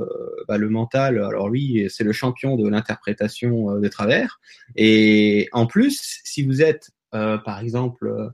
bah, 0.46 0.56
le 0.56 0.68
mental, 0.68 1.18
alors 1.18 1.48
lui, 1.48 1.88
c'est 1.90 2.04
le 2.04 2.12
champion 2.12 2.56
de 2.56 2.68
l'interprétation 2.68 3.78
de 3.80 3.88
travers. 3.88 4.40
Et 4.76 5.48
en 5.52 5.66
plus, 5.66 6.20
si 6.22 6.44
vous 6.44 6.62
êtes 6.62 6.92
euh, 7.14 7.38
par 7.38 7.60
exemple, 7.60 8.06
euh, 8.06 8.28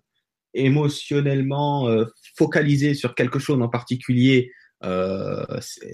émotionnellement 0.55 1.89
euh, 1.89 2.05
focalisé 2.37 2.95
sur 2.95 3.15
quelque 3.15 3.39
chose 3.39 3.61
en 3.61 3.69
particulier 3.69 4.53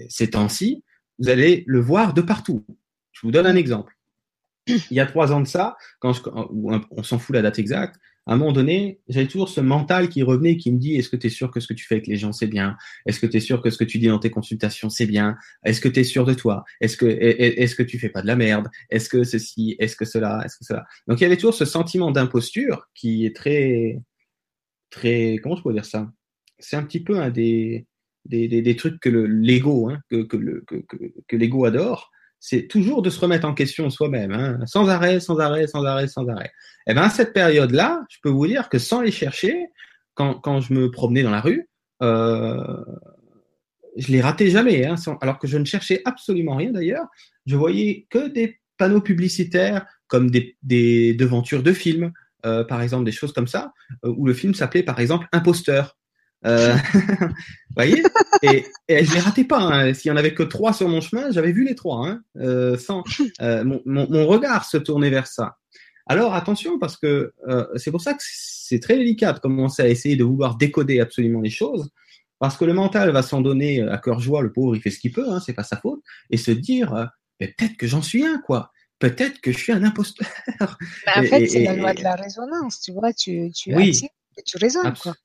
ces 0.07 0.29
temps-ci, 0.29 0.83
vous 1.17 1.29
allez 1.29 1.63
le 1.65 1.79
voir 1.79 2.13
de 2.13 2.21
partout. 2.21 2.63
Je 3.13 3.21
vous 3.23 3.31
donne 3.31 3.47
un 3.47 3.55
exemple. 3.55 3.94
Il 4.67 4.97
y 4.97 4.99
a 4.99 5.05
trois 5.05 5.31
ans 5.31 5.41
de 5.41 5.47
ça, 5.47 5.77
quand 5.99 6.13
on 6.91 7.03
s'en 7.03 7.19
fout 7.19 7.35
la 7.35 7.41
date 7.41 7.59
exacte, 7.59 7.99
à 8.27 8.33
un 8.33 8.37
moment 8.37 8.53
donné, 8.53 8.99
j'avais 9.07 9.27
toujours 9.27 9.49
ce 9.49 9.61
mental 9.61 10.09
qui 10.09 10.23
revenait, 10.23 10.57
qui 10.57 10.71
me 10.71 10.79
dit 10.79 10.95
est-ce 10.95 11.09
que 11.09 11.15
tu 11.15 11.27
es 11.27 11.29
sûr 11.29 11.51
que 11.51 11.59
ce 11.59 11.67
que 11.67 11.73
tu 11.73 11.85
fais 11.85 11.95
avec 11.95 12.07
les 12.07 12.15
gens 12.15 12.31
c'est 12.31 12.47
bien? 12.47 12.75
Est-ce 13.05 13.19
que 13.19 13.27
tu 13.27 13.37
es 13.37 13.39
sûr 13.39 13.61
que 13.61 13.69
ce 13.69 13.77
que 13.77 13.83
tu 13.83 13.99
dis 13.99 14.07
dans 14.07 14.17
tes 14.17 14.31
consultations 14.31 14.89
c'est 14.89 15.05
bien? 15.05 15.37
Est-ce 15.63 15.79
que 15.79 15.89
tu 15.89 15.99
es 15.99 16.03
sûr 16.03 16.25
de 16.25 16.33
toi? 16.33 16.65
Est-ce 16.81 16.97
que 16.97 17.05
est-ce 17.05 17.75
que 17.75 17.83
tu 17.83 17.99
fais 17.99 18.09
pas 18.09 18.23
de 18.23 18.27
la 18.27 18.35
merde? 18.35 18.69
Est-ce 18.89 19.09
que 19.09 19.23
ceci? 19.23 19.75
Est-ce 19.77 19.95
que 19.95 20.05
cela? 20.05 20.41
Est-ce 20.43 20.57
que 20.57 20.65
cela? 20.65 20.85
Donc 21.07 21.19
il 21.19 21.23
y 21.23 21.25
avait 21.27 21.37
toujours 21.37 21.53
ce 21.53 21.65
sentiment 21.65 22.11
d'imposture 22.11 22.89
qui 22.95 23.27
est 23.27 23.35
très 23.35 24.01
très 24.89 25.37
comment 25.43 25.55
je 25.55 25.61
peux 25.61 25.73
dire 25.73 25.85
ça? 25.85 26.11
C'est 26.57 26.77
un 26.77 26.83
petit 26.83 27.03
peu 27.03 27.19
un 27.19 27.29
des 27.29 27.85
des, 28.25 28.75
trucs 28.75 28.99
que 28.99 29.09
l'ego 29.09 29.89
hein, 29.89 29.99
que 30.09 30.23
que, 30.23 30.63
que 31.27 31.35
l'ego 31.35 31.65
adore 31.65 32.11
c'est 32.47 32.67
toujours 32.67 33.01
de 33.01 33.09
se 33.09 33.19
remettre 33.19 33.47
en 33.47 33.55
question 33.55 33.89
soi-même, 33.89 34.31
hein, 34.31 34.59
sans 34.67 34.87
arrêt, 34.87 35.19
sans 35.19 35.39
arrêt, 35.39 35.65
sans 35.65 35.83
arrêt, 35.83 36.07
sans 36.07 36.27
arrêt. 36.27 36.51
Et 36.85 36.91
eh 36.91 36.93
bien 36.93 37.01
à 37.01 37.09
cette 37.09 37.33
période-là, 37.33 38.03
je 38.07 38.17
peux 38.21 38.29
vous 38.29 38.45
dire 38.45 38.69
que 38.69 38.77
sans 38.77 39.01
les 39.01 39.09
chercher, 39.11 39.65
quand, 40.13 40.61
je 40.61 40.71
me 40.71 40.91
promenais 40.91 41.23
dans 41.23 41.31
la 41.31 41.41
rue, 41.41 41.67
euh, 42.03 42.85
je 43.97 44.11
les 44.11 44.21
ratais 44.21 44.51
jamais, 44.51 44.85
hein, 44.85 44.93
alors 45.21 45.39
que 45.39 45.47
je 45.47 45.57
ne 45.57 45.65
cherchais 45.65 46.03
absolument 46.05 46.55
rien 46.55 46.71
d'ailleurs. 46.71 47.07
Je 47.47 47.55
voyais 47.55 48.05
que 48.11 48.27
des 48.27 48.59
panneaux 48.77 49.01
publicitaires 49.01 49.87
comme 50.05 50.29
des, 50.29 50.55
des 50.61 51.15
devantures 51.15 51.63
de 51.63 51.73
films, 51.73 52.13
euh, 52.45 52.63
par 52.63 52.83
exemple 52.83 53.05
des 53.05 53.11
choses 53.11 53.33
comme 53.33 53.47
ça, 53.47 53.73
euh, 54.03 54.13
où 54.15 54.27
le 54.27 54.35
film 54.35 54.53
s'appelait 54.53 54.83
par 54.83 54.99
exemple 54.99 55.27
Imposteur. 55.31 55.97
Euh, 56.45 56.75
voyez 57.75 58.03
et, 58.43 58.65
et 58.87 59.03
je 59.05 59.13
les 59.13 59.19
ratais 59.19 59.43
pas. 59.43 59.59
Hein. 59.59 59.93
S'il 59.93 60.09
y 60.09 60.11
en 60.11 60.17
avait 60.17 60.33
que 60.33 60.43
trois 60.43 60.73
sur 60.73 60.87
mon 60.87 61.01
chemin, 61.01 61.31
j'avais 61.31 61.51
vu 61.51 61.65
les 61.65 61.75
trois. 61.75 62.07
Hein. 62.07 62.21
Euh, 62.37 62.77
sans 62.77 63.03
euh, 63.41 63.63
mon, 63.63 63.81
mon, 63.85 64.09
mon, 64.09 64.27
regard 64.27 64.65
se 64.65 64.77
tournait 64.77 65.09
vers 65.09 65.27
ça. 65.27 65.57
Alors 66.07 66.35
attention 66.35 66.77
parce 66.77 66.97
que 66.97 67.33
c'est 67.77 67.89
pour 67.89 68.01
ça 68.01 68.13
que 68.13 68.21
c'est 68.21 68.79
très 68.79 68.97
délicat 68.97 69.33
de 69.33 69.39
commencer 69.39 69.81
à 69.81 69.87
essayer 69.87 70.15
de 70.15 70.23
vouloir 70.23 70.55
décoder 70.55 70.99
absolument 70.99 71.41
les 71.41 71.49
choses. 71.49 71.89
Parce 72.37 72.57
que 72.57 72.65
le 72.65 72.73
mental 72.73 73.09
va 73.11 73.23
s'en 73.23 73.41
donner 73.41 73.81
à 73.81 73.97
cœur 73.97 74.19
joie, 74.19 74.41
le 74.41 74.51
pauvre, 74.51 74.75
il 74.75 74.81
fait 74.81 74.91
ce 74.91 74.99
qu'il 74.99 75.13
peut, 75.13 75.25
hein, 75.27 75.39
c'est 75.43 75.53
pas 75.53 75.63
sa 75.63 75.77
faute, 75.77 76.01
et 76.29 76.37
se 76.37 76.51
dire, 76.51 77.09
peut-être 77.39 77.77
que 77.77 77.87
j'en 77.87 78.01
suis 78.01 78.25
un, 78.25 78.39
quoi 78.39 78.71
peut-être 78.99 79.41
que 79.41 79.51
je 79.51 79.57
suis 79.57 79.71
un 79.71 79.83
imposteur. 79.83 80.27
Bah, 80.59 81.13
en 81.17 81.23
fait, 81.23 81.47
c'est 81.47 81.63
la 81.63 81.75
loi 81.75 81.93
de 81.93 82.01
la 82.01 82.15
résonance, 82.15 82.81
tu 82.81 82.91
vois, 82.91 83.13
tu, 83.13 83.51
tu 83.51 83.75
oui, 83.75 83.99
tu 84.45 84.57
résonnes. 84.57 84.93
Quoi. 85.01 85.15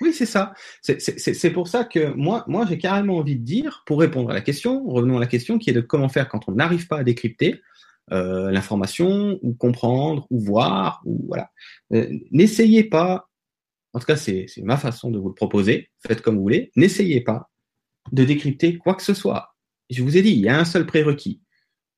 Oui, 0.00 0.12
c'est 0.14 0.26
ça. 0.26 0.54
C'est 0.82 1.50
pour 1.50 1.68
ça 1.68 1.84
que 1.84 2.12
moi, 2.14 2.44
moi 2.48 2.66
j'ai 2.66 2.78
carrément 2.78 3.18
envie 3.18 3.36
de 3.36 3.44
dire, 3.44 3.82
pour 3.86 4.00
répondre 4.00 4.30
à 4.30 4.34
la 4.34 4.40
question, 4.40 4.84
revenons 4.86 5.18
à 5.18 5.20
la 5.20 5.26
question 5.26 5.58
qui 5.58 5.70
est 5.70 5.74
de 5.74 5.80
comment 5.80 6.08
faire 6.08 6.28
quand 6.28 6.48
on 6.48 6.52
n'arrive 6.52 6.86
pas 6.86 6.98
à 6.98 7.04
décrypter 7.04 7.60
euh, 8.12 8.50
l'information, 8.50 9.38
ou 9.42 9.52
comprendre, 9.52 10.26
ou 10.30 10.40
voir, 10.40 11.02
ou 11.04 11.24
voilà. 11.28 11.50
Euh, 11.92 12.08
n'essayez 12.32 12.82
pas, 12.82 13.28
en 13.92 14.00
tout 14.00 14.06
cas 14.06 14.16
c'est 14.16 14.46
ma 14.62 14.76
façon 14.76 15.10
de 15.10 15.18
vous 15.18 15.28
le 15.28 15.34
proposer, 15.34 15.90
faites 16.00 16.22
comme 16.22 16.36
vous 16.36 16.42
voulez, 16.42 16.72
n'essayez 16.76 17.20
pas 17.20 17.50
de 18.10 18.24
décrypter 18.24 18.78
quoi 18.78 18.94
que 18.94 19.02
ce 19.02 19.14
soit. 19.14 19.54
Je 19.90 20.02
vous 20.02 20.16
ai 20.16 20.22
dit, 20.22 20.30
il 20.30 20.40
y 20.40 20.48
a 20.48 20.58
un 20.58 20.64
seul 20.64 20.86
prérequis. 20.86 21.42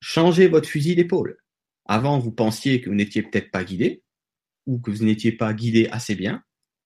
Changez 0.01 0.47
votre 0.47 0.67
fusil 0.67 0.95
d'épaule. 0.95 1.37
Avant, 1.85 2.19
vous 2.19 2.31
pensiez 2.31 2.81
que 2.81 2.89
vous 2.89 2.95
n'étiez 2.95 3.23
peut-être 3.23 3.49
pas 3.49 3.63
guidé, 3.63 4.03
ou 4.65 4.79
que 4.79 4.91
vous 4.91 5.03
n'étiez 5.03 5.31
pas 5.31 5.53
guidé 5.53 5.87
assez 5.91 6.15
bien 6.15 6.43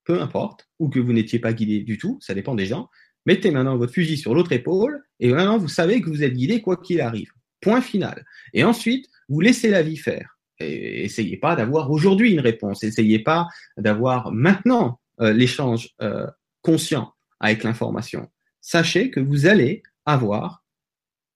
peu 0.08 0.22
importe, 0.22 0.70
ou 0.80 0.88
que 0.88 1.00
vous 1.00 1.12
n'étiez 1.12 1.38
pas 1.38 1.52
guidé 1.52 1.82
du 1.82 1.98
tout, 1.98 2.18
ça 2.22 2.34
dépend 2.34 2.56
des 2.56 2.66
gens. 2.66 2.90
Mettez 3.26 3.52
maintenant 3.52 3.76
votre 3.76 3.92
fusil 3.92 4.18
sur 4.18 4.34
l'autre 4.34 4.54
épaule, 4.54 5.04
et 5.20 5.34
maintenant 5.34 5.58
vous 5.58 5.68
savez 5.68 6.00
que 6.02 6.10
vous 6.10 6.24
êtes 6.24 6.34
guidé 6.34 6.62
quoi 6.62 6.78
qu'il 6.78 7.02
arrive. 7.02 7.30
Point 7.60 7.82
final. 7.82 8.26
Et 8.54 8.64
ensuite, 8.64 9.08
vous 9.28 9.42
laissez 9.42 9.70
la 9.70 9.84
vie 9.84 9.98
faire. 9.98 10.40
Et 10.60 11.04
essayez 11.04 11.36
pas 11.36 11.58
d'avoir 11.58 11.92
aujourd'hui 11.92 12.32
une 12.32 12.40
réponse. 12.40 12.86
Essayez 12.86 13.20
pas 13.20 13.48
d'avoir 13.76 14.32
maintenant 14.32 15.02
euh, 15.20 15.34
l'échange 15.34 15.90
euh, 16.02 16.26
conscient 16.62 17.14
avec 17.42 17.64
l'information. 17.64 18.30
Sachez 18.62 19.12
que 19.12 19.20
vous 19.20 19.46
allez 19.46 19.84
avoir 20.06 20.64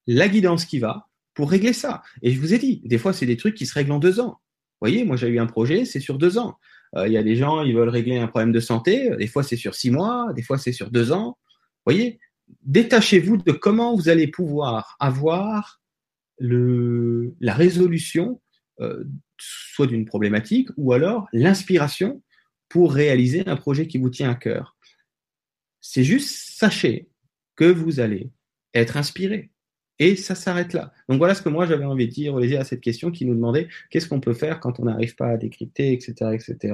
la 0.07 0.29
guidance 0.29 0.63
qui 0.63 0.79
va 0.79 1.09
pour 1.33 1.51
régler 1.51 1.73
ça. 1.73 2.03
Et 2.21 2.31
je 2.31 2.39
vous 2.39 2.53
ai 2.53 2.57
dit, 2.57 2.81
des 2.85 2.97
fois, 2.97 3.11
c'est 3.11 3.25
des 3.25 3.37
trucs 3.37 3.55
qui 3.55 3.65
se 3.65 3.73
règlent 3.73 3.91
en 3.91 3.99
deux 3.99 4.21
ans. 4.21 4.39
Vous 4.81 4.87
voyez, 4.87 5.03
moi 5.03 5.17
j'ai 5.17 5.27
eu 5.27 5.39
un 5.39 5.45
projet, 5.45 5.85
c'est 5.85 5.99
sur 5.99 6.17
deux 6.17 6.37
ans. 6.37 6.57
Euh, 6.95 7.07
il 7.07 7.13
y 7.13 7.17
a 7.17 7.23
des 7.23 7.35
gens, 7.35 7.61
ils 7.61 7.75
veulent 7.75 7.89
régler 7.89 8.17
un 8.17 8.27
problème 8.27 8.51
de 8.51 8.59
santé. 8.59 9.15
Des 9.17 9.27
fois, 9.27 9.43
c'est 9.43 9.55
sur 9.55 9.75
six 9.75 9.91
mois, 9.91 10.31
des 10.35 10.43
fois, 10.43 10.57
c'est 10.57 10.71
sur 10.71 10.91
deux 10.91 11.11
ans. 11.11 11.37
Voyez, 11.85 12.19
détachez-vous 12.63 13.37
de 13.37 13.51
comment 13.51 13.95
vous 13.95 14.09
allez 14.09 14.27
pouvoir 14.27 14.97
avoir 14.99 15.81
le, 16.37 17.35
la 17.39 17.53
résolution 17.53 18.41
euh, 18.79 19.03
soit 19.37 19.87
d'une 19.87 20.05
problématique 20.05 20.69
ou 20.77 20.93
alors 20.93 21.27
l'inspiration 21.33 22.21
pour 22.69 22.93
réaliser 22.93 23.47
un 23.47 23.55
projet 23.55 23.87
qui 23.87 23.97
vous 23.97 24.09
tient 24.09 24.29
à 24.29 24.35
cœur. 24.35 24.75
C'est 25.81 26.03
juste, 26.03 26.57
sachez 26.57 27.09
que 27.55 27.65
vous 27.65 27.99
allez 27.99 28.31
être 28.73 28.97
inspiré. 28.97 29.51
Et 30.01 30.15
ça 30.15 30.33
s'arrête 30.33 30.73
là. 30.73 30.91
Donc 31.07 31.19
voilà 31.19 31.35
ce 31.35 31.43
que 31.43 31.49
moi 31.49 31.67
j'avais 31.67 31.85
envie 31.85 32.07
de 32.07 32.11
dire 32.11 32.35
à 32.35 32.63
cette 32.63 32.81
question 32.81 33.11
qui 33.11 33.23
nous 33.23 33.35
demandait 33.35 33.67
qu'est-ce 33.91 34.07
qu'on 34.07 34.19
peut 34.19 34.33
faire 34.33 34.59
quand 34.59 34.79
on 34.79 34.85
n'arrive 34.85 35.15
pas 35.15 35.27
à 35.27 35.37
décrypter, 35.37 35.93
etc. 35.93 36.31
etc. 36.33 36.73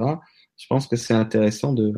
Je 0.56 0.66
pense 0.70 0.88
que 0.88 0.96
c'est 0.96 1.14
intéressant 1.14 1.74
de, 1.74 1.92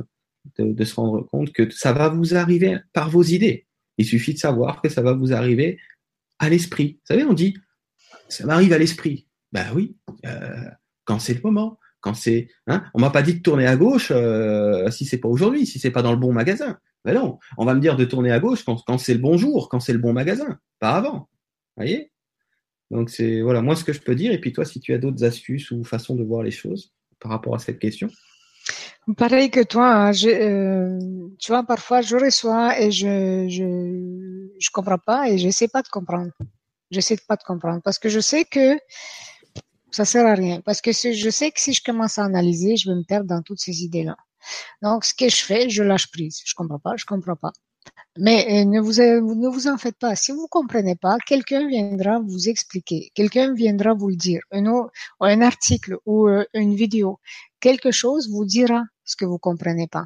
se 0.58 0.96
rendre 0.96 1.22
compte 1.28 1.54
que 1.54 1.70
ça 1.70 1.94
va 1.94 2.10
vous 2.10 2.34
arriver 2.34 2.80
par 2.94 3.12
vos 3.12 3.22
idées. 3.22 3.68
Il 4.00 4.06
suffit 4.06 4.34
de 4.34 4.40
savoir 4.40 4.82
que 4.82 4.90
ça 4.90 5.04
va 5.04 5.14
vous 5.14 5.32
arriver 5.32 5.78
à 6.40 6.50
l'esprit. 6.50 6.94
Vous 6.94 7.14
savez, 7.14 7.24
on 7.26 7.34
dit 7.34 7.56
ça 8.28 8.48
m'arrive 8.48 8.74
à 8.74 8.80
l'esprit. 8.80 9.28
Ben 9.52 9.68
oui, 9.76 9.98
euh, 10.26 10.66
quand 11.06 11.20
c'est 11.20 11.36
le 11.36 11.42
moment, 11.44 11.78
quand 12.02 12.16
c'est, 12.16 12.48
hein, 12.66 12.84
on 12.96 13.00
m'a 13.00 13.12
pas 13.12 13.22
dit 13.22 13.36
de 13.36 13.42
tourner 13.44 13.68
à 13.68 13.76
gauche 13.76 14.12
euh, 14.12 14.90
si 14.90 15.06
c'est 15.06 15.20
pas 15.20 15.30
aujourd'hui, 15.30 15.68
si 15.68 15.78
c'est 15.78 15.92
pas 15.92 16.02
dans 16.02 16.12
le 16.12 16.18
bon 16.18 16.34
magasin. 16.34 16.80
Ben 17.06 17.14
non, 17.14 17.40
on 17.58 17.66
va 17.66 17.74
me 17.74 17.80
dire 17.80 17.96
de 17.96 18.06
tourner 18.06 18.32
à 18.32 18.40
gauche 18.40 18.64
quand, 18.64 18.98
c'est 18.98 19.14
le 19.14 19.20
bon 19.20 19.38
jour, 19.38 19.70
quand 19.70 19.80
c'est 19.80 19.94
le 19.94 20.00
bon 20.00 20.14
magasin, 20.14 20.60
pas 20.80 20.92
avant. 20.92 21.30
voyez? 21.78 22.12
Donc 22.92 23.10
c'est 23.10 23.42
voilà, 23.42 23.62
moi 23.62 23.76
ce 23.76 23.84
que 23.84 23.94
je 23.94 24.02
peux 24.02 24.16
dire. 24.16 24.32
Et 24.32 24.40
puis 24.40 24.52
toi, 24.52 24.66
si 24.66 24.80
tu 24.80 24.94
as 24.94 24.98
d'autres 24.98 25.24
astuces 25.24 25.72
ou 25.72 25.84
façons 25.84 26.16
de 26.16 26.24
voir 26.24 26.44
les 26.44 26.52
choses 26.52 26.94
par 27.20 27.32
rapport 27.32 27.56
à 27.56 27.60
cette 27.60 27.80
question. 27.80 28.10
Pareil 29.18 29.50
que 29.50 29.64
toi, 29.64 30.10
hein, 30.10 30.12
euh, 30.26 31.00
tu 31.40 31.52
vois, 31.52 31.64
parfois 31.64 32.02
je 32.02 32.16
reçois 32.16 32.80
et 32.80 32.92
je 32.92 33.48
je 33.50 34.48
je 34.60 34.70
comprends 34.72 34.98
pas 34.98 35.30
et 35.30 35.38
j'essaie 35.38 35.68
pas 35.68 35.82
de 35.82 35.88
comprendre. 35.88 36.32
J'essaie 36.92 37.18
pas 37.28 37.36
de 37.36 37.44
comprendre 37.44 37.82
parce 37.84 38.00
que 38.00 38.10
je 38.10 38.20
sais 38.20 38.46
que 38.46 38.78
ça 39.92 40.06
sert 40.06 40.26
à 40.26 40.34
rien. 40.34 40.62
Parce 40.62 40.82
que 40.82 40.92
je 40.92 41.30
sais 41.30 41.52
que 41.52 41.60
si 41.60 41.74
je 41.74 41.84
commence 41.84 42.18
à 42.18 42.26
analyser, 42.26 42.76
je 42.78 42.90
vais 42.90 42.96
me 42.96 43.04
perdre 43.04 43.28
dans 43.28 43.42
toutes 43.42 43.60
ces 43.60 43.84
idées-là. 43.84 44.18
Donc, 44.82 45.06
ce 45.06 45.14
que 45.14 45.30
je 45.30 45.44
fais, 45.44 45.70
je 45.70 45.84
lâche 45.84 46.10
prise. 46.12 46.42
Je 46.46 46.54
comprends 46.56 46.80
pas, 46.80 46.96
je 46.98 47.06
comprends 47.06 47.36
pas. 47.36 47.52
Mais 48.18 48.62
euh, 48.62 48.66
ne 48.66 48.80
vous 48.80 48.94
ne 49.36 49.48
vous 49.48 49.68
en 49.68 49.78
faites 49.78 49.98
pas. 49.98 50.16
Si 50.16 50.32
vous 50.32 50.48
comprenez 50.48 50.96
pas, 50.96 51.18
quelqu'un 51.26 51.68
viendra 51.68 52.20
vous 52.20 52.50
expliquer. 52.50 53.12
Quelqu'un 53.14 53.54
viendra 53.54 53.94
vous 53.94 54.10
le 54.10 54.16
dire. 54.16 54.42
Un, 54.52 55.42
article 55.42 55.98
ou 56.06 56.28
euh, 56.28 56.46
une 56.54 56.76
vidéo, 56.76 57.20
quelque 57.60 57.92
chose 57.92 58.30
vous 58.30 58.46
dira 58.46 58.84
ce 59.06 59.16
que 59.16 59.26
vous 59.26 59.40
comprenez 59.40 59.88
pas. 59.88 60.06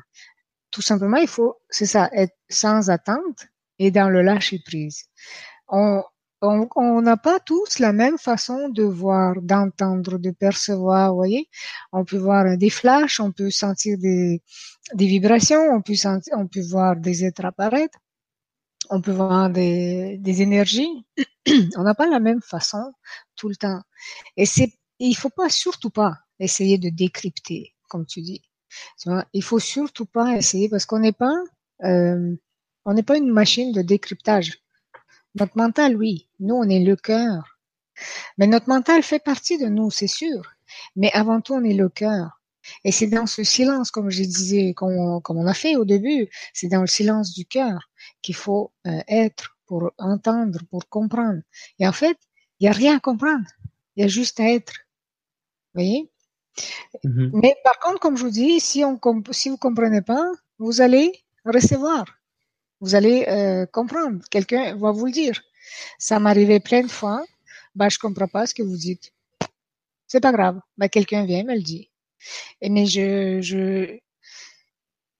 Tout 0.71 0.81
simplement, 0.81 1.17
il 1.17 1.27
faut, 1.27 1.55
c'est 1.69 1.85
ça, 1.85 2.09
être 2.13 2.35
sans 2.49 2.89
attente 2.89 3.47
et 3.79 3.91
dans 3.91 4.09
le 4.09 4.21
lâcher 4.21 4.59
prise. 4.65 5.05
On 6.43 7.01
n'a 7.01 7.17
pas 7.17 7.39
tous 7.39 7.79
la 7.79 7.93
même 7.93 8.17
façon 8.17 8.69
de 8.69 8.83
voir, 8.83 9.41
d'entendre, 9.41 10.17
de 10.17 10.31
percevoir, 10.31 11.11
vous 11.11 11.15
voyez. 11.15 11.49
On 11.91 12.03
peut 12.05 12.17
voir 12.17 12.57
des 12.57 12.69
flashs, 12.69 13.19
on 13.19 13.31
peut 13.31 13.49
sentir 13.49 13.97
des, 13.97 14.41
vibrations, 14.93 15.61
on 15.71 15.81
peut 15.81 16.61
voir 16.61 16.95
des 16.97 17.23
êtres 17.25 17.45
apparaître, 17.45 17.97
on 18.89 19.01
peut 19.01 19.11
voir 19.11 19.49
des, 19.49 20.17
des 20.19 20.41
énergies. 20.41 21.05
on 21.77 21.83
n'a 21.83 21.95
pas 21.95 22.07
la 22.07 22.19
même 22.19 22.41
façon 22.41 22.91
tout 23.35 23.49
le 23.49 23.55
temps. 23.55 23.81
Et 24.37 24.45
c'est, 24.45 24.73
il 24.99 25.15
faut 25.15 25.29
pas, 25.29 25.49
surtout 25.49 25.89
pas, 25.91 26.17
essayer 26.39 26.77
de 26.77 26.89
décrypter, 26.89 27.73
comme 27.89 28.05
tu 28.05 28.21
dis. 28.21 28.41
Tu 28.99 29.09
vois, 29.09 29.25
il 29.33 29.43
faut 29.43 29.59
surtout 29.59 30.05
pas 30.05 30.35
essayer 30.35 30.67
parce 30.67 30.85
qu'on 30.85 30.99
n'est 30.99 31.13
pas, 31.13 31.35
euh, 31.83 32.35
on 32.85 32.93
n'est 32.93 33.03
pas 33.03 33.17
une 33.17 33.31
machine 33.31 33.71
de 33.71 33.81
décryptage. 33.81 34.62
Notre 35.35 35.57
mental, 35.57 35.95
oui. 35.95 36.27
Nous, 36.39 36.55
on 36.55 36.69
est 36.69 36.83
le 36.83 36.95
cœur. 36.95 37.59
Mais 38.37 38.47
notre 38.47 38.69
mental 38.69 39.03
fait 39.03 39.19
partie 39.19 39.57
de 39.57 39.67
nous, 39.67 39.91
c'est 39.91 40.07
sûr. 40.07 40.41
Mais 40.95 41.11
avant 41.13 41.41
tout, 41.41 41.53
on 41.53 41.63
est 41.63 41.73
le 41.73 41.89
cœur. 41.89 42.41
Et 42.83 42.91
c'est 42.91 43.07
dans 43.07 43.25
ce 43.25 43.43
silence, 43.43 43.91
comme 43.91 44.09
je 44.09 44.23
disais, 44.23 44.73
comme 44.73 45.21
on, 45.27 45.47
a 45.47 45.53
fait 45.53 45.75
au 45.75 45.85
début, 45.85 46.29
c'est 46.53 46.69
dans 46.69 46.81
le 46.81 46.87
silence 46.87 47.33
du 47.33 47.45
cœur 47.45 47.89
qu'il 48.21 48.35
faut 48.35 48.71
euh, 48.87 49.01
être 49.07 49.57
pour 49.65 49.91
entendre, 49.97 50.59
pour 50.69 50.87
comprendre. 50.87 51.41
Et 51.79 51.87
en 51.87 51.91
fait, 51.91 52.17
il 52.59 52.63
n'y 52.63 52.69
a 52.69 52.71
rien 52.71 52.97
à 52.97 52.99
comprendre. 52.99 53.45
Il 53.95 54.01
y 54.01 54.05
a 54.05 54.07
juste 54.07 54.39
à 54.39 54.49
être. 54.49 54.73
Vous 55.73 55.81
voyez? 55.81 56.09
Mm-hmm. 57.03 57.31
Mais 57.33 57.55
par 57.63 57.79
contre, 57.79 57.99
comme 57.99 58.15
je 58.15 58.23
vous 58.23 58.31
dis, 58.31 58.59
si, 58.59 58.83
on, 58.83 58.99
si 59.31 59.49
vous 59.49 59.57
comprenez 59.57 60.01
pas, 60.01 60.25
vous 60.57 60.81
allez 60.81 61.11
recevoir. 61.45 62.05
Vous 62.83 62.95
allez 62.95 63.25
euh, 63.29 63.65
comprendre. 63.65 64.19
Quelqu'un 64.29 64.75
va 64.75 64.91
vous 64.91 65.05
le 65.05 65.13
dire. 65.13 65.41
Ça 65.97 66.19
m'arrivait 66.19 66.59
plein 66.59 66.81
de 66.81 66.91
fois. 66.91 67.23
Bah, 67.75 67.87
je 67.87 67.97
comprends 67.97 68.27
pas 68.27 68.45
ce 68.45 68.53
que 68.53 68.61
vous 68.61 68.75
dites. 68.75 69.13
C'est 70.05 70.19
pas 70.19 70.33
grave. 70.33 70.59
Bah, 70.77 70.89
quelqu'un 70.89 71.25
vient 71.25 71.45
me 71.45 71.55
le 71.55 71.61
dit. 71.61 71.89
Et 72.59 72.69
mais 72.69 72.85
je, 72.85 73.39
je, 73.39 73.97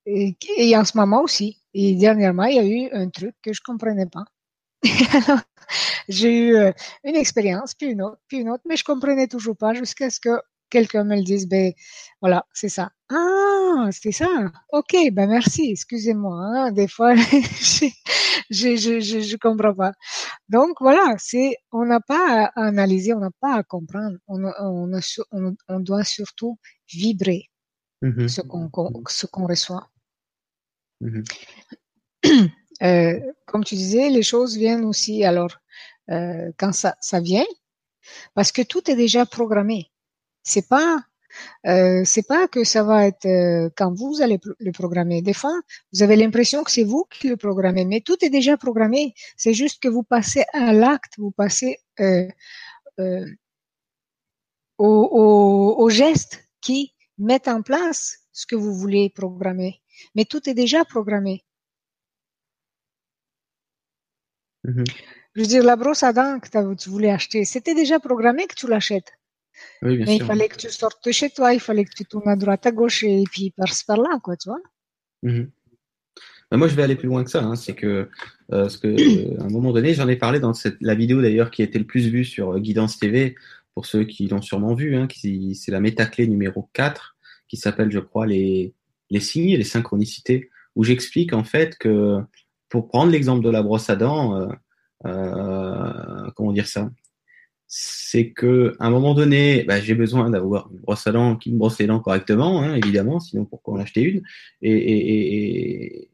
et, 0.05 0.76
en 0.76 0.84
ce 0.84 0.97
moment 0.97 1.22
aussi. 1.22 1.57
Et 1.74 1.95
dernièrement, 1.95 2.43
il 2.43 2.55
y 2.55 2.59
a 2.59 2.66
eu 2.66 2.89
un 2.91 3.09
truc 3.09 3.34
que 3.41 3.53
je 3.53 3.61
comprenais 3.61 4.07
pas. 4.07 4.26
j'ai 6.09 6.38
eu 6.38 6.55
euh, 6.57 6.74
une 7.05 7.16
expérience, 7.16 7.76
puis 7.76 7.88
une 7.91 8.01
autre, 8.01 8.20
puis 8.28 8.39
une 8.39 8.49
autre, 8.49 8.64
mais 8.68 8.76
je 8.76 8.84
comprenais 8.84 9.28
toujours 9.28 9.55
pas 9.55 9.74
jusqu'à 9.74 10.09
ce 10.09 10.20
que 10.20 10.38
quelqu'un 10.74 11.03
me 11.03 11.15
le 11.15 11.24
dise, 11.24 11.47
ben 11.47 11.71
voilà, 12.21 12.45
c'est 12.53 12.69
ça. 12.78 12.91
Ah, 13.09 13.89
c'est 13.91 14.11
ça. 14.11 14.28
Ok, 14.71 14.95
ben 15.11 15.30
merci. 15.30 15.71
Excusez-moi. 15.71 16.36
Hein, 16.36 16.71
des 16.71 16.88
fois, 16.88 17.15
je, 17.69 17.88
je, 18.49 18.76
je, 18.76 19.19
je, 19.30 19.38
comprends 19.38 19.76
pas. 19.76 19.93
Donc 20.49 20.78
voilà, 20.82 21.15
c'est 21.17 21.55
on 21.71 21.86
n'a 21.86 21.99
pas 21.99 22.51
à 22.55 22.67
analyser, 22.67 23.13
on 23.13 23.19
n'a 23.19 23.36
pas 23.39 23.55
à 23.55 23.63
comprendre. 23.63 24.17
On, 24.28 24.43
on, 24.43 24.99
on, 25.32 25.55
on 25.67 25.80
doit 25.80 26.03
surtout 26.03 26.57
vibrer 26.91 27.49
mm-hmm. 28.01 28.28
ce 28.28 28.41
qu'on 28.41 28.69
ce 29.07 29.26
qu'on 29.28 29.47
reçoit. 29.47 29.88
Mm-hmm. 31.01 32.49
Euh, 32.82 33.17
comme 33.45 33.63
tu 33.63 33.76
disais, 33.76 34.09
les 34.09 34.24
choses 34.24 34.57
viennent 34.57 34.84
aussi. 34.84 35.24
Alors, 35.24 35.55
euh, 36.09 36.51
quand 36.57 36.74
ça, 36.74 36.95
ça 36.99 37.21
vient, 37.21 37.45
parce 38.34 38.51
que 38.51 38.61
tout 38.61 38.89
est 38.89 38.95
déjà 38.95 39.26
programmé. 39.26 39.93
C'est 40.44 40.68
pas 40.68 41.04
euh, 41.66 42.04
c'est 42.06 42.28
pas 42.28 42.48
que 42.48 42.64
ça 42.64 42.84
va 42.84 43.08
être 43.08 43.26
euh, 43.26 43.70
quand 43.76 43.94
vous 43.94 44.22
allez 44.22 44.39
le 44.60 44.72
programmer. 44.72 45.22
Des 45.22 45.34
fois, 45.34 45.54
vous 45.91 46.04
avez 46.04 46.16
l'impression 46.16 46.64
que 46.64 46.72
c'est 46.72 46.84
vous 46.84 47.06
qui 47.10 47.28
le 47.30 47.38
programmez, 47.38 47.86
mais 47.86 48.02
tout 48.02 48.24
est 48.24 48.30
déjà 48.30 48.58
programmé. 48.58 49.14
C'est 49.38 49.54
juste 49.54 49.82
que 49.82 49.88
vous 49.88 50.04
passez 50.04 50.44
à 50.54 50.74
l'acte, 50.74 51.14
vous 51.18 51.32
passez 51.32 51.78
euh, 52.00 52.28
euh 53.00 53.26
au, 54.78 54.88
au, 54.88 55.84
au 55.84 55.89
geste 55.89 56.44
qui 56.62 56.94
met 57.18 57.48
en 57.48 57.62
place 57.62 58.20
ce 58.32 58.46
que 58.46 58.56
vous 58.56 58.74
voulez 58.74 59.10
programmer. 59.10 59.82
Mais 60.16 60.26
tout 60.26 60.50
est 60.50 60.54
déjà 60.56 60.84
programmé. 60.86 61.44
Mm-hmm. 64.66 64.86
Je 65.36 65.41
veux 65.41 65.48
dire, 65.48 65.64
la 65.64 65.76
brosse 65.76 66.04
à 66.04 66.14
dents 66.14 66.39
que 66.39 66.76
tu 66.76 66.89
voulais 66.89 67.12
acheter, 67.12 67.46
c'était 67.46 67.76
déjà 67.76 68.00
programmé 68.00 68.48
que 68.48 68.56
tu 68.56 68.68
l'achètes. 68.68 69.14
Oui, 69.82 69.97
bien 69.97 70.06
Mais 70.06 70.18
sûr. 70.18 70.26
il 70.26 70.28
fallait 70.28 70.47
que 70.47 70.58
tu 70.58 70.70
sortes 70.70 71.06
de 71.06 71.12
chez 71.12 71.30
toi, 71.30 71.54
il 71.54 71.60
fallait 71.60 71.86
que 71.86 71.93
tu 71.95 72.06
tournes 72.06 72.30
à 72.30 72.36
droite, 72.36 72.66
à 72.66 72.72
gauche 72.72 73.04
et 73.04 73.24
puis 73.32 73.51
par 73.51 73.68
par 73.88 73.97
là, 73.97 74.20
quoi, 74.24 74.36
tu 74.38 74.49
vois. 74.49 74.62
Mhm. 75.24 75.49
Ben, 76.54 76.58
moi, 76.58 76.68
je 76.68 76.76
vais 76.76 76.84
aller 76.84 76.95
plus 76.95 77.08
loin 77.08 77.24
que 77.24 77.32
ça. 77.32 77.43
Hein. 77.43 77.56
C'est 77.56 77.74
que, 77.74 78.10
euh, 78.51 78.70
ce 78.70 78.78
que, 78.78 78.88
euh, 78.88 79.41
à 79.41 79.45
un 79.45 79.49
moment 79.49 79.72
donné, 79.72 79.95
j'en 79.95 80.08
ai 80.08 80.16
parlé 80.16 80.39
dans 80.39 80.54
cette, 80.54 80.78
la 80.82 80.93
vidéo 80.93 81.20
d'ailleurs 81.20 81.49
qui 81.49 81.64
a 81.64 81.66
été 81.66 81.80
le 81.80 81.86
plus 81.86 82.08
vue 82.10 82.26
sur 82.26 82.54
euh, 82.54 82.60
Guidance 82.60 82.99
TV, 82.99 83.36
pour 83.74 83.88
ceux 83.88 84.04
qui 84.04 84.28
l'ont 84.28 84.41
sûrement 84.41 84.76
vu. 84.76 84.95
Hein, 84.95 85.08
c'est 85.10 85.72
la 85.72 85.80
métaclé 85.80 86.28
numéro 86.28 86.70
4, 86.74 87.18
qui 87.47 87.58
s'appelle, 87.58 87.91
je 87.91 87.97
crois, 87.97 88.28
les, 88.28 88.76
les 89.10 89.20
signes 89.20 89.49
et 89.49 89.58
les 89.58 89.64
synchronicités, 89.64 90.51
où 90.76 90.84
j'explique 90.84 91.34
en 91.34 91.44
fait 91.44 91.76
que, 91.80 92.19
pour 92.69 92.88
prendre 92.88 93.11
l'exemple 93.11 93.44
de 93.44 93.49
la 93.49 93.64
brosse 93.64 93.90
à 93.90 93.95
dents, 93.95 94.40
euh 95.06 96.30
comment 96.36 96.53
dire 96.53 96.68
ça? 96.68 96.90
C'est 97.76 98.30
que 98.30 98.76
à 98.80 98.86
un 98.86 98.91
moment 98.91 99.16
donné, 99.16 99.64
bah, 99.64 99.82
j'ai 99.82 99.95
besoin 99.95 100.30
d'avoir 100.30 100.70
une 100.72 100.78
brosse 100.78 101.08
à 101.08 101.12
dents 101.12 101.36
qui 101.36 101.52
me 101.52 101.58
brosse 101.58 101.80
les 101.80 101.88
dents 101.88 102.00
correctement, 102.00 102.62
hein, 102.62 102.76
évidemment, 102.76 103.20
sinon 103.20 103.45
pourquoi 103.45 103.74
en 103.74 103.78
acheter 103.80 104.02
une? 104.02 104.22
Et, 104.62 104.72
et, 104.72 106.06
et, 106.06 106.10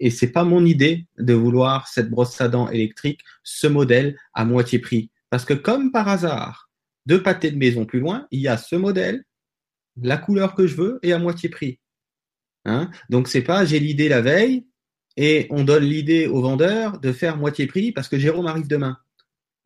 et 0.00 0.10
c'est 0.10 0.32
pas 0.32 0.44
mon 0.44 0.64
idée 0.64 1.04
de 1.18 1.34
vouloir 1.34 1.86
cette 1.88 2.08
brosse 2.08 2.40
à 2.40 2.48
dents 2.48 2.70
électrique, 2.70 3.20
ce 3.42 3.66
modèle 3.66 4.16
à 4.32 4.46
moitié 4.46 4.78
prix, 4.78 5.10
parce 5.28 5.44
que 5.44 5.52
comme 5.52 5.92
par 5.92 6.08
hasard, 6.08 6.70
deux 7.04 7.22
pâtés 7.22 7.50
de 7.50 7.58
maison 7.58 7.84
plus 7.84 8.00
loin, 8.00 8.26
il 8.30 8.40
y 8.40 8.48
a 8.48 8.56
ce 8.56 8.74
modèle, 8.74 9.22
la 10.00 10.16
couleur 10.16 10.54
que 10.54 10.66
je 10.66 10.76
veux 10.76 10.98
et 11.02 11.12
à 11.12 11.18
moitié 11.18 11.50
prix. 11.50 11.78
Hein? 12.64 12.90
Donc 13.10 13.28
c'est 13.28 13.42
pas 13.42 13.66
j'ai 13.66 13.80
l'idée 13.80 14.08
la 14.08 14.22
veille 14.22 14.64
et 15.18 15.46
on 15.50 15.62
donne 15.62 15.84
l'idée 15.84 16.26
au 16.26 16.40
vendeur 16.40 17.00
de 17.00 17.12
faire 17.12 17.36
moitié 17.36 17.66
prix 17.66 17.92
parce 17.92 18.08
que 18.08 18.18
Jérôme 18.18 18.46
arrive 18.46 18.66
demain. 18.66 18.96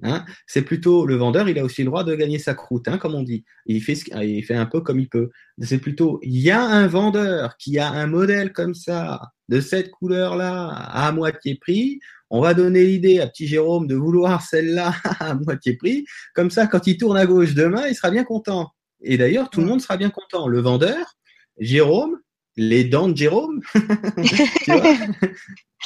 Hein 0.02 0.24
c'est 0.46 0.62
plutôt 0.62 1.06
le 1.06 1.16
vendeur, 1.16 1.48
il 1.48 1.58
a 1.58 1.64
aussi 1.64 1.82
le 1.82 1.86
droit 1.86 2.04
de 2.04 2.14
gagner 2.14 2.38
sa 2.38 2.54
croûte, 2.54 2.86
hein, 2.86 2.98
comme 2.98 3.16
on 3.16 3.22
dit. 3.22 3.44
Il 3.66 3.82
fait, 3.82 3.94
il 4.22 4.44
fait 4.44 4.54
un 4.54 4.66
peu 4.66 4.80
comme 4.80 5.00
il 5.00 5.08
peut. 5.08 5.30
C'est 5.60 5.78
plutôt, 5.78 6.20
il 6.22 6.38
y 6.38 6.50
a 6.50 6.62
un 6.62 6.86
vendeur 6.86 7.56
qui 7.56 7.78
a 7.78 7.90
un 7.90 8.06
modèle 8.06 8.52
comme 8.52 8.74
ça, 8.74 9.20
de 9.48 9.60
cette 9.60 9.90
couleur-là, 9.90 10.68
à 10.68 11.10
moitié 11.10 11.56
prix. 11.56 11.98
On 12.30 12.40
va 12.40 12.54
donner 12.54 12.84
l'idée 12.84 13.18
à 13.20 13.26
petit 13.26 13.46
Jérôme 13.46 13.86
de 13.86 13.96
vouloir 13.96 14.42
celle-là 14.42 14.94
à 15.20 15.34
moitié 15.34 15.76
prix. 15.76 16.04
Comme 16.34 16.50
ça, 16.50 16.66
quand 16.66 16.86
il 16.86 16.96
tourne 16.96 17.16
à 17.16 17.26
gauche 17.26 17.54
demain, 17.54 17.88
il 17.88 17.94
sera 17.94 18.10
bien 18.10 18.24
content. 18.24 18.70
Et 19.02 19.16
d'ailleurs, 19.16 19.50
tout 19.50 19.60
le 19.60 19.66
monde 19.66 19.80
sera 19.80 19.96
bien 19.96 20.10
content. 20.10 20.46
Le 20.46 20.60
vendeur, 20.60 21.16
Jérôme, 21.58 22.18
les 22.56 22.84
dents 22.84 23.08
de 23.08 23.16
Jérôme, 23.16 23.60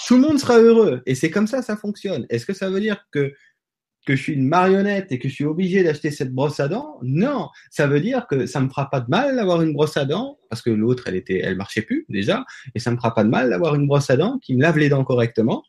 tout 0.06 0.16
le 0.16 0.20
monde 0.20 0.38
sera 0.38 0.58
heureux. 0.58 1.02
Et 1.06 1.14
c'est 1.14 1.30
comme 1.30 1.46
ça, 1.46 1.62
ça 1.62 1.76
fonctionne. 1.76 2.26
Est-ce 2.28 2.46
que 2.46 2.54
ça 2.54 2.68
veut 2.68 2.80
dire 2.80 3.06
que 3.10 3.32
que 4.06 4.16
je 4.16 4.22
suis 4.22 4.32
une 4.34 4.46
marionnette 4.46 5.12
et 5.12 5.18
que 5.18 5.28
je 5.28 5.34
suis 5.34 5.44
obligé 5.44 5.82
d'acheter 5.84 6.10
cette 6.10 6.32
brosse 6.32 6.60
à 6.60 6.68
dents, 6.68 6.98
non, 7.02 7.48
ça 7.70 7.86
veut 7.86 8.00
dire 8.00 8.26
que 8.26 8.46
ça 8.46 8.60
me 8.60 8.68
fera 8.68 8.90
pas 8.90 9.00
de 9.00 9.08
mal 9.08 9.36
d'avoir 9.36 9.62
une 9.62 9.72
brosse 9.72 9.96
à 9.96 10.04
dents 10.04 10.38
parce 10.50 10.62
que 10.62 10.70
l'autre 10.70 11.04
elle 11.06 11.14
était, 11.14 11.38
elle 11.38 11.56
marchait 11.56 11.82
plus 11.82 12.04
déjà, 12.08 12.44
et 12.74 12.78
ça 12.78 12.90
me 12.90 12.96
fera 12.96 13.14
pas 13.14 13.24
de 13.24 13.28
mal 13.28 13.50
d'avoir 13.50 13.74
une 13.74 13.86
brosse 13.86 14.10
à 14.10 14.16
dents 14.16 14.38
qui 14.38 14.56
me 14.56 14.62
lave 14.62 14.78
les 14.78 14.88
dents 14.88 15.04
correctement 15.04 15.62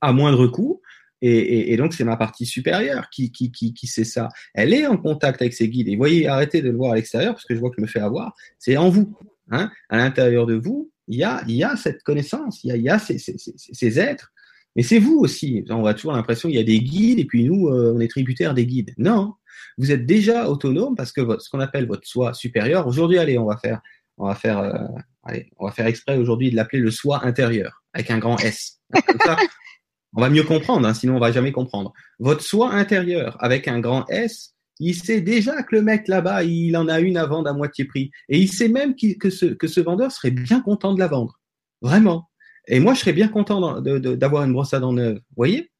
à 0.00 0.12
moindre 0.12 0.46
coût 0.46 0.80
Et, 1.22 1.76
donc, 1.76 1.92
c'est 1.92 2.04
ma 2.04 2.16
partie 2.16 2.46
supérieure 2.46 3.10
qui, 3.10 3.30
qui, 3.30 3.52
qui, 3.52 3.74
qui 3.74 3.86
sait 3.86 4.04
ça. 4.04 4.28
Elle 4.54 4.72
est 4.72 4.86
en 4.86 4.96
contact 4.96 5.42
avec 5.42 5.52
ses 5.52 5.68
guides. 5.68 5.88
Et 5.88 5.96
voyez, 5.96 6.28
arrêtez 6.28 6.62
de 6.62 6.70
le 6.70 6.76
voir 6.76 6.92
à 6.92 6.94
l'extérieur 6.94 7.34
parce 7.34 7.44
que 7.44 7.54
je 7.54 7.60
vois 7.60 7.70
que 7.70 7.76
je 7.76 7.82
me 7.82 7.86
fais 7.86 8.00
avoir. 8.00 8.34
C'est 8.58 8.76
en 8.76 8.88
vous. 8.88 9.18
Hein. 9.50 9.70
À 9.88 9.98
l'intérieur 9.98 10.46
de 10.46 10.54
vous, 10.54 10.90
il 11.08 11.18
y 11.18 11.24
a, 11.24 11.42
y 11.46 11.64
a 11.64 11.76
cette 11.76 12.02
connaissance, 12.04 12.62
il 12.64 12.68
y 12.68 12.72
a, 12.72 12.76
y 12.76 12.88
a 12.88 12.98
ces, 12.98 13.18
ces, 13.18 13.36
ces, 13.36 13.98
êtres. 13.98 14.32
Mais 14.80 14.84
c'est 14.84 14.98
vous 14.98 15.18
aussi. 15.18 15.62
On 15.68 15.84
a 15.84 15.92
toujours 15.92 16.12
l'impression 16.12 16.48
qu'il 16.48 16.56
y 16.56 16.60
a 16.60 16.64
des 16.64 16.80
guides 16.80 17.18
et 17.18 17.26
puis 17.26 17.44
nous, 17.44 17.68
euh, 17.68 17.92
on 17.94 18.00
est 18.00 18.08
tributaires 18.08 18.54
des 18.54 18.64
guides. 18.64 18.94
Non, 18.96 19.34
vous 19.76 19.92
êtes 19.92 20.06
déjà 20.06 20.48
autonome 20.48 20.96
parce 20.96 21.12
que 21.12 21.20
votre, 21.20 21.42
ce 21.42 21.50
qu'on 21.50 21.60
appelle 21.60 21.86
votre 21.86 22.08
soi 22.08 22.32
supérieur. 22.32 22.86
Aujourd'hui, 22.86 23.18
allez, 23.18 23.36
on 23.36 23.44
va 23.44 23.58
faire, 23.58 23.82
on 24.16 24.26
va 24.26 24.34
faire, 24.34 24.58
euh, 24.58 24.86
allez, 25.22 25.50
on 25.58 25.66
va 25.66 25.72
faire 25.72 25.84
exprès 25.84 26.16
aujourd'hui 26.16 26.50
de 26.50 26.56
l'appeler 26.56 26.80
le 26.80 26.90
soi 26.90 27.26
intérieur 27.26 27.82
avec 27.92 28.10
un 28.10 28.18
grand 28.18 28.38
S. 28.38 28.78
Ça, 29.22 29.36
on 30.14 30.22
va 30.22 30.30
mieux 30.30 30.44
comprendre, 30.44 30.88
hein, 30.88 30.94
sinon 30.94 31.16
on 31.16 31.20
va 31.20 31.30
jamais 31.30 31.52
comprendre. 31.52 31.92
Votre 32.18 32.42
soi 32.42 32.72
intérieur 32.72 33.36
avec 33.38 33.68
un 33.68 33.80
grand 33.80 34.08
S, 34.08 34.54
il 34.78 34.94
sait 34.94 35.20
déjà 35.20 35.62
que 35.62 35.76
le 35.76 35.82
mec 35.82 36.08
là-bas, 36.08 36.42
il 36.42 36.74
en 36.78 36.88
a 36.88 37.00
une 37.00 37.18
à 37.18 37.26
vendre 37.26 37.50
à 37.50 37.52
moitié 37.52 37.84
prix. 37.84 38.10
Et 38.30 38.38
il 38.38 38.48
sait 38.50 38.68
même 38.68 38.94
que 38.96 39.28
ce, 39.28 39.44
que 39.44 39.66
ce 39.66 39.82
vendeur 39.82 40.10
serait 40.10 40.30
bien 40.30 40.62
content 40.62 40.94
de 40.94 41.00
la 41.00 41.08
vendre. 41.08 41.38
Vraiment. 41.82 42.29
Et 42.70 42.78
moi, 42.78 42.94
je 42.94 43.00
serais 43.00 43.12
bien 43.12 43.28
content 43.28 43.80
d'avoir 43.80 44.44
une 44.44 44.52
brosse 44.52 44.72
à 44.72 44.80
dents 44.80 44.92
neuve. 44.92 45.16
Vous 45.16 45.36
voyez? 45.36 45.72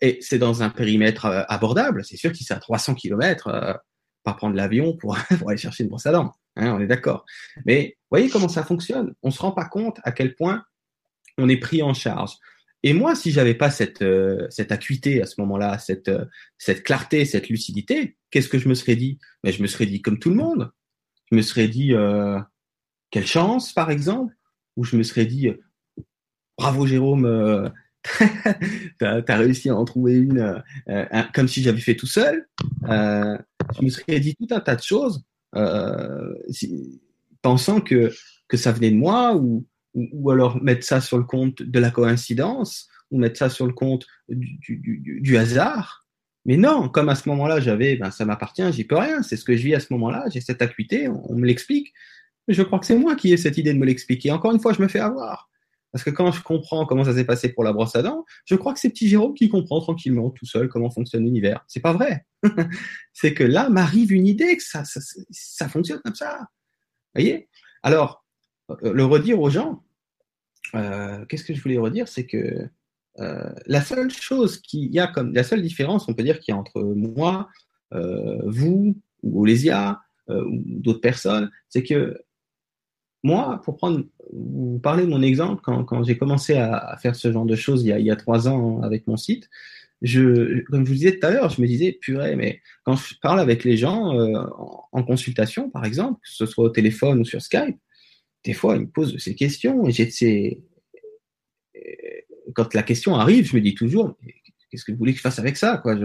Et 0.00 0.18
c'est 0.20 0.38
dans 0.38 0.62
un 0.62 0.68
périmètre 0.68 1.24
euh, 1.24 1.42
abordable. 1.48 2.04
C'est 2.04 2.18
sûr 2.18 2.32
qu'il 2.32 2.46
c'est 2.46 2.54
à 2.54 2.60
300 2.60 2.94
km, 2.94 3.48
euh, 3.48 3.74
pas 4.22 4.34
prendre 4.34 4.54
l'avion 4.54 4.96
pour, 5.00 5.16
aller 5.46 5.56
chercher 5.56 5.84
une 5.84 5.88
brosse 5.88 6.06
à 6.06 6.12
dents. 6.12 6.34
Hein, 6.56 6.74
on 6.74 6.80
est 6.80 6.86
d'accord. 6.86 7.24
Mais 7.64 7.96
voyez 8.10 8.28
comment 8.28 8.48
ça 8.48 8.62
fonctionne? 8.62 9.14
On 9.22 9.30
se 9.30 9.40
rend 9.40 9.52
pas 9.52 9.64
compte 9.64 10.00
à 10.04 10.12
quel 10.12 10.34
point 10.34 10.64
on 11.38 11.48
est 11.48 11.56
pris 11.56 11.82
en 11.82 11.94
charge. 11.94 12.36
Et 12.84 12.92
moi, 12.92 13.16
si 13.16 13.32
j'avais 13.32 13.54
pas 13.54 13.70
cette, 13.70 14.02
euh, 14.02 14.46
cette 14.50 14.70
acuité 14.70 15.22
à 15.22 15.26
ce 15.26 15.40
moment-là, 15.40 15.78
cette, 15.78 16.10
cette 16.58 16.84
clarté, 16.84 17.24
cette 17.24 17.48
lucidité, 17.48 18.16
qu'est-ce 18.30 18.48
que 18.48 18.58
je 18.58 18.68
me 18.68 18.74
serais 18.74 18.96
dit? 18.96 19.18
Mais 19.42 19.50
je 19.50 19.62
me 19.62 19.66
serais 19.66 19.86
dit 19.86 20.02
comme 20.02 20.18
tout 20.18 20.30
le 20.30 20.36
monde. 20.36 20.70
Je 21.32 21.36
me 21.36 21.42
serais 21.42 21.68
dit 21.68 21.92
quelle 23.10 23.26
chance, 23.26 23.72
par 23.72 23.90
exemple, 23.90 24.34
ou 24.76 24.84
je 24.84 24.96
me 24.96 25.02
serais 25.02 25.26
dit 25.26 25.50
bravo 26.58 26.86
Jérôme, 26.86 27.72
t'as 28.98 29.22
as 29.26 29.36
réussi 29.36 29.70
à 29.70 29.76
en 29.76 29.84
trouver 29.84 30.14
une, 30.14 30.62
comme 31.34 31.48
si 31.48 31.62
j'avais 31.62 31.80
fait 31.80 31.96
tout 31.96 32.06
seul. 32.06 32.48
je 32.84 33.82
me 33.82 33.88
serais 33.88 34.20
dit 34.20 34.34
tout 34.36 34.48
un 34.50 34.60
tas 34.60 34.76
de 34.76 34.82
choses, 34.82 35.24
pensant 37.42 37.80
que 37.80 38.12
que 38.48 38.56
ça 38.56 38.72
venait 38.72 38.90
de 38.90 38.96
moi 38.96 39.36
ou 39.36 39.66
ou, 39.94 40.30
alors 40.30 40.62
mettre 40.62 40.84
ça 40.84 41.00
sur 41.00 41.18
le 41.18 41.24
compte 41.24 41.62
de 41.62 41.78
la 41.78 41.90
coïncidence, 41.90 42.88
ou 43.10 43.18
mettre 43.18 43.38
ça 43.38 43.48
sur 43.48 43.66
le 43.66 43.72
compte 43.72 44.06
du, 44.28 45.36
hasard. 45.36 46.06
Mais 46.44 46.56
non, 46.56 46.88
comme 46.88 47.08
à 47.08 47.14
ce 47.14 47.28
moment-là, 47.28 47.60
j'avais, 47.60 47.96
ben, 47.96 48.10
ça 48.10 48.24
m'appartient, 48.24 48.72
j'y 48.72 48.84
peux 48.84 48.96
rien, 48.96 49.22
c'est 49.22 49.36
ce 49.36 49.44
que 49.44 49.56
je 49.56 49.62
vis 49.62 49.74
à 49.74 49.80
ce 49.80 49.92
moment-là, 49.92 50.26
j'ai 50.30 50.40
cette 50.40 50.62
acuité, 50.62 51.08
on, 51.08 51.34
me 51.34 51.46
l'explique. 51.46 51.92
Je 52.46 52.62
crois 52.62 52.78
que 52.78 52.86
c'est 52.86 52.96
moi 52.96 53.14
qui 53.14 53.32
ai 53.32 53.36
cette 53.36 53.58
idée 53.58 53.74
de 53.74 53.78
me 53.78 53.84
l'expliquer. 53.84 54.30
Encore 54.30 54.52
une 54.52 54.60
fois, 54.60 54.72
je 54.72 54.80
me 54.80 54.88
fais 54.88 55.00
avoir. 55.00 55.50
Parce 55.92 56.04
que 56.04 56.10
quand 56.10 56.30
je 56.32 56.42
comprends 56.42 56.84
comment 56.84 57.04
ça 57.04 57.14
s'est 57.14 57.24
passé 57.24 57.48
pour 57.48 57.64
la 57.64 57.72
brosse 57.72 57.96
à 57.96 58.02
dents, 58.02 58.24
je 58.44 58.54
crois 58.54 58.74
que 58.74 58.80
c'est 58.80 58.90
petit 58.90 59.08
Jérôme 59.08 59.34
qui 59.34 59.48
comprend 59.48 59.80
tranquillement, 59.80 60.30
tout 60.30 60.44
seul, 60.44 60.68
comment 60.68 60.90
fonctionne 60.90 61.24
l'univers. 61.24 61.64
C'est 61.66 61.80
pas 61.80 61.92
vrai. 61.92 62.26
c'est 63.12 63.32
que 63.32 63.44
là 63.44 63.70
m'arrive 63.70 64.12
une 64.12 64.26
idée 64.26 64.56
que 64.56 64.62
ça, 64.62 64.84
fonctionne 65.68 66.00
comme 66.00 66.14
ça. 66.14 66.38
Vous 66.40 67.22
voyez? 67.22 67.48
Alors, 67.82 68.24
euh, 68.70 68.92
le 68.92 69.04
redire 69.04 69.40
aux 69.40 69.48
gens, 69.48 69.82
euh, 70.74 71.24
qu'est-ce 71.26 71.44
que 71.44 71.54
je 71.54 71.62
voulais 71.62 71.78
redire? 71.78 72.06
C'est 72.06 72.26
que 72.26 72.68
euh, 73.20 73.54
la 73.66 73.80
seule 73.80 74.10
chose 74.10 74.60
qu'il 74.60 74.92
y 74.92 75.00
a 75.00 75.06
comme 75.06 75.34
la 75.34 75.42
seule 75.42 75.62
différence, 75.62 76.06
on 76.08 76.14
peut 76.14 76.22
dire 76.22 76.38
qu'il 76.38 76.52
y 76.52 76.56
a 76.56 76.60
entre 76.60 76.82
moi, 76.82 77.48
vous 77.90 79.00
ou 79.22 79.42
Olésia 79.42 79.98
ou 80.28 80.62
d'autres 80.66 81.00
personnes, 81.00 81.50
c'est 81.70 81.82
que 81.82 82.20
moi, 83.22 83.60
pour 83.64 83.76
prendre, 83.76 84.04
vous 84.32 84.78
parler 84.78 85.04
de 85.04 85.10
mon 85.10 85.22
exemple, 85.22 85.62
quand, 85.62 86.02
j'ai 86.04 86.16
commencé 86.16 86.54
à, 86.54 86.96
faire 87.02 87.16
ce 87.16 87.32
genre 87.32 87.46
de 87.46 87.56
choses 87.56 87.82
il 87.82 87.88
y 87.88 88.10
a, 88.10 88.16
trois 88.16 88.48
ans 88.48 88.82
avec 88.82 89.06
mon 89.06 89.16
site, 89.16 89.48
je, 90.00 90.62
comme 90.70 90.84
je 90.84 90.90
vous 90.90 90.96
disais 90.96 91.18
tout 91.18 91.26
à 91.26 91.30
l'heure, 91.30 91.50
je 91.50 91.60
me 91.60 91.66
disais, 91.66 91.92
purée, 91.92 92.36
mais 92.36 92.60
quand 92.84 92.94
je 92.94 93.14
parle 93.20 93.40
avec 93.40 93.64
les 93.64 93.76
gens 93.76 94.12
en, 94.16 94.88
en, 94.92 95.02
consultation, 95.02 95.70
par 95.70 95.84
exemple, 95.84 96.20
que 96.22 96.30
ce 96.30 96.46
soit 96.46 96.64
au 96.64 96.68
téléphone 96.68 97.20
ou 97.20 97.24
sur 97.24 97.42
Skype, 97.42 97.78
des 98.44 98.52
fois, 98.52 98.76
il 98.76 98.82
me 98.82 98.88
pose 98.88 99.18
ces 99.18 99.34
questions 99.34 99.86
et 99.86 99.90
j'ai 99.90 100.62
quand 102.54 102.74
la 102.74 102.82
question 102.82 103.14
arrive, 103.14 103.46
je 103.46 103.56
me 103.56 103.60
dis 103.60 103.74
toujours, 103.74 104.16
qu'est-ce 104.70 104.84
que 104.84 104.92
vous 104.92 104.98
voulez 104.98 105.12
que 105.12 105.18
je 105.18 105.22
fasse 105.22 105.38
avec 105.38 105.56
ça, 105.56 105.78
quoi? 105.78 105.96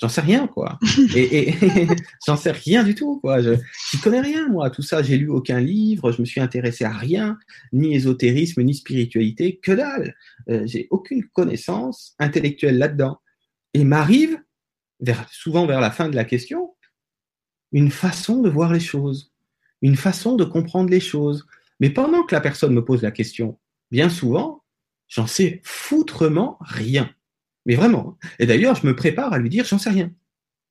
J'en 0.00 0.08
sais 0.08 0.20
rien, 0.20 0.46
quoi. 0.46 0.78
Et, 1.14 1.54
j'en 2.26 2.36
sais 2.36 2.50
rien 2.50 2.82
du 2.84 2.94
tout, 2.94 3.20
quoi. 3.20 3.40
Je 3.40 3.56
connais 4.02 4.20
rien, 4.20 4.48
moi. 4.48 4.70
Tout 4.70 4.82
ça, 4.82 5.02
j'ai 5.02 5.16
lu 5.16 5.28
aucun 5.28 5.60
livre, 5.60 6.12
je 6.12 6.20
me 6.20 6.26
suis 6.26 6.40
intéressé 6.40 6.84
à 6.84 6.92
rien, 6.92 7.38
ni 7.72 7.94
ésotérisme, 7.94 8.62
ni 8.62 8.74
spiritualité, 8.74 9.58
que 9.62 9.72
dalle. 9.72 10.14
Euh, 10.48 10.66
j'ai 10.66 10.88
aucune 10.90 11.24
connaissance 11.24 12.14
intellectuelle 12.18 12.78
là-dedans. 12.78 13.18
Et 13.74 13.84
m'arrive, 13.84 14.38
souvent 15.30 15.66
vers 15.66 15.80
la 15.80 15.90
fin 15.90 16.08
de 16.08 16.16
la 16.16 16.24
question, 16.24 16.74
une 17.72 17.90
façon 17.90 18.40
de 18.40 18.48
voir 18.48 18.72
les 18.72 18.80
choses, 18.80 19.32
une 19.82 19.96
façon 19.96 20.36
de 20.36 20.44
comprendre 20.44 20.90
les 20.90 21.00
choses, 21.00 21.46
mais 21.80 21.90
pendant 21.90 22.24
que 22.24 22.34
la 22.34 22.40
personne 22.40 22.74
me 22.74 22.84
pose 22.84 23.02
la 23.02 23.10
question, 23.10 23.58
bien 23.90 24.08
souvent, 24.08 24.64
j'en 25.08 25.26
sais 25.26 25.60
foutrement 25.64 26.58
rien. 26.60 27.10
Mais 27.68 27.76
vraiment. 27.76 28.18
Et 28.38 28.46
d'ailleurs, 28.46 28.74
je 28.74 28.86
me 28.86 28.96
prépare 28.96 29.32
à 29.32 29.38
lui 29.38 29.50
dire, 29.50 29.66
j'en 29.66 29.78
sais 29.78 29.90
rien. 29.90 30.10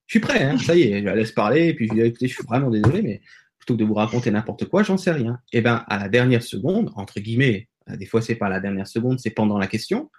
Je 0.07 0.13
suis 0.13 0.19
prêt, 0.19 0.43
hein, 0.43 0.57
ça 0.57 0.75
y 0.75 0.81
est, 0.81 0.99
je 0.99 1.05
la 1.05 1.15
laisse 1.15 1.31
parler, 1.31 1.67
et 1.67 1.73
puis 1.75 1.87
je 1.87 1.93
lui 1.93 2.01
dis, 2.01 2.07
écoutez, 2.07 2.27
je 2.27 2.33
suis 2.33 2.43
vraiment 2.43 2.71
désolé, 2.71 3.03
mais 3.03 3.21
plutôt 3.59 3.75
que 3.75 3.79
de 3.79 3.85
vous 3.85 3.93
raconter 3.93 4.31
n'importe 4.31 4.65
quoi, 4.65 4.81
j'en 4.81 4.97
sais 4.97 5.11
rien. 5.11 5.39
Et 5.53 5.59
eh 5.59 5.61
ben, 5.61 5.85
à 5.87 5.99
la 5.99 6.09
dernière 6.09 6.41
seconde, 6.41 6.91
entre 6.95 7.19
guillemets, 7.19 7.69
des 7.87 8.05
fois 8.05 8.21
c'est 8.21 8.35
pas 8.35 8.49
la 8.49 8.59
dernière 8.59 8.87
seconde, 8.87 9.19
c'est 9.19 9.29
pendant 9.29 9.57
la 9.57 9.67
question, 9.67 10.09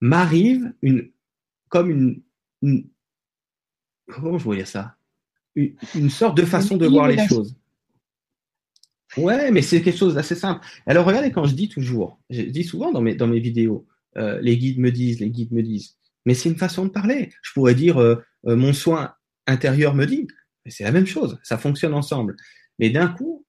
m'arrive 0.00 0.72
une, 0.82 1.10
comme 1.68 1.90
une, 2.62 2.88
comment 4.08 4.38
je 4.38 4.44
voulais 4.44 4.58
dire 4.58 4.68
ça? 4.68 4.96
Une, 5.54 5.76
une 5.94 6.10
sorte 6.10 6.36
de 6.36 6.44
façon 6.44 6.76
de 6.76 6.86
voir 6.86 7.06
les 7.06 7.28
choses. 7.28 7.54
Ouais, 9.16 9.52
mais 9.52 9.62
c'est 9.62 9.82
quelque 9.82 9.98
chose 9.98 10.14
d'assez 10.14 10.34
simple. 10.34 10.66
Alors 10.86 11.06
regardez 11.06 11.30
quand 11.30 11.44
je 11.44 11.54
dis 11.54 11.68
toujours, 11.68 12.18
je 12.30 12.42
dis 12.42 12.64
souvent 12.64 12.90
dans 12.90 13.02
mes, 13.02 13.14
dans 13.14 13.28
mes 13.28 13.38
vidéos, 13.38 13.86
euh, 14.16 14.40
les 14.40 14.56
guides 14.56 14.78
me 14.78 14.90
disent, 14.90 15.20
les 15.20 15.30
guides 15.30 15.52
me 15.52 15.62
disent, 15.62 15.96
mais 16.26 16.34
c'est 16.34 16.48
une 16.48 16.58
façon 16.58 16.84
de 16.84 16.90
parler. 16.90 17.30
Je 17.42 17.52
pourrais 17.52 17.74
dire 17.74 17.98
euh, 17.98 18.16
euh, 18.46 18.56
mon 18.56 18.72
soin 18.72 19.14
intérieur 19.46 19.94
me 19.94 20.06
dit, 20.06 20.26
c'est 20.66 20.84
la 20.84 20.92
même 20.92 21.06
chose, 21.06 21.38
ça 21.42 21.58
fonctionne 21.58 21.94
ensemble. 21.94 22.36
Mais 22.78 22.90
d'un 22.90 23.08
coup, 23.08 23.44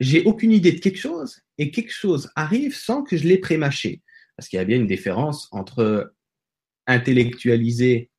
j'ai 0.00 0.24
aucune 0.24 0.52
idée 0.52 0.72
de 0.72 0.80
quelque 0.80 0.98
chose 0.98 1.40
et 1.58 1.70
quelque 1.70 1.92
chose 1.92 2.30
arrive 2.34 2.74
sans 2.74 3.02
que 3.02 3.16
je 3.16 3.28
l'ai 3.28 3.38
prémâché. 3.38 4.02
Parce 4.36 4.48
qu'il 4.48 4.56
y 4.56 4.60
a 4.60 4.64
bien 4.64 4.78
une 4.78 4.86
différence 4.86 5.48
entre 5.52 6.14
intellectualiser 6.86 8.10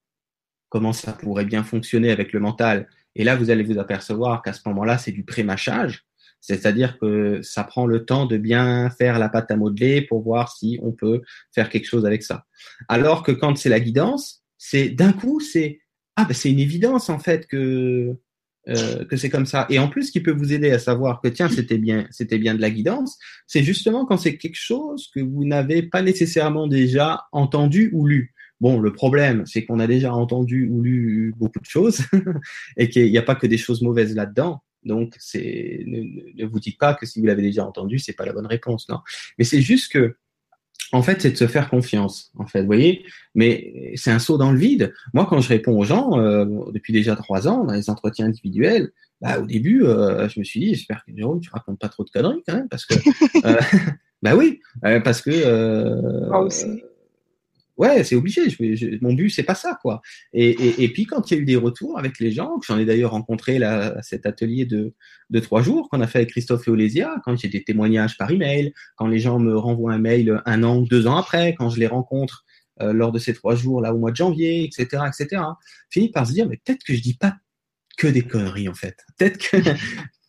comment 0.70 0.94
ça 0.94 1.12
pourrait 1.12 1.46
bien 1.46 1.64
fonctionner 1.64 2.12
avec 2.12 2.32
le 2.32 2.40
mental, 2.40 2.88
et 3.16 3.26
là 3.26 3.36
vous 3.36 3.50
allez 3.50 3.64
vous 3.64 3.78
apercevoir 3.78 4.42
qu'à 4.42 4.54
ce 4.54 4.62
moment-là 4.68 4.98
c'est 4.98 5.12
du 5.12 5.24
prémâchage, 5.24 6.06
c'est-à-dire 6.42 6.98
que 7.00 7.42
ça 7.44 7.64
prend 7.64 7.86
le 7.86 8.04
temps 8.04 8.26
de 8.26 8.38
bien 8.38 8.90
faire 8.90 9.20
la 9.20 9.30
pâte 9.30 9.52
à 9.52 9.56
modeler 9.56 10.02
pour 10.02 10.22
voir 10.22 10.56
si 10.56 10.80
on 10.82 10.92
peut 10.92 11.22
faire 11.54 11.70
quelque 11.70 11.86
chose 11.86 12.06
avec 12.06 12.24
ça. 12.24 12.46
Alors 12.90 13.24
que 13.24 13.32
quand 13.32 13.56
c'est 13.58 13.70
la 13.70 13.80
guidance, 13.80 14.44
c'est 14.58 14.90
d'un 14.90 15.14
coup, 15.14 15.40
c'est 15.40 15.80
ah 16.16 16.26
ben 16.26 16.34
c'est 16.34 16.52
une 16.52 16.60
évidence 16.60 17.10
en 17.10 17.20
fait 17.20 17.48
que 17.48 18.16
euh, 18.68 19.06
que 19.06 19.18
c'est 19.18 19.30
comme 19.30 19.48
ça. 19.48 19.66
Et 19.70 19.80
en 19.80 19.88
plus, 19.88 20.06
ce 20.06 20.12
qui 20.12 20.20
peut 20.20 20.32
vous 20.32 20.54
aider 20.54 20.70
à 20.70 20.78
savoir 20.78 21.20
que 21.22 21.28
tiens, 21.28 21.50
c'était 21.50 21.80
bien, 21.80 22.06
c'était 22.12 22.38
bien 22.38 22.54
de 22.54 22.62
la 22.62 22.70
guidance, 22.70 23.18
c'est 23.48 23.64
justement 23.64 24.06
quand 24.06 24.18
c'est 24.18 24.38
quelque 24.38 24.60
chose 24.60 25.10
que 25.16 25.20
vous 25.20 25.46
n'avez 25.46 25.82
pas 25.82 26.04
nécessairement 26.04 26.68
déjà 26.68 27.24
entendu 27.32 27.90
ou 27.94 28.06
lu. 28.06 28.36
Bon, 28.60 28.80
le 28.80 28.94
problème, 28.94 29.44
c'est 29.48 29.66
qu'on 29.66 29.80
a 29.80 29.88
déjà 29.88 30.14
entendu 30.14 30.70
ou 30.70 30.84
lu 30.84 31.34
beaucoup 31.38 31.60
de 31.60 31.66
choses 31.66 32.02
et 32.78 32.90
qu'il 32.90 33.10
n'y 33.10 33.18
a 33.18 33.24
pas 33.24 33.34
que 33.34 33.48
des 33.48 33.58
choses 33.58 33.82
mauvaises 33.82 34.16
là-dedans. 34.16 34.62
Donc, 34.84 35.16
c'est 35.20 35.84
ne, 35.86 36.46
vous 36.46 36.60
dites 36.60 36.78
pas 36.78 36.94
que 36.94 37.06
si 37.06 37.20
vous 37.20 37.26
l'avez 37.26 37.42
déjà 37.42 37.66
entendu, 37.66 38.00
c'est 38.00 38.14
pas 38.14 38.26
la 38.26 38.34
bonne 38.34 38.46
réponse, 38.46 38.90
non. 38.90 39.00
Mais 39.38 39.44
c'est 39.44 39.62
juste 39.62 39.92
que, 39.92 40.16
en 40.92 41.02
fait, 41.02 41.22
c'est 41.22 41.32
de 41.32 41.38
se 41.38 41.48
faire 41.48 41.70
confiance, 41.70 42.32
en 42.38 42.48
fait, 42.48 42.62
vous 42.62 42.66
voyez. 42.66 43.06
Mais 43.36 43.94
c'est 43.96 44.12
un 44.12 44.20
saut 44.20 44.38
dans 44.38 44.52
le 44.52 44.58
vide. 44.58 44.94
Moi, 45.14 45.26
quand 45.30 45.40
je 45.40 45.50
réponds 45.50 45.78
aux 45.78 45.84
gens, 45.84 46.20
euh, 46.20 46.46
depuis 46.72 46.94
déjà 46.94 47.16
trois 47.16 47.48
ans, 47.48 47.64
dans 47.64 47.74
les 47.74 47.90
entretiens 47.90 48.26
individuels, 48.26 48.92
bah, 49.22 49.40
au 49.40 49.46
début, 49.46 49.84
euh, 49.84 50.28
je 50.28 50.40
me 50.40 50.44
suis 50.44 50.60
dit, 50.60 50.74
j'espère 50.74 51.04
que 51.06 51.16
Jérôme, 51.16 51.40
tu 51.40 51.50
racontes 51.52 51.80
pas 51.80 51.90
trop 51.90 52.04
de 52.04 52.10
conneries 52.10 52.44
quand 52.48 52.56
même, 52.56 52.70
parce 52.70 52.86
que, 52.86 52.96
euh, 53.46 53.60
bah 54.22 54.36
oui, 54.36 54.60
parce 54.82 55.22
que. 55.22 56.30
Aussi 56.44 56.82
ouais, 57.82 58.04
c'est 58.04 58.16
obligé. 58.16 58.48
Mon 59.02 59.14
but, 59.14 59.30
c'est 59.30 59.44
pas 59.44 59.56
ça, 59.56 59.78
quoi. 59.82 60.02
Et, 60.34 60.90
puis 60.94 61.06
quand 61.06 61.30
il 61.30 61.34
y 61.34 61.38
a 61.38 61.42
eu 61.42 61.46
des 61.46 61.56
retours 61.56 61.98
avec 61.98 62.20
les 62.20 62.32
gens, 62.32 62.60
que 62.60 62.66
j'en 62.66 62.78
ai 62.78 62.86
d'ailleurs 62.86 63.12
rencontré 63.12 63.60
là, 63.60 63.98
à 63.98 64.02
cet 64.04 64.26
atelier 64.26 64.66
de, 64.66 64.94
trois 65.42 65.62
jours 65.62 65.90
qu'on 65.90 66.02
a 66.02 66.08
fait 66.08 66.20
avec 66.20 66.30
Christophe 66.30 66.68
et 66.68 66.72
Olésia, 66.72 67.16
quand 67.26 67.36
j'ai 67.38 67.48
des 67.48 67.64
témoignages 67.64 68.18
par 68.18 68.30
email, 68.32 68.74
quand 68.96 69.08
les 69.08 69.20
gens 69.20 69.40
me 69.40 69.58
renvoient 69.58 69.94
un 69.94 70.00
mail 70.00 70.42
un 70.46 70.64
an 70.64 70.78
ou 70.78 70.88
deux 70.88 71.08
ans 71.08 71.18
après, 71.18 71.56
quand 71.56 71.70
je 71.70 71.80
les 71.80 71.88
rencontre 71.88 72.46
lors 72.80 73.12
de 73.12 73.20
ces 73.20 73.34
trois 73.34 73.56
jours 73.56 73.82
là 73.82 73.94
au 73.94 73.98
mois 73.98 74.12
de 74.12 74.16
janvier, 74.16 74.64
etc., 74.64 75.04
etc. 75.08 75.44
Finit 75.90 76.10
par 76.10 76.26
se 76.28 76.34
dire 76.34 76.48
mais 76.48 76.58
peut-être 76.64 76.84
que 76.84 76.94
je 76.94 77.02
dis 77.02 77.16
pas 77.16 77.36
que 77.98 78.08
des 78.08 78.24
conneries 78.24 78.70
en 78.70 78.74
fait. 78.74 78.98
Peut-être 79.18 79.38
que 79.38 79.58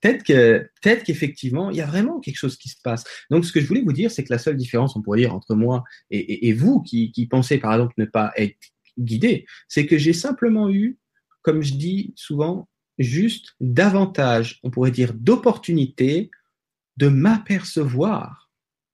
peut-être 0.02 0.24
que 0.24 0.68
peut-être 0.82 1.04
qu'effectivement 1.04 1.70
il 1.70 1.76
y 1.78 1.80
a 1.80 1.86
vraiment 1.86 2.20
quelque 2.20 2.36
chose 2.36 2.58
qui 2.58 2.68
se 2.68 2.76
passe. 2.82 3.04
Donc 3.30 3.46
ce 3.46 3.52
que 3.52 3.60
je 3.60 3.66
voulais 3.66 3.80
vous 3.80 3.92
dire, 3.92 4.10
c'est 4.10 4.24
que 4.24 4.32
la 4.32 4.38
seule 4.38 4.56
différence, 4.56 4.94
on 4.96 5.02
pourrait 5.02 5.20
dire, 5.20 5.34
entre 5.34 5.54
moi 5.54 5.84
et, 6.10 6.52
vous 6.52 6.82
qui, 6.82 7.26
pensez 7.30 7.58
par 7.58 7.72
exemple 7.72 7.94
ne 7.96 8.04
pas 8.04 8.32
être 8.36 8.58
guidé, 8.98 9.46
c'est 9.68 9.86
que 9.86 9.96
j'ai 9.96 10.12
simplement 10.12 10.68
eu, 10.68 10.98
comme 11.40 11.62
je 11.62 11.74
dis 11.74 12.12
souvent, 12.16 12.68
juste 12.98 13.54
davantage, 13.60 14.60
on 14.62 14.70
pourrait 14.70 14.90
dire, 14.90 15.14
d'opportunités 15.14 16.30
de 16.98 17.08
m'apercevoir 17.08 18.50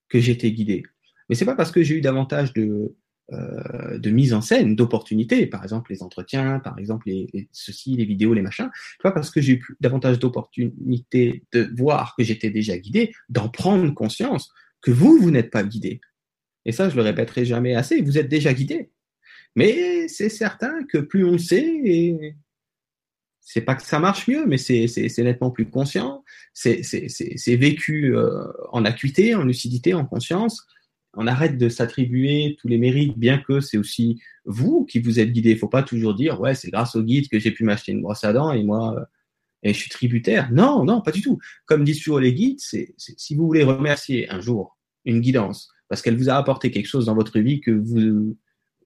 que 0.09 0.21
j'étais 0.21 0.53
guidé. 0.53 0.85
Mais 1.29 1.35
c'est 1.35 1.45
pas 1.45 1.57
parce 1.57 1.73
que 1.73 1.83
j'ai 1.83 1.97
eu 1.97 2.01
davantage 2.01 2.53
de, 2.53 2.95
de 3.31 4.11
mise 4.11 4.33
en 4.33 4.41
scène, 4.41 4.75
d'opportunités, 4.75 5.47
par 5.47 5.63
exemple 5.63 5.93
les 5.93 6.03
entretiens, 6.03 6.61
par 6.61 6.79
exemple 6.79 7.09
les, 7.09 7.49
ceci, 7.53 7.95
les 7.95 8.07
vidéos, 8.07 8.33
les 8.33 8.41
machins, 8.41 8.71
pas 9.03 9.13
parce 9.13 9.31
que 9.31 9.41
j'ai 9.41 9.55
eu 9.55 9.67
davantage 9.81 10.19
d'opportunités 10.19 11.45
de 11.53 11.71
voir 11.77 12.15
que 12.17 12.25
j'étais 12.25 12.51
déjà 12.51 12.79
guidé, 12.79 13.13
d'en 13.29 13.49
prendre 13.49 13.93
conscience 13.93 14.51
que 14.81 14.91
vous, 14.91 15.19
vous 15.19 15.31
n'êtes 15.31 15.51
pas 15.51 15.63
guidé. 15.63 16.01
Et 16.65 16.73
ça, 16.73 16.89
je 16.89 16.97
le 16.97 17.03
répéterai 17.03 17.45
jamais 17.45 17.75
assez, 17.75 18.01
vous 18.01 18.19
êtes 18.19 18.29
déjà 18.29 18.55
guidé. 18.55 18.91
Mais 19.57 20.09
c'est 20.09 20.29
certain 20.29 20.85
que 20.85 20.99
plus 20.99 21.25
on 21.25 21.33
le 21.33 21.39
sait, 21.39 22.37
c'est 23.41 23.63
pas 23.63 23.75
que 23.75 23.83
ça 23.83 23.99
marche 23.99 24.29
mieux, 24.29 24.47
mais 24.47 24.59
c'est 24.59 25.19
nettement 25.19 25.51
plus 25.51 25.69
conscient, 25.69 26.25
c'est 26.53 27.57
vécu 27.57 28.15
euh, 28.15 28.45
en 28.71 28.85
acuité, 28.85 29.35
en 29.35 29.45
lucidité, 29.45 29.95
en 29.95 30.05
conscience. 30.05 30.67
On 31.21 31.27
arrête 31.27 31.59
de 31.59 31.69
s'attribuer 31.69 32.57
tous 32.61 32.69
les 32.69 32.79
mérites, 32.79 33.19
bien 33.19 33.39
que 33.39 33.61
c'est 33.61 33.77
aussi 33.77 34.21
vous 34.45 34.85
qui 34.85 35.01
vous 35.01 35.19
êtes 35.19 35.33
guidé. 35.33 35.51
Il 35.51 35.59
faut 35.59 35.69
pas 35.69 35.83
toujours 35.83 36.15
dire 36.15 36.41
ouais 36.41 36.55
c'est 36.55 36.71
grâce 36.71 36.95
au 36.95 37.03
guide 37.03 37.29
que 37.29 37.39
j'ai 37.39 37.51
pu 37.51 37.65
m'acheter 37.65 37.93
une 37.93 38.03
brosse 38.03 38.23
à 38.23 38.33
dents 38.33 38.53
et 38.53 38.63
moi 38.63 38.97
euh, 38.99 39.05
je 39.65 39.73
suis 39.73 39.91
tributaire. 39.91 40.51
Non 40.53 40.85
non 40.85 41.01
pas 41.01 41.11
du 41.11 41.21
tout. 41.21 41.39
Comme 41.67 41.85
disent 41.85 41.99
toujours 41.99 42.21
les 42.21 42.33
guides, 42.33 42.61
c'est 42.61 42.95
si 42.97 43.35
vous 43.35 43.47
voulez 43.47 43.65
remercier 43.65 44.31
un 44.31 44.41
jour 44.41 44.79
une 45.05 45.21
guidance 45.21 45.71
parce 45.89 46.03
qu'elle 46.03 46.17
vous 46.17 46.31
a 46.31 46.35
apporté 46.35 46.71
quelque 46.71 46.87
chose 46.87 47.07
dans 47.07 47.15
votre 47.15 47.41
vie 47.41 47.61
que 47.61 47.73
vous 47.73 48.37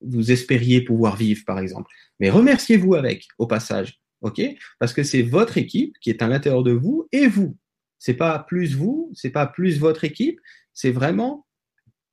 vous 0.01 0.33
espériez 0.33 0.81
pouvoir 0.81 1.17
vivre 1.17 1.43
par 1.47 1.59
exemple. 1.59 1.91
Mais 2.19 2.31
remerciez-vous 2.31 2.95
avec 2.95 3.29
au 3.39 3.47
passage 3.47 4.01
ok? 4.23 4.41
Parce 4.79 4.95
que 4.95 5.03
c'est 5.03 5.23
votre 5.23 5.59
équipe 5.59 5.99
qui 6.01 6.09
est 6.09 6.23
à 6.23 6.29
l'intérieur 6.29 6.63
de 6.63 6.73
vous 6.73 7.09
et 7.13 7.27
vous. 7.27 7.57
C'est 7.99 8.15
pas 8.15 8.39
plus 8.39 8.75
vous, 8.75 9.11
c'est 9.15 9.31
pas 9.31 9.47
plus 9.47 9.79
votre 9.79 10.05
équipe, 10.05 10.41
c'est 10.73 10.91
vraiment 10.91 11.47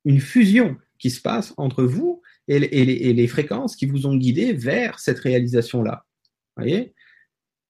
une 0.04 0.20
fusion 0.20 0.76
qui 0.98 1.10
se 1.10 1.20
passe 1.20 1.54
entre 1.56 1.84
vous 1.84 2.22
et, 2.48 2.58
les, 2.58 3.26
fréquences 3.26 3.76
qui 3.76 3.86
vous 3.86 4.06
ont 4.06 4.16
guidé 4.16 4.52
vers 4.52 4.98
cette 4.98 5.18
réalisation-là. 5.20 6.04
Voyez? 6.56 6.94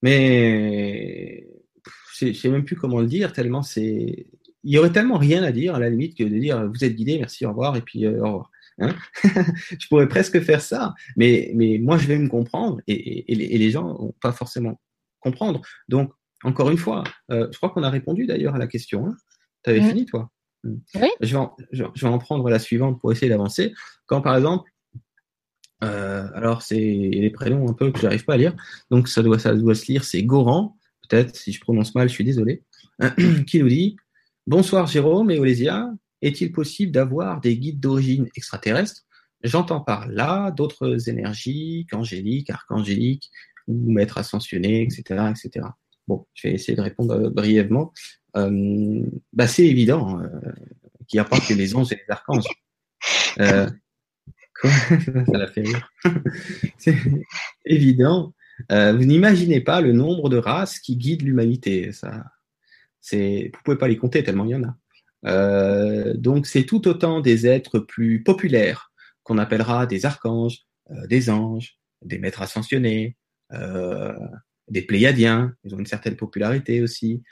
Mais 0.03 1.47
je 2.19 2.33
sais 2.33 2.49
même 2.49 2.65
plus 2.65 2.77
comment 2.77 3.01
le 3.01 3.07
dire, 3.07 3.33
tellement 3.33 3.63
c'est. 3.63 4.27
Il 4.63 4.73
y 4.73 4.79
aurait 4.79 4.93
tellement 4.93 5.19
rien 5.19 5.43
à 5.43 5.53
dire 5.53 5.75
à 5.75 5.79
la 5.79 5.89
limite 5.89 6.17
que 6.17 6.25
de 6.25 6.39
dire 6.39 6.67
vous 6.69 6.85
êtes 6.85 6.95
guidé, 6.95 7.19
merci, 7.19 7.47
au 7.47 7.51
revoir, 7.51 7.77
et 7.77 7.83
puis 7.83 8.07
euh, 8.07 8.21
au 8.21 8.25
revoir. 8.25 8.51
Hein? 8.79 8.95
Je 9.79 9.87
pourrais 9.89 10.09
presque 10.09 10.41
faire 10.41 10.61
ça, 10.61 10.95
mais, 11.17 11.53
mais 11.55 11.79
moi, 11.79 11.99
je 11.99 12.07
vais 12.07 12.19
me 12.19 12.29
comprendre 12.29 12.81
et, 12.87 13.31
et, 13.31 13.59
les 13.59 13.71
gens 13.71 13.95
vont 13.95 14.15
pas 14.23 14.33
forcément 14.33 14.81
comprendre. 15.21 15.61
Donc, 15.89 16.13
encore 16.45 16.71
une 16.71 16.79
fois, 16.79 17.05
euh, 17.31 17.49
je 17.53 17.57
crois 17.59 17.71
qu'on 17.71 17.83
a 17.83 17.91
répondu 17.91 18.27
d'ailleurs 18.27 18.55
à 18.55 18.59
la 18.59 18.67
question. 18.67 19.07
Hein? 19.07 19.17
Tu 19.65 19.71
avais 19.71 19.83
fini, 19.83 20.07
toi? 20.07 20.31
Je, 20.65 21.29
vais 21.29 22.09
en, 22.09 22.19
prendre 22.19 22.49
la 22.49 22.59
suivante 22.59 23.01
pour 23.01 23.13
essayer 23.13 23.29
d'avancer. 23.29 23.73
Quand, 24.07 24.21
par 24.21 24.37
exemple, 24.37 24.71
euh, 25.83 26.29
alors 26.35 26.63
c'est 26.63 26.79
les 26.79 27.31
prénoms 27.31 27.69
un 27.69 27.73
peu 27.73 27.91
que 27.91 28.01
j'arrive 28.01 28.25
pas 28.25 28.35
à 28.35 28.37
lire, 28.37 28.55
donc 28.91 29.09
ça 29.09 29.23
doit, 29.23 29.39
se 29.39 29.87
lire, 29.87 30.05
c'est 30.05 30.23
Goran, 30.23 30.77
peut-être, 31.09 31.35
si 31.35 31.53
je 31.53 31.61
prononce 31.61 31.95
mal, 31.95 32.09
je 32.09 32.15
suis 32.15 32.25
désolé, 32.25 32.63
qui 33.47 33.61
nous 33.61 33.69
dit 33.69 33.97
Bonsoir 34.47 34.87
Jérôme 34.87 35.31
et 35.31 35.39
Olésia, 35.39 35.91
est-il 36.23 36.53
possible 36.53 36.93
d'avoir 36.93 37.41
des 37.41 37.57
guides 37.57 37.81
d'origine 37.81 38.29
extraterrestre? 38.35 39.03
J'entends 39.43 39.81
par 39.81 40.07
là 40.07 40.51
d'autres 40.51 41.09
énergies, 41.09 41.87
qu'angéliques, 41.91 42.51
archangéliques, 42.51 43.31
ou 43.67 43.93
maîtres 43.93 44.19
ascensionnés, 44.19 44.83
etc., 44.83 45.31
etc. 45.31 45.67
Bon, 46.07 46.27
je 46.35 46.49
vais 46.49 46.55
essayer 46.55 46.77
de 46.77 46.83
répondre 46.83 47.31
brièvement. 47.31 47.93
Euh, 48.37 49.03
bah, 49.33 49.47
c'est 49.47 49.67
évident 49.67 50.21
euh, 50.21 50.29
qu'il 51.07 51.19
n'y 51.19 51.21
a 51.21 51.25
pas 51.25 51.39
que 51.41 51.55
les 51.55 51.75
anges 51.75 51.93
et 51.93 51.97
les 51.97 52.11
archanges. 52.11 52.45
Euh, 53.39 53.69
quoi? 54.61 54.71
Ça 54.71 55.39
l'a 55.39 55.47
fait 55.47 55.63
rire. 55.63 55.91
c'est 56.79 56.97
évident. 57.65 58.35
Euh, 58.71 58.93
vous 58.93 59.05
n'imaginez 59.05 59.61
pas 59.61 59.81
le 59.81 59.93
nombre 59.93 60.29
de 60.29 60.37
races 60.37 60.79
qui 60.79 60.97
guident 60.97 61.23
l'humanité. 61.23 61.93
Ça, 61.93 62.25
c'est, 63.01 63.51
vous 63.55 63.61
pouvez 63.65 63.79
pas 63.79 63.89
les 63.89 63.97
compter 63.97 64.23
tellement 64.23 64.45
il 64.45 64.51
y 64.51 64.55
en 64.55 64.65
a. 64.65 64.77
Euh, 65.27 66.15
donc 66.15 66.47
c'est 66.47 66.65
tout 66.65 66.89
autant 66.89 67.21
des 67.21 67.47
êtres 67.47 67.79
plus 67.79 68.23
populaires 68.23 68.91
qu'on 69.23 69.39
appellera 69.39 69.87
des 69.87 70.07
archanges, 70.07 70.61
des 71.09 71.31
anges, 71.31 71.79
des 72.03 72.19
maîtres 72.19 72.43
ascensionnés, 72.43 73.17
des 74.71 74.83
pléiadiens, 74.83 75.55
ils 75.65 75.75
ont 75.75 75.79
une 75.79 75.87
certaine 75.87 76.17
popularité 76.17 76.81
aussi, 76.81 77.23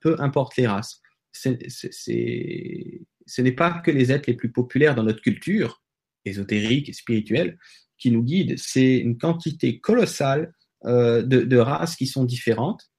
peu 0.00 0.16
importe 0.18 0.56
les 0.56 0.66
races. 0.66 1.00
ce 1.32 2.10
n'est 3.40 3.52
pas 3.52 3.80
que 3.84 3.90
les 3.90 4.12
êtres 4.12 4.28
les 4.28 4.36
plus 4.36 4.50
populaires 4.50 4.94
dans 4.94 5.04
notre 5.04 5.22
culture 5.22 5.82
ésotérique 6.24 6.88
et 6.88 6.92
spirituelle 6.92 7.58
qui 7.98 8.10
nous 8.10 8.22
guident, 8.22 8.58
c'est 8.58 8.98
une 8.98 9.18
quantité 9.18 9.78
colossale 9.80 10.52
de 10.84 11.56
races 11.56 11.96
qui 11.96 12.06
sont 12.06 12.24
différentes 12.24 12.92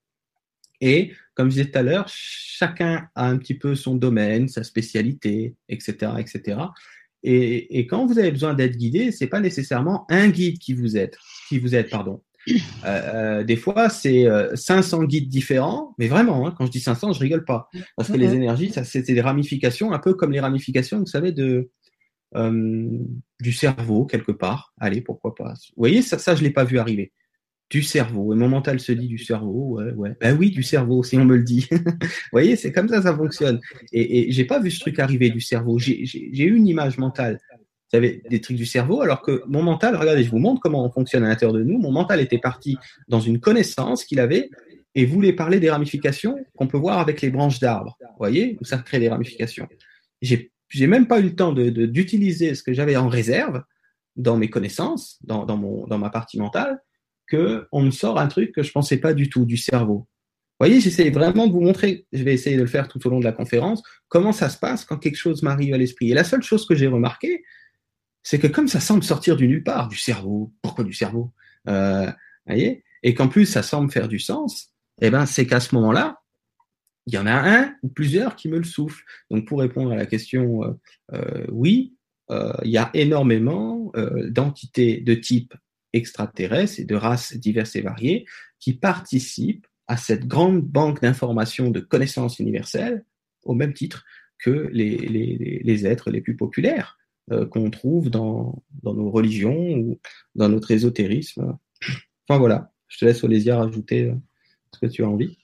et 0.83 1.13
comme 1.35 1.49
je 1.49 1.55
disais 1.55 1.71
tout 1.71 1.79
à 1.79 1.81
l'heure, 1.81 2.05
chacun 2.09 3.07
a 3.15 3.27
un 3.29 3.37
petit 3.37 3.53
peu 3.53 3.73
son 3.73 3.95
domaine, 3.95 4.49
sa 4.49 4.65
spécialité, 4.65 5.55
etc., 5.69 6.11
etc. 6.19 6.57
Et, 7.23 7.87
quand 7.87 8.05
vous 8.05 8.19
avez 8.19 8.31
besoin 8.31 8.53
d'être 8.53 8.75
guidé, 8.75 9.13
c'est 9.13 9.27
pas 9.27 9.39
nécessairement 9.39 10.05
un 10.09 10.27
guide 10.27 10.59
qui 10.59 10.73
vous 10.73 10.97
aide, 10.97 11.15
qui 11.47 11.57
vous 11.57 11.73
aide, 11.73 11.89
pardon. 11.89 12.21
Euh, 12.49 12.53
euh 12.85 13.43
des 13.43 13.55
fois, 13.55 13.89
c'est 13.89 14.27
500 14.53 15.01
euh, 15.01 15.05
guides 15.05 15.29
différents, 15.29 15.93
mais 15.97 16.07
vraiment, 16.07 16.47
hein, 16.47 16.53
quand 16.57 16.65
je 16.65 16.71
dis 16.71 16.79
500, 16.79 17.13
je 17.13 17.19
rigole 17.19 17.45
pas, 17.45 17.69
parce 17.95 18.09
que 18.09 18.17
les 18.17 18.33
énergies, 18.33 18.71
ça, 18.71 18.83
c'est 18.83 19.03
des 19.03 19.21
ramifications, 19.21 19.93
un 19.93 19.99
peu 19.99 20.13
comme 20.13 20.31
les 20.31 20.39
ramifications, 20.39 20.99
vous 20.99 21.05
savez, 21.05 21.31
de 21.31 21.69
euh, 22.35 22.89
du 23.39 23.53
cerveau 23.53 24.05
quelque 24.05 24.31
part. 24.31 24.73
Allez, 24.79 25.01
pourquoi 25.01 25.35
pas. 25.35 25.53
Vous 25.53 25.73
voyez, 25.77 26.01
ça, 26.01 26.17
ça, 26.17 26.35
je 26.35 26.43
l'ai 26.43 26.49
pas 26.49 26.63
vu 26.63 26.79
arriver 26.79 27.11
du 27.69 27.81
cerveau. 27.81 28.33
Et 28.33 28.35
mon 28.35 28.49
mental 28.49 28.79
se 28.79 28.91
dit 28.91 29.07
du 29.07 29.17
cerveau, 29.17 29.79
ouais, 29.79 29.91
ouais. 29.93 30.15
Ben 30.21 30.37
oui, 30.37 30.51
du 30.51 30.61
cerveau, 30.61 31.01
si 31.03 31.17
on 31.17 31.25
me 31.25 31.35
le 31.35 31.43
dit. 31.43 31.67
Vous 31.71 32.07
voyez, 32.31 32.55
c'est 32.55 32.71
comme 32.71 32.87
ça, 32.87 33.01
ça 33.01 33.15
fonctionne. 33.15 33.59
Et, 33.91 34.29
et 34.29 34.31
j'ai 34.31 34.45
pas 34.45 34.59
vu 34.59 34.69
ce 34.69 34.79
truc 34.79 34.99
arriver 34.99 35.31
du 35.31 35.41
cerveau. 35.41 35.79
J'ai 35.79 36.43
eu 36.43 36.55
une 36.55 36.67
image 36.67 36.97
mentale. 36.97 37.39
Vous 37.93 37.99
des 37.99 38.41
trucs 38.41 38.57
du 38.57 38.65
cerveau, 38.65 39.01
alors 39.01 39.21
que 39.21 39.43
mon 39.47 39.61
mental, 39.61 39.95
regardez, 39.95 40.23
je 40.23 40.31
vous 40.31 40.39
montre 40.39 40.61
comment 40.61 40.83
on 40.85 40.91
fonctionne 40.91 41.23
à 41.23 41.27
l'intérieur 41.27 41.53
de 41.53 41.63
nous. 41.63 41.77
Mon 41.77 41.91
mental 41.91 42.19
était 42.21 42.39
parti 42.39 42.77
dans 43.07 43.19
une 43.19 43.39
connaissance 43.39 44.03
qu'il 44.03 44.19
avait 44.19 44.49
et 44.95 45.05
voulait 45.05 45.33
parler 45.33 45.59
des 45.59 45.69
ramifications 45.69 46.37
qu'on 46.57 46.67
peut 46.67 46.77
voir 46.77 46.99
avec 46.99 47.21
les 47.21 47.29
branches 47.29 47.59
d'arbres. 47.59 47.97
Vous 47.99 48.17
voyez, 48.17 48.57
où 48.61 48.65
ça 48.65 48.77
crée 48.77 48.99
des 48.99 49.09
ramifications. 49.09 49.67
J'ai 50.21 50.51
j'ai 50.69 50.87
même 50.87 51.05
pas 51.05 51.19
eu 51.19 51.23
le 51.23 51.35
temps 51.35 51.53
d'utiliser 51.53 51.71
de, 51.71 51.85
d'utiliser 51.85 52.55
ce 52.55 52.63
que 52.63 52.73
j'avais 52.73 52.95
en 52.95 53.07
réserve 53.07 53.61
dans 54.15 54.37
mes 54.37 54.49
connaissances, 54.49 55.19
dans, 55.21 55.45
dans, 55.45 55.55
mon, 55.55 55.85
dans 55.85 55.99
ma 55.99 56.09
partie 56.09 56.39
mentale, 56.39 56.79
on 57.71 57.81
me 57.81 57.91
sort 57.91 58.19
un 58.19 58.27
truc 58.27 58.51
que 58.51 58.63
je 58.63 58.71
pensais 58.71 58.97
pas 58.97 59.13
du 59.13 59.29
tout 59.29 59.45
du 59.45 59.57
cerveau. 59.57 60.07
Vous 60.59 60.67
voyez, 60.67 60.79
j'essaie 60.79 61.09
vraiment 61.09 61.47
de 61.47 61.51
vous 61.51 61.61
montrer, 61.61 62.05
je 62.13 62.23
vais 62.23 62.33
essayer 62.33 62.55
de 62.55 62.61
le 62.61 62.67
faire 62.67 62.87
tout 62.87 63.05
au 63.05 63.09
long 63.09 63.19
de 63.19 63.25
la 63.25 63.31
conférence, 63.31 63.81
comment 64.07 64.31
ça 64.31 64.49
se 64.49 64.57
passe 64.57 64.85
quand 64.85 64.97
quelque 64.97 65.17
chose 65.17 65.41
m'arrive 65.43 65.73
à 65.73 65.77
l'esprit. 65.77 66.11
Et 66.11 66.13
la 66.13 66.23
seule 66.23 66.43
chose 66.43 66.65
que 66.65 66.75
j'ai 66.75 66.87
remarqué, 66.87 67.43
c'est 68.23 68.39
que 68.39 68.47
comme 68.47 68.69
ça 68.69 68.79
semble 68.79 69.03
sortir 69.03 69.35
du 69.35 69.47
nulle 69.47 69.63
part, 69.63 69.89
du 69.89 69.97
cerveau, 69.97 70.53
pourquoi 70.61 70.85
du 70.85 70.93
cerveau? 70.93 71.31
Euh, 71.67 72.09
voyez? 72.47 72.83
Et 73.03 73.13
qu'en 73.13 73.27
plus 73.27 73.45
ça 73.45 73.61
semble 73.61 73.91
faire 73.91 74.07
du 74.07 74.17
sens, 74.17 74.73
eh 75.01 75.09
ben 75.09 75.25
c'est 75.25 75.45
qu'à 75.45 75.59
ce 75.59 75.75
moment-là, 75.75 76.21
il 77.05 77.13
y 77.13 77.17
en 77.17 77.27
a 77.27 77.33
un 77.33 77.75
ou 77.83 77.89
plusieurs 77.89 78.37
qui 78.37 78.47
me 78.47 78.57
le 78.57 78.63
soufflent. 78.63 79.03
Donc 79.29 79.45
pour 79.45 79.59
répondre 79.59 79.91
à 79.91 79.97
la 79.97 80.05
question, 80.05 80.63
euh, 80.63 80.71
euh, 81.13 81.45
oui, 81.51 81.95
il 82.63 82.71
y 82.71 82.79
a 82.79 82.89
énormément 82.95 83.91
d'entités 84.29 85.01
de 85.01 85.13
type 85.13 85.53
extraterrestres 85.91 86.79
et 86.79 86.83
de 86.83 86.95
races 86.95 87.37
diverses 87.37 87.75
et 87.75 87.81
variées 87.81 88.25
qui 88.59 88.73
participent 88.73 89.67
à 89.85 89.97
cette 89.97 90.25
grande 90.25 90.61
banque 90.61 90.99
d'informations 90.99 91.69
de 91.69 91.79
connaissances 91.79 92.39
universelles 92.39 93.05
au 93.43 93.53
même 93.53 93.73
titre 93.73 94.03
que 94.39 94.67
les 94.71 95.85
êtres 95.85 96.09
les 96.09 96.21
plus 96.21 96.35
populaires 96.35 96.97
euh, 97.31 97.45
qu'on 97.45 97.69
trouve 97.69 98.09
dans, 98.09 98.61
nos 98.83 99.09
religions 99.09 99.77
ou 99.77 99.99
dans 100.35 100.49
notre 100.49 100.71
ésotérisme. 100.71 101.57
Enfin 102.27 102.37
voilà, 102.37 102.71
je 102.87 102.97
te 102.97 103.05
laisse 103.05 103.23
Olésia 103.23 103.57
rajouter 103.57 104.09
euh, 104.09 104.15
ce 104.73 104.79
que 104.79 104.85
tu 104.87 105.03
as 105.03 105.09
envie. 105.09 105.37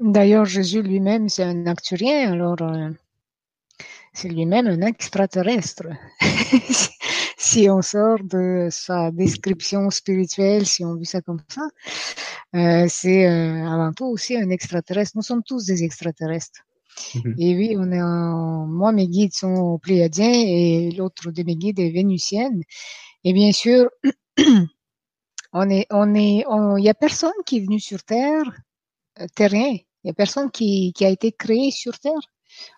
D'ailleurs, 0.00 0.44
Jésus 0.44 0.82
lui-même, 0.82 1.28
c'est 1.28 1.44
un 1.44 1.66
acturien, 1.66 2.32
alors 2.32 2.60
euh, 2.60 2.90
c'est 4.12 4.28
lui-même 4.28 4.66
un 4.66 4.80
extraterrestre. 4.80 5.84
si 7.36 7.68
on 7.70 7.80
sort 7.80 8.18
de 8.24 8.68
sa 8.70 9.10
description 9.10 9.88
spirituelle, 9.90 10.66
si 10.66 10.84
on 10.84 10.96
vit 10.96 11.06
ça 11.06 11.20
comme 11.20 11.42
ça, 11.48 11.68
euh, 12.54 12.86
c'est 12.88 13.26
avant 13.26 13.92
tout 13.92 14.06
aussi 14.06 14.36
un 14.36 14.50
extraterrestre. 14.50 15.12
Nous 15.16 15.22
sommes 15.22 15.42
tous 15.46 15.64
des 15.64 15.84
extraterrestres. 15.84 16.65
Mhm. 17.14 17.34
Et 17.38 17.56
oui, 17.56 17.76
on 17.78 17.90
est 17.92 18.02
en... 18.02 18.66
moi 18.66 18.92
mes 18.92 19.08
guides 19.08 19.34
sont 19.34 19.78
pléiadiens 19.78 20.32
et 20.32 20.90
l'autre 20.92 21.30
de 21.30 21.42
mes 21.42 21.56
guides 21.56 21.78
est 21.78 21.90
vénusienne. 21.90 22.62
Et 23.24 23.32
bien 23.32 23.52
sûr, 23.52 23.90
on 25.52 25.70
est, 25.70 25.86
on 25.90 26.14
est, 26.14 26.44
il 26.78 26.84
y 26.84 26.88
a 26.88 26.94
personne 26.94 27.32
qui 27.44 27.58
est 27.58 27.60
venu 27.60 27.80
sur 27.80 28.02
Terre 28.04 28.44
euh, 29.20 29.26
terrain. 29.34 29.76
Il 30.04 30.08
y 30.08 30.10
a 30.10 30.14
personne 30.14 30.50
qui, 30.50 30.92
qui 30.94 31.04
a 31.04 31.08
été 31.08 31.32
créé 31.32 31.70
sur 31.70 31.98
Terre. 31.98 32.20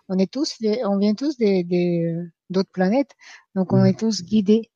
On 0.07 0.17
est 0.17 0.31
tous, 0.31 0.57
on 0.85 0.97
vient 0.97 1.13
tous 1.13 1.37
des, 1.37 1.63
d'autres 2.49 2.71
planètes, 2.71 3.11
donc 3.55 3.71
on 3.73 3.81
mhm. 3.81 3.85
est 3.87 3.99
tous 3.99 4.23
guidés 4.23 4.71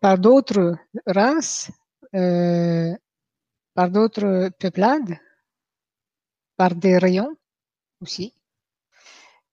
par 0.00 0.18
d'autres 0.18 0.76
races, 1.06 1.70
euh, 2.14 2.92
par 3.74 3.90
d'autres 3.90 4.50
peuplades, 4.58 5.18
par 6.56 6.74
des 6.74 6.98
rayons 6.98 7.36
aussi, 8.00 8.34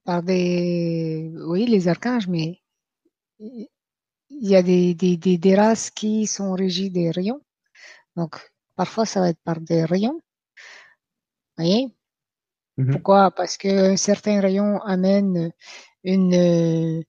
par 0.04 0.24
des, 0.24 1.32
oui, 1.48 1.66
les 1.66 1.88
archanges, 1.88 2.28
mais 2.28 2.62
il 3.40 3.68
y 4.30 4.56
a 4.56 4.64
des, 4.64 4.94
des, 4.94 5.18
des, 5.18 5.56
races 5.56 5.90
qui 5.90 6.28
sont 6.28 6.54
régies 6.54 6.90
des 6.90 7.12
rayons. 7.12 7.42
Donc, 8.16 8.38
parfois, 8.76 9.06
ça 9.06 9.20
va 9.22 9.30
être 9.30 9.42
par 9.44 9.60
des 9.60 9.86
rayons. 9.86 10.22
Vous 11.58 11.64
voyez? 11.64 11.94
Mhm. 12.78 12.92
Pourquoi? 12.92 13.32
Parce 13.32 13.58
que 13.58 13.96
certains 13.96 14.40
rayons 14.40 14.80
amènent 14.82 15.52
une, 16.04 17.04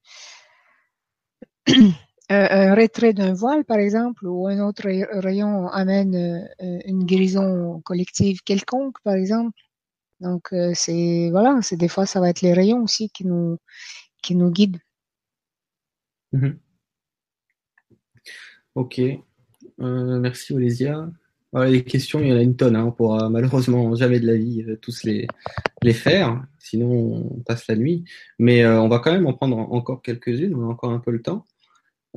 un 2.30 2.74
retrait 2.74 3.12
d'un 3.12 3.32
voile, 3.32 3.64
par 3.64 3.78
exemple, 3.78 4.26
ou 4.26 4.46
un 4.48 4.60
autre 4.60 4.88
rayon 5.20 5.68
amène 5.68 6.14
euh, 6.60 6.78
une 6.84 7.04
guérison 7.04 7.80
collective 7.82 8.42
quelconque, 8.42 9.00
par 9.02 9.14
exemple. 9.14 9.58
Donc 10.20 10.52
euh, 10.52 10.72
c'est 10.74 11.30
voilà, 11.30 11.60
c'est 11.62 11.76
des 11.76 11.88
fois 11.88 12.06
ça 12.06 12.20
va 12.20 12.30
être 12.30 12.42
les 12.42 12.52
rayons 12.52 12.82
aussi 12.82 13.10
qui 13.10 13.24
nous 13.26 13.58
qui 14.22 14.34
nous 14.34 14.50
guident. 14.50 14.80
Mhm. 16.32 16.58
Ok, 18.74 19.00
euh, 19.00 20.18
merci 20.20 20.52
Olésia. 20.54 21.10
les 21.54 21.84
questions, 21.84 22.20
il 22.20 22.28
y 22.28 22.32
en 22.32 22.36
a 22.36 22.42
une 22.42 22.56
tonne. 22.56 22.76
Hein. 22.76 22.84
On 22.86 22.92
pourra 22.92 23.28
malheureusement 23.30 23.94
jamais 23.94 24.20
de 24.20 24.26
la 24.26 24.36
vie 24.36 24.64
tous 24.82 25.04
les, 25.04 25.26
les 25.82 25.94
faire, 25.94 26.44
sinon 26.58 26.90
on 27.36 27.40
passe 27.40 27.66
la 27.68 27.76
nuit. 27.76 28.04
Mais 28.38 28.66
on 28.66 28.88
va 28.88 28.98
quand 28.98 29.12
même 29.12 29.26
en 29.26 29.34
prendre 29.34 29.58
encore 29.58 30.02
quelques-unes, 30.02 30.54
on 30.54 30.68
a 30.68 30.72
encore 30.72 30.92
un 30.92 31.00
peu 31.00 31.10
le 31.10 31.22
temps. 31.22 31.46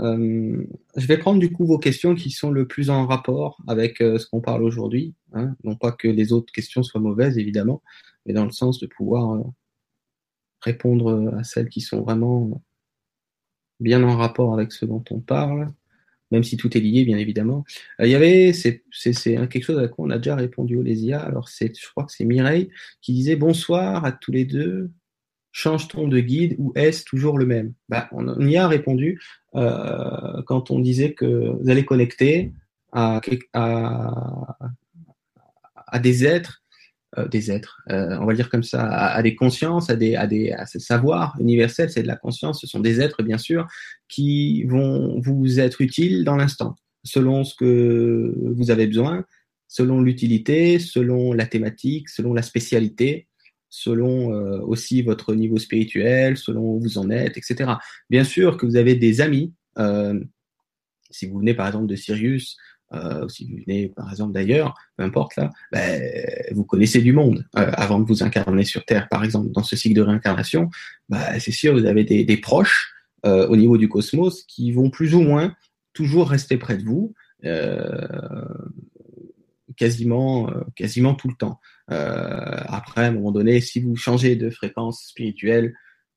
Euh, 0.01 0.63
je 0.95 1.05
vais 1.05 1.17
prendre 1.17 1.39
du 1.39 1.51
coup 1.51 1.65
vos 1.65 1.77
questions 1.77 2.15
qui 2.15 2.31
sont 2.31 2.51
le 2.51 2.67
plus 2.67 2.89
en 2.89 3.05
rapport 3.05 3.61
avec 3.67 4.01
euh, 4.01 4.17
ce 4.17 4.25
qu'on 4.27 4.41
parle 4.41 4.63
aujourd'hui. 4.63 5.13
Hein. 5.33 5.55
Non 5.63 5.75
pas 5.75 5.91
que 5.91 6.07
les 6.07 6.33
autres 6.33 6.51
questions 6.51 6.83
soient 6.83 7.01
mauvaises, 7.01 7.37
évidemment, 7.37 7.81
mais 8.25 8.33
dans 8.33 8.45
le 8.45 8.51
sens 8.51 8.79
de 8.79 8.87
pouvoir 8.87 9.33
euh, 9.35 9.43
répondre 10.61 11.33
à 11.37 11.43
celles 11.43 11.69
qui 11.69 11.81
sont 11.81 12.01
vraiment 12.01 12.61
bien 13.79 14.03
en 14.03 14.15
rapport 14.15 14.53
avec 14.53 14.71
ce 14.71 14.85
dont 14.85 15.03
on 15.09 15.19
parle, 15.19 15.67
même 16.29 16.43
si 16.43 16.55
tout 16.55 16.75
est 16.77 16.81
lié, 16.81 17.03
bien 17.03 17.17
évidemment. 17.17 17.65
Il 17.99 18.09
y 18.09 18.15
avait, 18.15 18.53
c'est 18.53 18.83
quelque 19.23 19.63
chose 19.63 19.79
à 19.79 19.87
quoi 19.87 20.05
on 20.05 20.11
a 20.11 20.17
déjà 20.17 20.35
répondu 20.35 20.75
au 20.77 20.83
Lésia. 20.83 21.19
Alors, 21.19 21.49
je 21.49 21.89
crois 21.89 22.05
que 22.05 22.11
c'est 22.11 22.25
Mireille 22.25 22.69
qui 23.01 23.13
disait 23.13 23.35
bonsoir 23.35 24.05
à 24.05 24.11
tous 24.11 24.31
les 24.31 24.45
deux 24.45 24.91
change-t-on 25.51 26.07
de 26.07 26.19
guide 26.19 26.55
ou 26.57 26.71
est-ce 26.75 27.03
toujours 27.03 27.37
le 27.37 27.45
même? 27.45 27.73
Bah, 27.89 28.07
On 28.11 28.47
y 28.47 28.57
a 28.57 28.67
répondu 28.67 29.19
euh, 29.55 30.41
quand 30.45 30.71
on 30.71 30.79
disait 30.79 31.13
que 31.13 31.25
vous 31.25 31.69
allez 31.69 31.85
connecter 31.85 32.51
à, 32.91 33.21
à, 33.53 34.57
à 35.75 35.99
des 35.99 36.25
êtres, 36.25 36.63
euh, 37.17 37.27
des 37.27 37.51
êtres, 37.51 37.81
euh, 37.89 38.17
on 38.21 38.25
va 38.25 38.33
dire 38.33 38.49
comme 38.49 38.63
ça, 38.63 38.87
à, 38.87 39.21
des 39.21 39.35
consciences, 39.35 39.89
à 39.89 39.95
des, 39.95 40.15
à 40.15 40.27
des 40.27 40.51
à 40.51 40.65
ce 40.65 40.79
savoir 40.79 41.35
universel, 41.39 41.89
c'est 41.89 42.03
de 42.03 42.07
la 42.07 42.15
conscience, 42.15 42.61
ce 42.61 42.67
sont 42.67 42.79
des 42.79 43.01
êtres 43.01 43.23
bien 43.23 43.37
sûr 43.37 43.67
qui 44.07 44.63
vont 44.63 45.19
vous 45.19 45.59
être 45.59 45.81
utiles 45.81 46.23
dans 46.23 46.37
l'instant, 46.37 46.75
selon 47.03 47.43
ce 47.43 47.55
que 47.55 48.33
vous 48.55 48.71
avez 48.71 48.87
besoin, 48.87 49.25
selon 49.67 50.01
l'utilité, 50.01 50.79
selon 50.79 51.33
la 51.33 51.45
thématique, 51.45 52.07
selon 52.07 52.33
la 52.33 52.41
spécialité 52.41 53.27
selon 53.71 54.33
euh, 54.33 54.59
aussi 54.59 55.01
votre 55.01 55.33
niveau 55.33 55.57
spirituel, 55.57 56.37
selon 56.37 56.61
où 56.61 56.79
vous 56.79 56.97
en 56.99 57.09
êtes, 57.09 57.37
etc. 57.37 57.71
Bien 58.09 58.25
sûr 58.25 58.57
que 58.57 58.65
vous 58.65 58.75
avez 58.75 58.95
des 58.95 59.21
amis, 59.21 59.53
euh, 59.79 60.19
si 61.09 61.25
vous 61.25 61.39
venez 61.39 61.53
par 61.53 61.67
exemple 61.67 61.87
de 61.87 61.95
Sirius, 61.95 62.57
euh, 62.93 63.27
si 63.29 63.45
vous 63.45 63.57
venez 63.65 63.87
par 63.87 64.11
exemple 64.11 64.33
d'ailleurs, 64.33 64.75
peu 64.97 65.03
importe 65.03 65.37
là, 65.37 65.49
ben, 65.71 66.03
vous 66.51 66.65
connaissez 66.65 67.01
du 67.01 67.13
monde 67.13 67.45
avant 67.53 67.99
de 67.99 68.05
vous 68.05 68.23
incarner 68.23 68.65
sur 68.65 68.83
Terre, 68.83 69.07
par 69.09 69.23
exemple, 69.23 69.49
dans 69.51 69.63
ce 69.63 69.77
cycle 69.77 69.95
de 69.95 70.01
réincarnation, 70.01 70.69
ben, 71.07 71.39
c'est 71.39 71.51
sûr, 71.51 71.73
vous 71.73 71.85
avez 71.85 72.03
des, 72.03 72.25
des 72.25 72.37
proches 72.37 72.93
au 73.23 73.55
niveau 73.55 73.77
du 73.77 73.87
cosmos 73.87 74.43
qui 74.43 74.71
vont 74.71 74.89
plus 74.89 75.13
ou 75.13 75.21
moins 75.21 75.55
toujours 75.93 76.29
rester 76.29 76.57
près 76.57 76.75
de 76.75 76.83
vous, 76.83 77.13
quasiment, 79.81 80.47
quasiment 80.75 81.15
tout 81.15 81.27
le 81.27 81.33
temps. 81.33 81.59
Euh, 81.89 82.61
après, 82.67 83.05
à 83.05 83.07
un 83.07 83.11
moment 83.11 83.31
donné, 83.31 83.61
si 83.61 83.79
vous 83.79 83.95
changez 83.95 84.35
de 84.35 84.51
fréquence 84.51 85.05
spirituelle, 85.07 85.73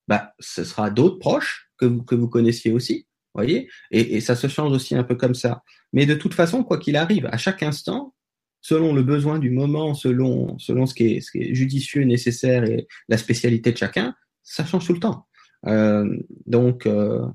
bah, 0.06 0.34
ce 0.38 0.64
sera 0.64 0.90
d'autres 0.90 1.18
proches 1.18 1.70
que 1.78 1.86
vous, 1.86 2.02
que 2.02 2.14
vous 2.14 2.28
connaissiez 2.28 2.72
aussi, 2.72 3.06
voyez, 3.34 3.70
et, 3.90 4.20
ça 4.20 4.36
se 4.36 4.48
change 4.48 4.70
aussi 4.72 4.94
un 4.94 5.02
peu 5.02 5.14
comme 5.14 5.34
ça. 5.34 5.62
Mais 5.94 6.04
de 6.04 6.14
toute 6.14 6.34
façon, 6.34 6.62
quoi 6.62 6.78
qu'il 6.78 6.96
arrive, 6.96 7.26
à 7.32 7.38
chaque 7.38 7.62
instant, 7.62 8.14
selon 8.60 8.92
le 8.92 9.02
besoin 9.02 9.38
du 9.38 9.50
moment, 9.50 9.94
selon, 9.94 10.58
selon 10.58 10.84
ce, 10.84 10.94
qui 10.94 11.16
est, 11.16 11.54
judicieux, 11.54 12.04
nécessaire 12.04 12.64
et 12.64 12.86
la 13.08 13.16
spécialité 13.16 13.72
de 13.72 13.78
chacun, 13.78 14.14
ça 14.42 14.66
change 14.66 14.86
tout 14.86 14.92
le 14.92 15.00
temps. 15.00 15.26
Euh, 15.66 16.16
donc, 16.46 16.86
euh, 16.86 17.26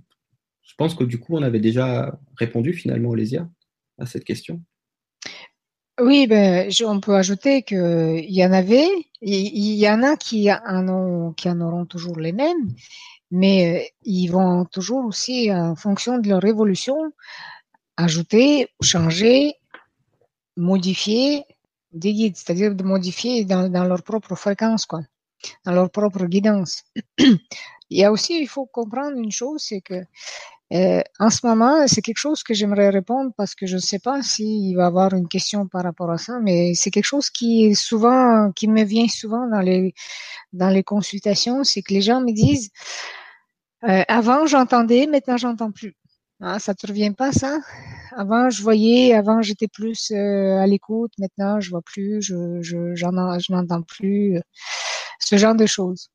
je 0.61 0.75
pense 0.77 0.93
que 0.93 1.03
du 1.03 1.19
coup, 1.19 1.35
on 1.35 1.41
avait 1.41 1.59
déjà 1.59 2.19
répondu 2.37 2.73
finalement, 2.73 3.09
Olésia, 3.09 3.49
à 3.97 4.05
cette 4.05 4.23
question. 4.23 4.61
Oui, 6.01 6.27
ben, 6.27 6.69
on 6.85 6.99
peut 7.01 7.15
ajouter 7.15 7.63
qu'il 7.63 8.25
y 8.29 8.45
en 8.45 8.53
avait, 8.53 8.87
il 9.21 9.75
y, 9.75 9.89
en 9.89 10.01
a 10.03 10.15
qui 10.15 10.49
en, 10.51 10.87
ont, 10.87 11.33
qui 11.33 11.49
en 11.49 11.59
auront 11.59 11.85
toujours 11.85 12.17
les 12.19 12.31
mêmes, 12.31 12.73
mais 13.31 13.83
euh, 13.83 13.87
ils 14.03 14.27
vont 14.27 14.63
toujours 14.65 15.05
aussi, 15.05 15.51
en 15.53 15.75
fonction 15.75 16.17
de 16.19 16.29
leur 16.29 16.45
évolution, 16.45 16.95
ajouter, 17.97 18.69
changer, 18.81 19.55
modifier 20.55 21.43
des 21.91 22.13
guides, 22.13 22.37
c'est-à-dire 22.37 22.75
de 22.75 22.83
modifier 22.83 23.43
dans, 23.43 23.67
dans 23.69 23.83
leur 23.83 24.03
propre 24.03 24.35
fréquence, 24.35 24.85
quoi, 24.85 25.01
dans 25.65 25.73
leur 25.73 25.89
propre 25.91 26.25
guidance. 26.25 26.83
il 27.17 27.39
y 27.89 28.05
a 28.05 28.11
aussi, 28.11 28.39
il 28.39 28.47
faut 28.47 28.65
comprendre 28.65 29.17
une 29.17 29.31
chose, 29.31 29.63
c'est 29.63 29.81
que 29.81 30.05
euh, 30.71 31.01
en 31.19 31.29
ce 31.31 31.45
moment, 31.47 31.87
c'est 31.87 32.01
quelque 32.01 32.17
chose 32.19 32.43
que 32.43 32.53
j'aimerais 32.53 32.89
répondre 32.89 33.31
parce 33.35 33.55
que 33.55 33.65
je 33.65 33.75
ne 33.75 33.81
sais 33.81 33.97
pas 33.99 34.21
s'il 34.21 34.75
va 34.75 34.83
y 34.83 34.85
avoir 34.85 35.13
une 35.13 35.27
question 35.27 35.67
par 35.67 35.83
rapport 35.83 36.11
à 36.11 36.17
ça, 36.19 36.39
mais 36.41 36.73
c'est 36.75 36.91
quelque 36.91 37.05
chose 37.05 37.29
qui 37.31 37.65
est 37.65 37.73
souvent, 37.73 38.51
qui 38.51 38.67
me 38.67 38.83
vient 38.83 39.07
souvent 39.07 39.47
dans 39.47 39.61
les 39.61 39.93
dans 40.53 40.69
les 40.69 40.83
consultations, 40.83 41.63
c'est 41.63 41.81
que 41.81 41.93
les 41.93 42.01
gens 42.01 42.21
me 42.21 42.31
disent 42.33 42.69
euh, 43.87 44.03
avant 44.07 44.45
j'entendais, 44.45 45.07
maintenant 45.07 45.37
j'entends 45.37 45.71
plus. 45.71 45.95
Ah, 46.41 46.59
ça 46.59 46.73
te 46.75 46.87
revient 46.87 47.11
pas 47.11 47.31
ça? 47.33 47.59
Avant 48.17 48.49
je 48.49 48.61
voyais, 48.63 49.13
avant 49.13 49.41
j'étais 49.41 49.67
plus 49.67 50.11
euh, 50.11 50.57
à 50.59 50.67
l'écoute, 50.67 51.11
maintenant 51.19 51.59
je 51.61 51.69
vois 51.71 51.81
plus, 51.83 52.21
je 52.21 52.61
je 52.61 52.95
j'en 52.95 53.11
je 53.39 53.51
n'entends 53.53 53.81
plus, 53.83 54.39
ce 55.19 55.37
genre 55.37 55.55
de 55.55 55.65
choses. 55.65 56.09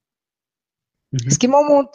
Mhm. 1.14 1.30
Ce, 1.30 1.38
qui 1.38 1.46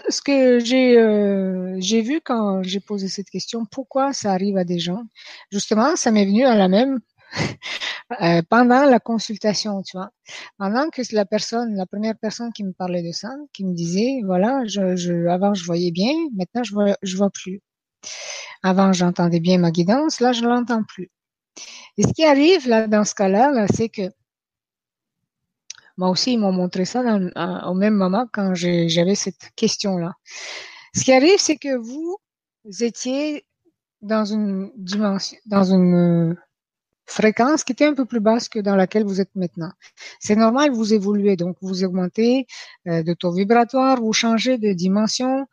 ce 0.09 0.21
que 0.21 0.59
j'ai 0.59 0.97
euh, 0.97 1.75
j'ai 1.79 2.01
vu 2.01 2.21
quand 2.21 2.63
j'ai 2.63 2.79
posé 2.79 3.09
cette 3.09 3.29
question, 3.29 3.65
pourquoi 3.69 4.13
ça 4.13 4.31
arrive 4.31 4.55
à 4.55 4.63
des 4.63 4.79
gens? 4.79 5.03
Justement, 5.51 5.97
ça 5.97 6.11
m'est 6.11 6.25
venu 6.25 6.45
à 6.45 6.55
la 6.55 6.69
même 6.69 6.99
euh, 8.21 8.41
pendant 8.49 8.85
la 8.85 8.99
consultation, 8.99 9.81
tu 9.83 9.97
vois. 9.97 10.11
Pendant 10.57 10.89
que 10.89 11.01
la 11.13 11.25
personne, 11.25 11.75
la 11.75 11.85
première 11.85 12.17
personne 12.17 12.53
qui 12.53 12.63
me 12.63 12.71
parlait 12.71 13.03
de 13.03 13.11
ça, 13.11 13.29
qui 13.53 13.65
me 13.65 13.73
disait, 13.73 14.21
voilà, 14.25 14.61
je, 14.67 14.95
je 14.95 15.27
avant 15.27 15.53
je 15.53 15.65
voyais 15.65 15.91
bien, 15.91 16.13
maintenant 16.37 16.63
je 16.63 16.73
vois, 16.73 16.95
je 17.01 17.17
vois 17.17 17.29
plus. 17.29 17.61
Avant 18.63 18.93
j'entendais 18.93 19.41
bien 19.41 19.57
ma 19.57 19.71
guidance, 19.71 20.21
là 20.21 20.31
je 20.31 20.43
l'entends 20.45 20.83
plus. 20.83 21.09
Et 21.97 22.03
ce 22.03 22.13
qui 22.13 22.25
arrive 22.25 22.67
là 22.69 22.87
dans 22.87 23.03
ce 23.05 23.15
cas-là, 23.15 23.51
là, 23.51 23.67
c'est 23.73 23.89
que 23.89 24.09
moi 25.99 26.09
aussi, 26.09 26.31
ils 26.33 26.39
m'ont 26.39 26.53
montré 26.53 26.85
ça 26.85 27.01
au 27.67 27.73
même 27.73 27.93
moment 27.93 28.25
quand 28.31 28.53
j'avais 28.55 29.15
cette 29.15 29.51
question-là. 29.57 30.13
Ce 30.95 31.03
qui 31.03 31.11
arrive, 31.11 31.39
c'est 31.39 31.57
que 31.57 31.75
vous 31.75 32.17
étiez 32.79 33.45
dans 34.01 34.23
une 34.23 34.71
dimension, 34.77 35.37
dans 35.45 35.65
une 35.65 36.37
fréquence 37.05 37.65
qui 37.65 37.73
était 37.73 37.85
un 37.85 37.95
peu 37.95 38.05
plus 38.05 38.21
basse 38.21 38.47
que 38.47 38.59
dans 38.59 38.77
laquelle 38.77 39.03
vous 39.03 39.19
êtes 39.19 39.35
maintenant. 39.35 39.73
C'est 40.21 40.37
normal, 40.37 40.71
vous 40.71 40.93
évoluez, 40.93 41.35
donc 41.35 41.57
vous 41.61 41.83
augmentez 41.83 42.47
euh, 42.87 43.03
de 43.03 43.13
taux 43.13 43.33
vibratoire, 43.33 43.99
vous 43.99 44.13
changez 44.13 44.57
de 44.57 44.71
dimension 44.71 45.47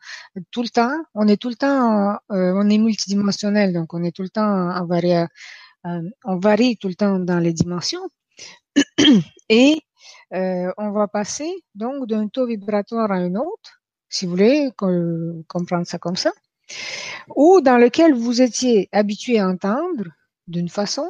tout 0.51 0.61
le 0.61 0.69
temps. 0.69 0.95
On 1.13 1.27
est 1.27 1.35
tout 1.35 1.49
le 1.49 1.55
temps, 1.55 2.11
euh, 2.31 2.53
on 2.55 2.69
est 2.69 2.77
multidimensionnel, 2.77 3.73
donc 3.73 3.93
on 3.93 4.01
est 4.01 4.15
tout 4.15 4.23
le 4.23 4.29
temps 4.29 4.69
en 4.79 4.85
varie, 4.85 5.27
on 5.83 6.37
varie 6.37 6.77
tout 6.77 6.87
le 6.87 6.95
temps 6.95 7.19
dans 7.19 7.39
les 7.39 7.51
dimensions. 7.51 8.07
Et 9.49 9.81
on 10.31 10.91
va 10.91 11.07
passer 11.07 11.51
donc 11.75 12.07
d'un 12.07 12.27
taux 12.27 12.47
vibratoire 12.47 13.11
à 13.11 13.15
un 13.15 13.35
autre, 13.35 13.81
si 14.09 14.25
vous 14.25 14.31
voulez 14.31 14.71
comprendre 14.77 15.85
ça 15.87 15.97
comme 15.97 16.15
ça 16.15 16.31
ou 17.35 17.61
dans 17.61 17.77
lequel 17.77 18.13
vous 18.13 18.41
étiez 18.41 18.89
habitué 18.91 19.39
à 19.39 19.47
entendre 19.47 20.05
d'une 20.47 20.69
façon, 20.69 21.09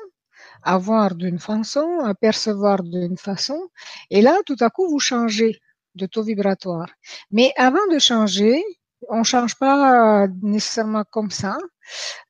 à 0.64 0.78
voir 0.78 1.16
d'une 1.16 1.40
façon, 1.40 2.00
à 2.06 2.14
percevoir 2.16 2.84
d'une 2.84 3.18
façon, 3.18 3.70
et 4.10 4.22
là, 4.22 4.38
tout 4.46 4.58
à 4.60 4.70
coup, 4.70 4.90
vous 4.90 5.00
changez 5.00 5.60
de 5.96 6.06
taux 6.06 6.24
vibratoire. 6.24 6.90
Mais 7.32 7.54
avant 7.58 7.86
de 7.92 8.00
changer, 8.00 8.64
on 9.10 9.24
change 9.24 9.56
pas 9.56 10.28
nécessairement 10.42 11.04
comme 11.10 11.32
ça. 11.32 11.58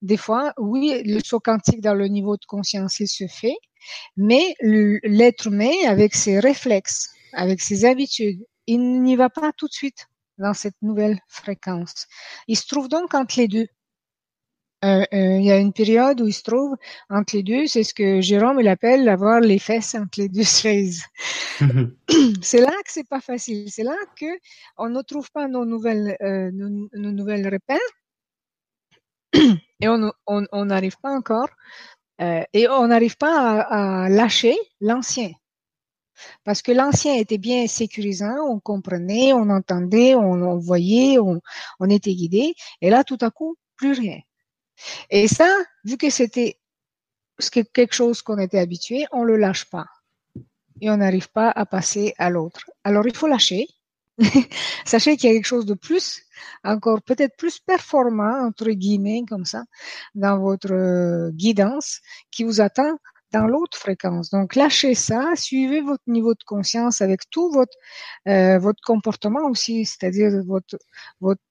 Des 0.01 0.17
fois, 0.17 0.53
oui, 0.57 1.01
le 1.05 1.19
saut 1.23 1.39
quantique 1.39 1.81
dans 1.81 1.95
le 1.95 2.07
niveau 2.07 2.37
de 2.37 2.45
conscience, 2.47 2.99
il 2.99 3.07
se 3.07 3.27
fait, 3.27 3.57
mais 4.15 4.55
l'être 4.61 5.47
humain, 5.47 5.73
avec 5.87 6.15
ses 6.15 6.39
réflexes, 6.39 7.09
avec 7.33 7.61
ses 7.61 7.85
habitudes, 7.85 8.43
il 8.67 9.01
n'y 9.01 9.15
va 9.15 9.29
pas 9.29 9.51
tout 9.53 9.67
de 9.67 9.73
suite 9.73 10.07
dans 10.37 10.53
cette 10.53 10.75
nouvelle 10.81 11.19
fréquence. 11.27 12.05
Il 12.47 12.57
se 12.57 12.67
trouve 12.67 12.89
donc 12.89 13.13
entre 13.13 13.39
les 13.39 13.47
deux. 13.47 13.67
Euh, 14.85 15.03
euh, 15.11 15.37
il 15.39 15.43
y 15.43 15.51
a 15.51 15.57
une 15.57 15.73
période 15.73 16.21
où 16.21 16.27
il 16.27 16.33
se 16.33 16.43
trouve 16.43 16.75
entre 17.09 17.35
les 17.35 17.41
deux, 17.41 17.65
c'est 17.65 17.83
ce 17.83 17.95
que 17.95 18.21
Jérôme 18.21 18.59
il 18.59 18.67
appelle 18.67 19.09
avoir 19.09 19.39
les 19.39 19.57
fesses 19.57 19.95
entre 19.95 20.19
les 20.19 20.29
deux 20.29 20.43
chaises. 20.43 21.03
c'est 22.41 22.61
là 22.61 22.69
que 22.85 22.91
c'est 22.91 23.07
pas 23.07 23.19
facile. 23.19 23.71
C'est 23.71 23.83
là 23.83 23.95
que 24.19 24.27
on 24.77 24.89
ne 24.89 25.01
trouve 25.01 25.31
pas 25.31 25.47
nos 25.47 25.65
nouvelles, 25.65 26.15
euh, 26.21 26.51
nos, 26.53 27.11
nouvelles 27.11 27.47
repères 27.51 27.77
et 29.81 29.87
on 29.87 30.65
n'arrive 30.65 30.97
pas 31.01 31.11
encore 31.11 31.49
et 32.19 32.67
on 32.67 32.87
n'arrive 32.87 33.17
pas 33.17 33.61
à 33.61 34.09
lâcher 34.09 34.55
l'ancien. 34.81 35.31
Parce 36.43 36.61
que 36.61 36.71
l'ancien 36.71 37.15
était 37.15 37.37
bien 37.37 37.67
sécurisant, 37.67 38.37
on 38.49 38.59
comprenait, 38.59 39.33
on 39.33 39.49
entendait, 39.49 40.15
on, 40.15 40.57
voyait, 40.57 41.19
on, 41.19 41.41
on, 41.79 41.89
était 41.89 42.15
guidé. 42.15 42.55
Et 42.81 42.89
là, 42.89 43.03
tout 43.03 43.19
à 43.21 43.29
coup, 43.29 43.55
plus 43.75 43.93
rien. 43.93 44.17
Et 45.09 45.27
ça, 45.27 45.49
vu 45.83 45.97
que 45.97 46.09
c'était 46.09 46.59
quelque 47.73 47.93
chose 47.93 48.21
qu'on 48.21 48.37
était 48.39 48.59
habitué, 48.59 49.05
on 49.11 49.23
le 49.23 49.37
lâche 49.37 49.65
pas. 49.65 49.85
Et 50.81 50.89
on 50.89 50.97
n'arrive 50.97 51.29
pas 51.31 51.49
à 51.49 51.65
passer 51.65 52.13
à 52.17 52.29
l'autre. 52.29 52.69
Alors, 52.83 53.07
il 53.07 53.15
faut 53.15 53.27
lâcher. 53.27 53.67
Sachez 54.85 55.15
qu'il 55.17 55.29
y 55.29 55.33
a 55.33 55.35
quelque 55.35 55.45
chose 55.45 55.65
de 55.65 55.75
plus, 55.75 56.23
encore 56.63 57.01
peut-être 57.03 57.35
plus 57.37 57.59
performant, 57.59 58.45
entre 58.47 58.69
guillemets, 58.71 59.23
comme 59.27 59.45
ça, 59.45 59.63
dans 60.15 60.39
votre 60.39 60.73
euh, 60.73 61.29
guidance, 61.31 62.01
qui 62.31 62.43
vous 62.43 62.61
attend 62.61 62.97
dans 63.31 63.45
l'autre 63.45 63.77
fréquence. 63.77 64.29
Donc 64.29 64.55
lâchez 64.55 64.95
ça, 64.95 65.35
suivez 65.35 65.81
votre 65.81 66.03
niveau 66.07 66.33
de 66.33 66.43
conscience 66.45 67.01
avec 67.01 67.29
tout 67.29 67.51
votre 67.51 67.77
euh, 68.27 68.57
votre 68.59 68.81
comportement 68.83 69.49
aussi, 69.49 69.85
c'est-à-dire 69.85 70.31
votre 70.45 70.77
votre 71.19 71.41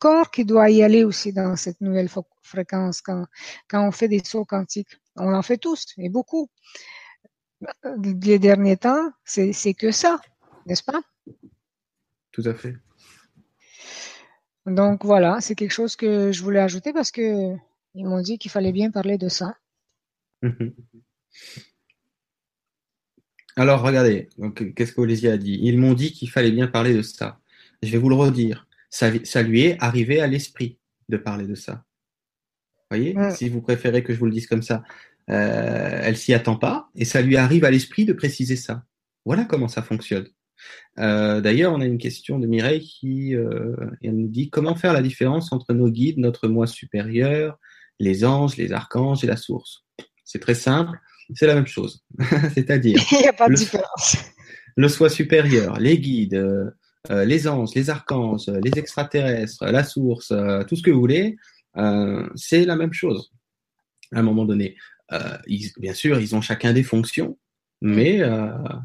corps 0.00 0.30
qui 0.30 0.44
doit 0.44 0.70
y 0.70 0.82
aller 0.82 1.04
aussi 1.04 1.32
dans 1.32 1.54
cette 1.56 1.80
nouvelle 1.80 2.08
fréquence 2.42 3.00
quand 3.00 3.26
quand 3.68 3.86
on 3.86 3.92
fait 3.92 4.08
des 4.08 4.22
sauts 4.24 4.44
quantiques. 4.44 4.96
On 5.16 5.32
en 5.34 5.42
fait 5.42 5.58
tous 5.58 5.86
et 5.98 6.08
beaucoup. 6.08 6.50
Les 8.24 8.38
derniers 8.38 8.78
temps, 8.78 9.12
c'est 9.24 9.74
que 9.74 9.90
ça, 9.92 10.20
n'est-ce 10.66 10.82
pas? 10.82 11.00
Tout 12.32 12.42
à 12.46 12.54
fait. 12.54 12.74
Donc 14.66 15.04
voilà, 15.04 15.40
c'est 15.40 15.54
quelque 15.54 15.72
chose 15.72 15.94
que 15.96 16.32
je 16.32 16.42
voulais 16.42 16.60
ajouter 16.60 16.92
parce 16.92 17.10
que 17.10 17.54
ils 17.94 18.06
m'ont 18.06 18.20
dit 18.22 18.38
qu'il 18.38 18.50
fallait 18.50 18.72
bien 18.72 18.90
parler 18.90 19.18
de 19.18 19.28
ça. 19.28 19.56
Alors, 23.56 23.82
regardez, 23.82 24.28
qu'est-ce 24.76 24.92
qu'Olésia 24.92 25.32
a 25.32 25.36
dit? 25.36 25.58
Ils 25.62 25.76
m'ont 25.78 25.94
dit 25.94 26.12
qu'il 26.12 26.30
fallait 26.30 26.52
bien 26.52 26.68
parler 26.68 26.94
de 26.94 27.02
ça. 27.02 27.40
Je 27.82 27.90
vais 27.90 27.98
vous 27.98 28.08
le 28.08 28.14
redire. 28.14 28.66
Ça, 28.90 29.42
lui 29.42 29.62
est 29.62 29.76
arrivé 29.80 30.20
à 30.20 30.26
l'esprit 30.26 30.78
de 31.08 31.16
parler 31.16 31.46
de 31.46 31.54
ça. 31.54 31.84
Voyez 32.90 33.14
Si 33.32 33.48
vous 33.48 33.62
préférez 33.62 34.02
que 34.02 34.12
je 34.12 34.18
vous 34.18 34.26
le 34.26 34.32
dise 34.32 34.46
comme 34.46 34.62
ça, 34.62 34.82
euh, 35.30 36.00
elle 36.02 36.16
s'y 36.16 36.34
attend 36.34 36.56
pas 36.56 36.90
et 36.96 37.04
ça 37.04 37.22
lui 37.22 37.36
arrive 37.36 37.64
à 37.64 37.70
l'esprit 37.70 38.04
de 38.04 38.12
préciser 38.12 38.56
ça. 38.56 38.84
Voilà 39.24 39.44
comment 39.44 39.68
ça 39.68 39.82
fonctionne. 39.82 40.26
Euh, 40.98 41.40
d'ailleurs, 41.40 41.72
on 41.72 41.80
a 41.80 41.86
une 41.86 41.98
question 41.98 42.38
de 42.38 42.46
Mireille 42.46 42.80
qui 42.80 43.34
euh, 43.34 43.76
elle 44.02 44.16
nous 44.16 44.28
dit 44.28 44.50
comment 44.50 44.74
faire 44.74 44.92
la 44.92 45.02
différence 45.02 45.52
entre 45.52 45.72
nos 45.72 45.88
guides, 45.88 46.18
notre 46.18 46.48
moi 46.48 46.66
supérieur, 46.66 47.58
les 48.00 48.24
anges, 48.24 48.56
les 48.56 48.72
archanges 48.72 49.22
et 49.22 49.26
la 49.26 49.36
source? 49.36 49.84
C'est 50.24 50.40
très 50.40 50.54
simple 50.54 50.98
c'est 51.34 51.46
la 51.46 51.54
même 51.54 51.66
chose. 51.66 52.04
C'est-à-dire. 52.54 52.98
Il 53.12 53.18
n'y 53.18 53.28
a 53.28 53.32
pas 53.32 53.48
de 53.48 53.54
différence. 53.54 54.16
Le 54.76 54.88
soi 54.88 55.10
supérieur, 55.10 55.78
les 55.78 55.98
guides, 55.98 56.34
euh, 56.34 56.70
les 57.08 57.48
anges, 57.48 57.74
les 57.74 57.90
archanges, 57.90 58.48
les 58.48 58.78
extraterrestres, 58.78 59.64
la 59.64 59.84
source, 59.84 60.30
euh, 60.32 60.62
tout 60.64 60.76
ce 60.76 60.82
que 60.82 60.90
vous 60.90 61.00
voulez, 61.00 61.36
c'est 62.34 62.64
la 62.64 62.76
même 62.76 62.92
chose. 62.92 63.32
À 64.12 64.18
un 64.18 64.22
moment 64.22 64.44
donné, 64.44 64.76
bien 65.78 65.94
sûr, 65.94 66.20
ils 66.20 66.34
ont 66.34 66.40
chacun 66.40 66.72
des 66.72 66.82
fonctions, 66.82 67.38
mais 67.80 68.20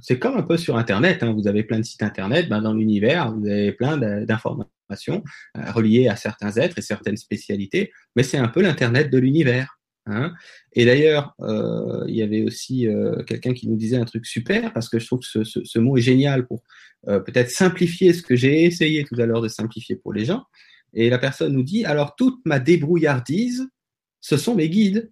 c'est 0.02 0.20
comme 0.20 0.38
un 0.38 0.44
peu 0.44 0.56
sur 0.56 0.78
Internet. 0.78 1.24
Hein. 1.24 1.34
vous 1.34 1.48
avez 1.48 1.64
plein 1.64 1.80
de 1.80 1.84
sites 1.84 2.04
Internet, 2.04 2.48
ben, 2.48 2.62
dans 2.62 2.74
l'univers, 2.74 3.34
vous 3.34 3.48
avez 3.48 3.72
plein 3.72 3.98
d'informations 3.98 5.24
reliées 5.56 6.08
à 6.08 6.16
certains 6.16 6.52
êtres 6.58 6.78
et 6.78 6.84
certaines 6.84 7.18
spécialités, 7.18 7.92
mais 8.16 8.22
c'est 8.22 8.38
un 8.38 8.48
peu 8.48 8.62
l'Internet 8.62 9.10
de 9.10 9.18
l'univers. 9.18 9.80
Hein. 10.08 10.34
Et 10.74 10.86
d'ailleurs, 10.86 11.36
euh, 11.42 12.06
il 12.08 12.16
y 12.16 12.22
avait 12.22 12.44
aussi 12.44 12.88
euh, 12.88 13.24
quelqu'un 13.24 13.54
qui 13.54 13.68
nous 13.68 13.76
disait 13.76 13.98
un 13.98 14.06
truc 14.06 14.26
super, 14.26 14.72
parce 14.74 14.88
que 14.90 15.00
je 15.00 15.06
trouve 15.06 15.20
que 15.20 15.44
ce, 15.44 15.80
mot 15.80 15.98
est 15.98 16.02
génial 16.02 16.46
pour 16.46 16.64
euh, 17.08 17.20
peut-être 17.20 17.50
simplifier 17.50 18.14
ce 18.14 18.22
que 18.22 18.36
j'ai 18.36 18.64
essayé 18.64 19.04
tout 19.04 19.16
à 19.20 19.26
l'heure 19.26 19.42
de 19.42 19.48
simplifier 19.48 19.96
pour 19.96 20.14
les 20.14 20.26
gens. 20.26 20.46
Et 20.94 21.10
la 21.10 21.18
personne 21.18 21.54
nous 21.54 21.64
dit, 21.64 21.86
alors 21.86 22.16
toute 22.16 22.40
ma 22.46 22.60
débrouillardise, 22.60 23.68
ce 24.22 24.38
sont 24.38 24.56
mes 24.56 24.70
guides. 24.70 25.12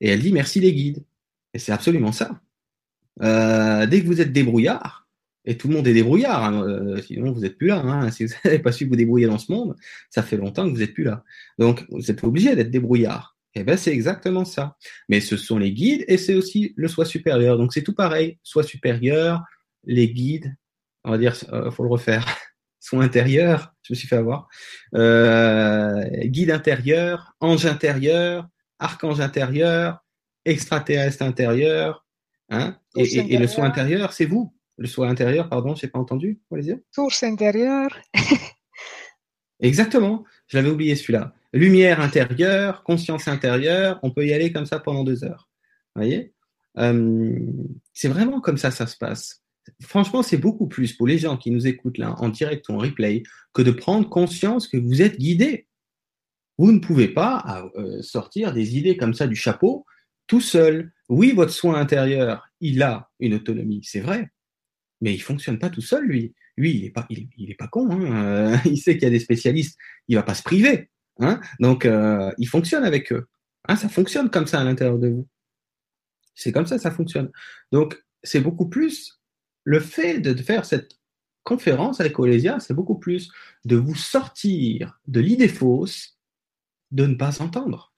Et 0.00 0.08
elle 0.08 0.20
dit, 0.20 0.32
merci 0.32 0.60
les 0.60 0.72
guides. 0.72 1.04
Et 1.52 1.58
c'est 1.58 1.72
absolument 1.72 2.12
ça. 2.12 2.40
Dès 3.20 4.00
que 4.02 4.06
vous 4.06 4.20
êtes 4.20 4.32
débrouillard, 4.32 5.08
et 5.46 5.56
tout 5.56 5.68
le 5.68 5.74
monde 5.74 5.86
est 5.86 5.94
débrouillard, 5.94 6.44
hein, 6.44 6.96
sinon 7.06 7.32
vous 7.32 7.40
n'êtes 7.40 7.56
plus 7.56 7.68
là. 7.68 7.78
Hein, 7.78 8.10
si 8.10 8.24
vous 8.24 8.34
n'avez 8.44 8.58
pas 8.58 8.72
su 8.72 8.86
vous 8.86 8.96
débrouiller 8.96 9.26
dans 9.26 9.38
ce 9.38 9.52
monde, 9.52 9.76
ça 10.10 10.22
fait 10.22 10.36
longtemps 10.36 10.66
que 10.66 10.72
vous 10.72 10.80
n'êtes 10.80 10.94
plus 10.94 11.04
là. 11.04 11.24
Donc 11.58 11.86
vous 11.90 12.10
êtes 12.10 12.22
obligé 12.24 12.54
d'être 12.56 12.70
débrouillard. 12.70 13.35
Eh 13.58 13.64
ben, 13.64 13.78
c'est 13.78 13.90
exactement 13.90 14.44
ça. 14.44 14.76
Mais 15.08 15.20
ce 15.20 15.38
sont 15.38 15.56
les 15.56 15.72
guides 15.72 16.04
et 16.08 16.18
c'est 16.18 16.34
aussi 16.34 16.74
le 16.76 16.88
soi 16.88 17.06
supérieur. 17.06 17.56
Donc 17.56 17.72
c'est 17.72 17.82
tout 17.82 17.94
pareil. 17.94 18.38
Soi 18.42 18.62
supérieur, 18.62 19.42
les 19.84 20.12
guides, 20.12 20.54
on 21.04 21.10
va 21.10 21.16
dire, 21.16 21.34
euh, 21.54 21.70
faut 21.70 21.82
le 21.82 21.88
refaire. 21.88 22.26
Soi 22.78 23.02
intérieur, 23.02 23.74
je 23.82 23.94
me 23.94 23.96
suis 23.96 24.06
fait 24.06 24.16
avoir. 24.16 24.46
Euh, 24.94 26.04
guide 26.26 26.52
intérieur, 26.52 27.34
ange 27.40 27.66
intérieur, 27.66 28.46
archange 28.78 29.18
intérieur, 29.18 30.04
extraterrestre 30.44 31.24
intérieur. 31.24 32.06
Hein 32.48 32.78
et, 32.94 33.38
le 33.38 33.48
soi 33.48 33.64
intérieur, 33.64 34.12
c'est 34.12 34.26
vous. 34.26 34.54
Le 34.78 34.86
soi 34.86 35.08
intérieur, 35.08 35.48
pardon, 35.48 35.74
je 35.74 35.84
n'ai 35.84 35.90
pas 35.90 35.98
entendu. 35.98 36.40
Source 36.92 37.24
intérieure. 37.24 37.98
Exactement. 39.60 40.24
Je 40.46 40.56
l'avais 40.56 40.70
oublié 40.70 40.94
celui-là 40.94 41.35
lumière 41.56 42.00
intérieure, 42.00 42.82
conscience 42.82 43.28
intérieure, 43.28 43.98
on 44.02 44.10
peut 44.10 44.26
y 44.26 44.32
aller 44.32 44.52
comme 44.52 44.66
ça 44.66 44.78
pendant 44.78 45.04
deux 45.04 45.24
heures. 45.24 45.48
Voyez? 45.94 46.32
Euh, 46.78 47.38
C'est 47.92 48.08
vraiment 48.08 48.40
comme 48.40 48.58
ça 48.58 48.70
ça 48.70 48.86
se 48.86 48.96
passe. 48.96 49.42
Franchement, 49.82 50.22
c'est 50.22 50.36
beaucoup 50.36 50.68
plus 50.68 50.92
pour 50.92 51.06
les 51.06 51.18
gens 51.18 51.36
qui 51.36 51.50
nous 51.50 51.66
écoutent 51.66 51.98
là 51.98 52.14
en 52.18 52.28
direct 52.28 52.68
ou 52.68 52.74
en 52.74 52.78
replay 52.78 53.24
que 53.52 53.62
de 53.62 53.72
prendre 53.72 54.08
conscience 54.08 54.68
que 54.68 54.76
vous 54.76 55.02
êtes 55.02 55.18
guidés. 55.18 55.66
Vous 56.58 56.70
ne 56.72 56.78
pouvez 56.78 57.08
pas 57.08 57.70
euh, 57.76 58.00
sortir 58.00 58.52
des 58.52 58.78
idées 58.78 58.96
comme 58.96 59.14
ça 59.14 59.26
du 59.26 59.34
chapeau 59.34 59.84
tout 60.26 60.40
seul. 60.40 60.92
Oui, 61.08 61.32
votre 61.32 61.52
soin 61.52 61.76
intérieur, 61.76 62.48
il 62.60 62.82
a 62.82 63.10
une 63.20 63.34
autonomie, 63.34 63.80
c'est 63.84 64.00
vrai, 64.00 64.30
mais 65.00 65.14
il 65.14 65.20
fonctionne 65.20 65.58
pas 65.58 65.70
tout 65.70 65.80
seul, 65.80 66.04
lui. 66.04 66.34
Lui, 66.56 66.74
il 66.74 66.84
est 66.86 66.90
pas, 66.90 67.06
il 67.10 67.56
pas 67.56 67.68
con. 67.68 67.90
Hein. 67.90 68.60
il 68.64 68.78
sait 68.78 68.94
qu'il 68.94 69.04
y 69.04 69.06
a 69.06 69.10
des 69.10 69.18
spécialistes. 69.18 69.78
Il 70.08 70.16
va 70.16 70.22
pas 70.22 70.34
se 70.34 70.42
priver. 70.42 70.90
Hein? 71.20 71.40
Donc, 71.60 71.84
euh, 71.84 72.30
il 72.38 72.48
fonctionne 72.48 72.84
avec 72.84 73.12
eux. 73.12 73.26
Hein 73.68 73.76
ça 73.76 73.88
fonctionne 73.88 74.30
comme 74.30 74.46
ça 74.46 74.60
à 74.60 74.64
l'intérieur 74.64 74.98
de 74.98 75.08
vous. 75.08 75.28
C'est 76.34 76.52
comme 76.52 76.66
ça, 76.66 76.78
ça 76.78 76.90
fonctionne. 76.90 77.30
Donc, 77.72 78.02
c'est 78.22 78.40
beaucoup 78.40 78.68
plus 78.68 79.20
le 79.64 79.80
fait 79.80 80.20
de 80.20 80.34
faire 80.40 80.64
cette 80.64 80.98
conférence 81.42 82.00
avec 82.00 82.18
Olésia, 82.18 82.60
c'est 82.60 82.74
beaucoup 82.74 82.98
plus 82.98 83.30
de 83.64 83.76
vous 83.76 83.94
sortir 83.94 85.00
de 85.06 85.20
l'idée 85.20 85.48
fausse 85.48 86.18
de 86.90 87.06
ne 87.06 87.14
pas 87.14 87.40
entendre. 87.40 87.92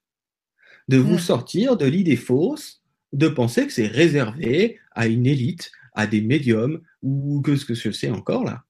De 0.89 0.99
vous 0.99 1.19
sortir 1.19 1.77
de 1.77 1.87
l'idée 1.87 2.17
fausse 2.17 2.83
de 3.13 3.29
penser 3.29 3.67
que 3.67 3.73
c'est 3.73 3.87
réservé 3.87 4.79
à 4.93 5.07
une 5.07 5.27
élite, 5.27 5.73
à 5.95 6.07
des 6.07 6.21
médiums, 6.21 6.81
ou 7.03 7.41
que 7.41 7.57
ce 7.57 7.65
que 7.65 7.75
je 7.75 7.91
sais 7.91 8.11
encore 8.11 8.45
là. 8.45 8.65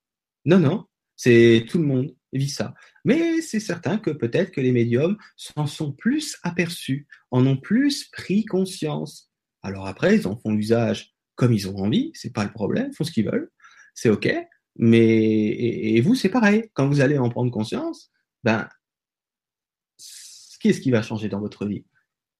Non, 0.44 0.58
non, 0.58 0.86
c'est 1.16 1.66
tout 1.68 1.78
le 1.78 1.84
monde 1.84 2.14
vit 2.32 2.48
ça. 2.48 2.74
Mais 3.04 3.40
c'est 3.40 3.60
certain 3.60 3.98
que 3.98 4.10
peut-être 4.10 4.50
que 4.50 4.60
les 4.60 4.72
médiums 4.72 5.16
s'en 5.36 5.66
sont 5.66 5.92
plus 5.92 6.36
aperçus, 6.42 7.06
en 7.30 7.46
ont 7.46 7.56
plus 7.56 8.04
pris 8.04 8.44
conscience. 8.44 9.30
Alors 9.62 9.86
après, 9.86 10.16
ils 10.16 10.26
en 10.26 10.36
font 10.36 10.54
usage 10.54 11.14
comme 11.34 11.52
ils 11.52 11.68
ont 11.68 11.76
envie, 11.76 12.10
c'est 12.14 12.32
pas 12.32 12.44
le 12.44 12.52
problème, 12.52 12.88
ils 12.90 12.96
font 12.96 13.04
ce 13.04 13.12
qu'ils 13.12 13.26
veulent, 13.26 13.50
c'est 13.94 14.10
ok. 14.10 14.28
Mais 14.76 14.98
et, 15.08 16.00
vous, 16.00 16.14
c'est 16.14 16.28
pareil. 16.28 16.70
Quand 16.74 16.88
vous 16.88 17.00
allez 17.00 17.18
en 17.18 17.28
prendre 17.28 17.50
conscience, 17.50 18.12
ben, 18.44 18.68
qu'est-ce 20.60 20.80
qui 20.80 20.90
va 20.90 21.02
changer 21.02 21.28
dans 21.28 21.40
votre 21.40 21.66
vie? 21.66 21.84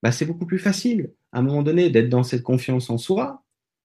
Ben, 0.02 0.12
c'est 0.12 0.27
beaucoup 0.27 0.47
plus 0.47 0.60
facile. 0.60 1.12
À 1.32 1.40
un 1.40 1.43
moment 1.43 1.62
donné, 1.62 1.90
d'être 1.90 2.09
dans 2.09 2.23
cette 2.23 2.44
confiance 2.44 2.90
en 2.90 2.98
soi, 2.98 3.44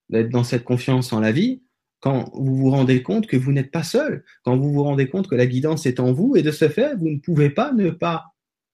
d'être 0.10 0.30
dans 0.30 0.44
cette 0.44 0.64
confiance 0.64 1.14
en 1.14 1.20
la 1.20 1.32
vie, 1.32 1.63
quand 2.04 2.30
vous 2.34 2.58
vous 2.58 2.70
rendez 2.70 3.02
compte 3.02 3.28
que 3.28 3.38
vous 3.38 3.54
n'êtes 3.54 3.72
pas 3.72 3.82
seul, 3.82 4.26
quand 4.44 4.58
vous 4.58 4.74
vous 4.74 4.84
rendez 4.84 5.08
compte 5.08 5.30
que 5.30 5.36
la 5.36 5.46
guidance 5.46 5.86
est 5.86 6.02
en 6.02 6.12
vous, 6.12 6.36
et 6.36 6.42
de 6.42 6.52
ce 6.52 6.68
fait, 6.68 6.96
vous 6.96 7.08
ne 7.08 7.18
pouvez 7.18 7.50
pas 7.50 7.72
ne 7.72 7.92
pas 7.92 8.26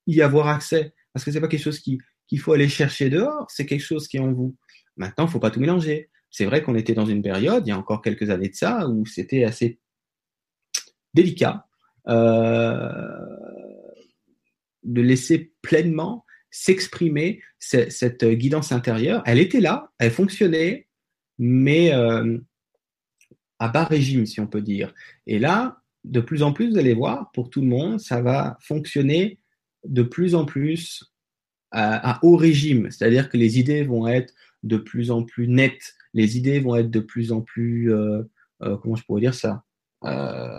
y 0.08 0.24
avoir 0.24 0.48
accès, 0.48 0.96
parce 1.14 1.24
que 1.24 1.32
c'est 1.32 1.40
pas 1.40 1.48
quelque 1.48 1.62
chose 1.62 1.80
qu'il 1.80 2.40
faut 2.40 2.54
aller 2.54 2.68
chercher 2.68 3.12
dehors, 3.12 3.46
c'est 3.48 3.68
quelque 3.68 3.84
chose 3.84 4.08
qui 4.08 4.18
est 4.18 4.20
en 4.20 4.34
vous. 4.34 4.58
Maintenant, 4.98 5.28
il 5.28 5.30
faut 5.30 5.40
pas 5.40 5.52
tout 5.52 5.60
mélanger. 5.60 6.10
C'est 6.32 6.46
vrai 6.46 6.64
qu'on 6.64 6.74
était 6.74 6.96
dans 6.96 7.06
une 7.06 7.22
période, 7.22 7.68
il 7.68 7.70
y 7.70 7.72
a 7.72 7.78
encore 7.78 8.02
quelques 8.02 8.32
années 8.32 8.50
de 8.50 8.56
ça, 8.56 8.88
où 8.88 9.06
c'était 9.06 9.44
assez 9.44 9.80
délicat 11.14 11.68
euh, 12.08 12.90
de 14.82 15.02
laisser 15.04 15.54
pleinement 15.62 16.26
s'exprimer 16.50 17.44
cette 17.60 18.26
guidance 18.26 18.72
intérieure. 18.72 19.22
Elle 19.28 19.38
était 19.38 19.62
là, 19.62 19.92
elle 20.00 20.10
fonctionnait, 20.10 20.88
mais 21.38 21.94
euh, 21.94 22.40
à 23.60 23.68
bas 23.68 23.84
régime, 23.84 24.26
si 24.26 24.40
on 24.40 24.48
peut 24.48 24.62
dire. 24.62 24.94
Et 25.28 25.40
là, 25.40 25.82
de 26.04 26.22
plus 26.22 26.44
en 26.44 26.54
plus, 26.54 26.72
vous 26.72 26.78
allez 26.78 26.94
voir, 26.94 27.32
pour 27.34 27.50
tout 27.50 27.62
le 27.62 27.68
monde, 27.68 28.00
ça 28.00 28.22
va 28.22 28.58
fonctionner 28.62 29.40
de 29.86 30.02
plus 30.04 30.36
en 30.36 30.46
plus 30.46 31.14
à 31.72 32.20
haut 32.24 32.36
régime. 32.36 32.90
C'est-à-dire 32.90 33.30
que 33.30 33.38
les 33.38 33.60
idées 33.60 33.84
vont 33.84 34.08
être 34.08 34.34
de 34.64 34.78
plus 34.78 35.12
en 35.12 35.24
plus 35.24 35.48
nettes, 35.48 35.94
les 36.14 36.38
idées 36.38 36.60
vont 36.60 36.76
être 36.76 36.90
de 36.90 37.00
plus 37.00 37.32
en 37.32 37.42
plus, 37.42 37.94
euh, 37.94 38.24
euh, 38.64 38.78
comment 38.78 38.96
je 38.96 39.04
pourrais 39.04 39.22
dire 39.22 39.34
ça 39.34 39.64
euh, 40.06 40.58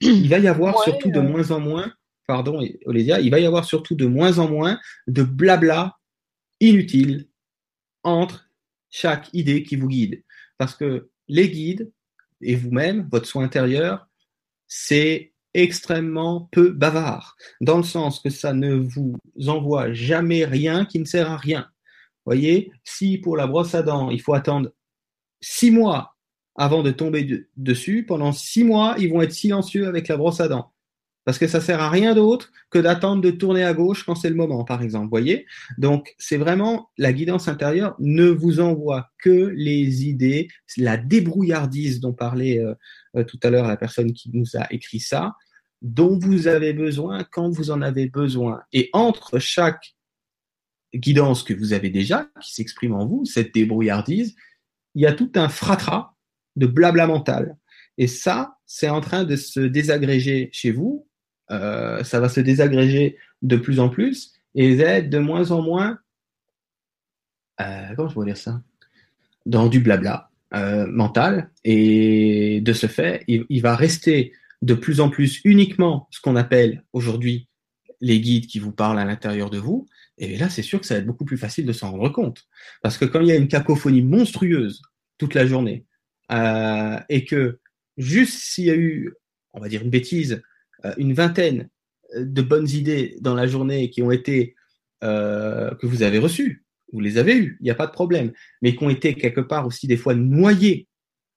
Il 0.00 0.28
va 0.28 0.38
y 0.38 0.48
avoir 0.48 0.82
surtout 0.82 1.10
de 1.10 1.20
moins 1.20 1.50
en 1.50 1.60
moins, 1.60 1.92
pardon, 2.26 2.62
Olésia, 2.84 3.20
il 3.20 3.30
va 3.30 3.40
y 3.40 3.46
avoir 3.46 3.64
surtout 3.64 3.94
de 3.94 4.06
moins 4.06 4.38
en 4.38 4.48
moins 4.48 4.78
de 5.06 5.22
blabla 5.22 5.96
inutile 6.60 7.28
entre 8.02 8.50
chaque 8.90 9.32
idée 9.32 9.62
qui 9.62 9.76
vous 9.76 9.88
guide. 9.88 10.22
Parce 10.58 10.74
que 10.74 11.08
les 11.28 11.48
guides 11.50 11.90
et 12.40 12.56
vous-même, 12.56 13.08
votre 13.10 13.26
soi 13.26 13.42
intérieur, 13.42 14.08
c'est 14.66 15.32
extrêmement 15.54 16.48
peu 16.52 16.70
bavard, 16.70 17.36
dans 17.60 17.78
le 17.78 17.82
sens 17.82 18.20
que 18.20 18.30
ça 18.30 18.52
ne 18.52 18.74
vous 18.74 19.16
envoie 19.46 19.92
jamais 19.92 20.44
rien 20.44 20.84
qui 20.84 20.98
ne 20.98 21.04
sert 21.04 21.30
à 21.30 21.36
rien 21.36 21.68
voyez, 22.28 22.72
si 22.84 23.18
pour 23.18 23.36
la 23.36 23.46
brosse 23.46 23.74
à 23.74 23.82
dents, 23.82 24.10
il 24.10 24.20
faut 24.20 24.34
attendre 24.34 24.70
six 25.40 25.70
mois 25.70 26.16
avant 26.56 26.82
de 26.82 26.90
tomber 26.90 27.46
dessus, 27.56 28.04
pendant 28.04 28.32
six 28.32 28.64
mois, 28.64 28.96
ils 28.98 29.10
vont 29.10 29.22
être 29.22 29.32
silencieux 29.32 29.86
avec 29.86 30.08
la 30.08 30.16
brosse 30.16 30.40
à 30.40 30.48
dents. 30.48 30.72
Parce 31.28 31.36
que 31.36 31.46
ça 31.46 31.60
sert 31.60 31.82
à 31.82 31.90
rien 31.90 32.14
d'autre 32.14 32.50
que 32.70 32.78
d'attendre 32.78 33.20
de 33.20 33.30
tourner 33.30 33.62
à 33.62 33.74
gauche 33.74 34.02
quand 34.02 34.14
c'est 34.14 34.30
le 34.30 34.34
moment, 34.34 34.64
par 34.64 34.80
exemple. 34.80 35.10
Voyez? 35.10 35.44
Donc, 35.76 36.14
c'est 36.16 36.38
vraiment 36.38 36.88
la 36.96 37.12
guidance 37.12 37.48
intérieure 37.48 37.94
ne 37.98 38.28
vous 38.28 38.60
envoie 38.60 39.10
que 39.18 39.52
les 39.54 40.06
idées, 40.06 40.48
la 40.78 40.96
débrouillardise 40.96 42.00
dont 42.00 42.14
parlait 42.14 42.60
euh, 42.60 42.72
euh, 43.14 43.24
tout 43.24 43.38
à 43.42 43.50
l'heure 43.50 43.68
la 43.68 43.76
personne 43.76 44.14
qui 44.14 44.30
nous 44.32 44.56
a 44.56 44.72
écrit 44.72 45.00
ça, 45.00 45.34
dont 45.82 46.18
vous 46.18 46.48
avez 46.48 46.72
besoin 46.72 47.24
quand 47.24 47.50
vous 47.50 47.70
en 47.70 47.82
avez 47.82 48.08
besoin. 48.08 48.62
Et 48.72 48.88
entre 48.94 49.38
chaque 49.38 49.96
guidance 50.94 51.42
que 51.42 51.52
vous 51.52 51.74
avez 51.74 51.90
déjà, 51.90 52.30
qui 52.40 52.54
s'exprime 52.54 52.94
en 52.94 53.04
vous, 53.04 53.26
cette 53.26 53.52
débrouillardise, 53.52 54.34
il 54.94 55.02
y 55.02 55.06
a 55.06 55.12
tout 55.12 55.32
un 55.34 55.50
fratras 55.50 56.14
de 56.56 56.66
blabla 56.66 57.06
mental. 57.06 57.58
Et 57.98 58.06
ça, 58.06 58.56
c'est 58.64 58.88
en 58.88 59.02
train 59.02 59.24
de 59.24 59.36
se 59.36 59.60
désagréger 59.60 60.48
chez 60.52 60.70
vous. 60.70 61.04
Euh, 61.50 62.04
ça 62.04 62.20
va 62.20 62.28
se 62.28 62.40
désagréger 62.40 63.16
de 63.42 63.56
plus 63.56 63.80
en 63.80 63.88
plus 63.88 64.34
et 64.54 64.78
être 64.78 65.08
de 65.08 65.18
moins 65.18 65.50
en 65.50 65.62
moins, 65.62 65.98
euh, 67.60 67.94
comment 67.96 68.08
je 68.08 68.14
pourrais 68.14 68.26
dire 68.26 68.36
ça, 68.36 68.62
dans 69.46 69.68
du 69.68 69.80
blabla 69.80 70.30
euh, 70.54 70.86
mental. 70.86 71.50
Et 71.64 72.60
de 72.60 72.72
ce 72.72 72.86
fait, 72.86 73.24
il 73.26 73.62
va 73.62 73.76
rester 73.76 74.32
de 74.62 74.74
plus 74.74 75.00
en 75.00 75.08
plus 75.08 75.40
uniquement 75.44 76.08
ce 76.10 76.20
qu'on 76.20 76.36
appelle 76.36 76.82
aujourd'hui 76.92 77.48
les 78.00 78.20
guides 78.20 78.46
qui 78.46 78.58
vous 78.58 78.72
parlent 78.72 78.98
à 78.98 79.04
l'intérieur 79.04 79.50
de 79.50 79.58
vous, 79.58 79.88
et 80.18 80.36
là, 80.36 80.48
c'est 80.48 80.62
sûr 80.62 80.80
que 80.80 80.86
ça 80.86 80.94
va 80.94 81.00
être 81.00 81.06
beaucoup 81.06 81.24
plus 81.24 81.38
facile 81.38 81.64
de 81.64 81.72
s'en 81.72 81.92
rendre 81.92 82.10
compte. 82.10 82.46
Parce 82.82 82.98
que 82.98 83.04
quand 83.04 83.20
il 83.20 83.28
y 83.28 83.32
a 83.32 83.36
une 83.36 83.48
cacophonie 83.48 84.02
monstrueuse 84.02 84.82
toute 85.16 85.34
la 85.34 85.46
journée, 85.46 85.84
et 87.08 87.24
que 87.24 87.58
juste 87.96 88.38
s'il 88.38 88.64
y 88.64 88.70
a 88.70 88.76
eu, 88.76 89.14
on 89.52 89.60
va 89.60 89.68
dire 89.68 89.82
une 89.82 89.90
bêtise, 89.90 90.42
une 90.96 91.12
vingtaine 91.12 91.68
euh, 92.14 92.24
de 92.24 92.42
bonnes 92.42 92.68
idées 92.68 93.16
dans 93.20 93.34
la 93.34 93.46
journée 93.46 93.90
qui 93.90 94.02
ont 94.02 94.10
été, 94.10 94.54
que 95.00 95.86
vous 95.86 96.02
avez 96.02 96.18
reçues, 96.18 96.64
vous 96.92 97.00
les 97.00 97.18
avez 97.18 97.36
eues, 97.36 97.56
il 97.60 97.64
n'y 97.64 97.70
a 97.70 97.76
pas 97.76 97.86
de 97.86 97.92
problème, 97.92 98.32
mais 98.62 98.74
qui 98.74 98.82
ont 98.82 98.90
été 98.90 99.14
quelque 99.14 99.40
part 99.40 99.66
aussi 99.66 99.86
des 99.86 99.96
fois 99.96 100.14
noyées 100.14 100.88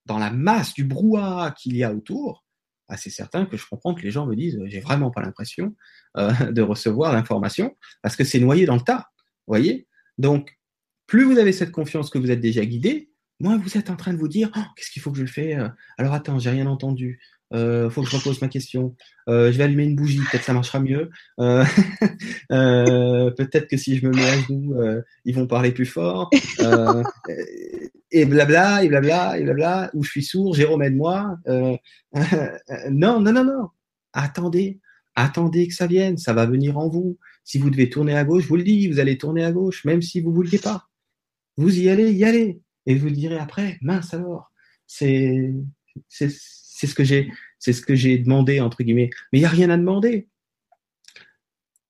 dans 0.06 0.18
la 0.18 0.32
masse 0.32 0.74
du 0.74 0.84
brouhaha 0.84 1.52
qu'il 1.52 1.78
y 1.78 1.84
a 1.84 1.94
autour, 1.94 2.44
assez 2.92 3.10
certain 3.10 3.46
que 3.46 3.58
je 3.58 3.66
comprends 3.68 3.94
que 3.94 4.02
les 4.02 4.12
gens 4.12 4.26
me 4.26 4.36
disent 4.36 4.60
j'ai 4.66 4.80
vraiment 4.80 5.12
pas 5.12 5.22
l'impression 5.22 5.76
euh, 6.18 6.32
de 6.52 6.62
recevoir 6.62 7.14
l'information 7.14 7.76
parce 8.02 8.16
que 8.16 8.24
c'est 8.24 8.40
noyé 8.40 8.66
dans 8.66 8.76
le 8.76 8.82
tas. 8.82 9.08
Voyez? 9.48 9.88
Donc, 10.18 10.58
plus 11.08 11.24
vous 11.24 11.38
avez 11.38 11.52
cette 11.52 11.72
confiance 11.72 12.10
que 12.10 12.18
vous 12.18 12.32
êtes 12.32 12.40
déjà 12.40 12.66
guidé, 12.66 13.12
moins 13.40 13.58
vous 13.58 13.78
êtes 13.78 13.90
en 13.90 13.96
train 13.96 14.14
de 14.14 14.18
vous 14.18 14.28
dire 14.28 14.52
oh, 14.56 14.62
qu'est-ce 14.76 14.92
qu'il 14.92 15.02
faut 15.02 15.12
que 15.12 15.18
je 15.18 15.26
fais 15.26 15.56
euh? 15.56 15.70
Alors 15.98 16.14
attends, 16.14 16.40
j'ai 16.40 16.52
rien 16.52 16.68
entendu. 16.68 17.22
Euh, 17.54 17.90
faut 17.90 18.02
que 18.04 18.10
je 18.10 18.16
repose 18.16 18.42
ma 18.42 18.48
question. 18.48 18.96
Euh, 19.28 19.52
je 19.52 19.58
vais 19.58 19.66
allumer 19.66 19.84
une 19.84 19.96
bougie, 19.96 20.20
peut-être 20.32 20.44
ça 20.44 20.54
marchera 20.54 20.80
mieux. 20.80 21.10
Euh, 21.40 21.64
peut-être 22.50 23.68
que 23.68 23.78
si 23.78 23.98
je 23.98 24.06
me 24.06 24.12
mets 24.12 24.26
à 24.26 24.42
genoux, 24.42 24.76
ils 25.26 25.36
vont 25.36 25.48
parler 25.48 25.72
plus 25.72 25.86
fort. 25.86 26.30
et 28.12 28.26
blabla, 28.26 28.84
et 28.84 28.90
blabla, 28.90 29.38
et 29.38 29.44
blabla. 29.44 29.92
Ou 29.94 30.04
je 30.04 30.10
suis 30.10 30.24
sourd, 30.24 30.54
Jérôme 30.56 30.84
aide-moi. 30.84 31.38
non, 31.46 33.20
non, 33.20 33.34
non, 33.34 33.44
non. 33.44 33.70
Attendez, 34.14 34.80
attendez 35.16 35.68
que 35.68 35.74
ça 35.74 35.88
vienne. 35.88 36.18
Ça 36.18 36.34
va 36.34 36.46
venir 36.46 36.78
en 36.78 36.90
vous. 36.90 37.18
Si 37.44 37.58
vous 37.58 37.70
devez 37.70 37.90
tourner 37.90 38.16
à 38.16 38.24
gauche, 38.24 38.44
je 38.44 38.48
vous 38.50 38.58
le 38.58 38.64
dis, 38.64 38.88
vous 38.88 39.00
allez 39.00 39.18
tourner 39.18 39.44
à 39.44 39.52
gauche, 39.52 39.84
même 39.86 40.02
si 40.02 40.22
vous 40.22 40.30
ne 40.30 40.36
vouliez 40.36 40.60
pas. 40.60 40.88
Vous 41.58 41.80
y 41.80 41.90
allez, 41.90 42.12
y 42.12 42.24
allez. 42.24 42.62
Et 42.86 42.96
vous 42.96 43.10
direz 43.10 43.38
après, 43.38 43.78
mince 43.82 44.14
alors. 44.14 44.52
C'est, 44.88 45.54
c'est 46.82 47.74
ce 47.74 47.82
que 47.82 47.96
j'ai, 47.96 48.18
demandé 48.18 48.60
entre 48.60 48.84
guillemets. 48.84 49.10
Mais 49.32 49.40
il 49.40 49.42
n'y 49.42 49.46
a 49.46 49.50
rien 49.50 49.70
à 49.70 49.78
demander. 49.78 50.28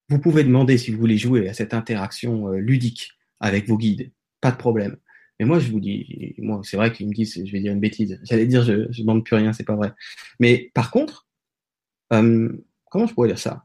Vous 0.08 0.18
pouvez 0.18 0.44
demander 0.44 0.76
si 0.76 0.90
vous 0.90 0.98
voulez 0.98 1.16
jouer 1.16 1.48
à 1.48 1.54
cette 1.54 1.72
interaction 1.72 2.48
euh, 2.48 2.58
ludique 2.58 3.12
avec 3.40 3.66
vos 3.66 3.78
guides, 3.78 4.12
pas 4.40 4.50
de 4.50 4.56
problème. 4.56 4.96
Mais 5.40 5.46
moi, 5.46 5.58
je 5.58 5.70
vous 5.70 5.80
dis, 5.80 6.34
moi, 6.38 6.60
c'est 6.62 6.76
vrai 6.76 6.92
qu'ils 6.92 7.08
me 7.08 7.14
disent, 7.14 7.42
je 7.44 7.50
vais 7.50 7.60
dire 7.60 7.72
une 7.72 7.80
bêtise. 7.80 8.20
J'allais 8.22 8.46
dire, 8.46 8.62
je, 8.62 8.72
ne 8.72 8.98
demande 8.98 9.24
plus 9.24 9.36
rien, 9.36 9.52
c'est 9.52 9.64
pas 9.64 9.74
vrai. 9.74 9.92
Mais 10.38 10.70
par 10.74 10.90
contre, 10.90 11.26
euh, 12.12 12.52
comment 12.90 13.06
je 13.06 13.14
pourrais 13.14 13.28
dire 13.28 13.38
ça? 13.38 13.64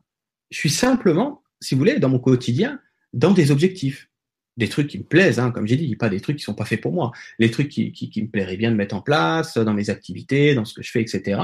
Je 0.49 0.58
suis 0.58 0.70
simplement, 0.70 1.44
si 1.60 1.76
vous 1.76 1.80
voulez, 1.80 1.99
dans 1.99 2.10
mon 2.10 2.20
quotidien, 2.20 2.80
dans 3.14 3.34
des 3.34 3.52
objectifs 3.52 4.10
des 4.58 4.68
trucs 4.68 4.88
qui 4.88 4.98
me 4.98 5.04
plaisent, 5.04 5.40
hein, 5.40 5.52
comme 5.52 5.68
j'ai 5.68 5.76
dit, 5.76 5.96
pas 5.96 6.10
des 6.10 6.20
trucs 6.20 6.38
qui 6.38 6.44
sont 6.44 6.56
pas 6.56 6.66
faits 6.66 6.82
pour 6.82 6.92
moi. 6.92 7.12
Les 7.40 7.52
trucs 7.52 7.70
qui, 7.70 7.92
qui, 7.92 8.10
qui, 8.10 8.24
me 8.24 8.28
plairaient 8.28 8.58
bien 8.58 8.72
de 8.72 8.76
mettre 8.76 8.96
en 8.96 9.02
place 9.02 9.58
dans 9.58 9.74
mes 9.74 9.90
activités, 9.90 10.56
dans 10.56 10.66
ce 10.66 10.74
que 10.74 10.82
je 10.82 10.92
fais, 10.92 11.02
etc. 11.02 11.40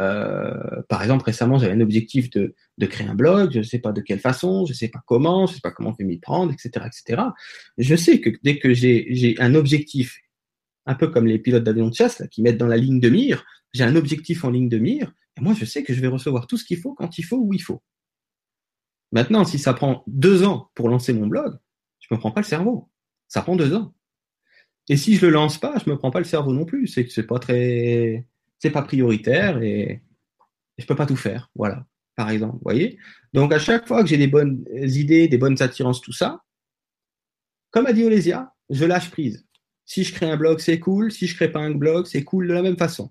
Euh, 0.00 0.82
par 0.88 1.02
exemple, 1.02 1.24
récemment, 1.24 1.58
j'avais 1.58 1.72
un 1.72 1.80
objectif 1.80 2.30
de, 2.30 2.54
de 2.78 2.86
créer 2.86 3.06
un 3.06 3.14
blog, 3.14 3.52
je 3.52 3.58
ne 3.58 3.64
sais 3.64 3.78
pas 3.78 3.92
de 3.92 4.00
quelle 4.00 4.18
façon, 4.18 4.66
je 4.66 4.72
ne 4.72 4.76
sais 4.76 4.88
pas 4.88 5.02
comment, 5.06 5.46
je 5.46 5.52
ne 5.52 5.54
sais 5.56 5.60
pas 5.60 5.70
comment 5.70 5.92
je 5.92 5.98
vais 5.98 6.04
m'y 6.04 6.18
prendre, 6.18 6.52
etc., 6.52 6.86
etc. 6.86 7.22
Je 7.78 7.96
sais 7.96 8.20
que 8.20 8.30
dès 8.42 8.58
que 8.58 8.72
j'ai 8.72 9.34
un 9.38 9.54
objectif, 9.54 10.18
un 10.86 10.94
peu 10.94 11.08
comme 11.08 11.26
les 11.26 11.38
pilotes 11.38 11.64
d'avion 11.64 11.88
de 11.88 11.94
chasse 11.94 12.18
là, 12.18 12.26
qui 12.26 12.42
mettent 12.42 12.58
dans 12.58 12.66
la 12.66 12.76
ligne 12.76 13.00
de 13.00 13.08
mire, 13.08 13.44
j'ai 13.72 13.84
un 13.84 13.96
objectif 13.96 14.44
en 14.44 14.50
ligne 14.50 14.68
de 14.68 14.78
mire, 14.78 15.12
et 15.36 15.40
moi 15.40 15.54
je 15.54 15.64
sais 15.64 15.82
que 15.82 15.94
je 15.94 16.00
vais 16.00 16.08
recevoir 16.08 16.46
tout 16.46 16.56
ce 16.56 16.64
qu'il 16.64 16.78
faut 16.78 16.94
quand 16.94 17.18
il 17.18 17.24
faut 17.24 17.38
où 17.38 17.52
il 17.52 17.62
faut. 17.62 17.82
Maintenant, 19.12 19.44
si 19.44 19.58
ça 19.60 19.74
prend 19.74 20.02
deux 20.08 20.42
ans 20.42 20.70
pour 20.74 20.88
lancer 20.88 21.12
mon 21.12 21.28
blog, 21.28 21.56
je 22.08 22.14
me 22.14 22.18
prends 22.18 22.30
pas 22.30 22.40
le 22.40 22.46
cerveau. 22.46 22.90
Ça 23.28 23.42
prend 23.42 23.56
deux 23.56 23.74
ans. 23.74 23.94
Et 24.88 24.96
si 24.96 25.16
je 25.16 25.26
le 25.26 25.32
lance 25.32 25.58
pas, 25.58 25.78
je 25.84 25.90
me 25.90 25.96
prends 25.96 26.10
pas 26.10 26.18
le 26.18 26.24
cerveau 26.24 26.52
non 26.52 26.64
plus. 26.64 26.86
C'est 26.86 27.08
c'est 27.10 27.26
pas 27.26 27.38
très, 27.38 28.26
c'est 28.58 28.70
pas 28.70 28.82
prioritaire 28.82 29.62
et, 29.62 30.02
je 30.76 30.86
peux 30.86 30.96
pas 30.96 31.06
tout 31.06 31.16
faire. 31.16 31.50
Voilà. 31.54 31.86
Par 32.16 32.30
exemple, 32.30 32.54
vous 32.54 32.62
voyez? 32.64 32.98
Donc 33.32 33.52
à 33.52 33.58
chaque 33.58 33.86
fois 33.86 34.02
que 34.02 34.08
j'ai 34.08 34.18
des 34.18 34.26
bonnes 34.26 34.64
idées, 34.72 35.28
des 35.28 35.38
bonnes 35.38 35.60
attirances, 35.62 36.00
tout 36.00 36.12
ça, 36.12 36.42
comme 37.70 37.86
a 37.86 37.92
dit 37.92 38.04
Olésia, 38.04 38.52
je 38.70 38.84
lâche 38.84 39.10
prise. 39.10 39.46
Si 39.86 40.04
je 40.04 40.12
crée 40.12 40.28
un 40.28 40.36
blog, 40.36 40.58
c'est 40.58 40.80
cool. 40.80 41.12
Si 41.12 41.26
je 41.26 41.34
crée 41.34 41.50
pas 41.50 41.60
un 41.60 41.72
blog, 41.72 42.06
c'est 42.06 42.24
cool 42.24 42.48
de 42.48 42.52
la 42.52 42.62
même 42.62 42.76
façon. 42.76 43.10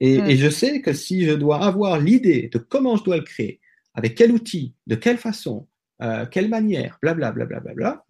Et, 0.00 0.14
et, 0.14 0.36
je 0.36 0.50
sais 0.50 0.80
que 0.80 0.92
si 0.92 1.24
je 1.24 1.32
dois 1.32 1.64
avoir 1.64 2.00
l'idée 2.00 2.48
de 2.52 2.58
comment 2.58 2.96
je 2.96 3.04
dois 3.04 3.16
le 3.16 3.22
créer, 3.22 3.60
avec 3.94 4.16
quel 4.16 4.32
outil, 4.32 4.74
de 4.88 4.96
quelle 4.96 5.18
façon, 5.18 5.68
euh, 6.02 6.26
quelle 6.26 6.48
manière, 6.48 6.98
blablabla, 7.02 7.46
bla, 7.46 7.60
bla, 7.60 7.74
bla, 7.74 8.04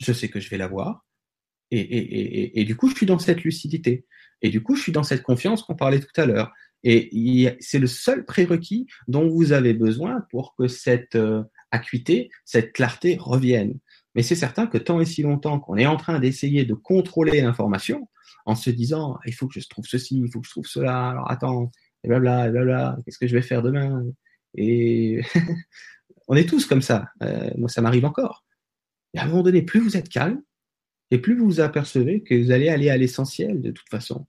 je 0.00 0.12
sais 0.12 0.28
que 0.28 0.40
je 0.40 0.50
vais 0.50 0.58
l'avoir. 0.58 1.04
Et, 1.70 1.80
et, 1.80 1.98
et, 1.98 2.60
et, 2.60 2.64
du 2.64 2.76
coup, 2.76 2.88
je 2.88 2.94
suis 2.94 3.06
dans 3.06 3.18
cette 3.18 3.42
lucidité. 3.42 4.06
Et 4.42 4.50
du 4.50 4.62
coup, 4.62 4.76
je 4.76 4.82
suis 4.82 4.92
dans 4.92 5.02
cette 5.02 5.22
confiance 5.22 5.62
qu'on 5.62 5.74
parlait 5.74 6.00
tout 6.00 6.20
à 6.20 6.26
l'heure. 6.26 6.52
Et 6.86 7.56
c'est 7.60 7.78
le 7.78 7.86
seul 7.86 8.26
prérequis 8.26 8.86
dont 9.08 9.26
vous 9.26 9.52
avez 9.52 9.72
besoin 9.72 10.26
pour 10.30 10.54
que 10.54 10.68
cette 10.68 11.16
euh, 11.16 11.42
acuité, 11.70 12.28
cette 12.44 12.74
clarté 12.74 13.16
revienne. 13.18 13.78
Mais 14.14 14.22
c'est 14.22 14.34
certain 14.34 14.66
que 14.66 14.76
tant 14.76 15.00
et 15.00 15.06
si 15.06 15.22
longtemps 15.22 15.58
qu'on 15.58 15.78
est 15.78 15.86
en 15.86 15.96
train 15.96 16.20
d'essayer 16.20 16.66
de 16.66 16.74
contrôler 16.74 17.40
l'information, 17.40 18.08
en 18.44 18.54
se 18.54 18.68
disant 18.68 19.18
il 19.24 19.32
faut 19.32 19.48
que 19.48 19.58
je 19.58 19.66
trouve 19.66 19.86
ceci, 19.86 20.18
il 20.18 20.30
faut 20.30 20.40
que 20.40 20.46
je 20.46 20.52
trouve 20.52 20.66
cela, 20.66 21.08
alors 21.08 21.30
attends, 21.30 21.70
et 22.04 22.08
blabla, 22.08 22.48
et 22.48 22.50
blabla, 22.50 22.98
qu'est-ce 23.04 23.18
que 23.18 23.26
je 23.26 23.34
vais 23.34 23.42
faire 23.42 23.62
demain? 23.62 24.04
Et 24.54 25.22
on 26.28 26.36
est 26.36 26.48
tous 26.48 26.66
comme 26.66 26.82
ça. 26.82 27.08
Euh, 27.22 27.50
moi, 27.56 27.68
ça 27.68 27.82
m'arrive 27.82 28.04
encore. 28.04 28.44
Et 29.12 29.18
à 29.18 29.24
un 29.24 29.28
moment 29.28 29.42
donné, 29.42 29.62
plus 29.62 29.80
vous 29.80 29.96
êtes 29.96 30.08
calme, 30.08 30.42
et 31.10 31.18
plus 31.18 31.36
vous 31.36 31.44
vous 31.44 31.60
apercevez 31.60 32.22
que 32.22 32.34
vous 32.34 32.50
allez 32.50 32.68
aller 32.68 32.90
à 32.90 32.96
l'essentiel 32.96 33.60
de 33.60 33.70
toute 33.70 33.88
façon. 33.88 34.26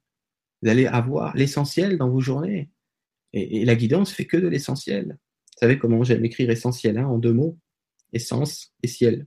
Vous 0.61 0.69
allez 0.69 0.85
avoir 0.85 1.35
l'essentiel 1.35 1.97
dans 1.97 2.09
vos 2.09 2.22
journées. 2.22 2.69
Et, 3.34 3.65
la 3.65 3.76
guidance 3.76 4.11
fait 4.11 4.26
que 4.26 4.38
de 4.38 4.47
l'essentiel. 4.47 5.17
Vous 5.17 5.59
savez 5.59 5.80
comment 5.80 6.03
j'aime 6.03 6.26
écrire 6.26 6.49
essentiel 6.49 6.97
hein, 6.97 7.07
en 7.07 7.17
deux 7.17 7.34
mots 7.34 7.57
essence 8.13 8.73
et 8.81 8.88
ciel. 8.88 9.19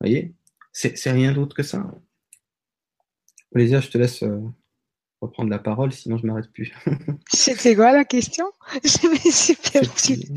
Vous 0.00 0.08
voyez? 0.08 0.34
C'est 0.72 1.10
rien 1.10 1.32
d'autre 1.32 1.54
que 1.54 1.62
ça. 1.62 1.90
Olésia, 3.54 3.80
je 3.80 3.88
te 3.88 3.98
laisse 3.98 4.22
euh, 4.22 4.40
reprendre 5.20 5.50
la 5.50 5.58
parole, 5.58 5.92
sinon 5.92 6.16
je 6.16 6.26
m'arrête 6.26 6.50
plus. 6.52 6.72
C'était 7.32 7.74
quoi 7.74 7.92
la 7.92 8.04
question? 8.04 8.46
Je 8.84 9.08
me 9.08 9.30
suis 9.30 10.32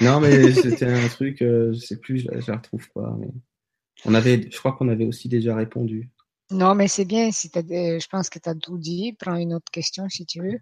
Non, 0.00 0.20
mais 0.20 0.52
c'était 0.52 0.86
un 0.86 1.08
truc, 1.08 1.42
euh, 1.42 1.72
je 1.72 1.80
sais 1.80 1.96
plus, 1.98 2.18
je, 2.18 2.30
ne 2.30 2.40
la 2.46 2.56
retrouve 2.56 2.88
pas. 2.92 3.16
Mais... 3.18 3.28
On 4.04 4.14
avait, 4.14 4.48
je 4.50 4.58
crois 4.58 4.72
qu'on 4.72 4.88
avait 4.88 5.06
aussi 5.06 5.28
déjà 5.28 5.54
répondu. 5.54 6.10
Non, 6.52 6.74
mais 6.74 6.86
c'est 6.86 7.04
bien. 7.04 7.30
Si 7.32 7.50
je 7.54 8.08
pense 8.08 8.28
que 8.28 8.38
tu 8.38 8.48
as 8.48 8.54
tout 8.54 8.76
dit. 8.76 9.16
Prends 9.18 9.36
une 9.36 9.54
autre 9.54 9.70
question 9.72 10.08
si 10.08 10.26
tu 10.26 10.40
veux. 10.42 10.58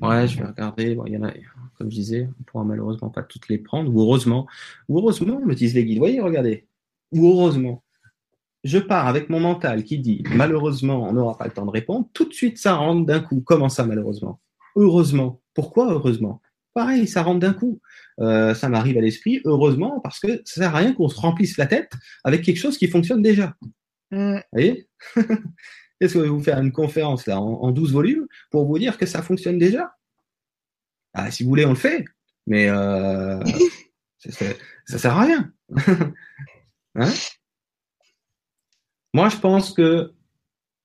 Ouais, 0.00 0.28
je 0.28 0.38
vais 0.38 0.46
regarder. 0.46 0.94
Bon, 0.94 1.06
il 1.06 1.14
y 1.14 1.16
en 1.16 1.24
a, 1.24 1.32
comme 1.76 1.90
je 1.90 1.96
disais, 1.96 2.24
on 2.24 2.34
ne 2.38 2.44
pourra 2.44 2.64
malheureusement 2.64 3.10
pas 3.10 3.22
toutes 3.22 3.48
les 3.48 3.58
prendre. 3.58 3.92
Ou 3.92 4.00
heureusement, 4.00 4.46
ou 4.88 4.98
heureusement, 4.98 5.40
me 5.40 5.54
disent 5.54 5.74
les 5.74 5.84
guides. 5.84 5.98
Voyez, 5.98 6.20
regardez. 6.20 6.66
Ou 7.12 7.26
heureusement. 7.26 7.82
Je 8.64 8.78
pars 8.78 9.06
avec 9.06 9.28
mon 9.28 9.40
mental 9.40 9.84
qui 9.84 9.98
dit 9.98 10.22
malheureusement, 10.34 11.08
on 11.08 11.12
n'aura 11.12 11.36
pas 11.36 11.46
le 11.46 11.52
temps 11.52 11.66
de 11.66 11.70
répondre. 11.70 12.08
Tout 12.12 12.26
de 12.26 12.32
suite, 12.32 12.58
ça 12.58 12.76
rentre 12.76 13.06
d'un 13.06 13.20
coup. 13.20 13.40
Comment 13.40 13.68
ça, 13.68 13.84
malheureusement? 13.84 14.40
Heureusement. 14.76 15.40
Pourquoi 15.54 15.92
heureusement? 15.92 16.40
Pareil, 16.78 17.08
ça 17.08 17.24
rentre 17.24 17.40
d'un 17.40 17.54
coup. 17.54 17.80
Euh, 18.20 18.54
ça 18.54 18.68
m'arrive 18.68 18.96
à 18.98 19.00
l'esprit, 19.00 19.40
heureusement, 19.44 19.98
parce 19.98 20.20
que 20.20 20.40
ça 20.44 20.60
sert 20.60 20.76
à 20.76 20.78
rien 20.78 20.92
qu'on 20.92 21.08
se 21.08 21.18
remplisse 21.18 21.56
la 21.56 21.66
tête 21.66 21.90
avec 22.22 22.42
quelque 22.42 22.60
chose 22.60 22.78
qui 22.78 22.86
fonctionne 22.86 23.20
déjà. 23.20 23.56
Mm. 24.12 24.36
Vous 24.36 24.42
voyez 24.52 24.88
Est-ce 26.00 26.14
que 26.14 26.20
je 26.20 26.24
vais 26.24 26.28
vous 26.28 26.40
faire 26.40 26.60
une 26.60 26.70
conférence 26.70 27.26
là 27.26 27.40
en, 27.40 27.72
12 27.72 27.92
volumes 27.92 28.28
pour 28.52 28.64
vous 28.64 28.78
dire 28.78 28.96
que 28.96 29.06
ça 29.06 29.22
fonctionne 29.22 29.58
déjà? 29.58 29.92
Ah, 31.14 31.32
Si 31.32 31.42
vous 31.42 31.48
voulez, 31.48 31.66
on 31.66 31.70
le 31.70 31.74
fait, 31.74 32.04
mais 32.46 32.70
euh, 32.70 33.40
ça, 34.18 34.44
ne 34.88 34.98
sert 34.98 35.18
à 35.18 35.22
rien. 35.22 35.52
hein? 36.94 37.10
Moi, 39.14 39.30
je 39.30 39.36
pense 39.38 39.72
que 39.72 40.12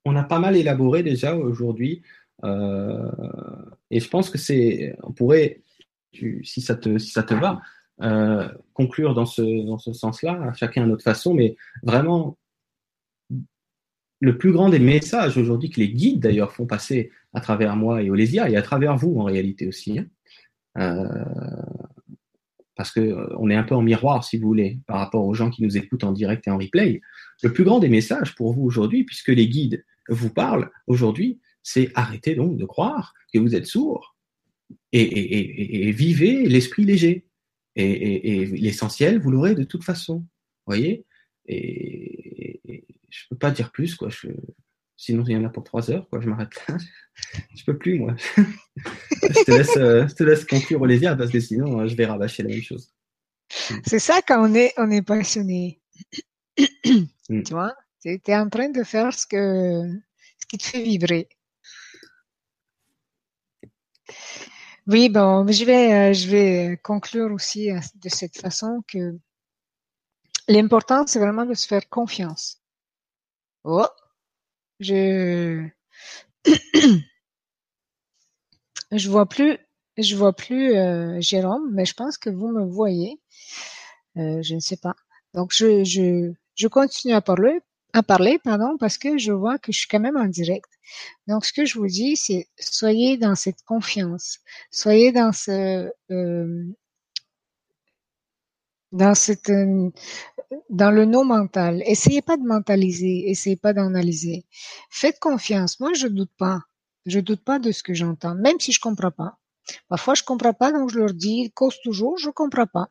on 0.05 0.15
a 0.15 0.23
pas 0.23 0.39
mal 0.39 0.55
élaboré 0.55 1.03
déjà 1.03 1.35
aujourd'hui, 1.35 2.01
euh, 2.43 3.11
et 3.91 3.99
je 3.99 4.09
pense 4.09 4.31
que 4.31 4.39
c'est, 4.39 4.95
on 5.03 5.11
pourrait, 5.11 5.61
si 6.43 6.61
ça 6.61 6.75
te, 6.75 7.33
va, 7.33 7.61
euh, 8.01 8.47
conclure 8.73 9.13
dans 9.13 9.25
ce, 9.25 9.93
sens-là, 9.93 10.51
chacun 10.55 10.83
à 10.83 10.85
notre 10.85 11.03
façon, 11.03 11.33
mais 11.33 11.55
vraiment 11.83 12.37
le 14.19 14.37
plus 14.37 14.51
grand 14.51 14.69
des 14.69 14.79
messages 14.79 15.37
aujourd'hui 15.37 15.69
que 15.69 15.79
les 15.79 15.89
guides 15.89 16.21
d'ailleurs 16.21 16.53
font 16.53 16.65
passer 16.65 17.11
à 17.33 17.41
travers 17.41 17.75
moi 17.75 18.01
et 18.01 18.09
Olésia 18.09 18.49
et 18.49 18.55
à 18.55 18.61
travers 18.61 18.95
vous 18.95 19.19
en 19.19 19.25
réalité 19.25 19.67
aussi, 19.67 19.99
hein. 19.99 20.05
euh, 20.77 21.07
parce 22.75 22.91
que 22.91 23.01
euh, 23.01 23.49
est 23.49 23.55
un 23.55 23.63
peu 23.63 23.75
en 23.75 23.81
miroir 23.81 24.23
si 24.23 24.37
vous 24.37 24.47
voulez 24.47 24.79
par 24.87 24.99
rapport 24.99 25.25
aux 25.25 25.33
gens 25.33 25.49
qui 25.49 25.61
nous 25.61 25.77
écoutent 25.77 26.05
en 26.05 26.13
direct 26.13 26.47
et 26.47 26.51
en 26.51 26.57
replay. 26.57 27.01
Le 27.41 27.51
plus 27.51 27.63
grand 27.63 27.79
des 27.79 27.89
messages 27.89 28.33
pour 28.35 28.53
vous 28.53 28.63
aujourd'hui, 28.63 29.03
puisque 29.03 29.27
les 29.27 29.47
guides 29.47 29.83
vous 30.09 30.29
parlent 30.29 30.71
aujourd'hui, 30.87 31.39
c'est 31.61 31.91
arrêtez 31.95 32.35
donc 32.35 32.57
de 32.57 32.65
croire 32.65 33.13
que 33.33 33.39
vous 33.39 33.55
êtes 33.55 33.65
sourd 33.65 34.12
et, 34.91 35.91
vivez 35.91 36.45
l'esprit 36.45 36.85
léger. 36.85 37.25
Et, 37.75 38.45
l'essentiel, 38.45 39.19
vous 39.19 39.31
l'aurez 39.31 39.55
de 39.55 39.63
toute 39.63 39.83
façon. 39.83 40.25
Voyez? 40.65 41.05
Et, 41.47 42.83
je 43.09 43.27
peux 43.29 43.37
pas 43.37 43.51
dire 43.51 43.71
plus, 43.71 43.95
quoi. 43.95 44.09
Je... 44.09 44.27
Sinon, 44.95 45.23
il 45.27 45.33
y 45.33 45.35
en 45.35 45.43
a 45.43 45.49
pour 45.49 45.63
trois 45.63 45.91
heures, 45.91 46.07
quoi. 46.09 46.19
Je 46.21 46.29
m'arrête 46.29 46.55
là. 46.67 46.77
je 47.55 47.63
peux 47.63 47.77
plus, 47.77 47.99
moi. 47.99 48.15
je, 48.77 49.43
te 49.43 49.51
laisse, 49.51 49.77
euh, 49.77 50.07
je 50.07 50.15
te 50.15 50.23
laisse 50.23 50.45
conclure, 50.45 50.81
Olésia, 50.81 51.15
parce 51.15 51.31
que 51.31 51.39
sinon, 51.39 51.81
euh, 51.81 51.87
je 51.87 51.95
vais 51.95 52.05
rabâcher 52.05 52.43
la 52.43 52.49
même 52.49 52.61
chose. 52.61 52.93
C'est 53.85 53.99
ça 53.99 54.21
quand 54.27 54.49
on 54.49 54.53
est, 54.55 54.73
on 54.77 54.89
est 54.89 55.01
passionné. 55.01 55.81
Mm. 57.29 57.43
Tu 57.43 57.53
vois, 57.53 57.75
tu 58.01 58.19
es 58.25 58.35
en 58.35 58.49
train 58.49 58.69
de 58.69 58.83
faire 58.83 59.13
ce, 59.13 59.25
que, 59.25 59.81
ce 60.39 60.45
qui 60.47 60.57
te 60.57 60.63
fait 60.63 60.83
vibrer. 60.83 61.29
Oui, 64.87 65.09
bon, 65.09 65.45
je 65.51 65.65
vais, 65.65 66.11
euh, 66.11 66.13
je 66.13 66.27
vais 66.29 66.77
conclure 66.83 67.31
aussi 67.33 67.69
de 67.95 68.09
cette 68.09 68.37
façon 68.37 68.81
que 68.87 69.17
l'important, 70.47 71.05
c'est 71.05 71.19
vraiment 71.19 71.45
de 71.45 71.53
se 71.53 71.67
faire 71.67 71.89
confiance. 71.89 72.61
Oh, 73.65 73.87
je 74.79 75.69
je 78.91 79.09
vois 79.09 79.25
plus, 79.27 79.57
je 79.97 80.15
vois 80.15 80.33
plus 80.33 80.75
euh, 80.75 81.19
Jérôme, 81.21 81.69
mais 81.73 81.85
je 81.85 81.93
pense 81.93 82.17
que 82.17 82.29
vous 82.29 82.47
me 82.47 82.63
voyez. 82.65 83.19
Euh, 84.17 84.41
je 84.43 84.55
ne 84.55 84.59
sais 84.59 84.77
pas. 84.77 84.95
Donc 85.33 85.51
je 85.53 85.83
je 85.83 86.33
je 86.55 86.67
continue 86.67 87.13
à 87.13 87.21
parler 87.21 87.59
à 87.93 88.03
parler 88.03 88.39
pardon 88.43 88.77
parce 88.79 88.97
que 88.97 89.17
je 89.17 89.31
vois 89.31 89.57
que 89.59 89.71
je 89.71 89.79
suis 89.79 89.87
quand 89.87 89.99
même 89.99 90.17
en 90.17 90.25
direct. 90.27 90.69
Donc 91.27 91.45
ce 91.45 91.53
que 91.53 91.65
je 91.65 91.77
vous 91.79 91.87
dis 91.87 92.15
c'est 92.15 92.47
soyez 92.59 93.17
dans 93.17 93.35
cette 93.35 93.61
confiance, 93.63 94.39
soyez 94.71 95.11
dans 95.11 95.31
ce 95.31 95.89
euh, 96.11 96.65
dans 98.91 99.15
cette 99.15 99.51
dans 100.69 100.91
le 100.91 101.05
non 101.05 101.25
mental. 101.25 101.81
Essayez 101.85 102.21
pas 102.21 102.37
de 102.37 102.43
mentaliser, 102.43 103.29
essayez 103.29 103.55
pas 103.55 103.73
d'analyser. 103.73 104.45
Faites 104.89 105.19
confiance. 105.19 105.79
Moi, 105.79 105.93
je 105.93 106.07
doute 106.07 106.31
pas. 106.37 106.61
Je 107.05 107.19
doute 107.19 107.43
pas 107.43 107.59
de 107.59 107.71
ce 107.71 107.83
que 107.83 107.93
j'entends, 107.93 108.35
même 108.35 108.59
si 108.59 108.71
je 108.71 108.79
comprends 108.79 109.11
pas. 109.11 109.37
Parfois, 109.89 110.13
je 110.15 110.23
comprends 110.23 110.53
pas, 110.53 110.71
donc 110.71 110.89
je 110.89 110.99
leur 110.99 111.13
dis, 111.13 111.51
cause 111.53 111.75
toujours, 111.83 112.17
je 112.17 112.29
comprends 112.29 112.67
pas. 112.67 112.89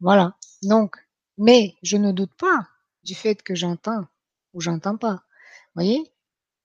Voilà. 0.00 0.36
Donc, 0.62 0.96
mais 1.38 1.74
je 1.82 1.96
ne 1.96 2.12
doute 2.12 2.34
pas 2.38 2.68
du 3.04 3.14
fait 3.14 3.42
que 3.42 3.54
j'entends 3.54 4.06
ou 4.54 4.60
j'entends 4.60 4.96
pas. 4.96 5.22
Vous 5.74 5.82
voyez? 5.82 6.12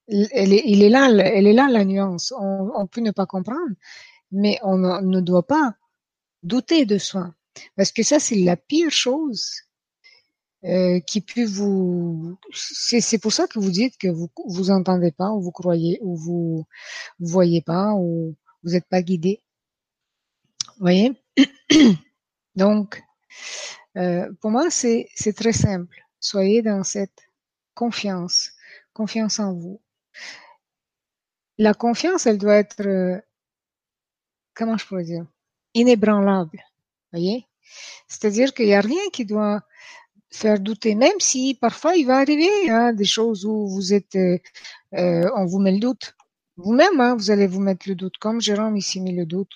Elle 0.08 0.54
est, 0.54 0.62
il 0.64 0.82
est 0.82 0.88
là, 0.88 1.10
elle 1.10 1.46
est 1.46 1.52
là 1.52 1.68
la 1.68 1.84
nuance. 1.84 2.32
On, 2.38 2.86
peut 2.86 3.02
ne 3.02 3.10
pas 3.10 3.26
comprendre, 3.26 3.74
mais 4.32 4.58
on 4.62 4.78
ne 5.02 5.20
doit 5.20 5.46
pas 5.46 5.74
douter 6.42 6.86
de 6.86 6.98
soi. 6.98 7.34
Parce 7.76 7.92
que 7.92 8.02
ça, 8.02 8.18
c'est 8.18 8.36
la 8.36 8.56
pire 8.56 8.90
chose 8.90 9.52
euh, 10.64 11.00
qui 11.00 11.20
peut 11.20 11.44
vous. 11.44 12.38
C'est 12.52 13.18
pour 13.18 13.32
ça 13.32 13.46
que 13.46 13.58
vous 13.58 13.70
dites 13.70 13.98
que 13.98 14.08
vous 14.08 14.30
vous 14.46 14.70
entendez 14.70 15.12
pas, 15.12 15.30
ou 15.30 15.40
vous 15.40 15.52
croyez, 15.52 15.98
ou 16.00 16.16
vous, 16.16 16.66
vous 17.18 17.28
voyez 17.28 17.60
pas, 17.60 17.92
ou 17.94 18.34
vous 18.62 18.70
n'êtes 18.70 18.88
pas 18.88 19.02
guidé. 19.02 19.42
Vous 20.78 20.84
voyez? 20.84 21.12
Donc, 22.56 23.02
euh, 23.96 24.32
pour 24.40 24.50
moi, 24.50 24.70
c'est 24.70 25.06
très 25.36 25.52
simple. 25.52 26.07
Soyez 26.20 26.62
dans 26.62 26.84
cette 26.84 27.28
confiance, 27.74 28.52
confiance 28.92 29.38
en 29.38 29.54
vous. 29.54 29.80
La 31.58 31.74
confiance, 31.74 32.26
elle 32.26 32.38
doit 32.38 32.56
être, 32.56 32.86
euh, 32.86 33.20
comment 34.54 34.76
je 34.76 34.86
pourrais 34.86 35.04
dire, 35.04 35.26
inébranlable. 35.74 36.62
Voyez? 37.12 37.46
C'est-à-dire 38.08 38.54
qu'il 38.54 38.66
n'y 38.66 38.74
a 38.74 38.80
rien 38.80 39.02
qui 39.12 39.24
doit 39.24 39.62
faire 40.30 40.60
douter, 40.60 40.94
même 40.94 41.18
si 41.20 41.54
parfois 41.54 41.96
il 41.96 42.06
va 42.06 42.18
arriver 42.18 42.50
hein, 42.68 42.92
des 42.92 43.04
choses 43.04 43.44
où 43.46 43.68
vous 43.68 43.94
êtes, 43.94 44.14
euh, 44.16 44.38
euh, 44.94 45.28
on 45.36 45.46
vous 45.46 45.58
met 45.58 45.72
le 45.72 45.80
doute. 45.80 46.14
Vous-même, 46.56 47.00
hein, 47.00 47.14
vous 47.16 47.30
allez 47.30 47.46
vous 47.46 47.60
mettre 47.60 47.88
le 47.88 47.94
doute, 47.94 48.18
comme 48.18 48.40
Jérôme 48.40 48.76
ici 48.76 49.00
mis 49.00 49.14
le 49.14 49.26
doute 49.26 49.52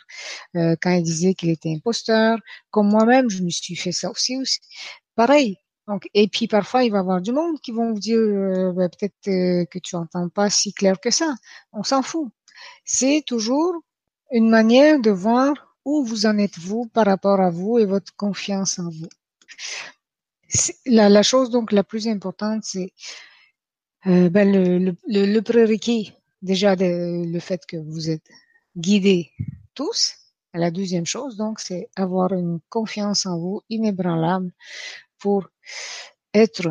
euh, 0.56 0.76
quand 0.80 0.90
il 0.92 1.02
disait 1.02 1.34
qu'il 1.34 1.50
était 1.50 1.72
imposteur, 1.74 2.38
comme 2.70 2.88
moi-même, 2.88 3.28
je 3.28 3.42
me 3.42 3.50
suis 3.50 3.74
fait 3.76 3.92
ça 3.92 4.10
aussi. 4.10 4.36
aussi. 4.36 4.60
Pareil, 5.16 5.58
Et 6.14 6.28
puis 6.28 6.46
parfois, 6.46 6.84
il 6.84 6.90
va 6.92 6.98
y 6.98 7.00
avoir 7.00 7.20
du 7.20 7.32
monde 7.32 7.60
qui 7.60 7.72
vont 7.72 7.92
vous 7.92 7.98
dire 7.98 8.18
euh, 8.18 8.72
ben, 8.72 8.88
peut-être 8.88 9.28
euh, 9.28 9.64
que 9.66 9.78
tu 9.78 9.96
entends 9.96 10.28
pas 10.28 10.48
si 10.48 10.72
clair 10.72 11.00
que 11.00 11.10
ça. 11.10 11.34
On 11.72 11.82
s'en 11.82 12.02
fout. 12.02 12.30
C'est 12.84 13.24
toujours 13.26 13.74
une 14.30 14.48
manière 14.48 15.00
de 15.00 15.10
voir 15.10 15.76
où 15.84 16.04
vous 16.04 16.26
en 16.26 16.38
êtes 16.38 16.58
vous 16.58 16.86
par 16.86 17.06
rapport 17.06 17.40
à 17.40 17.50
vous 17.50 17.78
et 17.78 17.84
votre 17.84 18.14
confiance 18.16 18.78
en 18.78 18.88
vous. 18.90 19.08
La, 20.86 21.22
chose 21.22 21.50
donc 21.50 21.72
la 21.72 21.82
plus 21.82 22.06
importante, 22.08 22.62
c'est 22.64 22.92
euh, 24.06 24.28
ben, 24.28 24.52
le, 24.52 24.78
le, 24.78 25.26
le, 25.26 25.42
prérequis 25.42 26.12
déjà 26.42 26.76
de, 26.76 27.24
le 27.26 27.40
fait 27.40 27.64
que 27.66 27.76
vous 27.76 28.10
êtes 28.10 28.28
guidés 28.76 29.30
tous. 29.74 30.14
La 30.54 30.70
deuxième 30.70 31.06
chose, 31.06 31.36
donc, 31.38 31.60
c'est 31.60 31.88
avoir 31.96 32.32
une 32.34 32.60
confiance 32.68 33.24
en 33.24 33.38
vous 33.38 33.62
inébranlable 33.70 34.52
pour 35.22 35.48
être 36.34 36.68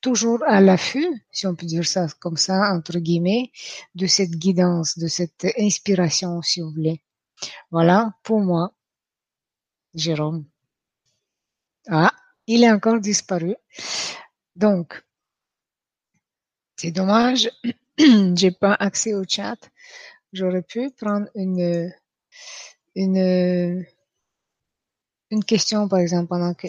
toujours 0.00 0.42
à 0.46 0.60
l'affût, 0.60 1.08
si 1.30 1.46
on 1.46 1.54
peut 1.54 1.66
dire 1.66 1.86
ça 1.86 2.06
comme 2.18 2.36
ça, 2.36 2.72
entre 2.74 2.98
guillemets, 2.98 3.50
de 3.94 4.06
cette 4.06 4.30
guidance, 4.30 4.98
de 4.98 5.06
cette 5.06 5.46
inspiration, 5.58 6.40
si 6.42 6.60
vous 6.60 6.70
voulez. 6.70 7.02
Voilà, 7.70 8.14
pour 8.22 8.40
moi, 8.40 8.72
Jérôme. 9.94 10.46
Ah, 11.88 12.12
il 12.46 12.64
est 12.64 12.70
encore 12.70 13.00
disparu. 13.00 13.54
Donc, 14.56 15.02
c'est 16.76 16.90
dommage, 16.90 17.50
j'ai 18.36 18.50
pas 18.50 18.74
accès 18.74 19.14
au 19.14 19.24
chat. 19.28 19.58
J'aurais 20.32 20.62
pu 20.62 20.90
prendre 20.90 21.28
une, 21.34 21.92
une, 22.94 23.84
une 25.30 25.44
question, 25.44 25.88
par 25.88 25.98
exemple, 25.98 26.28
pendant 26.28 26.54
que 26.54 26.68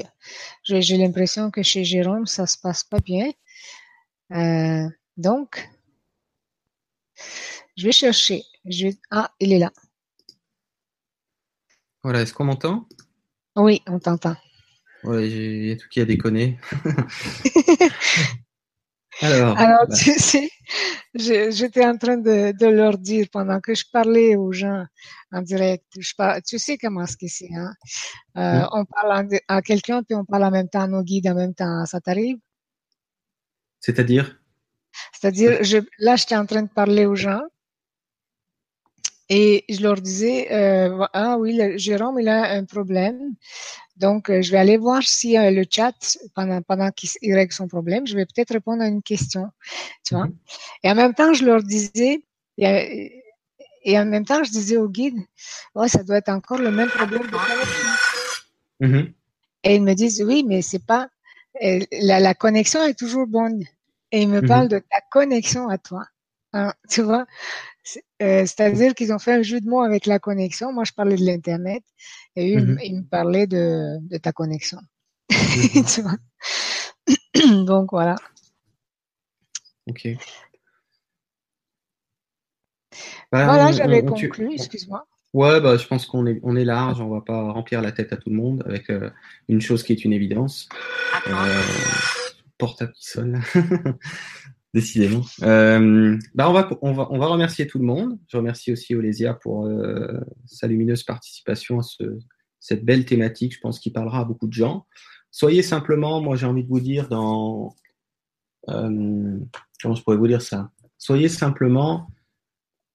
j'ai 0.64 0.98
l'impression 0.98 1.52
que 1.52 1.64
chez 1.64 1.84
Jérôme, 1.84 2.28
ça 2.28 2.46
se 2.46 2.58
passe 2.58 2.84
pas 2.84 3.00
bien. 3.00 3.32
Euh, 4.32 4.88
donc, 5.18 5.70
je 7.78 7.86
vais 7.86 7.92
chercher. 7.92 8.44
Je 8.66 8.90
Ah, 9.12 9.32
il 9.40 9.54
est 9.54 9.60
là. 9.60 9.72
Voilà, 12.04 12.22
est-ce 12.22 12.34
qu'on 12.34 12.46
m'entend? 12.46 12.88
Oui, 13.56 13.82
on 13.88 14.00
t'entend. 14.00 14.36
Ouais, 15.04 15.30
il 15.30 15.66
y 15.68 15.72
a 15.72 15.78
tout 15.78 15.88
qui 15.90 16.02
a 16.02 16.06
déconné. 16.06 16.60
Alors, 19.22 19.58
Alors 19.58 19.88
bah. 19.88 19.96
tu 19.96 20.14
sais, 20.18 20.50
j'étais 21.14 21.86
en 21.86 21.98
train 21.98 22.18
de, 22.18 22.54
de, 22.58 22.66
leur 22.68 22.98
dire 22.98 23.28
pendant 23.32 23.60
que 23.60 23.76
je 23.76 23.84
parlais 23.92 24.36
aux 24.36 24.52
gens 24.52 24.86
en 25.32 25.42
direct. 25.42 25.86
Je 25.98 26.14
tu 26.48 26.58
sais 26.58 26.78
comment 26.78 27.06
ce 27.06 27.18
que 27.18 27.28
c'est, 27.28 27.50
hein? 27.54 27.74
Euh, 28.38 28.66
On 28.72 28.86
parle 28.86 29.28
à 29.48 29.62
quelqu'un 29.62 30.04
puis 30.04 30.16
on 30.16 30.26
parle 30.26 30.46
en 30.46 30.52
même 30.52 30.70
temps 30.70 30.82
à 30.82 30.88
nos 30.88 31.04
guides 31.04 31.28
en 31.28 31.36
même 31.36 31.54
temps. 31.54 31.86
Ça 31.86 32.00
t'arrive? 32.00 32.38
C'est-à-dire? 33.80 34.40
C'est-à-dire, 35.14 35.64
je, 35.64 35.78
là, 36.00 36.16
j'étais 36.16 36.36
en 36.36 36.46
train 36.46 36.64
de 36.64 36.70
parler 36.70 37.06
aux 37.06 37.16
gens 37.16 37.42
et 39.30 39.64
je 39.70 39.82
leur 39.84 40.02
disais, 40.02 40.52
euh, 40.52 41.06
ah 41.14 41.38
oui, 41.38 41.62
Jérôme, 41.78 42.20
il 42.20 42.28
a 42.28 42.52
un 42.52 42.66
problème. 42.66 43.36
Donc, 44.00 44.30
euh, 44.30 44.42
je 44.42 44.52
vais 44.52 44.58
aller 44.58 44.78
voir 44.78 45.04
si 45.04 45.38
euh, 45.38 45.52
le 45.52 45.66
chat, 45.70 45.94
pendant, 46.34 46.62
pendant 46.62 46.90
qu'il 46.92 47.34
règle 47.34 47.52
son 47.52 47.68
problème, 47.68 48.08
je 48.08 48.16
vais 48.16 48.26
peut-être 48.26 48.52
répondre 48.52 48.82
à 48.82 48.88
une 48.88 49.04
question. 49.04 49.52
Tu 50.06 50.16
vois? 50.16 50.26
Mhm. 50.26 50.36
Et 50.84 50.92
en 50.92 50.96
même 50.96 51.14
temps, 51.14 51.34
je 51.34 51.46
leur 51.46 51.62
disais, 51.62 52.24
et, 52.58 53.24
et, 53.84 54.00
en 54.00 54.06
même 54.06 54.26
temps, 54.26 54.44
je 54.44 54.52
disais 54.52 54.78
au 54.78 54.88
guide, 54.88 55.18
ouais, 55.76 55.90
ça 55.90 56.04
doit 56.04 56.18
être 56.18 56.30
encore 56.30 56.60
le 56.60 56.72
même 56.72 56.90
problème 56.90 57.24
de 57.24 58.86
mhm. 58.86 59.14
Et 59.66 59.76
ils 59.76 59.84
me 59.84 59.94
disent, 59.94 60.24
oui, 60.26 60.46
mais 60.48 60.62
c'est 60.62 60.86
pas, 60.86 61.10
la, 61.62 62.22
la, 62.22 62.34
connexion 62.34 62.82
est 62.86 62.98
toujours 62.98 63.28
bonne. 63.28 63.64
Et 64.14 64.22
ils 64.22 64.30
me 64.30 64.42
mhm. 64.42 64.48
parlent 64.48 64.70
de 64.70 64.80
ta 64.80 65.02
connexion 65.12 65.68
à 65.68 65.78
toi. 65.78 66.06
Hein, 66.54 66.74
tu 66.90 67.02
vois? 67.02 67.26
Euh, 68.22 68.46
c'est-à-dire 68.46 68.94
qu'ils 68.94 69.14
ont 69.14 69.20
fait 69.20 69.34
un 69.34 69.42
jeu 69.42 69.62
de 69.62 69.68
mots 69.68 69.82
avec 69.82 70.06
la 70.06 70.20
connexion. 70.20 70.72
Moi, 70.74 70.84
je 70.84 70.94
parlais 70.94 71.16
de 71.16 71.26
l'Internet 71.26 71.84
et 72.36 72.56
eux, 72.56 72.78
ils 72.84 72.98
me 72.98 73.04
parlaient 73.04 73.48
de, 73.48 73.98
de 74.02 74.18
ta 74.18 74.32
connexion. 74.32 74.80
Mhm. 75.32 76.18
Donc, 77.66 77.90
voilà. 77.92 78.16
Ok. 79.88 80.08
Bah, 83.32 83.46
voilà, 83.46 83.72
j'avais 83.72 84.04
conclu, 84.04 84.54
excuse-moi. 84.54 85.06
Ouais, 85.34 85.62
bah, 85.62 85.78
je 85.78 85.86
pense 85.86 86.08
qu'on 86.08 86.26
est, 86.26 86.40
on 86.42 86.56
est 86.56 86.66
large, 86.66 87.02
on 87.02 87.10
va 87.10 87.22
pas 87.22 87.52
remplir 87.52 87.82
la 87.82 87.92
tête 87.92 88.12
à 88.14 88.18
tout 88.18 88.32
le 88.32 88.36
monde 88.36 88.64
avec 88.66 88.90
euh, 88.90 89.12
une 89.48 89.62
chose 89.62 89.84
qui 89.84 89.94
est 89.94 90.04
une 90.04 90.14
évidence. 90.14 90.68
Euh, 91.28 91.62
portable 92.58 92.94
qui 92.94 93.08
sonne. 93.08 93.42
Décidément. 94.74 95.22
Euh, 95.42 96.18
bah 96.36 96.50
on, 96.50 96.54
va, 96.54 96.70
on, 96.82 96.94
va, 96.94 97.08
on 97.12 97.18
va 97.18 97.28
remercier 97.28 97.66
tout 97.66 97.80
le 97.80 97.86
monde. 97.86 98.20
Je 98.28 98.38
remercie 98.38 98.72
aussi 98.72 98.94
Olésia 98.94 99.34
pour 99.34 99.66
euh, 99.66 100.20
sa 100.46 100.68
lumineuse 100.68 101.04
participation 101.04 101.80
à 101.80 101.84
ce, 101.84 102.20
cette 102.60 102.86
belle 102.86 103.06
thématique, 103.06 103.56
je 103.56 103.60
pense, 103.60 103.80
qui 103.80 103.90
parlera 103.90 104.20
à 104.20 104.26
beaucoup 104.26 104.48
de 104.48 104.54
gens. 104.54 104.86
Soyez 105.32 105.64
simplement, 105.64 106.22
moi 106.22 106.36
j'ai 106.36 106.46
envie 106.46 106.64
de 106.64 106.70
vous 106.70 106.80
dire, 106.80 107.08
dans... 107.08 107.76
Euh, 108.68 109.40
comment 109.82 109.96
je 109.96 110.04
pourrais 110.04 110.18
vous 110.18 110.28
dire 110.28 110.42
ça? 110.42 110.72
Soyez 110.98 111.30
simplement 111.30 112.12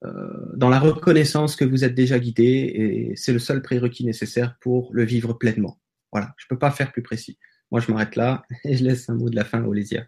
euh, 0.04 0.52
dans 0.54 0.68
la 0.68 0.78
reconnaissance 0.78 1.56
que 1.56 1.64
vous 1.64 1.84
êtes 1.84 1.94
déjà 1.94 2.18
guidé 2.18 2.44
et 2.44 3.16
c'est 3.16 3.32
le 3.32 3.38
seul 3.38 3.62
prérequis 3.62 4.04
nécessaire 4.04 4.56
pour 4.60 4.90
le 4.92 5.04
vivre 5.04 5.32
pleinement. 5.32 5.80
Voilà, 6.12 6.34
je 6.36 6.44
ne 6.44 6.48
peux 6.50 6.58
pas 6.58 6.70
faire 6.70 6.92
plus 6.92 7.02
précis. 7.02 7.38
Moi 7.70 7.80
je 7.80 7.90
m'arrête 7.90 8.14
là 8.14 8.44
et 8.64 8.76
je 8.76 8.84
laisse 8.84 9.08
un 9.08 9.14
mot 9.14 9.30
de 9.30 9.36
la 9.36 9.44
fin 9.44 9.64
à 9.64 9.66
Olésia. 9.66 10.06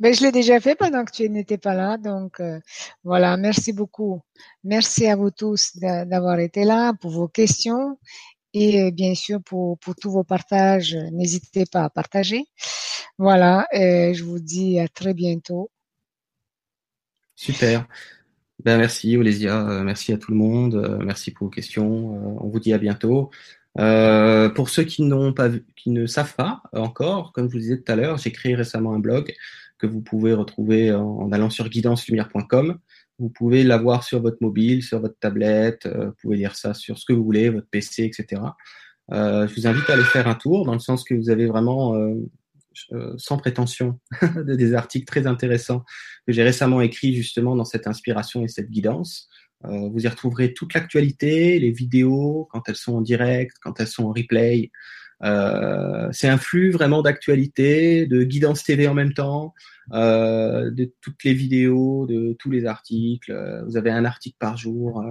Ben, 0.00 0.14
je 0.14 0.22
l'ai 0.22 0.32
déjà 0.32 0.60
fait 0.60 0.74
pendant 0.74 1.04
que 1.04 1.12
tu 1.12 1.28
n'étais 1.28 1.58
pas 1.58 1.74
là. 1.74 1.96
Donc, 1.96 2.40
euh, 2.40 2.60
voilà, 3.04 3.36
merci 3.36 3.72
beaucoup. 3.72 4.20
Merci 4.64 5.06
à 5.06 5.16
vous 5.16 5.30
tous 5.30 5.76
d'avoir 5.76 6.38
été 6.38 6.64
là 6.64 6.92
pour 7.00 7.10
vos 7.10 7.28
questions 7.28 7.98
et 8.54 8.82
euh, 8.82 8.90
bien 8.90 9.14
sûr 9.14 9.42
pour, 9.42 9.78
pour 9.78 9.94
tous 9.94 10.10
vos 10.10 10.24
partages. 10.24 10.96
N'hésitez 11.12 11.64
pas 11.66 11.84
à 11.84 11.90
partager. 11.90 12.44
Voilà, 13.18 13.66
et 13.72 14.14
je 14.14 14.24
vous 14.24 14.38
dis 14.38 14.78
à 14.78 14.88
très 14.88 15.14
bientôt. 15.14 15.70
Super. 17.34 17.86
Ben, 18.64 18.76
merci 18.76 19.16
Olésia, 19.16 19.68
euh, 19.68 19.82
merci 19.84 20.12
à 20.12 20.18
tout 20.18 20.32
le 20.32 20.36
monde, 20.36 21.00
merci 21.04 21.30
pour 21.30 21.46
vos 21.46 21.50
questions. 21.50 22.42
On 22.42 22.48
vous 22.48 22.58
dit 22.58 22.72
à 22.72 22.78
bientôt. 22.78 23.30
Euh, 23.78 24.48
pour 24.48 24.70
ceux 24.70 24.84
qui 24.84 25.08
pas 25.36 25.50
qui 25.76 25.90
ne 25.90 26.06
savent 26.06 26.34
pas 26.34 26.62
encore, 26.72 27.32
comme 27.32 27.48
je 27.48 27.52
vous 27.52 27.60
disais 27.60 27.78
tout 27.80 27.92
à 27.92 27.96
l'heure, 27.96 28.18
j'ai 28.18 28.32
créé 28.32 28.54
récemment 28.54 28.94
un 28.94 28.98
blog 28.98 29.32
que 29.78 29.86
vous 29.86 30.00
pouvez 30.00 30.32
retrouver 30.32 30.92
en, 30.92 31.30
allant 31.30 31.50
sur 31.50 31.68
guidancelumière.com. 31.68 32.78
Vous 33.20 33.28
pouvez 33.28 33.64
l'avoir 33.64 34.04
sur 34.04 34.20
votre 34.20 34.38
mobile, 34.40 34.82
sur 34.82 35.00
votre 35.00 35.18
tablette, 35.18 35.86
euh, 35.86 36.06
vous 36.06 36.14
pouvez 36.20 36.36
lire 36.36 36.56
ça 36.56 36.74
sur 36.74 36.98
ce 36.98 37.04
que 37.04 37.12
vous 37.12 37.24
voulez, 37.24 37.50
votre 37.50 37.68
PC, 37.68 38.04
etc. 38.04 38.42
Euh, 39.12 39.46
je 39.46 39.54
vous 39.54 39.66
invite 39.66 39.88
à 39.88 39.94
aller 39.94 40.04
faire 40.04 40.28
un 40.28 40.34
tour 40.34 40.64
dans 40.64 40.72
le 40.74 40.78
sens 40.80 41.04
que 41.04 41.14
vous 41.14 41.30
avez 41.30 41.46
vraiment, 41.46 41.96
sans 43.16 43.38
prétention, 43.38 43.98
des 44.44 44.74
articles 44.74 45.06
très 45.06 45.26
intéressants 45.26 45.84
que 46.26 46.32
j'ai 46.32 46.42
récemment 46.42 46.80
écrits 46.80 47.14
justement 47.14 47.54
dans 47.56 47.64
cette 47.64 47.86
inspiration 47.86 48.42
et 48.42 48.48
cette 48.48 48.70
guidance. 48.70 49.28
Euh, 49.64 49.88
vous 49.88 50.04
y 50.04 50.08
retrouverez 50.08 50.54
toute 50.54 50.74
l'actualité, 50.74 51.58
les 51.58 51.72
vidéos, 51.72 52.48
quand 52.50 52.68
elles 52.68 52.76
sont 52.76 52.96
en 52.96 53.00
direct, 53.00 53.56
quand 53.60 53.80
elles 53.80 53.88
sont 53.88 54.04
en 54.04 54.12
replay. 54.12 54.70
Euh, 55.24 56.08
c'est 56.12 56.28
un 56.28 56.38
flux 56.38 56.70
vraiment 56.70 57.02
d'actualité, 57.02 58.06
de 58.06 58.22
guidance 58.22 58.62
TV 58.62 58.86
en 58.86 58.94
même 58.94 59.14
temps, 59.14 59.54
euh, 59.92 60.70
de 60.70 60.92
toutes 61.00 61.24
les 61.24 61.34
vidéos, 61.34 62.06
de 62.06 62.36
tous 62.38 62.50
les 62.50 62.66
articles. 62.66 63.32
Vous 63.66 63.76
avez 63.76 63.90
un 63.90 64.04
article 64.04 64.36
par 64.38 64.56
jour. 64.56 65.04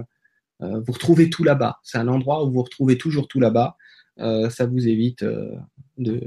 vous 0.60 0.92
retrouvez 0.92 1.30
tout 1.30 1.44
là-bas. 1.44 1.78
C'est 1.82 1.98
un 1.98 2.08
endroit 2.08 2.44
où 2.44 2.50
vous 2.52 2.62
retrouvez 2.62 2.96
toujours 2.96 3.28
tout 3.28 3.40
là-bas. 3.40 3.76
ça 4.16 4.66
vous 4.66 4.88
évite 4.88 5.24
de, 5.98 6.20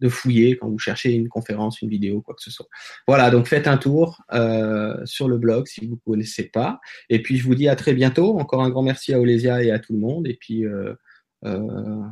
de 0.00 0.08
fouiller 0.08 0.56
quand 0.56 0.68
vous 0.68 0.78
cherchez 0.78 1.12
une 1.12 1.28
conférence, 1.28 1.82
une 1.82 1.88
vidéo, 1.88 2.22
quoi 2.22 2.34
que 2.34 2.42
ce 2.42 2.50
soit. 2.50 2.68
Voilà, 3.06 3.30
donc 3.30 3.46
faites 3.46 3.66
un 3.66 3.76
tour 3.76 4.22
euh, 4.32 4.96
sur 5.04 5.28
le 5.28 5.38
blog 5.38 5.66
si 5.66 5.86
vous 5.86 5.94
ne 5.94 6.12
connaissez 6.12 6.44
pas. 6.44 6.80
Et 7.10 7.22
puis 7.22 7.36
je 7.36 7.44
vous 7.44 7.54
dis 7.54 7.68
à 7.68 7.76
très 7.76 7.94
bientôt. 7.94 8.38
Encore 8.38 8.62
un 8.62 8.70
grand 8.70 8.82
merci 8.82 9.14
à 9.14 9.20
Olésia 9.20 9.62
et 9.62 9.70
à 9.70 9.78
tout 9.78 9.92
le 9.92 9.98
monde. 9.98 10.26
Et 10.26 10.34
puis, 10.34 10.64
euh, 10.64 10.94
euh, 11.44 12.02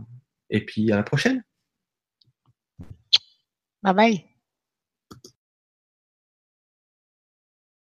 et 0.51 0.65
puis 0.65 0.93
à 0.93 0.97
la 0.97 1.03
prochaine. 1.03 1.43
Bye 3.83 3.95
bye. 3.95 4.34